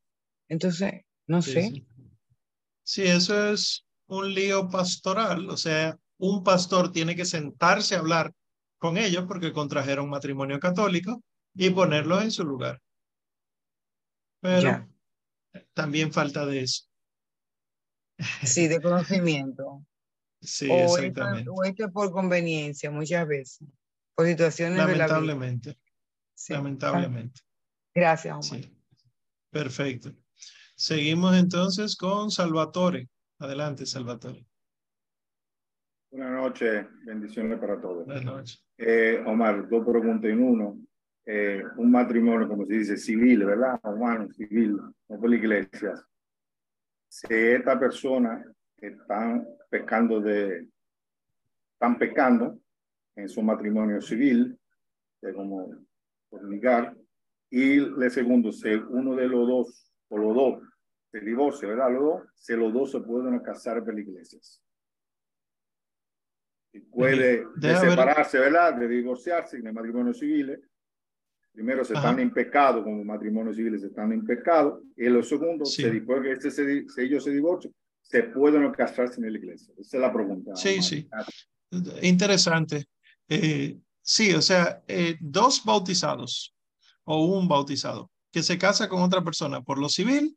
Entonces, 0.48 1.06
no 1.26 1.40
sé. 1.40 1.82
Sí. 2.84 3.02
eso 3.04 3.52
es 3.52 3.86
un 4.06 4.34
lío 4.34 4.68
pastoral, 4.68 5.48
o 5.48 5.56
sea, 5.56 5.96
un 6.18 6.44
pastor 6.44 6.92
tiene 6.92 7.16
que 7.16 7.24
sentarse 7.24 7.94
a 7.94 8.00
hablar 8.00 8.30
con 8.76 8.98
ellos 8.98 9.24
porque 9.26 9.50
contrajeron 9.50 10.10
matrimonio 10.10 10.60
católico 10.60 11.22
y 11.54 11.70
ponerlos 11.70 12.22
en 12.22 12.30
su 12.32 12.44
lugar. 12.44 12.82
Pero 14.42 14.86
también 15.72 16.12
falta 16.12 16.44
de 16.44 16.60
eso. 16.60 16.84
Sí, 18.42 18.68
de 18.68 18.82
conocimiento. 18.82 19.86
Sí, 20.42 20.70
exactamente. 20.70 21.50
o 21.50 21.64
esto 21.64 21.90
por 21.90 22.10
conveniencia 22.12 22.90
muchas 22.90 23.26
veces, 23.26 23.66
por 24.14 24.26
situaciones 24.26 24.78
Lamentablemente. 24.78 25.78
Lamentablemente. 26.48 27.40
Gracias, 27.94 28.32
Omar. 28.32 28.62
Sí. 28.64 28.78
Perfecto. 29.50 30.12
Seguimos 30.74 31.36
entonces 31.36 31.96
con 31.96 32.30
Salvatore. 32.30 33.08
Adelante, 33.38 33.86
Salvatore. 33.86 34.46
Buenas 36.10 36.32
noches, 36.32 36.86
bendiciones 37.04 37.58
para 37.58 37.80
todos. 37.80 38.04
Buenas 38.04 38.24
noches. 38.24 38.64
Eh, 38.76 39.22
Omar, 39.26 39.68
dos 39.68 39.86
preguntas 39.86 40.30
en 40.30 40.42
uno. 40.42 40.78
Eh, 41.24 41.62
un 41.76 41.90
matrimonio, 41.90 42.48
como 42.48 42.66
se 42.66 42.74
dice, 42.74 42.96
civil, 42.96 43.44
¿verdad? 43.44 43.78
Humano, 43.84 44.28
civil, 44.32 44.76
no 45.08 45.20
por 45.20 45.30
la 45.30 45.36
iglesia. 45.36 45.94
Si 47.08 47.26
esta 47.30 47.78
persona 47.78 48.44
están 48.82 49.46
pecando 49.70 50.20
de, 50.20 50.68
están 51.74 51.98
pecando 51.98 52.58
en 53.16 53.28
su 53.28 53.42
matrimonio 53.42 54.00
civil, 54.00 54.58
de 55.20 55.34
como 55.34 55.86
fornicar, 56.28 56.96
y 57.50 57.78
le 57.78 58.10
segundo, 58.10 58.50
si 58.50 58.70
uno 58.70 59.14
de 59.14 59.28
los 59.28 59.46
dos 59.46 59.94
o 60.08 60.18
los 60.18 60.34
dos 60.34 60.62
se 61.10 61.20
divorcia, 61.20 61.68
¿verdad? 61.68 61.92
Los 61.92 62.02
dos, 62.02 62.22
si 62.34 62.56
los 62.56 62.72
dos 62.72 62.90
se 62.90 63.00
pueden 63.00 63.38
casar 63.40 63.84
en 63.86 63.98
iglesias. 63.98 64.62
Y 66.72 66.80
puede 66.80 67.44
separarse, 67.60 68.38
¿verdad? 68.38 68.74
De 68.74 68.88
divorciarse 68.88 69.58
en 69.58 69.66
el 69.66 69.74
matrimonio 69.74 70.14
civil, 70.14 70.58
primero 71.52 71.84
se 71.84 71.92
están 71.92 72.18
en 72.18 72.32
pecado, 72.32 72.82
como 72.82 73.04
matrimonios 73.04 73.56
civiles 73.56 73.82
están 73.82 74.12
en 74.12 74.24
pecado, 74.24 74.82
y 74.96 75.08
lo 75.08 75.22
segundo, 75.22 75.66
se, 75.66 75.90
después 75.90 76.22
que 76.22 76.32
este 76.32 76.50
se, 76.50 76.86
ellos 76.96 77.22
se 77.22 77.30
divorcian, 77.30 77.74
se 78.12 78.24
pueden 78.24 78.70
casarse 78.72 79.20
en 79.22 79.32
la 79.32 79.38
iglesia. 79.38 79.72
Esa 79.78 79.96
es 79.96 80.00
la 80.02 80.12
pregunta. 80.12 80.54
Sí, 80.54 80.82
sí. 80.82 81.08
Interesante. 82.02 82.84
Eh, 83.26 83.78
sí, 84.02 84.34
o 84.34 84.42
sea, 84.42 84.82
eh, 84.86 85.16
dos 85.18 85.64
bautizados 85.64 86.54
o 87.04 87.24
un 87.24 87.48
bautizado 87.48 88.10
que 88.30 88.42
se 88.42 88.58
casa 88.58 88.86
con 88.90 89.00
otra 89.00 89.24
persona 89.24 89.62
por 89.62 89.78
lo 89.78 89.88
civil 89.88 90.36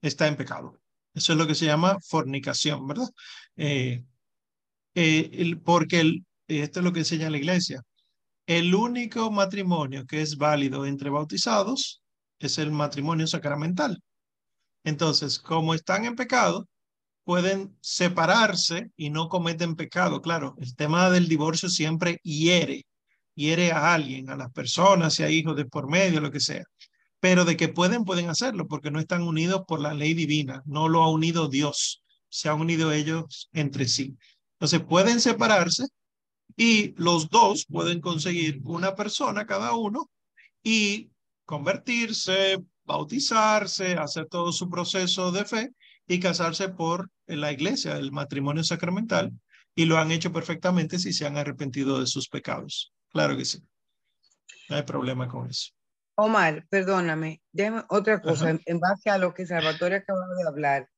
está 0.00 0.28
en 0.28 0.36
pecado. 0.36 0.78
Eso 1.12 1.32
es 1.32 1.38
lo 1.38 1.48
que 1.48 1.56
se 1.56 1.66
llama 1.66 1.98
fornicación, 2.06 2.86
¿verdad? 2.86 3.08
Eh, 3.56 4.04
porque 5.64 6.00
el, 6.00 6.24
esto 6.46 6.78
es 6.78 6.84
lo 6.84 6.92
que 6.92 7.00
enseña 7.00 7.30
la 7.30 7.38
iglesia. 7.38 7.82
El 8.46 8.76
único 8.76 9.28
matrimonio 9.32 10.06
que 10.06 10.22
es 10.22 10.36
válido 10.36 10.86
entre 10.86 11.10
bautizados 11.10 12.00
es 12.38 12.58
el 12.58 12.70
matrimonio 12.70 13.26
sacramental. 13.26 14.00
Entonces, 14.84 15.40
como 15.40 15.74
están 15.74 16.04
en 16.04 16.14
pecado, 16.14 16.68
pueden 17.28 17.76
separarse 17.82 18.90
y 18.96 19.10
no 19.10 19.28
cometen 19.28 19.76
pecado. 19.76 20.22
Claro, 20.22 20.56
el 20.62 20.74
tema 20.74 21.10
del 21.10 21.28
divorcio 21.28 21.68
siempre 21.68 22.20
hiere, 22.22 22.86
hiere 23.34 23.70
a 23.70 23.92
alguien, 23.92 24.30
a 24.30 24.36
las 24.36 24.50
personas, 24.50 25.12
sea 25.12 25.28
hijos 25.28 25.54
de 25.54 25.66
por 25.66 25.90
medio, 25.90 26.22
lo 26.22 26.30
que 26.30 26.40
sea. 26.40 26.64
Pero 27.20 27.44
de 27.44 27.54
que 27.54 27.68
pueden, 27.68 28.06
pueden 28.06 28.30
hacerlo, 28.30 28.66
porque 28.66 28.90
no 28.90 28.98
están 28.98 29.24
unidos 29.24 29.64
por 29.68 29.78
la 29.78 29.92
ley 29.92 30.14
divina, 30.14 30.62
no 30.64 30.88
lo 30.88 31.02
ha 31.02 31.10
unido 31.10 31.50
Dios, 31.50 32.02
se 32.30 32.48
han 32.48 32.62
unido 32.62 32.92
ellos 32.92 33.50
entre 33.52 33.86
sí. 33.88 34.16
Entonces 34.54 34.80
pueden 34.80 35.20
separarse 35.20 35.84
y 36.56 36.94
los 36.96 37.28
dos 37.28 37.66
pueden 37.68 38.00
conseguir 38.00 38.62
una 38.64 38.94
persona 38.94 39.44
cada 39.44 39.74
uno 39.76 40.08
y 40.62 41.10
convertirse, 41.44 42.56
bautizarse, 42.86 43.98
hacer 43.98 44.28
todo 44.28 44.50
su 44.50 44.70
proceso 44.70 45.30
de 45.30 45.44
fe 45.44 45.72
y 46.08 46.18
casarse 46.18 46.70
por 46.70 47.10
la 47.26 47.52
iglesia, 47.52 47.96
el 47.96 48.10
matrimonio 48.10 48.64
sacramental, 48.64 49.30
y 49.74 49.84
lo 49.84 49.98
han 49.98 50.10
hecho 50.10 50.32
perfectamente 50.32 50.98
si 50.98 51.12
se 51.12 51.26
han 51.26 51.36
arrepentido 51.36 52.00
de 52.00 52.06
sus 52.06 52.28
pecados. 52.28 52.92
Claro 53.10 53.36
que 53.36 53.44
sí. 53.44 53.62
No 54.68 54.76
hay 54.76 54.82
problema 54.82 55.28
con 55.28 55.48
eso. 55.48 55.72
Omar, 56.16 56.66
perdóname, 56.68 57.42
déjame 57.52 57.84
otra 57.90 58.20
cosa, 58.20 58.58
en 58.64 58.80
base 58.80 59.08
a 59.08 59.18
lo 59.18 59.32
que 59.32 59.46
Salvatore 59.46 59.96
acaba 59.96 60.26
de 60.36 60.48
hablar. 60.48 60.88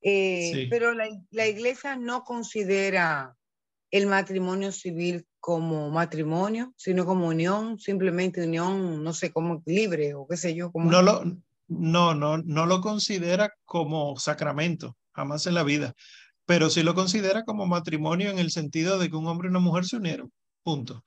Eh, 0.00 0.66
pero 0.70 0.94
la, 0.94 1.06
la, 1.30 1.46
iglesia 1.46 1.94
no 1.94 2.24
considera 2.24 3.36
el 3.90 4.06
matrimonio 4.06 4.72
civil 4.72 5.26
como 5.38 5.90
matrimonio, 5.90 6.72
sino 6.76 7.04
como 7.04 7.28
unión, 7.28 7.78
simplemente 7.78 8.44
unión, 8.44 9.04
no 9.04 9.12
sé, 9.12 9.30
como 9.30 9.62
libre 9.66 10.14
o 10.14 10.26
qué 10.26 10.36
sé 10.36 10.54
yo. 10.54 10.72
Como... 10.72 10.90
No, 10.90 11.02
lo, 11.02 11.22
no, 11.78 12.14
no, 12.14 12.38
no 12.38 12.66
lo 12.66 12.80
considera 12.80 13.52
como 13.64 14.16
sacramento, 14.18 14.96
jamás 15.12 15.46
en 15.46 15.54
la 15.54 15.62
vida, 15.62 15.94
pero 16.46 16.70
sí 16.70 16.82
lo 16.82 16.94
considera 16.94 17.44
como 17.44 17.66
matrimonio 17.66 18.30
en 18.30 18.38
el 18.38 18.50
sentido 18.50 18.98
de 18.98 19.10
que 19.10 19.16
un 19.16 19.26
hombre 19.26 19.48
y 19.48 19.50
una 19.50 19.60
mujer 19.60 19.84
se 19.84 19.96
unieron, 19.96 20.32
punto. 20.62 21.04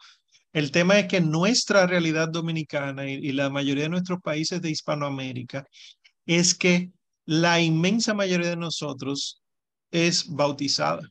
El 0.53 0.71
tema 0.71 0.97
es 0.99 1.07
que 1.07 1.19
nuestra 1.21 1.85
realidad 1.85 2.29
dominicana 2.29 3.09
y, 3.09 3.15
y 3.15 3.31
la 3.33 3.49
mayoría 3.49 3.83
de 3.83 3.89
nuestros 3.89 4.21
países 4.21 4.61
de 4.61 4.71
Hispanoamérica 4.71 5.65
es 6.25 6.55
que 6.55 6.91
la 7.25 7.59
inmensa 7.59 8.13
mayoría 8.13 8.51
de 8.51 8.55
nosotros 8.57 9.41
es 9.91 10.27
bautizada. 10.29 11.09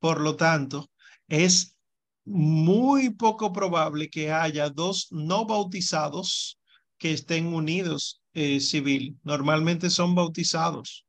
Por 0.00 0.20
lo 0.20 0.36
tanto, 0.36 0.90
es 1.28 1.76
muy 2.24 3.10
poco 3.10 3.52
probable 3.52 4.08
que 4.10 4.32
haya 4.32 4.68
dos 4.70 5.08
no 5.10 5.44
bautizados 5.46 6.58
que 7.02 7.12
estén 7.12 7.48
unidos 7.48 8.22
eh, 8.32 8.60
civil. 8.60 9.18
Normalmente 9.24 9.90
son 9.90 10.14
bautizados, 10.14 11.04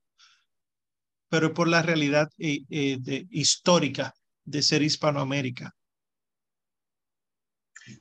pero 1.29 1.53
por 1.53 1.67
la 1.67 1.83
realidad 1.83 2.29
eh, 2.39 2.61
eh, 2.71 3.27
histórica 3.29 4.11
de 4.43 4.63
ser 4.63 4.81
Hispanoamérica. 4.81 5.75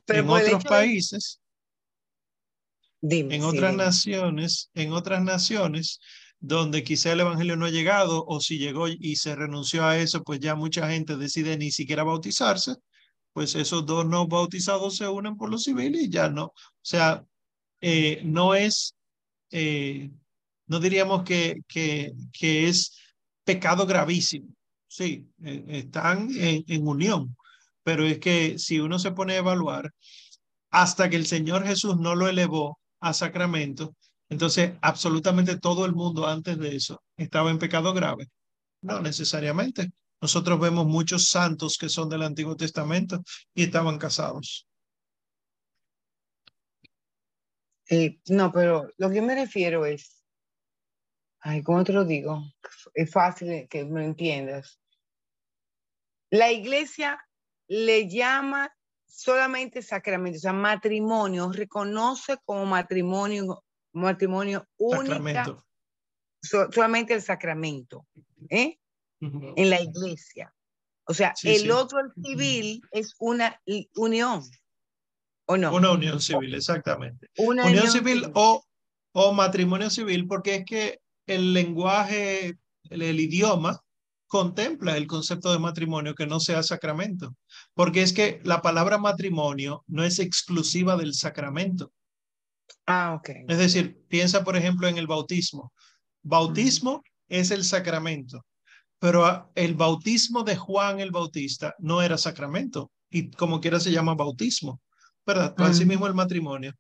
en 0.06 0.31
otros 0.31 0.64
países, 0.64 1.39
en 3.02 3.43
otras 3.43 3.74
naciones, 3.77 4.70
en 4.73 4.93
otras 4.93 5.23
naciones, 5.23 6.01
donde 6.40 6.85
quizá 6.85 7.12
el 7.12 7.20
Evangelio 7.20 7.56
no 7.56 7.66
ha 7.66 7.70
llegado 7.70 8.24
o 8.27 8.40
si 8.40 8.56
llegó 8.56 8.89
y 8.89 9.16
se 9.16 9.36
renunció 9.36 9.85
a 9.85 9.98
eso, 9.98 10.23
pues 10.23 10.40
ya 10.40 10.55
mucha 10.55 10.89
gente 10.89 11.19
decide 11.19 11.59
ni 11.59 11.70
siquiera 11.70 12.05
bautizarse, 12.05 12.74
pues 13.35 13.55
esos 13.55 13.85
dos 13.85 14.06
no 14.06 14.27
bautizados 14.27 14.97
se 14.97 15.06
unen 15.09 15.36
por 15.36 15.51
lo 15.51 15.59
civil 15.59 15.94
y 15.94 16.09
ya 16.09 16.31
no. 16.31 16.44
O 16.47 16.55
sea, 16.81 17.27
eh, 17.82 18.22
no 18.24 18.54
es, 18.54 18.94
eh, 19.50 20.10
no 20.66 20.80
diríamos 20.80 21.24
que, 21.24 21.56
que, 21.68 22.14
es 22.68 22.96
pecado 23.44 23.86
gravísimo. 23.86 24.48
Sí, 24.88 25.28
eh, 25.44 25.64
están 25.68 26.30
en, 26.36 26.64
en 26.66 26.88
unión, 26.88 27.36
pero 27.82 28.06
es 28.06 28.18
que 28.18 28.59
si 28.59 28.80
uno 28.80 28.98
se 28.98 29.12
pone 29.12 29.34
a 29.34 29.38
evaluar, 29.38 29.92
hasta 30.70 31.10
que 31.10 31.16
el 31.16 31.26
Señor 31.26 31.66
Jesús 31.66 31.98
no 31.98 32.14
lo 32.14 32.28
elevó 32.28 32.78
a 33.00 33.12
sacramento, 33.12 33.94
entonces, 34.32 34.72
absolutamente 34.80 35.59
todo 35.59 35.84
el 35.84 35.92
mundo 35.92 36.26
antes 36.26 36.59
de 36.59 36.74
eso 36.74 37.02
estaba 37.18 37.50
en 37.50 37.59
pecado 37.59 37.92
grave. 37.92 38.28
No 38.80 38.98
necesariamente. 39.00 39.92
Nosotros 40.22 40.59
vemos 40.59 40.86
muchos 40.86 41.26
santos 41.28 41.76
que 41.76 41.90
son 41.90 42.09
del 42.09 42.22
Antiguo 42.22 42.56
Testamento 42.56 43.22
y 43.54 43.64
estaban 43.64 43.98
casados. 43.98 44.66
No, 48.28 48.52
pero 48.52 48.89
lo 48.97 49.10
que 49.10 49.23
me 49.23 49.35
refiero 49.35 49.86
es, 49.86 50.24
ay, 51.40 51.62
¿cómo 51.62 51.85
te 51.85 51.93
lo 51.93 52.05
digo? 52.05 52.43
Es 52.94 53.10
fácil 53.10 53.69
que 53.69 53.85
me 53.85 54.05
entiendas. 54.05 54.81
La 56.31 56.51
iglesia 56.51 57.23
le 57.69 58.09
llama 58.09 58.74
solamente 59.06 59.82
sacramento, 59.82 60.39
o 60.39 60.40
sea, 60.40 60.52
matrimonio, 60.52 61.52
reconoce 61.52 62.39
como 62.44 62.64
matrimonio 62.64 63.64
matrimonio 63.93 64.66
único, 64.78 65.64
solamente 66.40 67.14
el 67.14 67.23
sacramento, 67.23 68.06
¿eh? 68.48 68.78
En 69.20 69.70
la 69.70 69.81
iglesia. 69.81 70.52
O 71.05 71.14
sea, 71.14 71.35
el 71.44 71.70
otro, 71.70 72.01
el 72.01 72.12
civil, 72.24 72.82
es 72.90 73.14
una 73.19 73.60
unión, 73.97 74.43
¿o 75.53 75.57
no? 75.57 75.74
Una 75.74 75.93
unión 75.93 76.20
civil, 76.20 76.55
exactamente. 76.55 77.29
Una 77.37 77.66
unión, 77.66 77.91
civil, 77.91 78.31
O, 78.35 78.65
o 79.12 79.33
matrimonio 79.33 79.91
civil, 79.91 80.27
porque 80.27 80.57
es 80.57 80.65
que 80.65 81.01
el 81.27 81.53
lenguaje, 81.53 82.59
el, 82.91 83.03
el 83.03 83.20
idioma, 83.20 83.81
contempla 84.27 84.97
el 84.97 85.07
concepto 85.07 85.53
de 85.53 85.59
matrimonio 85.59 86.15
que 86.15 86.27
no 86.27 86.41
sea 86.41 86.62
sacramento, 86.62 87.37
porque 87.74 88.03
es 88.03 88.15
que 88.15 88.41
la 88.45 88.62
palabra 88.62 88.97
matrimonio 88.97 89.85
no 89.87 90.05
es 90.05 90.19
exclusiva 90.19 90.97
del 90.97 91.12
sacramento. 91.12 91.93
Ah, 92.87 93.15
ok. 93.15 93.29
Es 93.47 93.59
decir, 93.59 94.03
piensa, 94.09 94.43
por 94.43 94.57
ejemplo, 94.57 94.89
en 94.89 94.97
el 94.97 95.07
bautismo. 95.07 95.73
Bautismo 96.23 97.03
es 97.29 97.51
el 97.51 97.62
sacramento, 97.62 98.47
pero 98.99 99.51
el 99.55 99.74
bautismo 99.74 100.45
de 100.45 100.57
Juan 100.57 101.01
el 101.01 101.11
Bautista 101.11 101.74
no 101.79 102.01
era 102.01 102.16
sacramento 102.16 102.91
y 103.11 103.31
como 103.33 103.61
quiera 103.61 103.81
se 103.81 103.93
llama 103.93 104.15
bautismo, 104.15 104.81
¿verdad? 105.27 105.55
Así 105.59 105.85
mismo 105.85 106.07
el 106.07 106.15
matrimonio. 106.15 106.73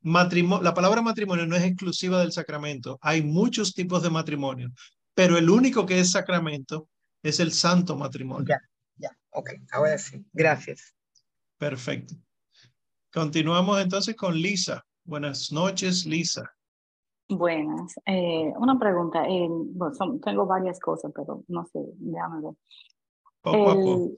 matrimonio. 0.00 0.62
La 0.62 0.74
palabra 0.74 1.02
matrimonio 1.02 1.46
no 1.46 1.56
es 1.56 1.64
exclusiva 1.64 2.20
del 2.20 2.32
sacramento. 2.32 2.98
Hay 3.00 3.22
muchos 3.22 3.74
tipos 3.74 4.02
de 4.02 4.10
matrimonio, 4.10 4.70
pero 5.14 5.36
el 5.36 5.50
único 5.50 5.86
que 5.86 6.00
es 6.00 6.10
sacramento 6.10 6.88
es 7.22 7.40
el 7.40 7.52
santo 7.52 7.96
matrimonio. 7.96 8.46
Ya, 8.48 8.60
ya, 8.96 9.10
ok, 9.30 9.50
ahora 9.72 9.98
sí. 9.98 10.24
Gracias. 10.32 10.94
Perfecto. 11.58 12.14
Continuamos 13.12 13.80
entonces 13.80 14.14
con 14.14 14.34
Lisa. 14.34 14.84
Buenas 15.04 15.50
noches, 15.50 16.04
Lisa. 16.04 16.50
Buenas. 17.28 17.94
Eh, 18.04 18.52
una 18.56 18.78
pregunta. 18.78 19.24
tengo 20.22 20.46
varias 20.46 20.78
cosas, 20.78 21.12
pero 21.14 21.42
no 21.48 21.64
sé, 21.66 21.80
déjame 21.98 22.42
ver. 22.42 22.54
Poco 23.40 24.10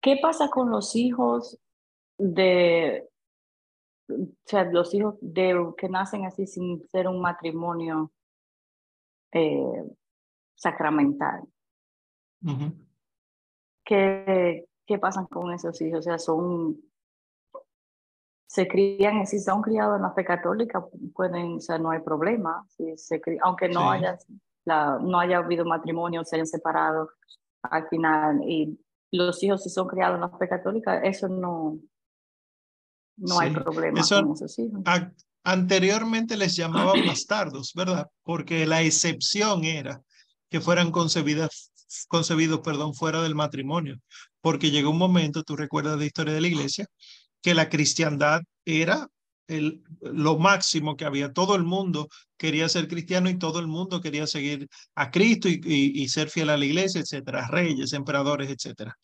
¿Qué 0.00 0.18
pasa 0.20 0.48
con 0.48 0.70
los 0.70 0.94
hijos 0.96 1.58
de, 2.18 3.08
o 4.08 4.26
sea, 4.44 4.64
los 4.64 4.92
hijos 4.94 5.16
de 5.20 5.72
que 5.76 5.88
nacen 5.88 6.24
así 6.24 6.46
sin 6.46 6.86
ser 6.88 7.08
un 7.08 7.20
matrimonio 7.20 8.12
eh, 9.32 9.84
sacramental? 10.54 11.42
¿Qué, 13.84 14.66
¿Qué 14.86 14.98
pasan 14.98 15.26
con 15.26 15.52
esos 15.52 15.80
hijos? 15.80 16.00
O 16.00 16.02
sea, 16.02 16.18
son 16.18 16.78
se 18.54 18.68
crían, 18.68 19.26
si 19.26 19.40
son 19.40 19.62
criados 19.62 19.96
en 19.96 20.02
la 20.02 20.12
fe 20.12 20.24
católica, 20.24 20.84
pueden, 21.12 21.56
o 21.56 21.60
sea, 21.60 21.76
no 21.76 21.90
hay 21.90 21.98
problema, 21.98 22.64
si 22.68 22.96
se 22.96 23.20
aunque 23.42 23.68
no, 23.68 23.90
haya, 23.90 24.16
la, 24.64 24.96
no 25.00 25.18
haya 25.18 25.38
habido 25.38 25.64
matrimonio, 25.64 26.24
se 26.24 26.36
hayan 26.36 26.46
separado 26.46 27.10
al 27.62 27.88
final, 27.88 28.48
y 28.48 28.78
los 29.10 29.42
hijos 29.42 29.64
si 29.64 29.70
son 29.70 29.88
criados 29.88 30.14
en 30.14 30.20
la 30.20 30.38
fe 30.38 30.48
católica, 30.48 31.00
eso 31.00 31.26
no, 31.26 31.78
no 33.16 33.38
hay 33.38 33.50
problema 33.50 34.00
con 34.00 34.32
esos 34.32 34.58
hijos. 34.58 34.82
Anteriormente 35.46 36.38
les 36.38 36.56
llamaban 36.56 37.06
bastardos, 37.06 37.72
¿verdad? 37.74 38.06
Porque 38.22 38.66
la 38.66 38.82
excepción 38.82 39.64
era 39.64 40.00
que 40.48 40.62
fueran 40.62 40.90
concebidas, 40.90 41.70
concebidos, 42.08 42.60
perdón, 42.60 42.94
fuera 42.94 43.22
del 43.22 43.34
matrimonio. 43.34 44.00
Porque 44.40 44.70
llegó 44.70 44.90
un 44.90 44.98
momento, 44.98 45.42
tú 45.42 45.54
recuerdas 45.54 45.98
la 45.98 46.06
historia 46.06 46.32
de 46.32 46.40
la 46.40 46.48
iglesia, 46.48 46.86
que 47.42 47.54
la 47.54 47.68
cristiandad 47.68 48.40
era 48.64 49.06
el, 49.46 49.82
lo 50.00 50.38
máximo 50.38 50.96
que 50.96 51.04
había. 51.04 51.34
Todo 51.34 51.56
el 51.56 51.64
mundo 51.64 52.08
quería 52.38 52.66
ser 52.70 52.88
cristiano 52.88 53.28
y 53.28 53.38
todo 53.38 53.58
el 53.58 53.66
mundo 53.66 54.00
quería 54.00 54.26
seguir 54.26 54.66
a 54.94 55.10
Cristo 55.10 55.50
y, 55.50 55.60
y 55.62 56.08
ser 56.08 56.30
fiel 56.30 56.48
a 56.48 56.56
la 56.56 56.64
iglesia, 56.64 57.02
etcétera, 57.02 57.48
reyes, 57.48 57.92
emperadores, 57.92 58.48
etcétera. 58.50 58.96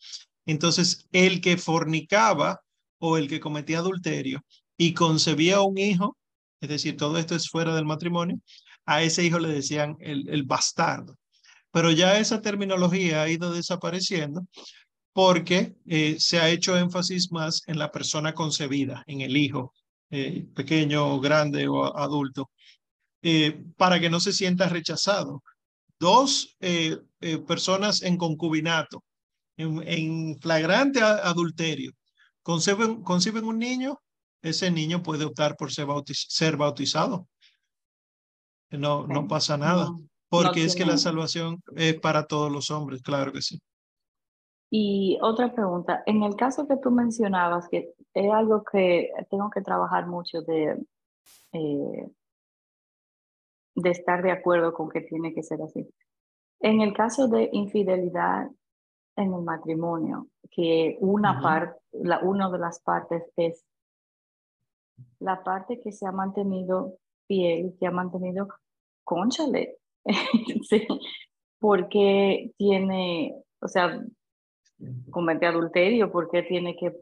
Entonces, 0.47 1.07
el 1.11 1.39
que 1.39 1.57
fornicaba 1.57 2.61
o 3.01 3.17
el 3.17 3.27
que 3.27 3.39
cometía 3.39 3.79
adulterio 3.79 4.43
y 4.77 4.93
concebía 4.93 5.61
un 5.61 5.77
hijo, 5.77 6.17
es 6.61 6.69
decir, 6.69 6.95
todo 6.97 7.17
esto 7.17 7.35
es 7.35 7.49
fuera 7.49 7.75
del 7.75 7.85
matrimonio, 7.85 8.39
a 8.85 9.03
ese 9.03 9.25
hijo 9.25 9.39
le 9.39 9.49
decían 9.49 9.97
el, 9.99 10.29
el 10.29 10.43
bastardo. 10.43 11.17
Pero 11.71 11.91
ya 11.91 12.19
esa 12.19 12.41
terminología 12.41 13.23
ha 13.23 13.29
ido 13.29 13.53
desapareciendo 13.53 14.45
porque 15.13 15.75
eh, 15.87 16.17
se 16.19 16.39
ha 16.39 16.49
hecho 16.49 16.77
énfasis 16.77 17.31
más 17.31 17.63
en 17.67 17.79
la 17.79 17.91
persona 17.91 18.33
concebida, 18.33 19.03
en 19.07 19.21
el 19.21 19.35
hijo, 19.35 19.73
eh, 20.09 20.45
pequeño, 20.55 21.19
grande 21.19 21.67
o 21.67 21.97
adulto, 21.97 22.51
eh, 23.21 23.63
para 23.77 23.99
que 23.99 24.09
no 24.09 24.19
se 24.19 24.33
sienta 24.33 24.69
rechazado. 24.69 25.43
Dos 25.99 26.57
personas 27.45 28.01
en 28.01 28.17
concubinato, 28.17 29.03
en 29.55 30.39
flagrante 30.39 30.99
adulterio, 30.99 31.91
conciben, 32.43 33.03
conciben 33.03 33.45
un 33.45 33.59
niño, 33.59 33.99
ese 34.41 34.71
niño 34.71 35.03
puede 35.03 35.25
optar 35.25 35.55
por 35.55 35.71
ser, 35.71 36.57
bautizado. 36.57 37.27
No, 38.71 39.05
no 39.05 39.27
pasa 39.27 39.57
nada, 39.57 39.89
porque 40.29 40.63
es 40.63 40.75
que 40.75 40.85
la 40.85 40.97
salvación 40.97 41.61
es 41.75 41.99
para 41.99 42.25
todos 42.25 42.51
los 42.51 42.71
hombres, 42.71 43.01
claro 43.01 43.31
que 43.33 43.41
sí. 43.41 43.59
Y 44.73 45.19
otra 45.21 45.53
pregunta, 45.53 46.01
en 46.05 46.23
el 46.23 46.37
caso 46.37 46.65
que 46.65 46.77
tú 46.77 46.91
mencionabas, 46.91 47.67
que 47.67 47.93
es 48.13 48.31
algo 48.31 48.63
que 48.63 49.11
tengo 49.29 49.49
que 49.49 49.61
trabajar 49.61 50.07
mucho 50.07 50.41
de, 50.41 50.81
eh, 51.51 52.09
de 53.75 53.89
estar 53.89 54.23
de 54.23 54.31
acuerdo 54.31 54.73
con 54.73 54.89
que 54.89 55.01
tiene 55.01 55.33
que 55.33 55.43
ser 55.43 55.61
así. 55.61 55.89
En 56.61 56.79
el 56.79 56.93
caso 56.93 57.27
de 57.27 57.49
infidelidad 57.51 58.49
en 59.15 59.33
el 59.33 59.41
matrimonio, 59.41 60.27
que 60.49 60.97
una 60.99 61.41
parte, 61.41 61.79
la, 61.91 62.19
una 62.19 62.49
de 62.49 62.59
las 62.59 62.79
partes 62.81 63.23
es 63.35 63.65
la 65.19 65.43
parte 65.43 65.79
que 65.79 65.91
se 65.91 66.07
ha 66.07 66.11
mantenido 66.11 66.97
fiel, 67.27 67.75
que 67.79 67.87
ha 67.87 67.91
mantenido, 67.91 68.47
conchale, 69.03 69.77
sí, 70.69 70.87
porque 71.59 72.51
tiene, 72.57 73.35
o 73.59 73.67
sea, 73.67 74.01
comete 75.09 75.45
adulterio, 75.45 76.11
porque 76.11 76.43
tiene 76.43 76.75
que, 76.75 76.97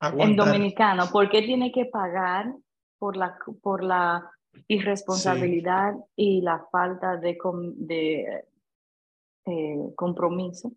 en 0.00 0.36
dominicano, 0.36 1.04
porque 1.12 1.42
tiene 1.42 1.72
que 1.72 1.86
pagar 1.86 2.54
por 2.98 3.16
la, 3.16 3.36
por 3.62 3.82
la 3.82 4.30
irresponsabilidad 4.68 5.94
y 6.16 6.40
la 6.40 6.66
falta 6.70 7.16
de, 7.16 7.36
de 7.76 8.44
eh, 9.46 9.92
compromiso 9.94 10.72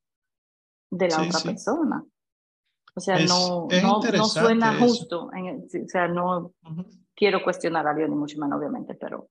de 0.90 1.08
la 1.10 1.22
otra 1.22 1.40
persona. 1.42 2.04
O 2.96 3.00
sea, 3.00 3.20
no, 3.20 3.68
no, 3.70 4.02
no, 4.02 4.26
suena 4.26 4.80
justo. 4.80 5.26
o 5.26 5.88
sea, 5.88 6.08
no 6.08 6.54
quiero 7.16 7.44
cuestionar 7.44 7.88
a 7.88 7.94
Dios, 7.94 8.10
ni 8.10 8.16
mucho 8.16 8.40
menos, 8.40 8.58
obviamente, 8.60 8.96
pero 8.96 9.30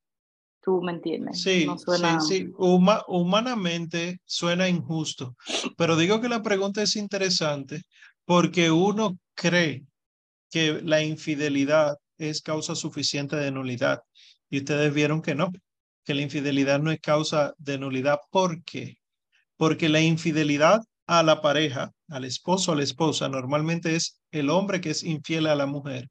tú 0.62 0.81
me 0.83 0.93
entiendes. 0.93 1.43
Sí, 1.43 1.66
suena... 1.78 2.20
sí, 2.20 2.47
sí. 2.47 2.53
humanamente 2.57 4.20
suena 4.24 4.69
injusto. 4.69 5.35
Pero 5.77 5.97
digo 5.97 6.20
que 6.20 6.28
la 6.28 6.43
pregunta 6.43 6.83
es 6.83 6.97
interesante 6.97 7.83
porque 8.24 8.70
uno 8.70 9.19
cree 9.35 9.85
que 10.51 10.81
la 10.83 11.03
infidelidad 11.03 11.97
es 12.19 12.43
causa 12.43 12.74
suficiente 12.74 13.37
de 13.37 13.51
nulidad. 13.51 14.03
Y 14.49 14.59
ustedes 14.59 14.93
vieron 14.93 15.23
que 15.23 15.35
no, 15.35 15.51
que 16.05 16.15
la 16.15 16.23
infidelidad 16.23 16.81
no 16.81 16.91
es 16.91 17.01
causa 17.01 17.55
de 17.59 17.78
nulidad. 17.78 18.19
¿Por 18.31 18.62
qué? 18.65 18.99
Porque 19.57 19.89
la 19.89 20.01
infidelidad 20.01 20.83
a 21.07 21.23
la 21.23 21.41
pareja, 21.41 21.93
al 22.09 22.24
esposo 22.24 22.73
a 22.73 22.77
la 22.77 22.83
esposa, 22.83 23.28
normalmente 23.28 23.95
es 23.95 24.20
el 24.31 24.51
hombre 24.51 24.81
que 24.81 24.91
es 24.91 25.03
infiel 25.05 25.47
a 25.47 25.55
la 25.55 25.66
mujer. 25.66 26.09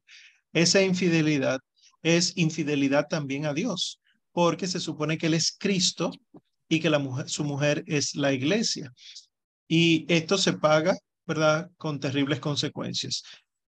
Esa 0.52 0.82
infidelidad 0.82 1.60
es 2.02 2.36
infidelidad 2.36 3.08
también 3.08 3.46
a 3.46 3.54
Dios, 3.54 4.00
porque 4.32 4.66
se 4.66 4.80
supone 4.80 5.18
que 5.18 5.26
Él 5.26 5.34
es 5.34 5.56
Cristo 5.58 6.10
y 6.68 6.80
que 6.80 6.90
su 7.26 7.44
mujer 7.44 7.84
es 7.86 8.14
la 8.14 8.32
iglesia. 8.32 8.92
Y 9.68 10.06
esto 10.12 10.38
se 10.38 10.54
paga, 10.54 10.96
¿verdad?, 11.26 11.70
con 11.76 12.00
terribles 12.00 12.40
consecuencias. 12.40 13.22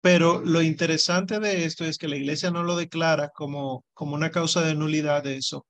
Pero 0.00 0.40
lo 0.44 0.62
interesante 0.62 1.40
de 1.40 1.64
esto 1.64 1.84
es 1.84 1.98
que 1.98 2.08
la 2.08 2.16
iglesia 2.16 2.50
no 2.50 2.62
lo 2.62 2.76
declara 2.76 3.30
como, 3.30 3.84
como 3.94 4.14
una 4.14 4.30
causa 4.30 4.60
de 4.60 4.74
nulidad 4.74 5.24
de 5.24 5.36
eso, 5.36 5.66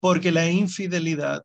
porque 0.00 0.32
la 0.32 0.48
infidelidad 0.50 1.42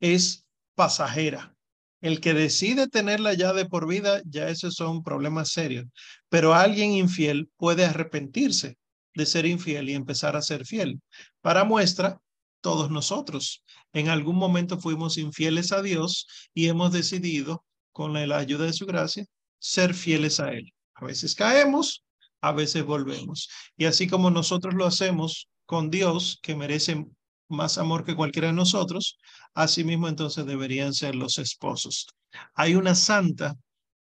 es 0.00 0.46
pasajera. 0.74 1.54
El 2.00 2.20
que 2.20 2.34
decide 2.34 2.88
tenerla 2.88 3.34
ya 3.34 3.52
de 3.52 3.66
por 3.66 3.86
vida, 3.86 4.22
ya 4.24 4.48
esos 4.48 4.74
son 4.74 5.02
problemas 5.02 5.50
serios. 5.50 5.86
Pero 6.28 6.54
alguien 6.54 6.92
infiel 6.92 7.50
puede 7.56 7.84
arrepentirse 7.84 8.78
de 9.14 9.26
ser 9.26 9.46
infiel 9.46 9.88
y 9.90 9.94
empezar 9.94 10.36
a 10.36 10.42
ser 10.42 10.64
fiel. 10.64 11.00
Para 11.40 11.64
muestra, 11.64 12.20
todos 12.60 12.90
nosotros 12.90 13.64
en 13.92 14.08
algún 14.08 14.36
momento 14.36 14.78
fuimos 14.78 15.18
infieles 15.18 15.72
a 15.72 15.82
Dios 15.82 16.26
y 16.54 16.68
hemos 16.68 16.92
decidido, 16.92 17.64
con 17.92 18.12
la 18.12 18.38
ayuda 18.38 18.66
de 18.66 18.72
su 18.72 18.86
gracia, 18.86 19.26
ser 19.58 19.94
fieles 19.94 20.40
a 20.40 20.52
Él. 20.52 20.72
A 20.94 21.04
veces 21.04 21.34
caemos, 21.34 22.04
a 22.40 22.52
veces 22.52 22.84
volvemos. 22.84 23.48
Y 23.76 23.86
así 23.86 24.06
como 24.06 24.30
nosotros 24.30 24.74
lo 24.74 24.86
hacemos 24.86 25.48
con 25.66 25.90
Dios, 25.90 26.38
que 26.42 26.54
merece 26.54 27.04
más 27.48 27.78
amor 27.78 28.04
que 28.04 28.14
cualquiera 28.14 28.48
de 28.48 28.54
nosotros, 28.54 29.18
asimismo 29.54 30.08
entonces 30.08 30.46
deberían 30.46 30.94
ser 30.94 31.14
los 31.14 31.38
esposos. 31.38 32.06
Hay 32.54 32.74
una 32.74 32.94
santa 32.94 33.54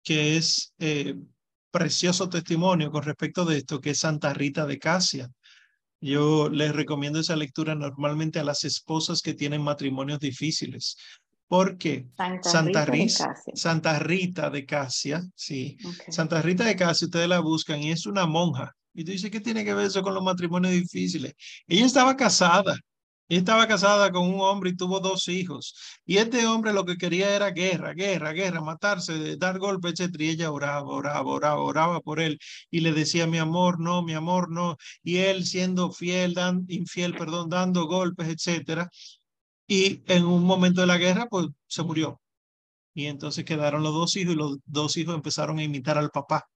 que 0.03 0.38
es 0.38 0.74
eh, 0.80 1.15
precioso 1.72 2.30
testimonio 2.30 2.91
con 2.91 3.03
respecto 3.03 3.45
de 3.45 3.57
esto, 3.57 3.80
que 3.80 3.91
es 3.91 3.99
Santa 3.99 4.34
Rita 4.34 4.65
de 4.65 4.80
Casia. 4.80 5.30
Yo 5.99 6.49
les 6.49 6.76
recomiendo 6.76 7.19
esa 7.19 7.36
lectura 7.36 7.76
normalmente 7.76 8.40
a 8.40 8.44
las 8.44 8.64
esposas 8.64 9.22
que 9.22 9.34
tienen 9.34 9.61
matrimonios 9.61 10.19
difíciles. 10.19 10.98
Porque 11.49 12.07
Santa, 12.41 12.86
Rita, 12.86 13.34
Santa 13.53 13.99
Rita 13.99 14.49
de 14.49 14.65
Casia, 14.65 15.24
sí. 15.34 15.78
Santa 16.10 16.41
Rita 16.41 16.65
de 16.65 16.76
Casia, 16.76 17.06
ustedes 17.06 17.30
la 17.30 17.40
buscan 17.40 17.82
y 17.82 17.91
es 17.91 18.06
una 18.06 18.26
monja. 18.26 18.74
Y 18.94 19.06
tú 19.06 19.11
dices, 19.11 19.32
¿qué 19.32 19.40
tiene 19.40 19.64
que 19.64 19.74
ver 19.74 19.88
eso 19.88 20.02
con 20.02 20.14
los 20.14 20.24
matrimonios 20.24 20.74
difíciles? 20.74 21.34
Ella 21.68 21.86
estaba 21.86 22.18
casada 22.18 22.78
ella 23.29 23.39
estaba 23.39 23.67
casada 23.67 24.11
con 24.11 24.25
un 24.25 24.39
hombre 24.39 24.69
y 24.69 24.77
tuvo 24.77 24.99
dos 25.01 25.27
hijos. 25.27 25.75
Y 26.05 26.17
este 26.17 26.45
hombre 26.47 26.71
lo 26.73 26.85
que 26.85 26.97
quería 26.97 27.35
era 27.35 27.51
guerra, 27.51 27.93
guerra, 27.93 28.31
guerra, 28.31 28.61
matarse, 28.61 29.35
dar 29.37 29.59
golpes, 29.59 29.99
etc. 29.99 30.15
Y 30.19 30.29
ella 30.29 30.51
oraba, 30.51 30.87
oraba, 30.87 31.29
oraba, 31.29 31.61
oraba 31.61 32.01
por 32.01 32.21
él. 32.21 32.39
Y 32.71 32.79
le 32.79 32.93
decía, 32.93 33.27
mi 33.27 33.37
amor, 33.37 33.79
no, 33.81 34.01
mi 34.01 34.13
amor, 34.13 34.49
no. 34.49 34.77
Y 35.03 35.17
él 35.17 35.45
siendo 35.45 35.91
fiel, 35.91 36.33
dan, 36.33 36.65
infiel, 36.69 37.15
perdón, 37.15 37.49
dando 37.49 37.85
golpes, 37.87 38.29
etc. 38.29 38.87
Y 39.67 40.03
en 40.07 40.25
un 40.25 40.43
momento 40.43 40.81
de 40.81 40.87
la 40.87 40.97
guerra, 40.97 41.27
pues 41.29 41.47
se 41.67 41.83
murió. 41.83 42.21
Y 42.93 43.07
entonces 43.07 43.45
quedaron 43.45 43.83
los 43.83 43.93
dos 43.93 44.15
hijos 44.15 44.33
y 44.33 44.37
los 44.37 44.57
dos 44.65 44.97
hijos 44.97 45.15
empezaron 45.15 45.59
a 45.59 45.63
imitar 45.63 45.97
al 45.97 46.11
papá. 46.11 46.47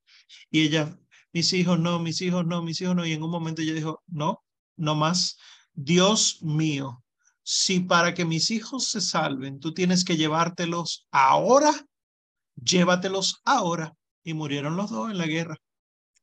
Y 0.49 0.63
ella, 0.63 0.97
mis 1.33 1.53
hijos 1.53 1.79
no, 1.79 1.99
mis 1.99 2.21
hijos 2.21 2.45
no, 2.45 2.63
mis 2.63 2.81
hijos 2.81 2.95
no. 2.95 3.05
Y 3.05 3.13
en 3.13 3.23
un 3.23 3.31
momento 3.31 3.61
ella 3.61 3.73
dijo, 3.73 4.01
no, 4.07 4.43
no 4.77 4.95
más 4.95 5.37
Dios 5.73 6.41
mío, 6.41 7.03
si 7.43 7.79
para 7.79 8.13
que 8.13 8.25
mis 8.25 8.51
hijos 8.51 8.89
se 8.89 9.01
salven, 9.01 9.59
tú 9.59 9.73
tienes 9.73 10.03
que 10.05 10.17
llevártelos 10.17 11.07
ahora, 11.11 11.73
llévatelos 12.55 13.41
ahora. 13.45 13.93
Y 14.23 14.35
murieron 14.35 14.75
los 14.75 14.91
dos 14.91 15.09
en 15.09 15.17
la 15.17 15.25
guerra. 15.25 15.57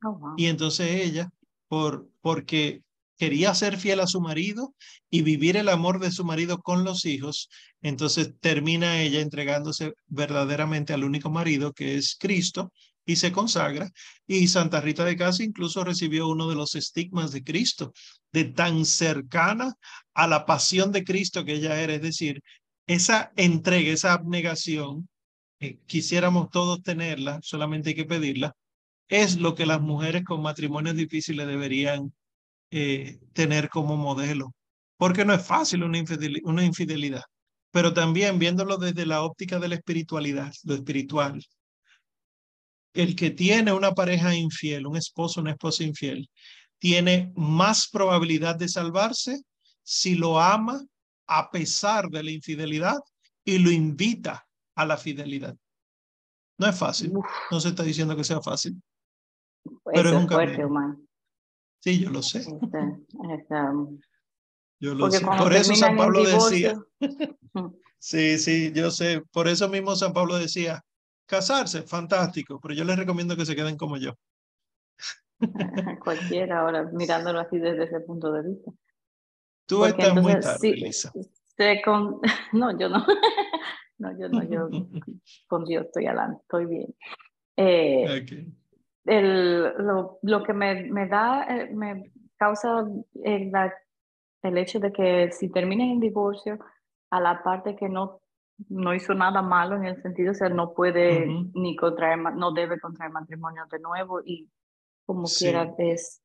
Oh, 0.04 0.34
y 0.36 0.46
entonces 0.46 0.88
ella, 0.88 1.28
por, 1.66 2.08
porque 2.20 2.84
quería 3.16 3.54
ser 3.54 3.76
fiel 3.76 3.98
a 4.00 4.06
su 4.06 4.20
marido 4.20 4.74
y 5.10 5.22
vivir 5.22 5.56
el 5.56 5.68
amor 5.68 5.98
de 5.98 6.12
su 6.12 6.24
marido 6.24 6.60
con 6.60 6.84
los 6.84 7.04
hijos, 7.04 7.48
entonces 7.82 8.34
termina 8.40 9.02
ella 9.02 9.20
entregándose 9.20 9.94
verdaderamente 10.06 10.92
al 10.92 11.02
único 11.02 11.28
marido 11.28 11.72
que 11.72 11.96
es 11.96 12.16
Cristo 12.18 12.72
y 13.08 13.16
se 13.16 13.32
consagra. 13.32 13.90
Y 14.26 14.46
Santa 14.48 14.82
Rita 14.82 15.04
de 15.04 15.16
Casa 15.16 15.42
incluso 15.42 15.82
recibió 15.82 16.28
uno 16.28 16.48
de 16.48 16.54
los 16.54 16.74
estigmas 16.74 17.32
de 17.32 17.42
Cristo, 17.42 17.92
de 18.32 18.44
tan 18.44 18.84
cercana 18.84 19.74
a 20.14 20.26
la 20.28 20.44
pasión 20.44 20.92
de 20.92 21.04
Cristo 21.04 21.44
que 21.44 21.54
ella 21.54 21.80
era. 21.80 21.94
Es 21.94 22.02
decir, 22.02 22.42
esa 22.86 23.32
entrega, 23.36 23.92
esa 23.92 24.12
abnegación, 24.12 25.08
eh, 25.60 25.78
quisiéramos 25.86 26.50
todos 26.50 26.82
tenerla, 26.82 27.40
solamente 27.42 27.90
hay 27.90 27.94
que 27.96 28.04
pedirla, 28.04 28.54
es 29.08 29.38
lo 29.38 29.54
que 29.54 29.66
las 29.66 29.80
mujeres 29.80 30.24
con 30.24 30.42
matrimonios 30.42 30.96
difíciles 30.96 31.46
deberían 31.46 32.12
eh, 32.70 33.20
tener 33.32 33.70
como 33.70 33.96
modelo, 33.96 34.54
porque 34.98 35.24
no 35.24 35.32
es 35.32 35.44
fácil 35.46 35.82
una 35.82 35.98
infidelidad, 35.98 36.42
una 36.44 36.64
infidelidad, 36.64 37.22
pero 37.70 37.94
también 37.94 38.38
viéndolo 38.38 38.76
desde 38.76 39.06
la 39.06 39.22
óptica 39.22 39.58
de 39.58 39.68
la 39.68 39.76
espiritualidad, 39.76 40.52
lo 40.64 40.74
espiritual. 40.74 41.42
El 42.98 43.14
que 43.14 43.30
tiene 43.30 43.72
una 43.72 43.92
pareja 43.92 44.34
infiel, 44.34 44.84
un 44.84 44.96
esposo, 44.96 45.40
una 45.40 45.52
esposa 45.52 45.84
infiel, 45.84 46.28
tiene 46.78 47.32
más 47.36 47.88
probabilidad 47.88 48.56
de 48.56 48.68
salvarse 48.68 49.40
si 49.84 50.16
lo 50.16 50.40
ama 50.40 50.84
a 51.28 51.48
pesar 51.52 52.08
de 52.08 52.24
la 52.24 52.32
infidelidad 52.32 52.96
y 53.44 53.58
lo 53.58 53.70
invita 53.70 54.44
a 54.74 54.84
la 54.84 54.96
fidelidad. 54.96 55.56
No 56.58 56.66
es 56.66 56.76
fácil, 56.76 57.12
no 57.52 57.60
se 57.60 57.68
está 57.68 57.84
diciendo 57.84 58.16
que 58.16 58.24
sea 58.24 58.40
fácil. 58.40 58.82
pero 59.84 60.10
es 60.10 60.16
un 60.16 60.28
fuerte, 60.28 60.64
Sí, 61.80 62.00
yo 62.00 62.10
lo 62.10 62.20
sé. 62.20 62.40
Este, 62.40 62.56
este, 63.32 63.54
yo 64.80 64.94
lo 64.96 65.08
sé. 65.08 65.24
Por 65.24 65.52
eso 65.54 65.72
San 65.76 65.96
Pablo 65.96 66.24
decía. 66.24 66.76
sí, 68.00 68.38
sí, 68.38 68.72
yo 68.74 68.90
sé. 68.90 69.22
Por 69.30 69.46
eso 69.46 69.68
mismo 69.68 69.94
San 69.94 70.12
Pablo 70.12 70.36
decía, 70.36 70.84
casarse, 71.28 71.82
fantástico, 71.82 72.58
pero 72.60 72.74
yo 72.74 72.84
les 72.84 72.96
recomiendo 72.96 73.36
que 73.36 73.46
se 73.46 73.54
queden 73.54 73.76
como 73.76 73.96
yo. 73.98 74.14
Cualquiera 76.02 76.60
ahora, 76.60 76.84
mirándolo 76.92 77.38
así 77.38 77.58
desde 77.58 77.84
ese 77.84 78.00
punto 78.00 78.32
de 78.32 78.48
vista. 78.48 78.72
Tú 79.66 79.84
estás 79.84 80.14
muy 80.14 80.40
tarde, 80.40 80.72
Lisa. 80.72 81.12
Con... 81.84 82.20
No, 82.52 82.76
yo 82.76 82.88
no. 82.88 83.06
No, 84.00 84.16
yo 84.16 84.28
no, 84.28 84.44
yo 84.44 84.68
con 85.48 85.64
Dios 85.64 85.86
estoy 85.86 86.06
adelante, 86.06 86.40
estoy 86.42 86.66
bien. 86.66 86.94
Eh, 87.56 88.24
el, 89.06 89.62
lo, 89.76 90.20
lo, 90.22 90.44
que 90.44 90.52
me, 90.52 90.84
me 90.84 91.08
da, 91.08 91.42
eh, 91.48 91.68
me 91.74 92.12
causa 92.36 92.86
el, 93.24 93.52
el 94.44 94.56
hecho 94.56 94.78
de 94.78 94.92
que 94.92 95.32
si 95.32 95.50
termina 95.50 95.82
en 95.82 95.98
divorcio, 95.98 96.60
a 97.10 97.20
la 97.20 97.42
parte 97.42 97.74
que 97.74 97.88
no, 97.88 98.20
no 98.68 98.94
hizo 98.94 99.14
nada 99.14 99.40
malo 99.42 99.76
en 99.76 99.84
el 99.84 100.02
sentido, 100.02 100.32
o 100.32 100.34
sea, 100.34 100.48
no 100.48 100.74
puede 100.74 101.26
ni 101.54 101.76
contraer, 101.76 102.18
no 102.18 102.52
debe 102.52 102.80
contraer 102.80 103.12
matrimonio 103.12 103.64
de 103.70 103.78
nuevo 103.78 104.20
y 104.24 104.50
como 105.06 105.26
quiera 105.26 105.72
es 105.78 106.20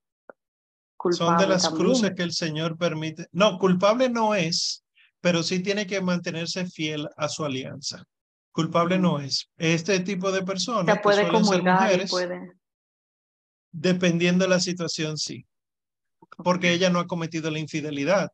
culpable. 0.97 1.31
Son 1.31 1.37
de 1.37 1.47
las 1.47 1.69
cruces 1.69 2.11
que 2.15 2.23
el 2.23 2.33
Señor 2.33 2.77
permite. 2.77 3.27
No, 3.31 3.59
culpable 3.59 4.09
no 4.09 4.33
es, 4.35 4.83
pero 5.21 5.43
sí 5.43 5.61
tiene 5.61 5.85
que 5.85 6.01
mantenerse 6.01 6.65
fiel 6.65 7.07
a 7.15 7.29
su 7.29 7.45
alianza. 7.45 8.03
Culpable 8.51 8.99
no 8.99 9.19
es. 9.19 9.49
Este 9.57 9.99
tipo 9.99 10.31
de 10.31 10.43
personas 10.43 10.99
puede 11.01 11.29
que 11.29 11.43
ser 11.43 11.63
mujeres, 11.63 12.11
puede... 12.11 12.51
dependiendo 13.71 14.45
de 14.45 14.49
la 14.49 14.59
situación, 14.59 15.17
sí. 15.17 15.45
Porque 16.43 16.71
ella 16.71 16.89
no 16.89 16.99
ha 16.99 17.07
cometido 17.07 17.49
la 17.51 17.59
infidelidad. 17.59 18.31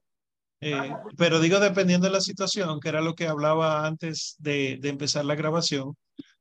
Eh, 0.61 0.91
pero 1.17 1.39
digo 1.39 1.59
dependiendo 1.59 2.07
de 2.07 2.13
la 2.13 2.21
situación, 2.21 2.79
que 2.79 2.89
era 2.89 3.01
lo 3.01 3.15
que 3.15 3.27
hablaba 3.27 3.85
antes 3.85 4.35
de, 4.39 4.79
empezar 4.83 5.25
la 5.25 5.35
grabación, 5.35 5.95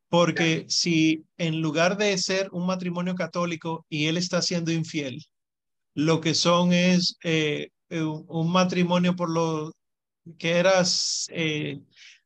porque 0.09 0.66
si 0.69 1.24
en 1.36 1.61
lugar 1.61 1.97
de 1.97 2.16
ser 2.19 2.49
un 2.53 2.66
matrimonio 2.66 3.15
católico 3.15 3.86
y 3.89 4.07
él 4.07 4.16
está 4.16 4.43
siendo 4.43 4.73
infiel, 4.73 5.24
lo 5.95 6.20
que 6.20 6.35
son 6.35 6.73
es 6.73 7.16
eh, 7.24 7.70
un 7.90 8.51
matrimonio 8.51 9.16
por, 9.16 9.31
lo, 9.31 9.73
que 10.39 10.59
eras 10.59 11.28
eh, 11.32 11.81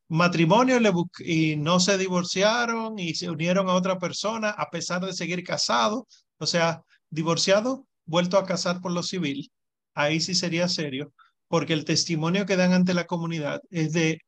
matrimonio 0.08 0.78
y 1.20 1.56
no 1.56 1.80
se 1.80 1.98
divorciaron 1.98 2.98
y 2.98 3.14
se 3.14 3.30
unieron 3.30 3.68
a 3.68 3.74
otra 3.74 3.98
persona 3.98 4.50
a 4.50 4.70
pesar 4.70 5.04
de 5.04 5.12
seguir 5.12 5.44
casados, 5.44 6.04
o 6.38 6.46
sea, 6.46 6.82
divorciado, 7.10 7.86
vuelto 8.04 8.38
a 8.38 8.44
casar 8.46 8.80
por 8.80 8.92
lo 8.92 9.02
civil, 9.02 9.50
ahí 9.94 10.20
sí 10.20 10.34
sería 10.34 10.68
serio, 10.68 11.12
porque 11.52 11.74
el 11.74 11.84
testimonio 11.84 12.46
que 12.46 12.56
dan 12.56 12.72
ante 12.72 12.94
la 12.94 13.04
comunidad 13.04 13.60
es 13.68 13.92
de 13.92 14.20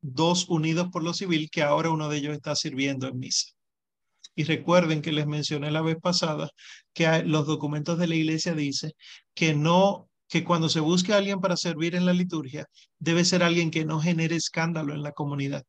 dos 0.00 0.48
unidos 0.48 0.88
por 0.90 1.04
lo 1.04 1.12
civil 1.12 1.50
que 1.50 1.62
ahora 1.62 1.90
uno 1.90 2.08
de 2.08 2.16
ellos 2.16 2.32
está 2.32 2.56
sirviendo 2.56 3.06
en 3.06 3.18
misa. 3.18 3.48
Y 4.34 4.44
recuerden 4.44 5.02
que 5.02 5.12
les 5.12 5.26
mencioné 5.26 5.70
la 5.70 5.82
vez 5.82 5.98
pasada 6.00 6.48
que 6.94 7.22
los 7.24 7.46
documentos 7.46 7.98
de 7.98 8.06
la 8.06 8.14
iglesia 8.14 8.54
dice 8.54 8.94
que 9.34 9.54
no 9.54 10.08
que 10.26 10.42
cuando 10.42 10.70
se 10.70 10.80
busque 10.80 11.12
a 11.12 11.18
alguien 11.18 11.42
para 11.42 11.58
servir 11.58 11.94
en 11.94 12.06
la 12.06 12.14
liturgia, 12.14 12.64
debe 12.98 13.26
ser 13.26 13.42
alguien 13.42 13.70
que 13.70 13.84
no 13.84 14.00
genere 14.00 14.36
escándalo 14.36 14.94
en 14.94 15.02
la 15.02 15.12
comunidad. 15.12 15.64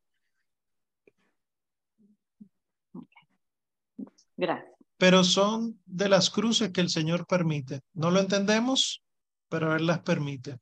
Gracias. 4.38 4.72
Pero 4.96 5.26
son 5.26 5.78
de 5.86 6.08
las 6.08 6.30
cruces 6.30 6.72
que 6.72 6.80
el 6.80 6.90
Señor 6.90 7.28
permite. 7.28 7.82
No 7.92 8.12
lo 8.12 8.22
entendemos, 8.22 9.04
pero 9.50 9.76
Él 9.76 9.88
las 9.88 10.00
permite. 10.04 10.56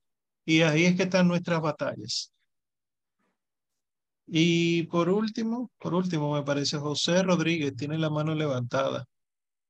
Y 0.49 0.63
ahí 0.63 0.85
es 0.85 0.95
que 0.95 1.03
están 1.03 1.27
nuestras 1.27 1.61
batallas. 1.61 2.34
Y 4.26 4.81
por 4.88 5.07
último, 5.07 5.69
por 5.77 5.93
último, 5.93 6.34
me 6.34 6.41
parece 6.41 6.80
José 6.80 7.21
Rodríguez 7.21 7.76
tiene 7.76 7.99
la 7.99 8.09
mano 8.09 8.34
levantada. 8.34 9.05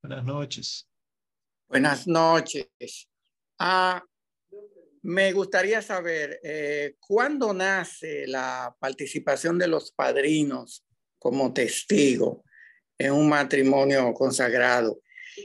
Buenas 0.01 0.23
noches. 0.23 0.87
Buenas 1.67 2.07
noches. 2.07 2.69
Ah, 3.57 4.01
me 5.01 5.33
gustaría 5.33 5.81
saber 5.81 6.39
eh, 6.43 6.95
cuándo 6.97 7.53
nace 7.53 8.25
la 8.25 8.73
participación 8.79 9.57
de 9.57 9.67
los 9.67 9.91
padrinos 9.91 10.85
como 11.17 11.51
testigo 11.51 12.45
en 12.97 13.11
un 13.11 13.27
matrimonio 13.27 14.13
consagrado. 14.13 15.01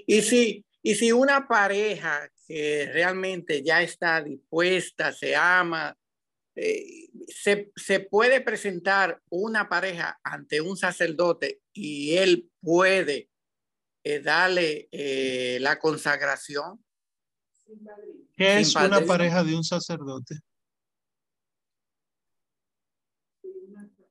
Y 0.06 0.22
si, 0.22 0.64
y 0.80 0.94
si 0.94 1.10
una 1.10 1.48
pareja 1.48 2.30
que 2.46 2.90
realmente 2.92 3.62
ya 3.62 3.82
está 3.82 4.22
dispuesta, 4.22 5.12
se 5.12 5.34
ama, 5.34 5.96
eh, 6.54 7.08
se, 7.28 7.72
se, 7.74 8.00
puede 8.00 8.40
presentar 8.40 9.20
una 9.28 9.68
pareja 9.68 10.20
ante 10.22 10.60
un 10.60 10.76
sacerdote 10.76 11.62
y 11.72 12.16
él 12.16 12.48
puede 12.60 13.30
eh, 14.04 14.20
darle 14.20 14.88
la 15.60 15.78
consagración. 15.78 16.84
¿Qué 18.36 18.60
es 18.60 18.74
una 18.74 19.00
pareja 19.00 19.42
de 19.42 19.56
un 19.56 19.64
sacerdote? 19.64 20.38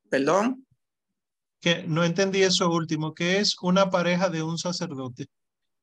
¿Perdón? 0.10 0.66
Que 1.60 1.84
no 1.88 2.04
entendí 2.04 2.44
eso 2.44 2.70
último. 2.70 3.14
¿Qué 3.14 3.40
es 3.40 3.56
una 3.62 3.90
pareja 3.90 4.30
de 4.30 4.44
un 4.44 4.58
sacerdote? 4.58 5.28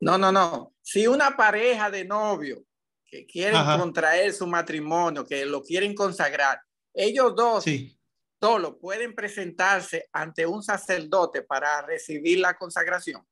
No, 0.01 0.17
no, 0.19 0.33
no. 0.33 0.75
Si 0.83 1.07
una 1.07 1.37
pareja 1.37 1.91
de 1.91 2.05
novio 2.05 2.65
que 3.07 3.27
quieren 3.27 3.63
contraer 3.79 4.33
su 4.33 4.47
matrimonio, 4.47 5.27
que 5.27 5.45
lo 5.45 5.63
quieren 5.63 5.95
consagrar, 5.95 6.61
ellos 6.95 7.35
dos 7.37 7.65
sí. 7.65 7.97
solo 8.41 8.79
pueden 8.79 9.15
presentarse 9.15 10.09
ante 10.13 10.47
un 10.47 10.63
sacerdote 10.63 11.43
para 11.43 11.83
recibir 11.83 12.39
la 12.39 12.55
consagración. 12.55 13.23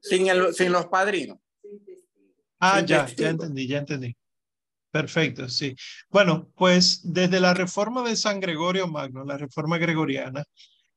Sin, 0.00 0.28
el, 0.28 0.54
sin 0.54 0.72
los 0.72 0.86
padrinos. 0.86 1.38
Ah, 2.58 2.80
ya, 2.80 3.06
ya 3.06 3.30
entendí, 3.30 3.66
ya 3.66 3.78
entendí. 3.78 4.16
Perfecto, 4.90 5.48
sí. 5.48 5.74
Bueno, 6.08 6.50
pues 6.54 7.00
desde 7.02 7.40
la 7.40 7.52
reforma 7.52 8.08
de 8.08 8.16
San 8.16 8.40
Gregorio 8.40 8.86
Magno, 8.86 9.24
la 9.24 9.36
reforma 9.36 9.76
gregoriana, 9.76 10.44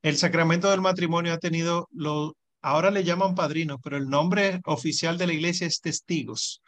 el 0.02 0.18
sacramento 0.18 0.69
del 0.69 0.82
matrimonio 0.82 1.34
ha 1.34 1.40
tenido, 1.40 1.90
lo, 1.91 2.36
ahora 2.68 2.91
le 2.91 3.03
llaman 3.03 3.35
padrinos, 3.35 3.80
pero 3.81 3.98
el 3.98 4.10
nombre 4.10 4.60
oficial 4.65 5.18
de 5.18 5.27
la 5.27 5.34
iglesia 5.34 5.68
es 5.68 5.80
testigos. 5.80 6.61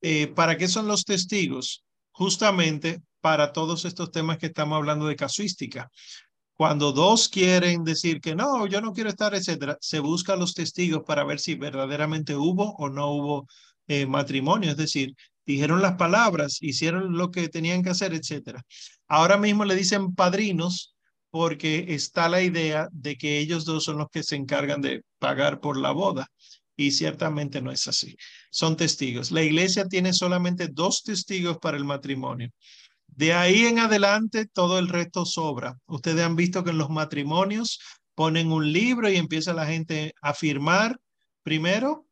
Eh, 0.00 0.28
¿Para 0.28 0.56
qué 0.56 0.68
son 0.68 0.86
los 0.86 1.04
testigos? 1.04 1.84
Justamente 2.12 3.02
para 3.20 3.52
todos 3.52 3.84
estos 3.84 4.12
temas 4.12 4.38
que 4.38 4.46
estamos 4.46 4.76
hablando 4.76 5.06
de 5.06 5.16
casuística. 5.16 5.90
Cuando 6.54 6.92
dos 6.92 7.28
quieren 7.28 7.82
decir 7.82 8.20
que 8.20 8.36
no, 8.36 8.66
yo 8.66 8.80
no 8.80 8.92
quiero 8.92 9.10
estar, 9.10 9.34
etcétera, 9.34 9.76
se 9.80 9.98
buscan 9.98 10.38
los 10.38 10.54
testigos 10.54 11.02
para 11.04 11.24
ver 11.24 11.40
si 11.40 11.56
verdaderamente 11.56 12.36
hubo 12.36 12.76
o 12.76 12.88
no 12.88 13.10
hubo 13.10 13.48
eh, 13.88 14.06
matrimonio, 14.06 14.70
es 14.70 14.76
decir, 14.76 15.16
dijeron 15.44 15.82
las 15.82 15.96
palabras, 15.96 16.58
hicieron 16.60 17.16
lo 17.16 17.32
que 17.32 17.48
tenían 17.48 17.82
que 17.82 17.90
hacer, 17.90 18.14
etc. 18.14 18.60
Ahora 19.08 19.36
mismo 19.36 19.64
le 19.64 19.74
dicen 19.74 20.14
padrinos 20.14 20.93
porque 21.34 21.86
está 21.88 22.28
la 22.28 22.42
idea 22.42 22.88
de 22.92 23.16
que 23.16 23.40
ellos 23.40 23.64
dos 23.64 23.82
son 23.82 23.98
los 23.98 24.06
que 24.08 24.22
se 24.22 24.36
encargan 24.36 24.80
de 24.80 25.02
pagar 25.18 25.58
por 25.58 25.76
la 25.76 25.90
boda. 25.90 26.28
Y 26.76 26.92
ciertamente 26.92 27.60
no 27.60 27.72
es 27.72 27.88
así. 27.88 28.16
Son 28.52 28.76
testigos. 28.76 29.32
La 29.32 29.42
iglesia 29.42 29.88
tiene 29.88 30.12
solamente 30.12 30.68
dos 30.68 31.02
testigos 31.02 31.58
para 31.58 31.76
el 31.76 31.84
matrimonio. 31.84 32.50
De 33.08 33.32
ahí 33.32 33.64
en 33.64 33.80
adelante, 33.80 34.46
todo 34.46 34.78
el 34.78 34.86
resto 34.86 35.26
sobra. 35.26 35.76
Ustedes 35.86 36.24
han 36.24 36.36
visto 36.36 36.62
que 36.62 36.70
en 36.70 36.78
los 36.78 36.90
matrimonios 36.90 37.80
ponen 38.14 38.52
un 38.52 38.72
libro 38.72 39.10
y 39.10 39.16
empieza 39.16 39.52
la 39.54 39.66
gente 39.66 40.14
a 40.22 40.34
firmar 40.34 41.00
primero 41.42 42.06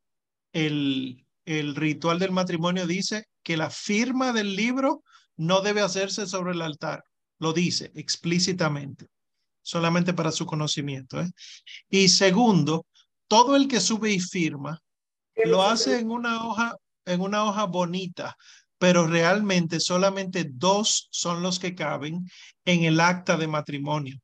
el, 0.53 1.25
el 1.45 1.77
ritual 1.77 2.19
del 2.19 2.33
matrimonio 2.33 2.89
dice 2.89 3.27
que 3.45 3.57
la 3.57 3.71
firma 3.71 4.33
del 4.33 4.57
libro 4.57 5.05
no 5.37 5.61
debe 5.61 5.81
hacerse 5.81 6.27
sobre 6.27 6.55
el 6.55 6.63
altar. 6.63 7.05
Lo 7.43 7.53
dice 7.53 7.91
explícitamente, 7.97 9.09
solamente 9.63 10.15
para 10.15 10.31
su 10.31 10.47
conocimiento. 10.47 11.21
¿eh? 11.21 11.29
Y 11.91 12.09
segundo, 12.09 12.87
todo 13.27 13.57
el 13.57 13.67
que 13.67 13.81
sube 13.81 14.13
y 14.13 14.21
firma 14.21 14.81
lo 15.45 15.65
hace 15.65 15.99
en 15.99 16.13
una 16.13 16.47
hoja, 16.47 16.77
en 17.05 17.21
una 17.21 17.43
hoja 17.45 17.65
bonita, 17.65 18.37
pero 18.79 19.09
realmente 19.09 19.81
solamente 19.81 20.49
dos 20.53 21.09
son 21.11 21.43
los 21.43 21.59
que 21.59 21.75
caben 21.75 22.25
en 22.65 22.85
el 22.85 23.01
acta 23.01 23.37
de 23.37 23.49
matrimonio. 23.49 24.17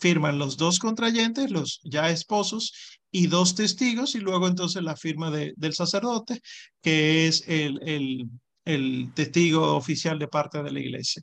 Firman 0.00 0.38
los 0.38 0.56
dos 0.56 0.78
contrayentes, 0.78 1.50
los 1.50 1.80
ya 1.82 2.08
esposos, 2.08 2.72
y 3.10 3.26
dos 3.26 3.56
testigos, 3.56 4.14
y 4.14 4.20
luego 4.20 4.46
entonces 4.46 4.80
la 4.84 4.94
firma 4.94 5.32
de, 5.32 5.54
del 5.56 5.74
sacerdote, 5.74 6.40
que 6.80 7.26
es 7.26 7.42
el, 7.48 7.80
el, 7.82 8.30
el 8.64 9.12
testigo 9.12 9.74
oficial 9.74 10.20
de 10.20 10.28
parte 10.28 10.62
de 10.62 10.70
la 10.70 10.78
iglesia. 10.78 11.20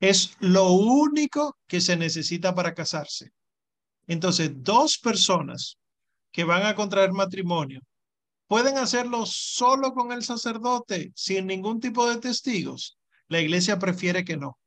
Es 0.00 0.36
lo 0.40 0.72
único 0.72 1.58
que 1.66 1.80
se 1.80 1.96
necesita 1.96 2.54
para 2.54 2.74
casarse. 2.74 3.32
Entonces, 4.06 4.50
dos 4.54 4.98
personas 4.98 5.78
que 6.32 6.44
van 6.44 6.64
a 6.64 6.74
contraer 6.74 7.12
matrimonio 7.12 7.80
pueden 8.48 8.78
hacerlo 8.78 9.26
solo 9.26 9.92
con 9.92 10.10
el 10.10 10.24
sacerdote, 10.24 11.12
sin 11.14 11.46
ningún 11.46 11.78
tipo 11.78 12.08
de 12.08 12.16
testigos. 12.16 12.98
La 13.28 13.40
iglesia 13.40 13.78
prefiere 13.78 14.24
que 14.24 14.36
no. 14.36 14.58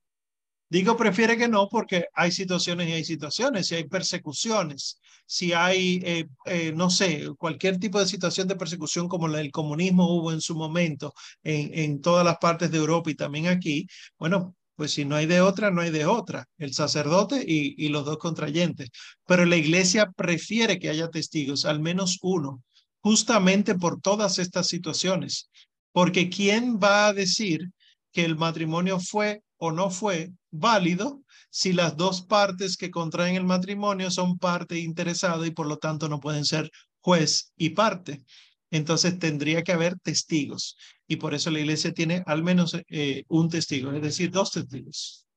Digo 0.70 0.96
prefiere 0.96 1.38
que 1.38 1.48
no 1.48 1.68
porque 1.70 2.06
hay 2.14 2.32
situaciones 2.32 2.88
y 2.88 2.94
hay 2.94 3.04
situaciones, 3.04 3.68
si 3.68 3.76
hay 3.76 3.84
persecuciones, 3.84 5.00
si 5.26 5.54
hay, 5.54 6.02
eh, 6.04 6.28
eh, 6.46 6.72
no 6.74 6.90
sé, 6.90 7.28
cualquier 7.38 7.78
tipo 7.78 8.00
de 8.00 8.08
situación 8.08 8.48
de 8.48 8.56
persecución 8.56 9.08
como 9.08 9.28
la 9.28 9.40
del 9.40 9.52
comunismo 9.52 10.16
hubo 10.16 10.32
en 10.32 10.42
su 10.42 10.56
momento 10.56 11.14
en, 11.44 11.78
en 11.78 12.02
todas 12.02 12.26
las 12.26 12.38
partes 12.38 12.72
de 12.72 12.78
Europa 12.78 13.12
y 13.12 13.16
también 13.16 13.48
aquí, 13.48 13.86
bueno, 14.18 14.56
pues 14.84 14.96
si 14.96 15.06
no 15.06 15.16
hay 15.16 15.28
de 15.28 15.40
otra, 15.40 15.72
no 15.72 15.80
hay 15.80 15.92
de 15.92 16.06
otra, 16.06 16.46
el 16.58 16.74
sacerdote 16.74 17.42
y, 17.48 17.88
los 17.88 18.04
dos 18.04 18.18
contrayentes. 18.18 18.90
Pero 19.26 19.46
la 19.46 19.56
iglesia 19.56 20.12
prefiere 20.12 20.78
que 20.78 20.90
haya 20.90 21.08
testigos, 21.08 21.64
al 21.64 21.80
menos 21.80 22.20
uno, 22.22 22.62
justamente 23.00 23.76
por 23.76 24.02
todas 24.02 24.40
estas 24.40 24.68
situaciones. 24.68 25.50
Porque 25.94 26.30
¿quién 26.30 26.82
va 26.84 27.08
a 27.08 27.14
decir 27.14 27.72
que 28.12 28.26
el 28.26 28.36
matrimonio 28.36 29.00
fue 29.00 29.42
o 29.56 29.72
no 29.72 29.90
fue 29.90 30.34
válido 30.52 31.24
si 31.50 31.72
las 31.72 31.96
dos 31.96 32.22
partes 32.22 32.76
que 32.76 32.92
contraen 32.92 33.38
el 33.38 33.46
matrimonio 33.46 34.12
son 34.12 34.38
parte 34.38 34.80
interesada 34.80 35.48
y 35.48 35.52
por 35.52 35.68
lo 35.68 35.78
tanto 35.78 36.10
no 36.10 36.20
pueden 36.20 36.44
ser 36.44 36.70
juez 37.00 37.54
y 37.56 37.70
parte. 37.70 38.22
Entonces 38.70 39.18
tendría 39.18 39.64
que 39.64 39.72
haber 39.72 39.98
testigos 40.00 40.76
y 41.14 41.18
por 41.18 41.36
eso 41.36 41.52
la 41.52 41.60
iglesia 41.60 41.94
tiene 41.94 42.24
al 42.26 42.44
menos 42.44 42.76
eh, 42.88 43.24
un 43.28 43.50
testigo, 43.50 43.92
es 43.92 44.02
decir, 44.02 44.32
dos 44.32 44.52
testigos. 44.52 45.28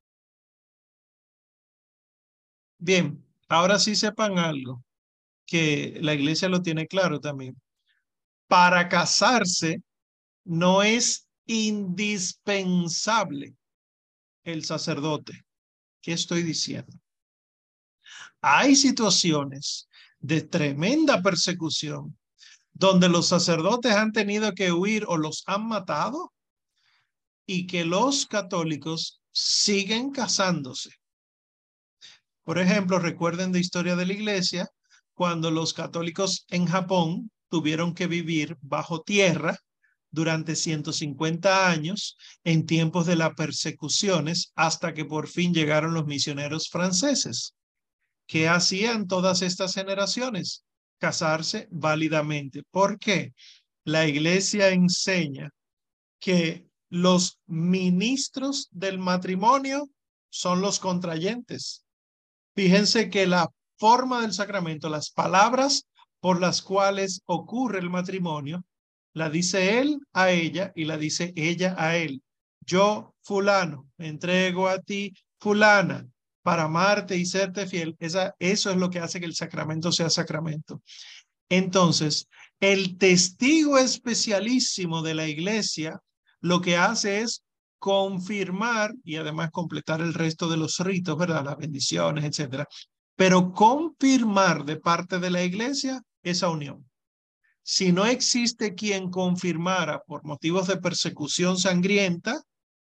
Bien, 2.78 3.22
ahora 3.48 3.78
sí 3.78 3.94
sepan 3.94 4.38
algo, 4.38 4.82
que 5.44 5.98
la 6.00 6.14
iglesia 6.14 6.48
lo 6.48 6.62
tiene 6.62 6.86
claro 6.86 7.20
también. 7.20 7.60
Para 8.48 8.88
casarse 8.88 9.82
no 10.44 10.82
es 10.82 11.28
indispensable 11.44 13.54
el 14.44 14.64
sacerdote. 14.64 15.44
¿Qué 16.00 16.12
estoy 16.12 16.42
diciendo? 16.42 16.98
Hay 18.40 18.76
situaciones 18.76 19.90
de 20.20 20.40
tremenda 20.40 21.20
persecución 21.20 22.16
donde 22.78 23.08
los 23.08 23.26
sacerdotes 23.26 23.92
han 23.92 24.12
tenido 24.12 24.52
que 24.52 24.70
huir 24.70 25.06
o 25.08 25.16
los 25.16 25.44
han 25.46 25.66
matado 25.66 26.34
y 27.46 27.66
que 27.66 27.86
los 27.86 28.26
católicos 28.26 29.22
siguen 29.32 30.10
casándose. 30.10 30.90
Por 32.44 32.58
ejemplo, 32.58 32.98
recuerden 32.98 33.50
de 33.50 33.60
historia 33.60 33.96
de 33.96 34.04
la 34.04 34.12
iglesia, 34.12 34.68
cuando 35.14 35.50
los 35.50 35.72
católicos 35.72 36.44
en 36.48 36.66
Japón 36.66 37.30
tuvieron 37.48 37.94
que 37.94 38.06
vivir 38.08 38.58
bajo 38.60 39.00
tierra 39.00 39.58
durante 40.10 40.54
150 40.54 41.70
años 41.70 42.18
en 42.44 42.66
tiempos 42.66 43.06
de 43.06 43.16
las 43.16 43.32
persecuciones 43.34 44.52
hasta 44.54 44.92
que 44.92 45.06
por 45.06 45.28
fin 45.28 45.54
llegaron 45.54 45.94
los 45.94 46.06
misioneros 46.06 46.68
franceses. 46.68 47.54
¿Qué 48.26 48.48
hacían 48.48 49.06
todas 49.06 49.40
estas 49.40 49.72
generaciones? 49.72 50.66
Casarse 50.98 51.68
válidamente. 51.70 52.62
¿Por 52.70 52.98
qué? 52.98 53.34
La 53.84 54.06
iglesia 54.06 54.70
enseña 54.70 55.50
que 56.18 56.66
los 56.88 57.38
ministros 57.46 58.68
del 58.70 58.98
matrimonio 58.98 59.88
son 60.30 60.60
los 60.60 60.78
contrayentes. 60.78 61.84
Fíjense 62.54 63.10
que 63.10 63.26
la 63.26 63.50
forma 63.78 64.22
del 64.22 64.32
sacramento, 64.32 64.88
las 64.88 65.10
palabras 65.10 65.86
por 66.20 66.40
las 66.40 66.62
cuales 66.62 67.22
ocurre 67.26 67.78
el 67.78 67.90
matrimonio, 67.90 68.64
la 69.12 69.30
dice 69.30 69.78
él 69.78 69.98
a 70.12 70.30
ella 70.30 70.72
y 70.74 70.84
la 70.84 70.96
dice 70.96 71.32
ella 71.36 71.74
a 71.78 71.96
él. 71.96 72.22
Yo, 72.60 73.14
fulano, 73.22 73.88
me 73.96 74.08
entrego 74.08 74.68
a 74.68 74.80
ti, 74.80 75.14
fulana, 75.38 76.06
para 76.46 76.62
amarte 76.62 77.16
y 77.16 77.26
serte 77.26 77.66
fiel. 77.66 77.96
Esa, 77.98 78.36
eso 78.38 78.70
es 78.70 78.76
lo 78.76 78.88
que 78.88 79.00
hace 79.00 79.18
que 79.18 79.26
el 79.26 79.34
sacramento 79.34 79.90
sea 79.90 80.08
sacramento. 80.08 80.80
Entonces, 81.48 82.28
el 82.60 82.98
testigo 82.98 83.78
especialísimo 83.78 85.02
de 85.02 85.14
la 85.14 85.26
iglesia 85.26 85.98
lo 86.40 86.60
que 86.60 86.76
hace 86.76 87.22
es 87.22 87.42
confirmar 87.80 88.94
y 89.02 89.16
además 89.16 89.50
completar 89.50 90.00
el 90.00 90.14
resto 90.14 90.48
de 90.48 90.56
los 90.56 90.78
ritos, 90.78 91.18
¿verdad? 91.18 91.44
Las 91.44 91.56
bendiciones, 91.56 92.24
etcétera. 92.24 92.68
Pero 93.16 93.52
confirmar 93.52 94.64
de 94.64 94.76
parte 94.76 95.18
de 95.18 95.30
la 95.30 95.42
iglesia 95.42 96.00
esa 96.22 96.48
unión. 96.48 96.88
Si 97.64 97.90
no 97.90 98.06
existe 98.06 98.76
quien 98.76 99.10
confirmara 99.10 100.00
por 100.06 100.22
motivos 100.22 100.68
de 100.68 100.76
persecución 100.76 101.58
sangrienta, 101.58 102.40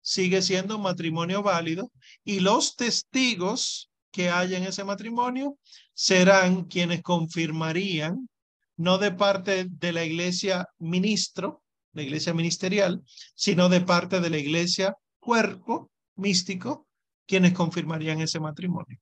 sigue 0.07 0.41
siendo 0.41 0.79
matrimonio 0.79 1.43
válido 1.43 1.91
y 2.23 2.39
los 2.39 2.77
testigos 2.77 3.91
que 4.09 4.29
hay 4.29 4.55
en 4.55 4.63
ese 4.63 4.85
matrimonio 4.85 5.57
serán 5.93 6.63
quienes 6.63 7.03
confirmarían, 7.03 8.29
no 8.77 8.99
de 8.99 9.11
parte 9.11 9.65
de 9.69 9.91
la 9.91 10.05
iglesia 10.05 10.65
ministro, 10.77 11.61
la 11.91 12.03
iglesia 12.03 12.34
ministerial, 12.34 13.03
sino 13.35 13.67
de 13.67 13.81
parte 13.81 14.21
de 14.21 14.29
la 14.29 14.38
iglesia 14.38 14.95
cuerpo 15.19 15.91
místico, 16.15 16.88
quienes 17.25 17.51
confirmarían 17.51 18.21
ese 18.21 18.39
matrimonio. 18.39 18.97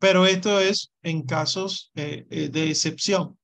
Pero 0.00 0.26
esto 0.26 0.58
es 0.58 0.90
en 1.00 1.22
casos 1.22 1.92
eh, 1.94 2.26
eh, 2.28 2.48
de 2.48 2.70
excepción. 2.70 3.38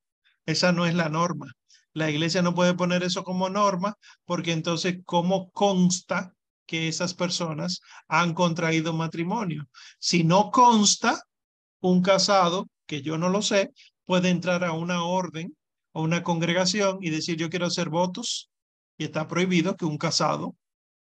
Esa 0.45 0.73
no 0.73 0.85
es 0.85 0.93
la 0.93 1.07
norma. 1.07 1.53
La 1.93 2.11
iglesia 2.11 2.41
no 2.41 2.53
puede 2.53 2.73
poner 2.73 3.01
eso 3.03 3.23
como 3.23 3.47
norma 3.47 3.95
porque 4.25 4.51
entonces, 4.51 4.97
¿cómo 5.05 5.49
consta 5.51 6.34
que 6.65 6.87
esas 6.87 7.13
personas 7.13 7.81
han 8.07 8.33
contraído 8.33 8.93
matrimonio? 8.93 9.67
Si 9.99 10.23
no 10.23 10.51
consta, 10.51 11.23
un 11.81 12.01
casado, 12.01 12.67
que 12.85 13.01
yo 13.01 13.17
no 13.17 13.29
lo 13.29 13.41
sé, 13.41 13.71
puede 14.05 14.29
entrar 14.29 14.63
a 14.63 14.73
una 14.73 15.03
orden 15.03 15.55
o 15.91 16.01
una 16.03 16.23
congregación 16.23 16.99
y 17.01 17.09
decir 17.09 17.37
yo 17.37 17.49
quiero 17.49 17.65
hacer 17.65 17.89
votos 17.89 18.49
y 18.97 19.05
está 19.05 19.27
prohibido 19.27 19.75
que 19.75 19.85
un 19.85 19.97
casado 19.97 20.55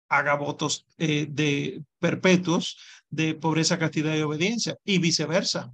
haga 0.08 0.34
votos 0.34 0.86
eh, 0.98 1.26
de 1.28 1.82
perpetuos 1.98 2.78
de 3.10 3.34
pobreza, 3.34 3.78
castidad 3.78 4.14
y 4.14 4.22
obediencia 4.22 4.76
y 4.84 4.98
viceversa 4.98 5.72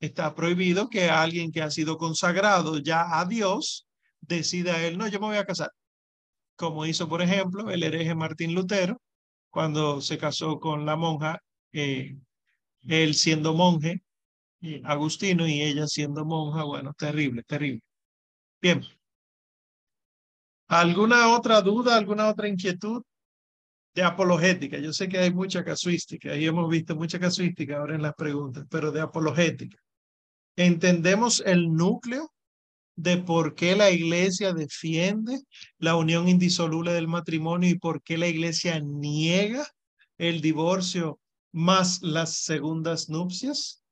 está 0.00 0.34
prohibido 0.34 0.88
que 0.88 1.10
alguien 1.10 1.50
que 1.50 1.62
ha 1.62 1.70
sido 1.70 1.98
consagrado 1.98 2.78
ya 2.78 3.18
a 3.18 3.24
Dios 3.24 3.86
decida 4.20 4.82
él, 4.84 4.98
no, 4.98 5.08
yo 5.08 5.20
me 5.20 5.26
voy 5.26 5.36
a 5.36 5.44
casar. 5.44 5.72
Como 6.58 6.84
hizo, 6.86 7.08
por 7.08 7.22
ejemplo, 7.22 7.70
el 7.70 7.84
hereje 7.84 8.16
Martín 8.16 8.52
Lutero, 8.52 9.00
cuando 9.48 10.00
se 10.00 10.18
casó 10.18 10.58
con 10.58 10.84
la 10.84 10.96
monja, 10.96 11.40
eh, 11.72 12.18
él 12.82 13.14
siendo 13.14 13.54
monje, 13.54 14.02
Agustino, 14.84 15.46
y 15.46 15.62
ella 15.62 15.86
siendo 15.86 16.24
monja, 16.24 16.64
bueno, 16.64 16.92
terrible, 16.94 17.44
terrible. 17.44 17.80
Bien. 18.60 18.82
¿Alguna 20.68 21.28
otra 21.28 21.62
duda, 21.62 21.96
alguna 21.96 22.28
otra 22.28 22.48
inquietud 22.48 23.02
de 23.94 24.02
apologética? 24.02 24.78
Yo 24.78 24.92
sé 24.92 25.08
que 25.08 25.18
hay 25.18 25.32
mucha 25.32 25.64
casuística, 25.64 26.34
y 26.36 26.44
hemos 26.44 26.68
visto 26.68 26.96
mucha 26.96 27.20
casuística 27.20 27.78
ahora 27.78 27.94
en 27.94 28.02
las 28.02 28.14
preguntas, 28.14 28.66
pero 28.68 28.90
de 28.90 29.00
apologética 29.00 29.78
entendemos 30.56 31.40
el 31.46 31.72
núcleo 31.72 32.32
de 32.98 33.16
por 33.18 33.54
qué 33.54 33.76
la 33.76 33.92
iglesia 33.92 34.52
defiende 34.52 35.40
la 35.78 35.94
unión 35.94 36.28
indisoluble 36.28 36.92
del 36.92 37.06
matrimonio 37.06 37.70
y 37.70 37.78
por 37.78 38.02
qué 38.02 38.18
la 38.18 38.26
iglesia 38.26 38.80
niega 38.80 39.64
el 40.18 40.40
divorcio 40.40 41.20
más 41.52 42.02
las 42.02 42.38
segundas 42.38 43.08
nupcias? 43.08 43.84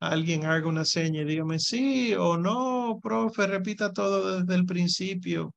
Alguien 0.00 0.44
haga 0.44 0.68
una 0.68 0.84
seña 0.84 1.22
y 1.22 1.24
dígame 1.24 1.58
sí 1.58 2.14
o 2.14 2.36
no, 2.36 3.00
profe, 3.02 3.46
repita 3.46 3.90
todo 3.90 4.38
desde 4.38 4.54
el 4.54 4.66
principio. 4.66 5.54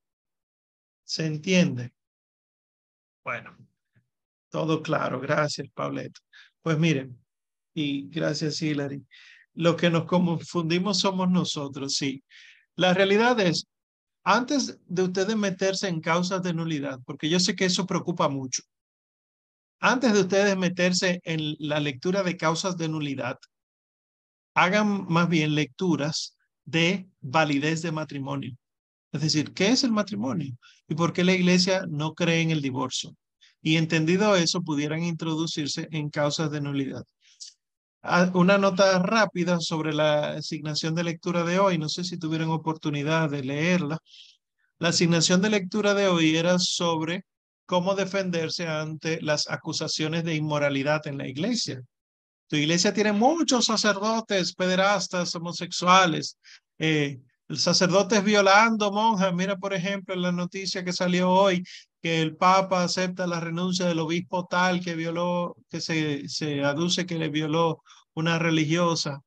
¿Se 1.04 1.26
entiende? 1.26 1.92
Bueno, 3.24 3.58
todo 4.48 4.82
claro. 4.82 5.20
Gracias, 5.20 5.68
Pauleto. 5.74 6.22
Pues 6.62 6.78
miren, 6.78 7.22
y 7.74 8.08
gracias, 8.08 8.62
Hilary. 8.62 9.04
Lo 9.58 9.74
que 9.74 9.90
nos 9.90 10.04
confundimos 10.04 11.00
somos 11.00 11.28
nosotros, 11.28 11.96
sí. 11.96 12.22
La 12.76 12.94
realidad 12.94 13.40
es, 13.40 13.66
antes 14.22 14.78
de 14.86 15.02
ustedes 15.02 15.36
meterse 15.36 15.88
en 15.88 16.00
causas 16.00 16.44
de 16.44 16.54
nulidad, 16.54 17.00
porque 17.04 17.28
yo 17.28 17.40
sé 17.40 17.56
que 17.56 17.64
eso 17.64 17.84
preocupa 17.84 18.28
mucho, 18.28 18.62
antes 19.80 20.12
de 20.12 20.20
ustedes 20.20 20.56
meterse 20.56 21.20
en 21.24 21.56
la 21.58 21.80
lectura 21.80 22.22
de 22.22 22.36
causas 22.36 22.76
de 22.76 22.88
nulidad, 22.88 23.36
hagan 24.54 25.06
más 25.08 25.28
bien 25.28 25.56
lecturas 25.56 26.36
de 26.64 27.08
validez 27.20 27.82
de 27.82 27.90
matrimonio. 27.90 28.56
Es 29.10 29.22
decir, 29.22 29.54
¿qué 29.54 29.70
es 29.70 29.82
el 29.82 29.90
matrimonio? 29.90 30.56
¿Y 30.86 30.94
por 30.94 31.12
qué 31.12 31.24
la 31.24 31.32
iglesia 31.32 31.84
no 31.88 32.14
cree 32.14 32.42
en 32.42 32.52
el 32.52 32.62
divorcio? 32.62 33.16
Y 33.60 33.76
entendido 33.76 34.36
eso, 34.36 34.62
pudieran 34.62 35.02
introducirse 35.02 35.88
en 35.90 36.10
causas 36.10 36.48
de 36.52 36.60
nulidad. 36.60 37.02
Ah, 38.02 38.30
una 38.34 38.58
nota 38.58 38.98
rápida 39.00 39.58
sobre 39.60 39.92
la 39.92 40.30
asignación 40.34 40.94
de 40.94 41.04
lectura 41.04 41.42
de 41.44 41.58
hoy. 41.58 41.78
No 41.78 41.88
sé 41.88 42.04
si 42.04 42.18
tuvieron 42.18 42.50
oportunidad 42.50 43.28
de 43.30 43.42
leerla. 43.42 43.98
La 44.78 44.90
asignación 44.90 45.42
de 45.42 45.50
lectura 45.50 45.94
de 45.94 46.08
hoy 46.08 46.36
era 46.36 46.58
sobre 46.58 47.24
cómo 47.66 47.94
defenderse 47.94 48.66
ante 48.68 49.20
las 49.22 49.48
acusaciones 49.50 50.24
de 50.24 50.34
inmoralidad 50.36 51.06
en 51.06 51.18
la 51.18 51.28
iglesia. 51.28 51.82
Tu 52.48 52.56
iglesia 52.56 52.94
tiene 52.94 53.12
muchos 53.12 53.66
sacerdotes, 53.66 54.54
pederastas, 54.54 55.34
homosexuales, 55.34 56.38
eh, 56.78 57.20
sacerdotes 57.50 58.24
violando 58.24 58.92
monjas. 58.92 59.34
Mira, 59.34 59.56
por 59.56 59.74
ejemplo, 59.74 60.14
la 60.16 60.32
noticia 60.32 60.84
que 60.84 60.92
salió 60.92 61.30
hoy, 61.30 61.64
que 62.02 62.22
el 62.22 62.36
Papa 62.36 62.84
acepta 62.84 63.26
la 63.26 63.40
renuncia 63.40 63.86
del 63.86 63.98
obispo 63.98 64.46
tal 64.46 64.80
que 64.80 64.94
violó, 64.94 65.56
que 65.68 65.80
se, 65.80 66.28
se 66.28 66.62
aduce 66.62 67.06
que 67.06 67.18
le 67.18 67.28
violó 67.28 67.82
una 68.14 68.38
religiosa, 68.38 69.22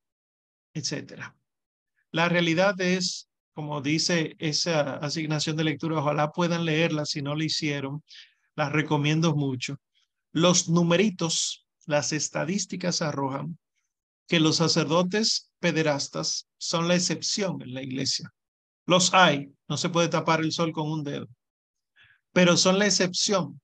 etcétera. 0.74 1.36
La 2.12 2.30
realidad 2.30 2.80
es, 2.80 3.30
como 3.54 3.82
dice 3.82 4.36
esa 4.40 4.96
asignación 4.98 5.58
de 5.58 5.66
lectura, 5.66 6.00
ojalá 6.00 6.32
puedan 6.32 6.66
leerla 6.66 7.06
si 7.06 7.22
no 7.22 7.36
lo 7.36 7.44
hicieron, 7.44 8.04
las 8.56 8.72
recomiendo 8.72 9.36
mucho. 9.36 9.78
Los 10.32 10.70
numeritos, 10.70 11.66
las 11.86 12.14
estadísticas 12.14 13.02
arrojan 13.02 13.58
que 14.28 14.40
los 14.40 14.58
sacerdotes 14.58 15.52
pederastas 15.60 16.48
son 16.58 16.88
la 16.88 16.96
excepción 16.96 17.62
en 17.62 17.74
la 17.74 17.82
iglesia. 17.82 18.34
Los 18.86 19.14
hay, 19.14 19.52
no 19.68 19.78
se 19.78 19.90
puede 19.90 20.08
tapar 20.08 20.40
el 20.40 20.54
sol 20.54 20.72
con 20.72 20.90
un 20.90 21.04
dedo 21.04 21.28
pero 22.34 22.58
son 22.58 22.80
la 22.80 22.86
excepción. 22.86 23.60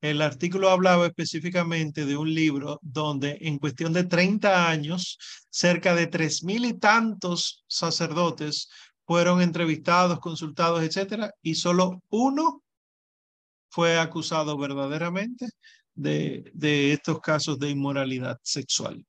El 0.00 0.20
artículo 0.20 0.70
hablaba 0.70 1.06
específicamente 1.06 2.04
de 2.04 2.16
un 2.16 2.34
libro 2.34 2.80
donde 2.82 3.38
en 3.42 3.58
cuestión 3.58 3.92
de 3.92 4.04
30 4.04 4.68
años, 4.68 5.16
cerca 5.48 5.94
de 5.94 6.08
tres 6.08 6.42
mil 6.42 6.64
y 6.64 6.74
tantos 6.74 7.64
sacerdotes 7.68 8.68
fueron 9.06 9.40
entrevistados, 9.40 10.18
consultados, 10.18 10.82
etcétera, 10.82 11.32
y 11.40 11.54
solo 11.54 12.02
uno 12.10 12.64
fue 13.70 13.98
acusado 13.98 14.58
verdaderamente 14.58 15.46
de, 15.94 16.50
de 16.54 16.92
estos 16.92 17.20
casos 17.20 17.58
de 17.58 17.70
inmoralidad 17.70 18.38
sexual. 18.42 19.06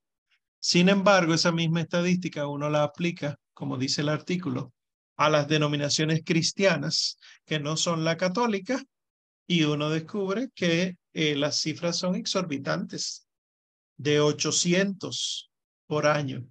Sin 0.59 0.89
embargo, 0.89 1.33
esa 1.33 1.51
misma 1.51 1.81
estadística 1.81 2.47
uno 2.47 2.69
la 2.69 2.83
aplica, 2.83 3.35
como 3.53 3.77
dice 3.77 4.01
el 4.01 4.09
artículo, 4.09 4.73
a 5.15 5.29
las 5.29 5.47
denominaciones 5.47 6.21
cristianas 6.25 7.17
que 7.45 7.59
no 7.59 7.77
son 7.77 8.03
la 8.03 8.17
católica 8.17 8.83
y 9.47 9.63
uno 9.63 9.89
descubre 9.89 10.49
que 10.55 10.97
eh, 11.13 11.35
las 11.35 11.59
cifras 11.59 11.97
son 11.97 12.15
exorbitantes, 12.15 13.27
de 13.97 14.19
800 14.19 15.51
por 15.85 16.07
año, 16.07 16.47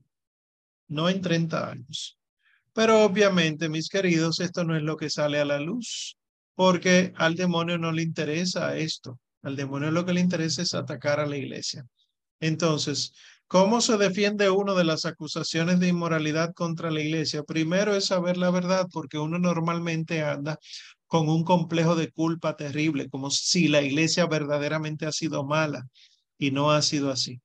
no 0.89 1.09
en 1.09 1.21
30 1.21 1.71
años. 1.71 2.19
Pero 2.73 3.05
obviamente, 3.05 3.69
mis 3.69 3.89
queridos, 3.89 4.41
esto 4.41 4.65
no 4.65 4.77
es 4.77 4.83
lo 4.83 4.97
que 4.97 5.11
sale 5.11 5.41
a 5.41 5.45
la 5.45 5.59
luz, 5.59 6.17
porque 6.55 7.13
al 7.17 7.35
demonio 7.35 7.79
no 7.79 7.93
le 7.93 8.03
interesa 8.03 8.77
esto. 8.77 9.19
Al 9.43 9.57
demonio 9.57 9.91
lo 9.91 10.07
que 10.07 10.13
le 10.13 10.21
interesa 10.21 10.63
es 10.63 10.73
atacar 10.73 11.21
a 11.21 11.27
la 11.27 11.37
iglesia. 11.37 11.85
Entonces, 12.41 13.13
¿Cómo 13.53 13.83
se 13.83 13.99
defiende 13.99 14.49
uno 14.49 14.75
de 14.75 14.85
las 14.85 15.05
acusaciones 15.05 15.79
de 15.79 15.89
inmoralidad 15.89 16.55
contra 16.55 16.91
la 16.91 17.03
iglesia? 17.03 17.43
Primero 17.43 17.95
es 17.95 18.07
saber 18.07 18.39
la 18.39 18.51
verdad, 18.51 18.89
porque 18.91 19.19
uno 19.19 19.39
normalmente 19.39 20.23
anda 20.23 20.59
con 21.07 21.29
un 21.29 21.45
complejo 21.45 21.95
de 21.95 22.11
culpa 22.11 22.57
terrible, 22.57 23.11
como 23.11 23.31
si 23.31 23.69
la 23.69 23.83
iglesia 23.83 24.25
verdaderamente 24.25 25.05
ha 25.05 25.13
sido 25.13 25.45
mala 25.45 25.87
y 26.39 26.51
no 26.51 26.71
ha 26.71 26.81
sido 26.81 27.11
así. 27.11 27.43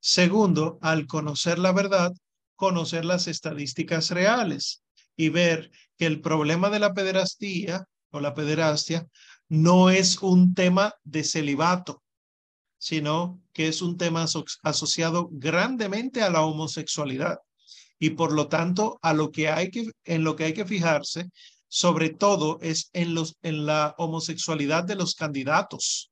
Segundo, 0.00 0.78
al 0.80 1.06
conocer 1.06 1.58
la 1.58 1.72
verdad, 1.72 2.10
conocer 2.56 3.04
las 3.04 3.28
estadísticas 3.28 4.12
reales 4.12 4.82
y 5.14 5.28
ver 5.28 5.70
que 5.98 6.06
el 6.06 6.22
problema 6.22 6.70
de 6.70 6.78
la 6.78 6.94
pederastía 6.94 7.84
o 8.08 8.20
la 8.20 8.32
pederastia 8.32 9.06
no 9.50 9.90
es 9.90 10.22
un 10.22 10.54
tema 10.54 10.94
de 11.04 11.22
celibato, 11.22 12.02
sino 12.80 13.40
que 13.52 13.68
es 13.68 13.82
un 13.82 13.98
tema 13.98 14.24
asociado 14.62 15.28
grandemente 15.30 16.22
a 16.22 16.30
la 16.30 16.42
homosexualidad 16.42 17.38
y 17.98 18.10
por 18.10 18.32
lo 18.32 18.48
tanto 18.48 18.98
a 19.02 19.12
lo 19.12 19.30
que 19.30 19.50
hay 19.50 19.70
que 19.70 19.90
en 20.04 20.24
lo 20.24 20.34
que 20.34 20.44
hay 20.44 20.54
que 20.54 20.64
fijarse 20.64 21.28
sobre 21.68 22.08
todo 22.08 22.58
es 22.62 22.88
en 22.94 23.14
los 23.14 23.36
en 23.42 23.66
la 23.66 23.94
homosexualidad 23.98 24.84
de 24.84 24.96
los 24.96 25.14
candidatos 25.14 26.10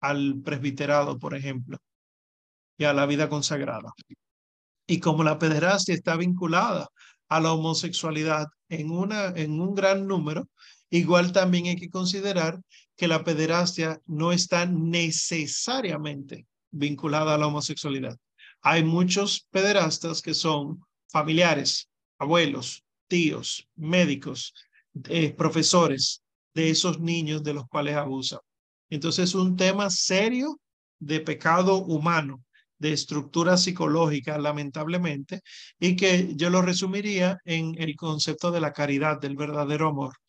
al 0.00 0.40
presbiterado, 0.44 1.18
por 1.18 1.34
ejemplo, 1.34 1.78
y 2.76 2.84
a 2.84 2.92
la 2.92 3.06
vida 3.06 3.28
consagrada. 3.28 3.92
Y 4.86 5.00
como 5.00 5.24
la 5.24 5.38
pederastia 5.38 5.94
está 5.94 6.16
vinculada 6.16 6.88
a 7.28 7.40
la 7.40 7.52
homosexualidad 7.52 8.46
en 8.68 8.90
una 8.90 9.28
en 9.28 9.60
un 9.60 9.74
gran 9.74 10.06
número, 10.06 10.48
igual 10.90 11.32
también 11.32 11.66
hay 11.66 11.76
que 11.76 11.88
considerar 11.88 12.60
que 13.02 13.08
la 13.08 13.24
pederastia 13.24 14.00
no 14.06 14.30
está 14.30 14.64
necesariamente 14.64 16.46
vinculada 16.70 17.34
a 17.34 17.36
la 17.36 17.48
homosexualidad. 17.48 18.16
Hay 18.60 18.84
muchos 18.84 19.48
pederastas 19.50 20.22
que 20.22 20.34
son 20.34 20.84
familiares, 21.10 21.88
abuelos, 22.20 22.84
tíos, 23.08 23.68
médicos, 23.74 24.54
eh, 25.08 25.32
profesores 25.32 26.22
de 26.54 26.70
esos 26.70 27.00
niños 27.00 27.42
de 27.42 27.54
los 27.54 27.66
cuales 27.66 27.96
abusan. 27.96 28.38
Entonces 28.88 29.30
es 29.30 29.34
un 29.34 29.56
tema 29.56 29.90
serio 29.90 30.60
de 31.00 31.18
pecado 31.18 31.78
humano, 31.78 32.44
de 32.78 32.92
estructura 32.92 33.56
psicológica, 33.56 34.38
lamentablemente, 34.38 35.40
y 35.80 35.96
que 35.96 36.36
yo 36.36 36.50
lo 36.50 36.62
resumiría 36.62 37.36
en 37.44 37.74
el 37.82 37.96
concepto 37.96 38.52
de 38.52 38.60
la 38.60 38.72
caridad, 38.72 39.20
del 39.20 39.34
verdadero 39.34 39.88
amor 39.88 40.21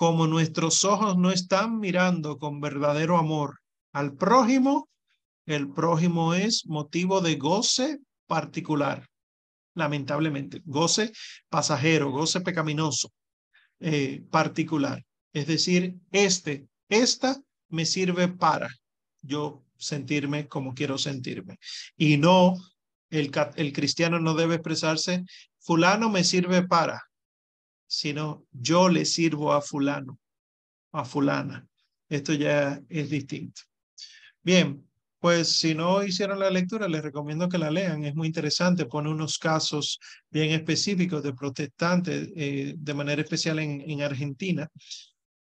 como 0.00 0.26
nuestros 0.26 0.86
ojos 0.86 1.18
no 1.18 1.30
están 1.30 1.78
mirando 1.78 2.38
con 2.38 2.58
verdadero 2.58 3.18
amor 3.18 3.60
al 3.92 4.16
prójimo, 4.16 4.88
el 5.44 5.70
prójimo 5.70 6.32
es 6.32 6.64
motivo 6.64 7.20
de 7.20 7.34
goce 7.34 7.98
particular, 8.26 9.06
lamentablemente, 9.74 10.62
goce 10.64 11.12
pasajero, 11.50 12.10
goce 12.10 12.40
pecaminoso 12.40 13.12
eh, 13.80 14.24
particular. 14.30 15.04
Es 15.34 15.46
decir, 15.46 15.96
este, 16.12 16.66
esta 16.88 17.36
me 17.68 17.84
sirve 17.84 18.28
para 18.28 18.70
yo 19.20 19.66
sentirme 19.76 20.48
como 20.48 20.72
quiero 20.72 20.96
sentirme. 20.96 21.58
Y 21.98 22.16
no, 22.16 22.54
el, 23.10 23.30
el 23.56 23.72
cristiano 23.74 24.18
no 24.18 24.32
debe 24.32 24.54
expresarse, 24.54 25.24
fulano 25.58 26.08
me 26.08 26.24
sirve 26.24 26.66
para, 26.66 27.02
sino 27.90 28.46
yo 28.52 28.88
le 28.88 29.04
sirvo 29.04 29.52
a 29.52 29.60
fulano, 29.60 30.20
a 30.92 31.04
fulana. 31.04 31.66
Esto 32.08 32.32
ya 32.34 32.80
es 32.88 33.10
distinto. 33.10 33.62
Bien, 34.42 34.88
pues 35.18 35.48
si 35.48 35.74
no 35.74 36.04
hicieron 36.04 36.38
la 36.38 36.50
lectura, 36.50 36.88
les 36.88 37.02
recomiendo 37.02 37.48
que 37.48 37.58
la 37.58 37.68
lean. 37.68 38.04
Es 38.04 38.14
muy 38.14 38.28
interesante. 38.28 38.86
Pone 38.86 39.10
unos 39.10 39.38
casos 39.38 39.98
bien 40.30 40.52
específicos 40.52 41.24
de 41.24 41.34
protestantes, 41.34 42.28
eh, 42.36 42.74
de 42.76 42.94
manera 42.94 43.22
especial 43.22 43.58
en, 43.58 43.80
en 43.80 44.02
Argentina. 44.02 44.68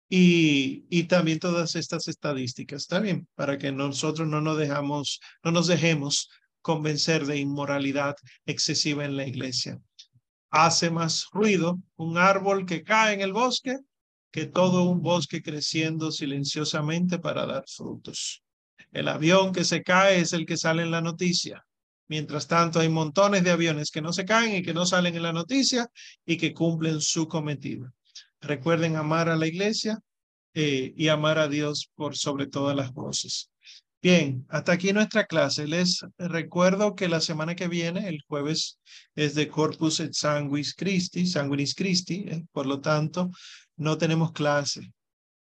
Y, 0.08 0.84
y, 0.88 1.02
también 1.04 1.40
todas 1.40 1.74
estas 1.74 2.06
estadísticas. 2.06 2.82
Está 2.82 3.00
bien, 3.00 3.26
para 3.34 3.58
que 3.58 3.72
nosotros 3.72 4.28
no 4.28 4.40
nos 4.40 4.56
dejamos, 4.56 5.18
no 5.42 5.50
nos 5.50 5.66
dejemos 5.66 6.30
convencer 6.62 7.26
de 7.26 7.38
inmoralidad 7.38 8.14
excesiva 8.46 9.04
en 9.04 9.16
la 9.16 9.26
iglesia 9.26 9.80
hace 10.50 10.90
más 10.90 11.26
ruido 11.32 11.80
un 11.96 12.18
árbol 12.18 12.66
que 12.66 12.82
cae 12.82 13.14
en 13.14 13.20
el 13.20 13.32
bosque 13.32 13.78
que 14.30 14.46
todo 14.46 14.84
un 14.84 15.00
bosque 15.00 15.42
creciendo 15.42 16.12
silenciosamente 16.12 17.18
para 17.18 17.46
dar 17.46 17.64
frutos. 17.66 18.42
El 18.92 19.08
avión 19.08 19.52
que 19.52 19.64
se 19.64 19.82
cae 19.82 20.20
es 20.20 20.34
el 20.34 20.44
que 20.44 20.58
sale 20.58 20.82
en 20.82 20.90
la 20.90 21.00
noticia. 21.00 21.64
Mientras 22.08 22.46
tanto, 22.46 22.78
hay 22.78 22.88
montones 22.88 23.42
de 23.42 23.50
aviones 23.50 23.90
que 23.90 24.02
no 24.02 24.12
se 24.12 24.24
caen 24.24 24.56
y 24.56 24.62
que 24.62 24.74
no 24.74 24.86
salen 24.86 25.16
en 25.16 25.22
la 25.22 25.32
noticia 25.32 25.88
y 26.24 26.36
que 26.36 26.52
cumplen 26.52 27.00
su 27.00 27.26
cometido. 27.26 27.92
Recuerden 28.40 28.96
amar 28.96 29.28
a 29.28 29.36
la 29.36 29.46
iglesia 29.46 29.98
eh, 30.54 30.92
y 30.96 31.08
amar 31.08 31.38
a 31.38 31.48
Dios 31.48 31.90
por 31.94 32.16
sobre 32.16 32.46
todas 32.46 32.76
las 32.76 32.92
cosas. 32.92 33.50
Bien, 34.06 34.46
hasta 34.50 34.70
aquí 34.70 34.92
nuestra 34.92 35.26
clase. 35.26 35.66
Les 35.66 36.06
recuerdo 36.16 36.94
que 36.94 37.08
la 37.08 37.20
semana 37.20 37.56
que 37.56 37.66
viene, 37.66 38.08
el 38.08 38.22
jueves, 38.28 38.78
es 39.16 39.34
de 39.34 39.48
Corpus 39.48 39.98
et 39.98 40.12
Sanguis 40.12 40.76
Christi, 40.76 41.26
Sanguinis 41.26 41.74
Christi, 41.74 42.24
eh, 42.28 42.44
por 42.52 42.66
lo 42.66 42.80
tanto, 42.80 43.32
no 43.76 43.98
tenemos 43.98 44.30
clase. 44.30 44.92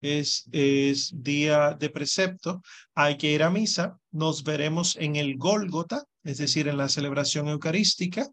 Es, 0.01 0.49
es 0.51 1.13
día 1.15 1.77
de 1.79 1.91
precepto, 1.91 2.63
hay 2.95 3.19
que 3.19 3.33
ir 3.33 3.43
a 3.43 3.51
misa, 3.51 3.99
nos 4.13 4.43
veremos 4.45 4.97
en 4.97 5.17
el 5.17 5.37
Gólgota, 5.37 6.03
es 6.23 6.39
decir, 6.39 6.67
en 6.67 6.79
la 6.79 6.89
celebración 6.89 7.49
eucarística, 7.49 8.27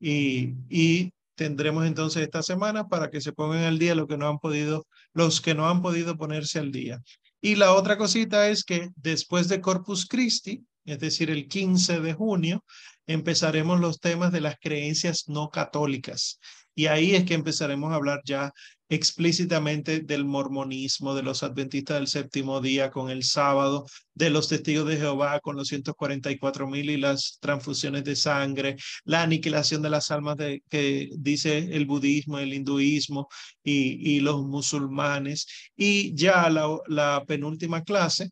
y, 0.00 0.54
y 0.70 1.12
tendremos 1.34 1.84
entonces 1.84 2.22
esta 2.22 2.42
semana 2.42 2.88
para 2.88 3.10
que 3.10 3.20
se 3.20 3.34
pongan 3.34 3.64
al 3.64 3.78
día 3.78 3.94
lo 3.94 4.06
que 4.06 4.16
no 4.16 4.28
han 4.28 4.38
podido, 4.38 4.86
los 5.12 5.42
que 5.42 5.54
no 5.54 5.68
han 5.68 5.82
podido 5.82 6.16
ponerse 6.16 6.58
al 6.58 6.72
día. 6.72 7.02
Y 7.40 7.54
la 7.54 7.74
otra 7.74 7.96
cosita 7.96 8.48
es 8.48 8.64
que 8.64 8.90
después 8.96 9.48
de 9.48 9.60
Corpus 9.60 10.06
Christi, 10.06 10.64
es 10.84 10.98
decir, 10.98 11.30
el 11.30 11.46
15 11.46 12.00
de 12.00 12.14
junio, 12.14 12.64
empezaremos 13.06 13.80
los 13.80 14.00
temas 14.00 14.32
de 14.32 14.40
las 14.40 14.56
creencias 14.60 15.28
no 15.28 15.48
católicas. 15.48 16.40
Y 16.78 16.86
ahí 16.86 17.16
es 17.16 17.24
que 17.24 17.34
empezaremos 17.34 17.90
a 17.90 17.96
hablar 17.96 18.20
ya 18.24 18.52
explícitamente 18.88 19.98
del 19.98 20.24
mormonismo, 20.24 21.12
de 21.12 21.24
los 21.24 21.42
adventistas 21.42 21.96
del 21.98 22.06
séptimo 22.06 22.60
día 22.60 22.88
con 22.92 23.10
el 23.10 23.24
sábado, 23.24 23.84
de 24.14 24.30
los 24.30 24.48
testigos 24.48 24.86
de 24.86 24.96
Jehová 24.96 25.40
con 25.40 25.56
los 25.56 25.66
144 25.66 26.68
mil 26.68 26.88
y 26.88 26.96
las 26.96 27.38
transfusiones 27.40 28.04
de 28.04 28.14
sangre, 28.14 28.76
la 29.04 29.22
aniquilación 29.22 29.82
de 29.82 29.90
las 29.90 30.12
almas 30.12 30.36
de, 30.36 30.62
que 30.70 31.10
dice 31.18 31.58
el 31.58 31.84
budismo, 31.84 32.38
el 32.38 32.54
hinduismo 32.54 33.26
y, 33.64 34.14
y 34.16 34.20
los 34.20 34.44
musulmanes. 34.44 35.48
Y 35.76 36.14
ya 36.14 36.48
la, 36.48 37.24
penúltima 37.26 37.82
clase, 37.82 38.30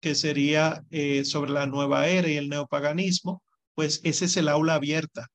que 0.00 0.14
sería 0.14 0.82
eh, 0.90 1.24
sobre 1.24 1.50
la 1.52 1.66
nueva 1.66 2.08
era 2.08 2.28
y 2.28 2.36
el 2.36 2.50
neopaganismo, 2.50 3.42
pues 3.74 4.02
ese 4.04 4.26
es 4.26 4.36
el 4.36 4.48
aula 4.50 4.74
abierta 4.74 5.30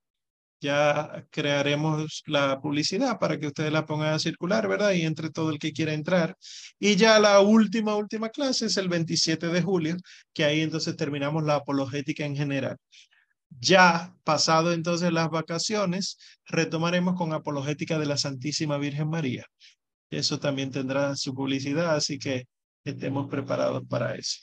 ya 0.62 1.26
crearemos 1.32 2.24
la 2.28 2.62
publicidad 2.62 3.20
para 3.20 3.40
que 3.40 3.48
ustedes 3.48 3.72
la 3.74 3.86
pongan 3.86 4.14
a 4.14 4.20
circular, 4.20 4.68
¿verdad? 4.68 4.92
Y 4.94 5.02
entre 5.02 5.32
todo 5.32 5.50
el 5.50 5.60
que 5.60 5.74
quiera 5.74 5.94
entrar. 5.94 6.38
Y 6.80 6.96
ya 6.96 7.20
la 7.20 7.40
última, 7.42 7.96
última 7.96 8.30
clase 8.30 8.68
es 8.68 8.78
el 8.78 8.88
27 8.88 9.48
de 9.48 9.62
julio, 9.62 9.98
que 10.34 10.46
ahí 10.46 10.62
entonces 10.62 10.96
terminamos 10.96 11.44
la 11.44 11.56
apologética 11.56 12.26
en 12.26 12.36
general. 12.36 12.78
Ya 13.50 14.16
pasado 14.24 14.72
entonces 14.72 15.12
las 15.12 15.30
vacaciones, 15.30 16.18
retomaremos 16.46 17.16
con 17.16 17.34
apologética 17.34 18.00
de 18.00 18.06
la 18.06 18.18
Santísima 18.18 18.78
Virgen 18.78 19.10
María. 19.10 19.46
Eso 20.12 20.40
también 20.40 20.72
tendrá 20.72 21.16
su 21.16 21.34
publicidad, 21.34 21.96
así 21.96 22.20
que 22.20 22.46
estemos 22.84 23.30
preparados 23.30 23.84
para 23.90 24.16
eso. 24.16 24.42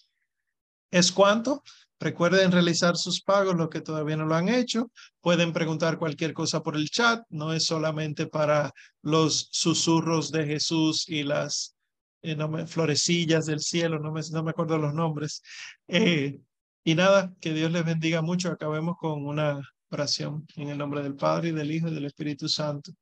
¿Es 0.91 1.13
cuánto? 1.13 1.63
Recuerden 2.01 2.53
realizar 2.53 2.97
sus 2.97 3.21
pagos, 3.21 3.57
los 3.57 3.69
que 3.69 3.81
todavía 3.81 4.17
no 4.17 4.25
lo 4.25 4.35
han 4.37 4.49
hecho. 4.49 4.91
Pueden 5.21 5.53
preguntar 5.53 5.99
cualquier 5.99 6.33
cosa 6.33 6.63
por 6.63 6.77
el 6.77 6.91
chat. 6.91 7.25
No 7.29 7.53
es 7.53 7.65
solamente 7.65 8.27
para 8.27 8.73
los 9.03 9.49
susurros 9.51 10.31
de 10.31 10.47
Jesús 10.47 11.09
y 11.09 11.25
las 11.25 11.77
eh, 12.23 12.37
florecillas 12.67 13.47
del 13.47 13.61
cielo. 13.61 13.99
No 13.99 14.13
me, 14.13 14.51
acuerdo 14.51 14.79
los 14.79 14.95
nombres. 14.95 15.43
Eh, 15.89 16.41
y 16.85 16.95
nada, 16.95 17.35
que 17.41 17.53
Dios 17.53 17.73
les 17.73 17.85
bendiga 17.85 18.23
mucho. 18.23 18.51
Acabemos 18.51 18.97
con 18.97 19.27
una 19.27 19.61
oración 19.91 20.47
en 20.57 20.69
el 20.69 20.79
nombre 20.79 21.03
del 21.03 21.17
Padre 21.17 21.49
y 21.49 21.53
del 21.53 21.71
Hijo 21.71 21.89
y 21.89 21.95
del 21.95 22.07
Espíritu 22.07 22.49
Santo. 22.49 22.93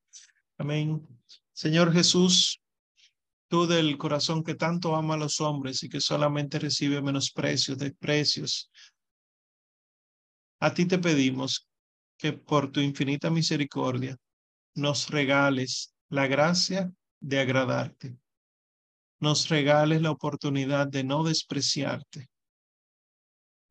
Amén. 0.57 1.07
Señor 1.53 1.93
Jesús, 1.93 2.61
tú 3.49 3.67
del 3.67 3.97
corazón 3.99 4.43
que 4.43 4.55
tanto 4.55 4.97
ama 4.97 5.15
a 5.15 5.19
los 5.19 5.41
hombres 5.41 5.83
y 5.83 5.89
que 5.89 6.01
solamente 6.01 6.59
recibe 6.59 7.01
menosprecios, 7.03 7.79
desprecios. 7.79 8.71
A 10.61 10.73
ti 10.75 10.87
te 10.87 10.99
pedimos 10.99 11.69
que 12.19 12.33
por 12.33 12.73
tu 12.73 12.81
infinita 12.81 13.31
misericordia 13.31 14.17
nos 14.75 15.11
regales 15.11 15.95
la 16.09 16.27
gracia 16.27 16.93
de 17.21 17.41
agradarte, 17.41 18.17
nos 19.21 19.49
regales 19.49 20.03
la 20.03 20.11
oportunidad 20.11 20.87
de 20.87 21.05
no 21.05 21.25
despreciarte, 21.25 22.29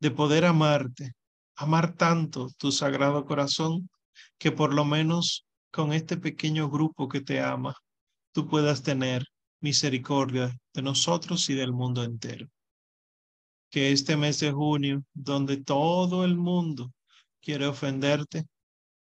de 0.00 0.10
poder 0.10 0.44
amarte, 0.44 1.12
amar 1.56 1.94
tanto 1.96 2.48
tu 2.58 2.72
sagrado 2.72 3.24
corazón, 3.24 3.88
que 4.38 4.52
por 4.52 4.74
lo 4.74 4.84
menos 4.84 5.46
con 5.70 5.92
este 5.92 6.16
pequeño 6.16 6.68
grupo 6.70 7.08
que 7.08 7.20
te 7.20 7.40
ama, 7.40 7.74
tú 8.32 8.46
puedas 8.46 8.82
tener 8.82 9.26
misericordia 9.60 10.56
de 10.74 10.82
nosotros 10.82 11.48
y 11.48 11.54
del 11.54 11.72
mundo 11.72 12.04
entero. 12.04 12.48
Que 13.70 13.92
este 13.92 14.16
mes 14.16 14.40
de 14.40 14.52
junio, 14.52 15.04
donde 15.14 15.56
todo 15.58 16.24
el 16.24 16.36
mundo 16.36 16.92
quiere 17.40 17.66
ofenderte, 17.66 18.46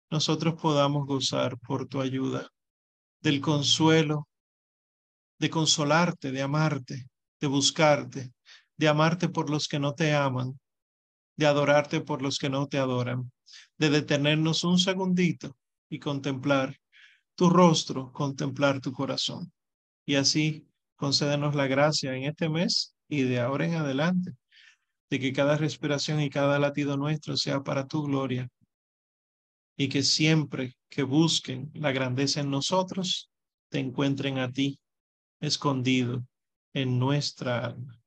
nosotros 0.10 0.56
podamos 0.60 1.06
gozar 1.06 1.60
por 1.60 1.88
tu 1.88 2.02
ayuda 2.02 2.50
del 3.22 3.42
consuelo, 3.42 4.28
de 5.40 5.50
consolarte, 5.50 6.32
de 6.32 6.42
amarte, 6.42 7.08
de 7.40 7.48
buscarte, 7.48 8.32
de 8.78 8.88
amarte 8.88 9.30
por 9.30 9.50
los 9.50 9.68
que 9.68 9.80
no 9.80 9.94
te 9.94 10.16
aman, 10.16 10.60
de 11.36 11.46
adorarte 11.46 12.02
por 12.02 12.22
los 12.22 12.40
que 12.40 12.50
no 12.50 12.68
te 12.68 12.80
adoran, 12.80 13.32
de 13.78 13.90
detenernos 13.90 14.64
un 14.64 14.80
segundito 14.80 15.56
y 15.90 16.00
contemplar 16.00 16.80
tu 17.36 17.50
rostro, 17.50 18.12
contemplar 18.12 18.82
tu 18.82 18.92
corazón 18.92 19.52
y 20.08 20.16
así 20.16 20.66
concédenos 20.96 21.54
la 21.54 21.68
gracia 21.68 22.16
en 22.16 22.24
este 22.24 22.50
mes 22.50 22.96
y 23.08 23.24
de 23.24 23.40
ahora 23.40 23.66
en 23.66 23.76
adelante, 23.76 24.34
de 25.10 25.20
que 25.20 25.34
cada 25.34 25.58
respiración 25.58 26.22
y 26.22 26.30
cada 26.30 26.58
latido 26.58 26.98
nuestro 26.98 27.38
sea 27.38 27.62
para 27.62 27.88
tu 27.88 28.04
gloria 28.04 28.50
y 29.78 29.90
que 29.90 30.02
siempre 30.02 30.76
que 30.90 31.04
busquen 31.04 31.70
la 31.76 31.92
grandeza 31.92 32.40
en 32.40 32.50
nosotros, 32.50 33.30
te 33.70 33.80
encuentren 33.80 34.40
a 34.40 34.52
ti 34.52 34.80
escondido 35.40 36.26
en 36.74 36.98
nuestra 36.98 37.66
alma. 37.66 38.00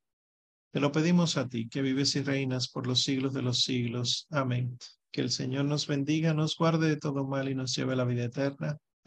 Te 0.73 0.81
lo 0.81 0.93
pedimos 0.93 1.37
a 1.37 1.49
ti, 1.49 1.69
que 1.69 1.83
vives 1.83 2.17
y 2.17 2.23
reinas 2.23 2.69
por 2.69 2.87
los 2.87 3.03
siglos 3.03 3.35
de 3.35 3.43
los 3.43 3.63
siglos. 3.63 4.27
Amén. 4.31 4.79
Que 5.13 5.21
el 5.21 5.31
Señor 5.31 5.67
nos 5.67 5.87
bendiga, 5.87 6.33
nos 6.33 6.57
guarde 6.57 6.89
de 6.89 6.97
todo 6.97 7.27
mal 7.27 7.49
y 7.49 7.55
nos 7.55 7.75
lleve 7.77 7.93
a 7.93 7.97
la 7.97 8.05
vida 8.05 8.25
eterna. 8.25 8.79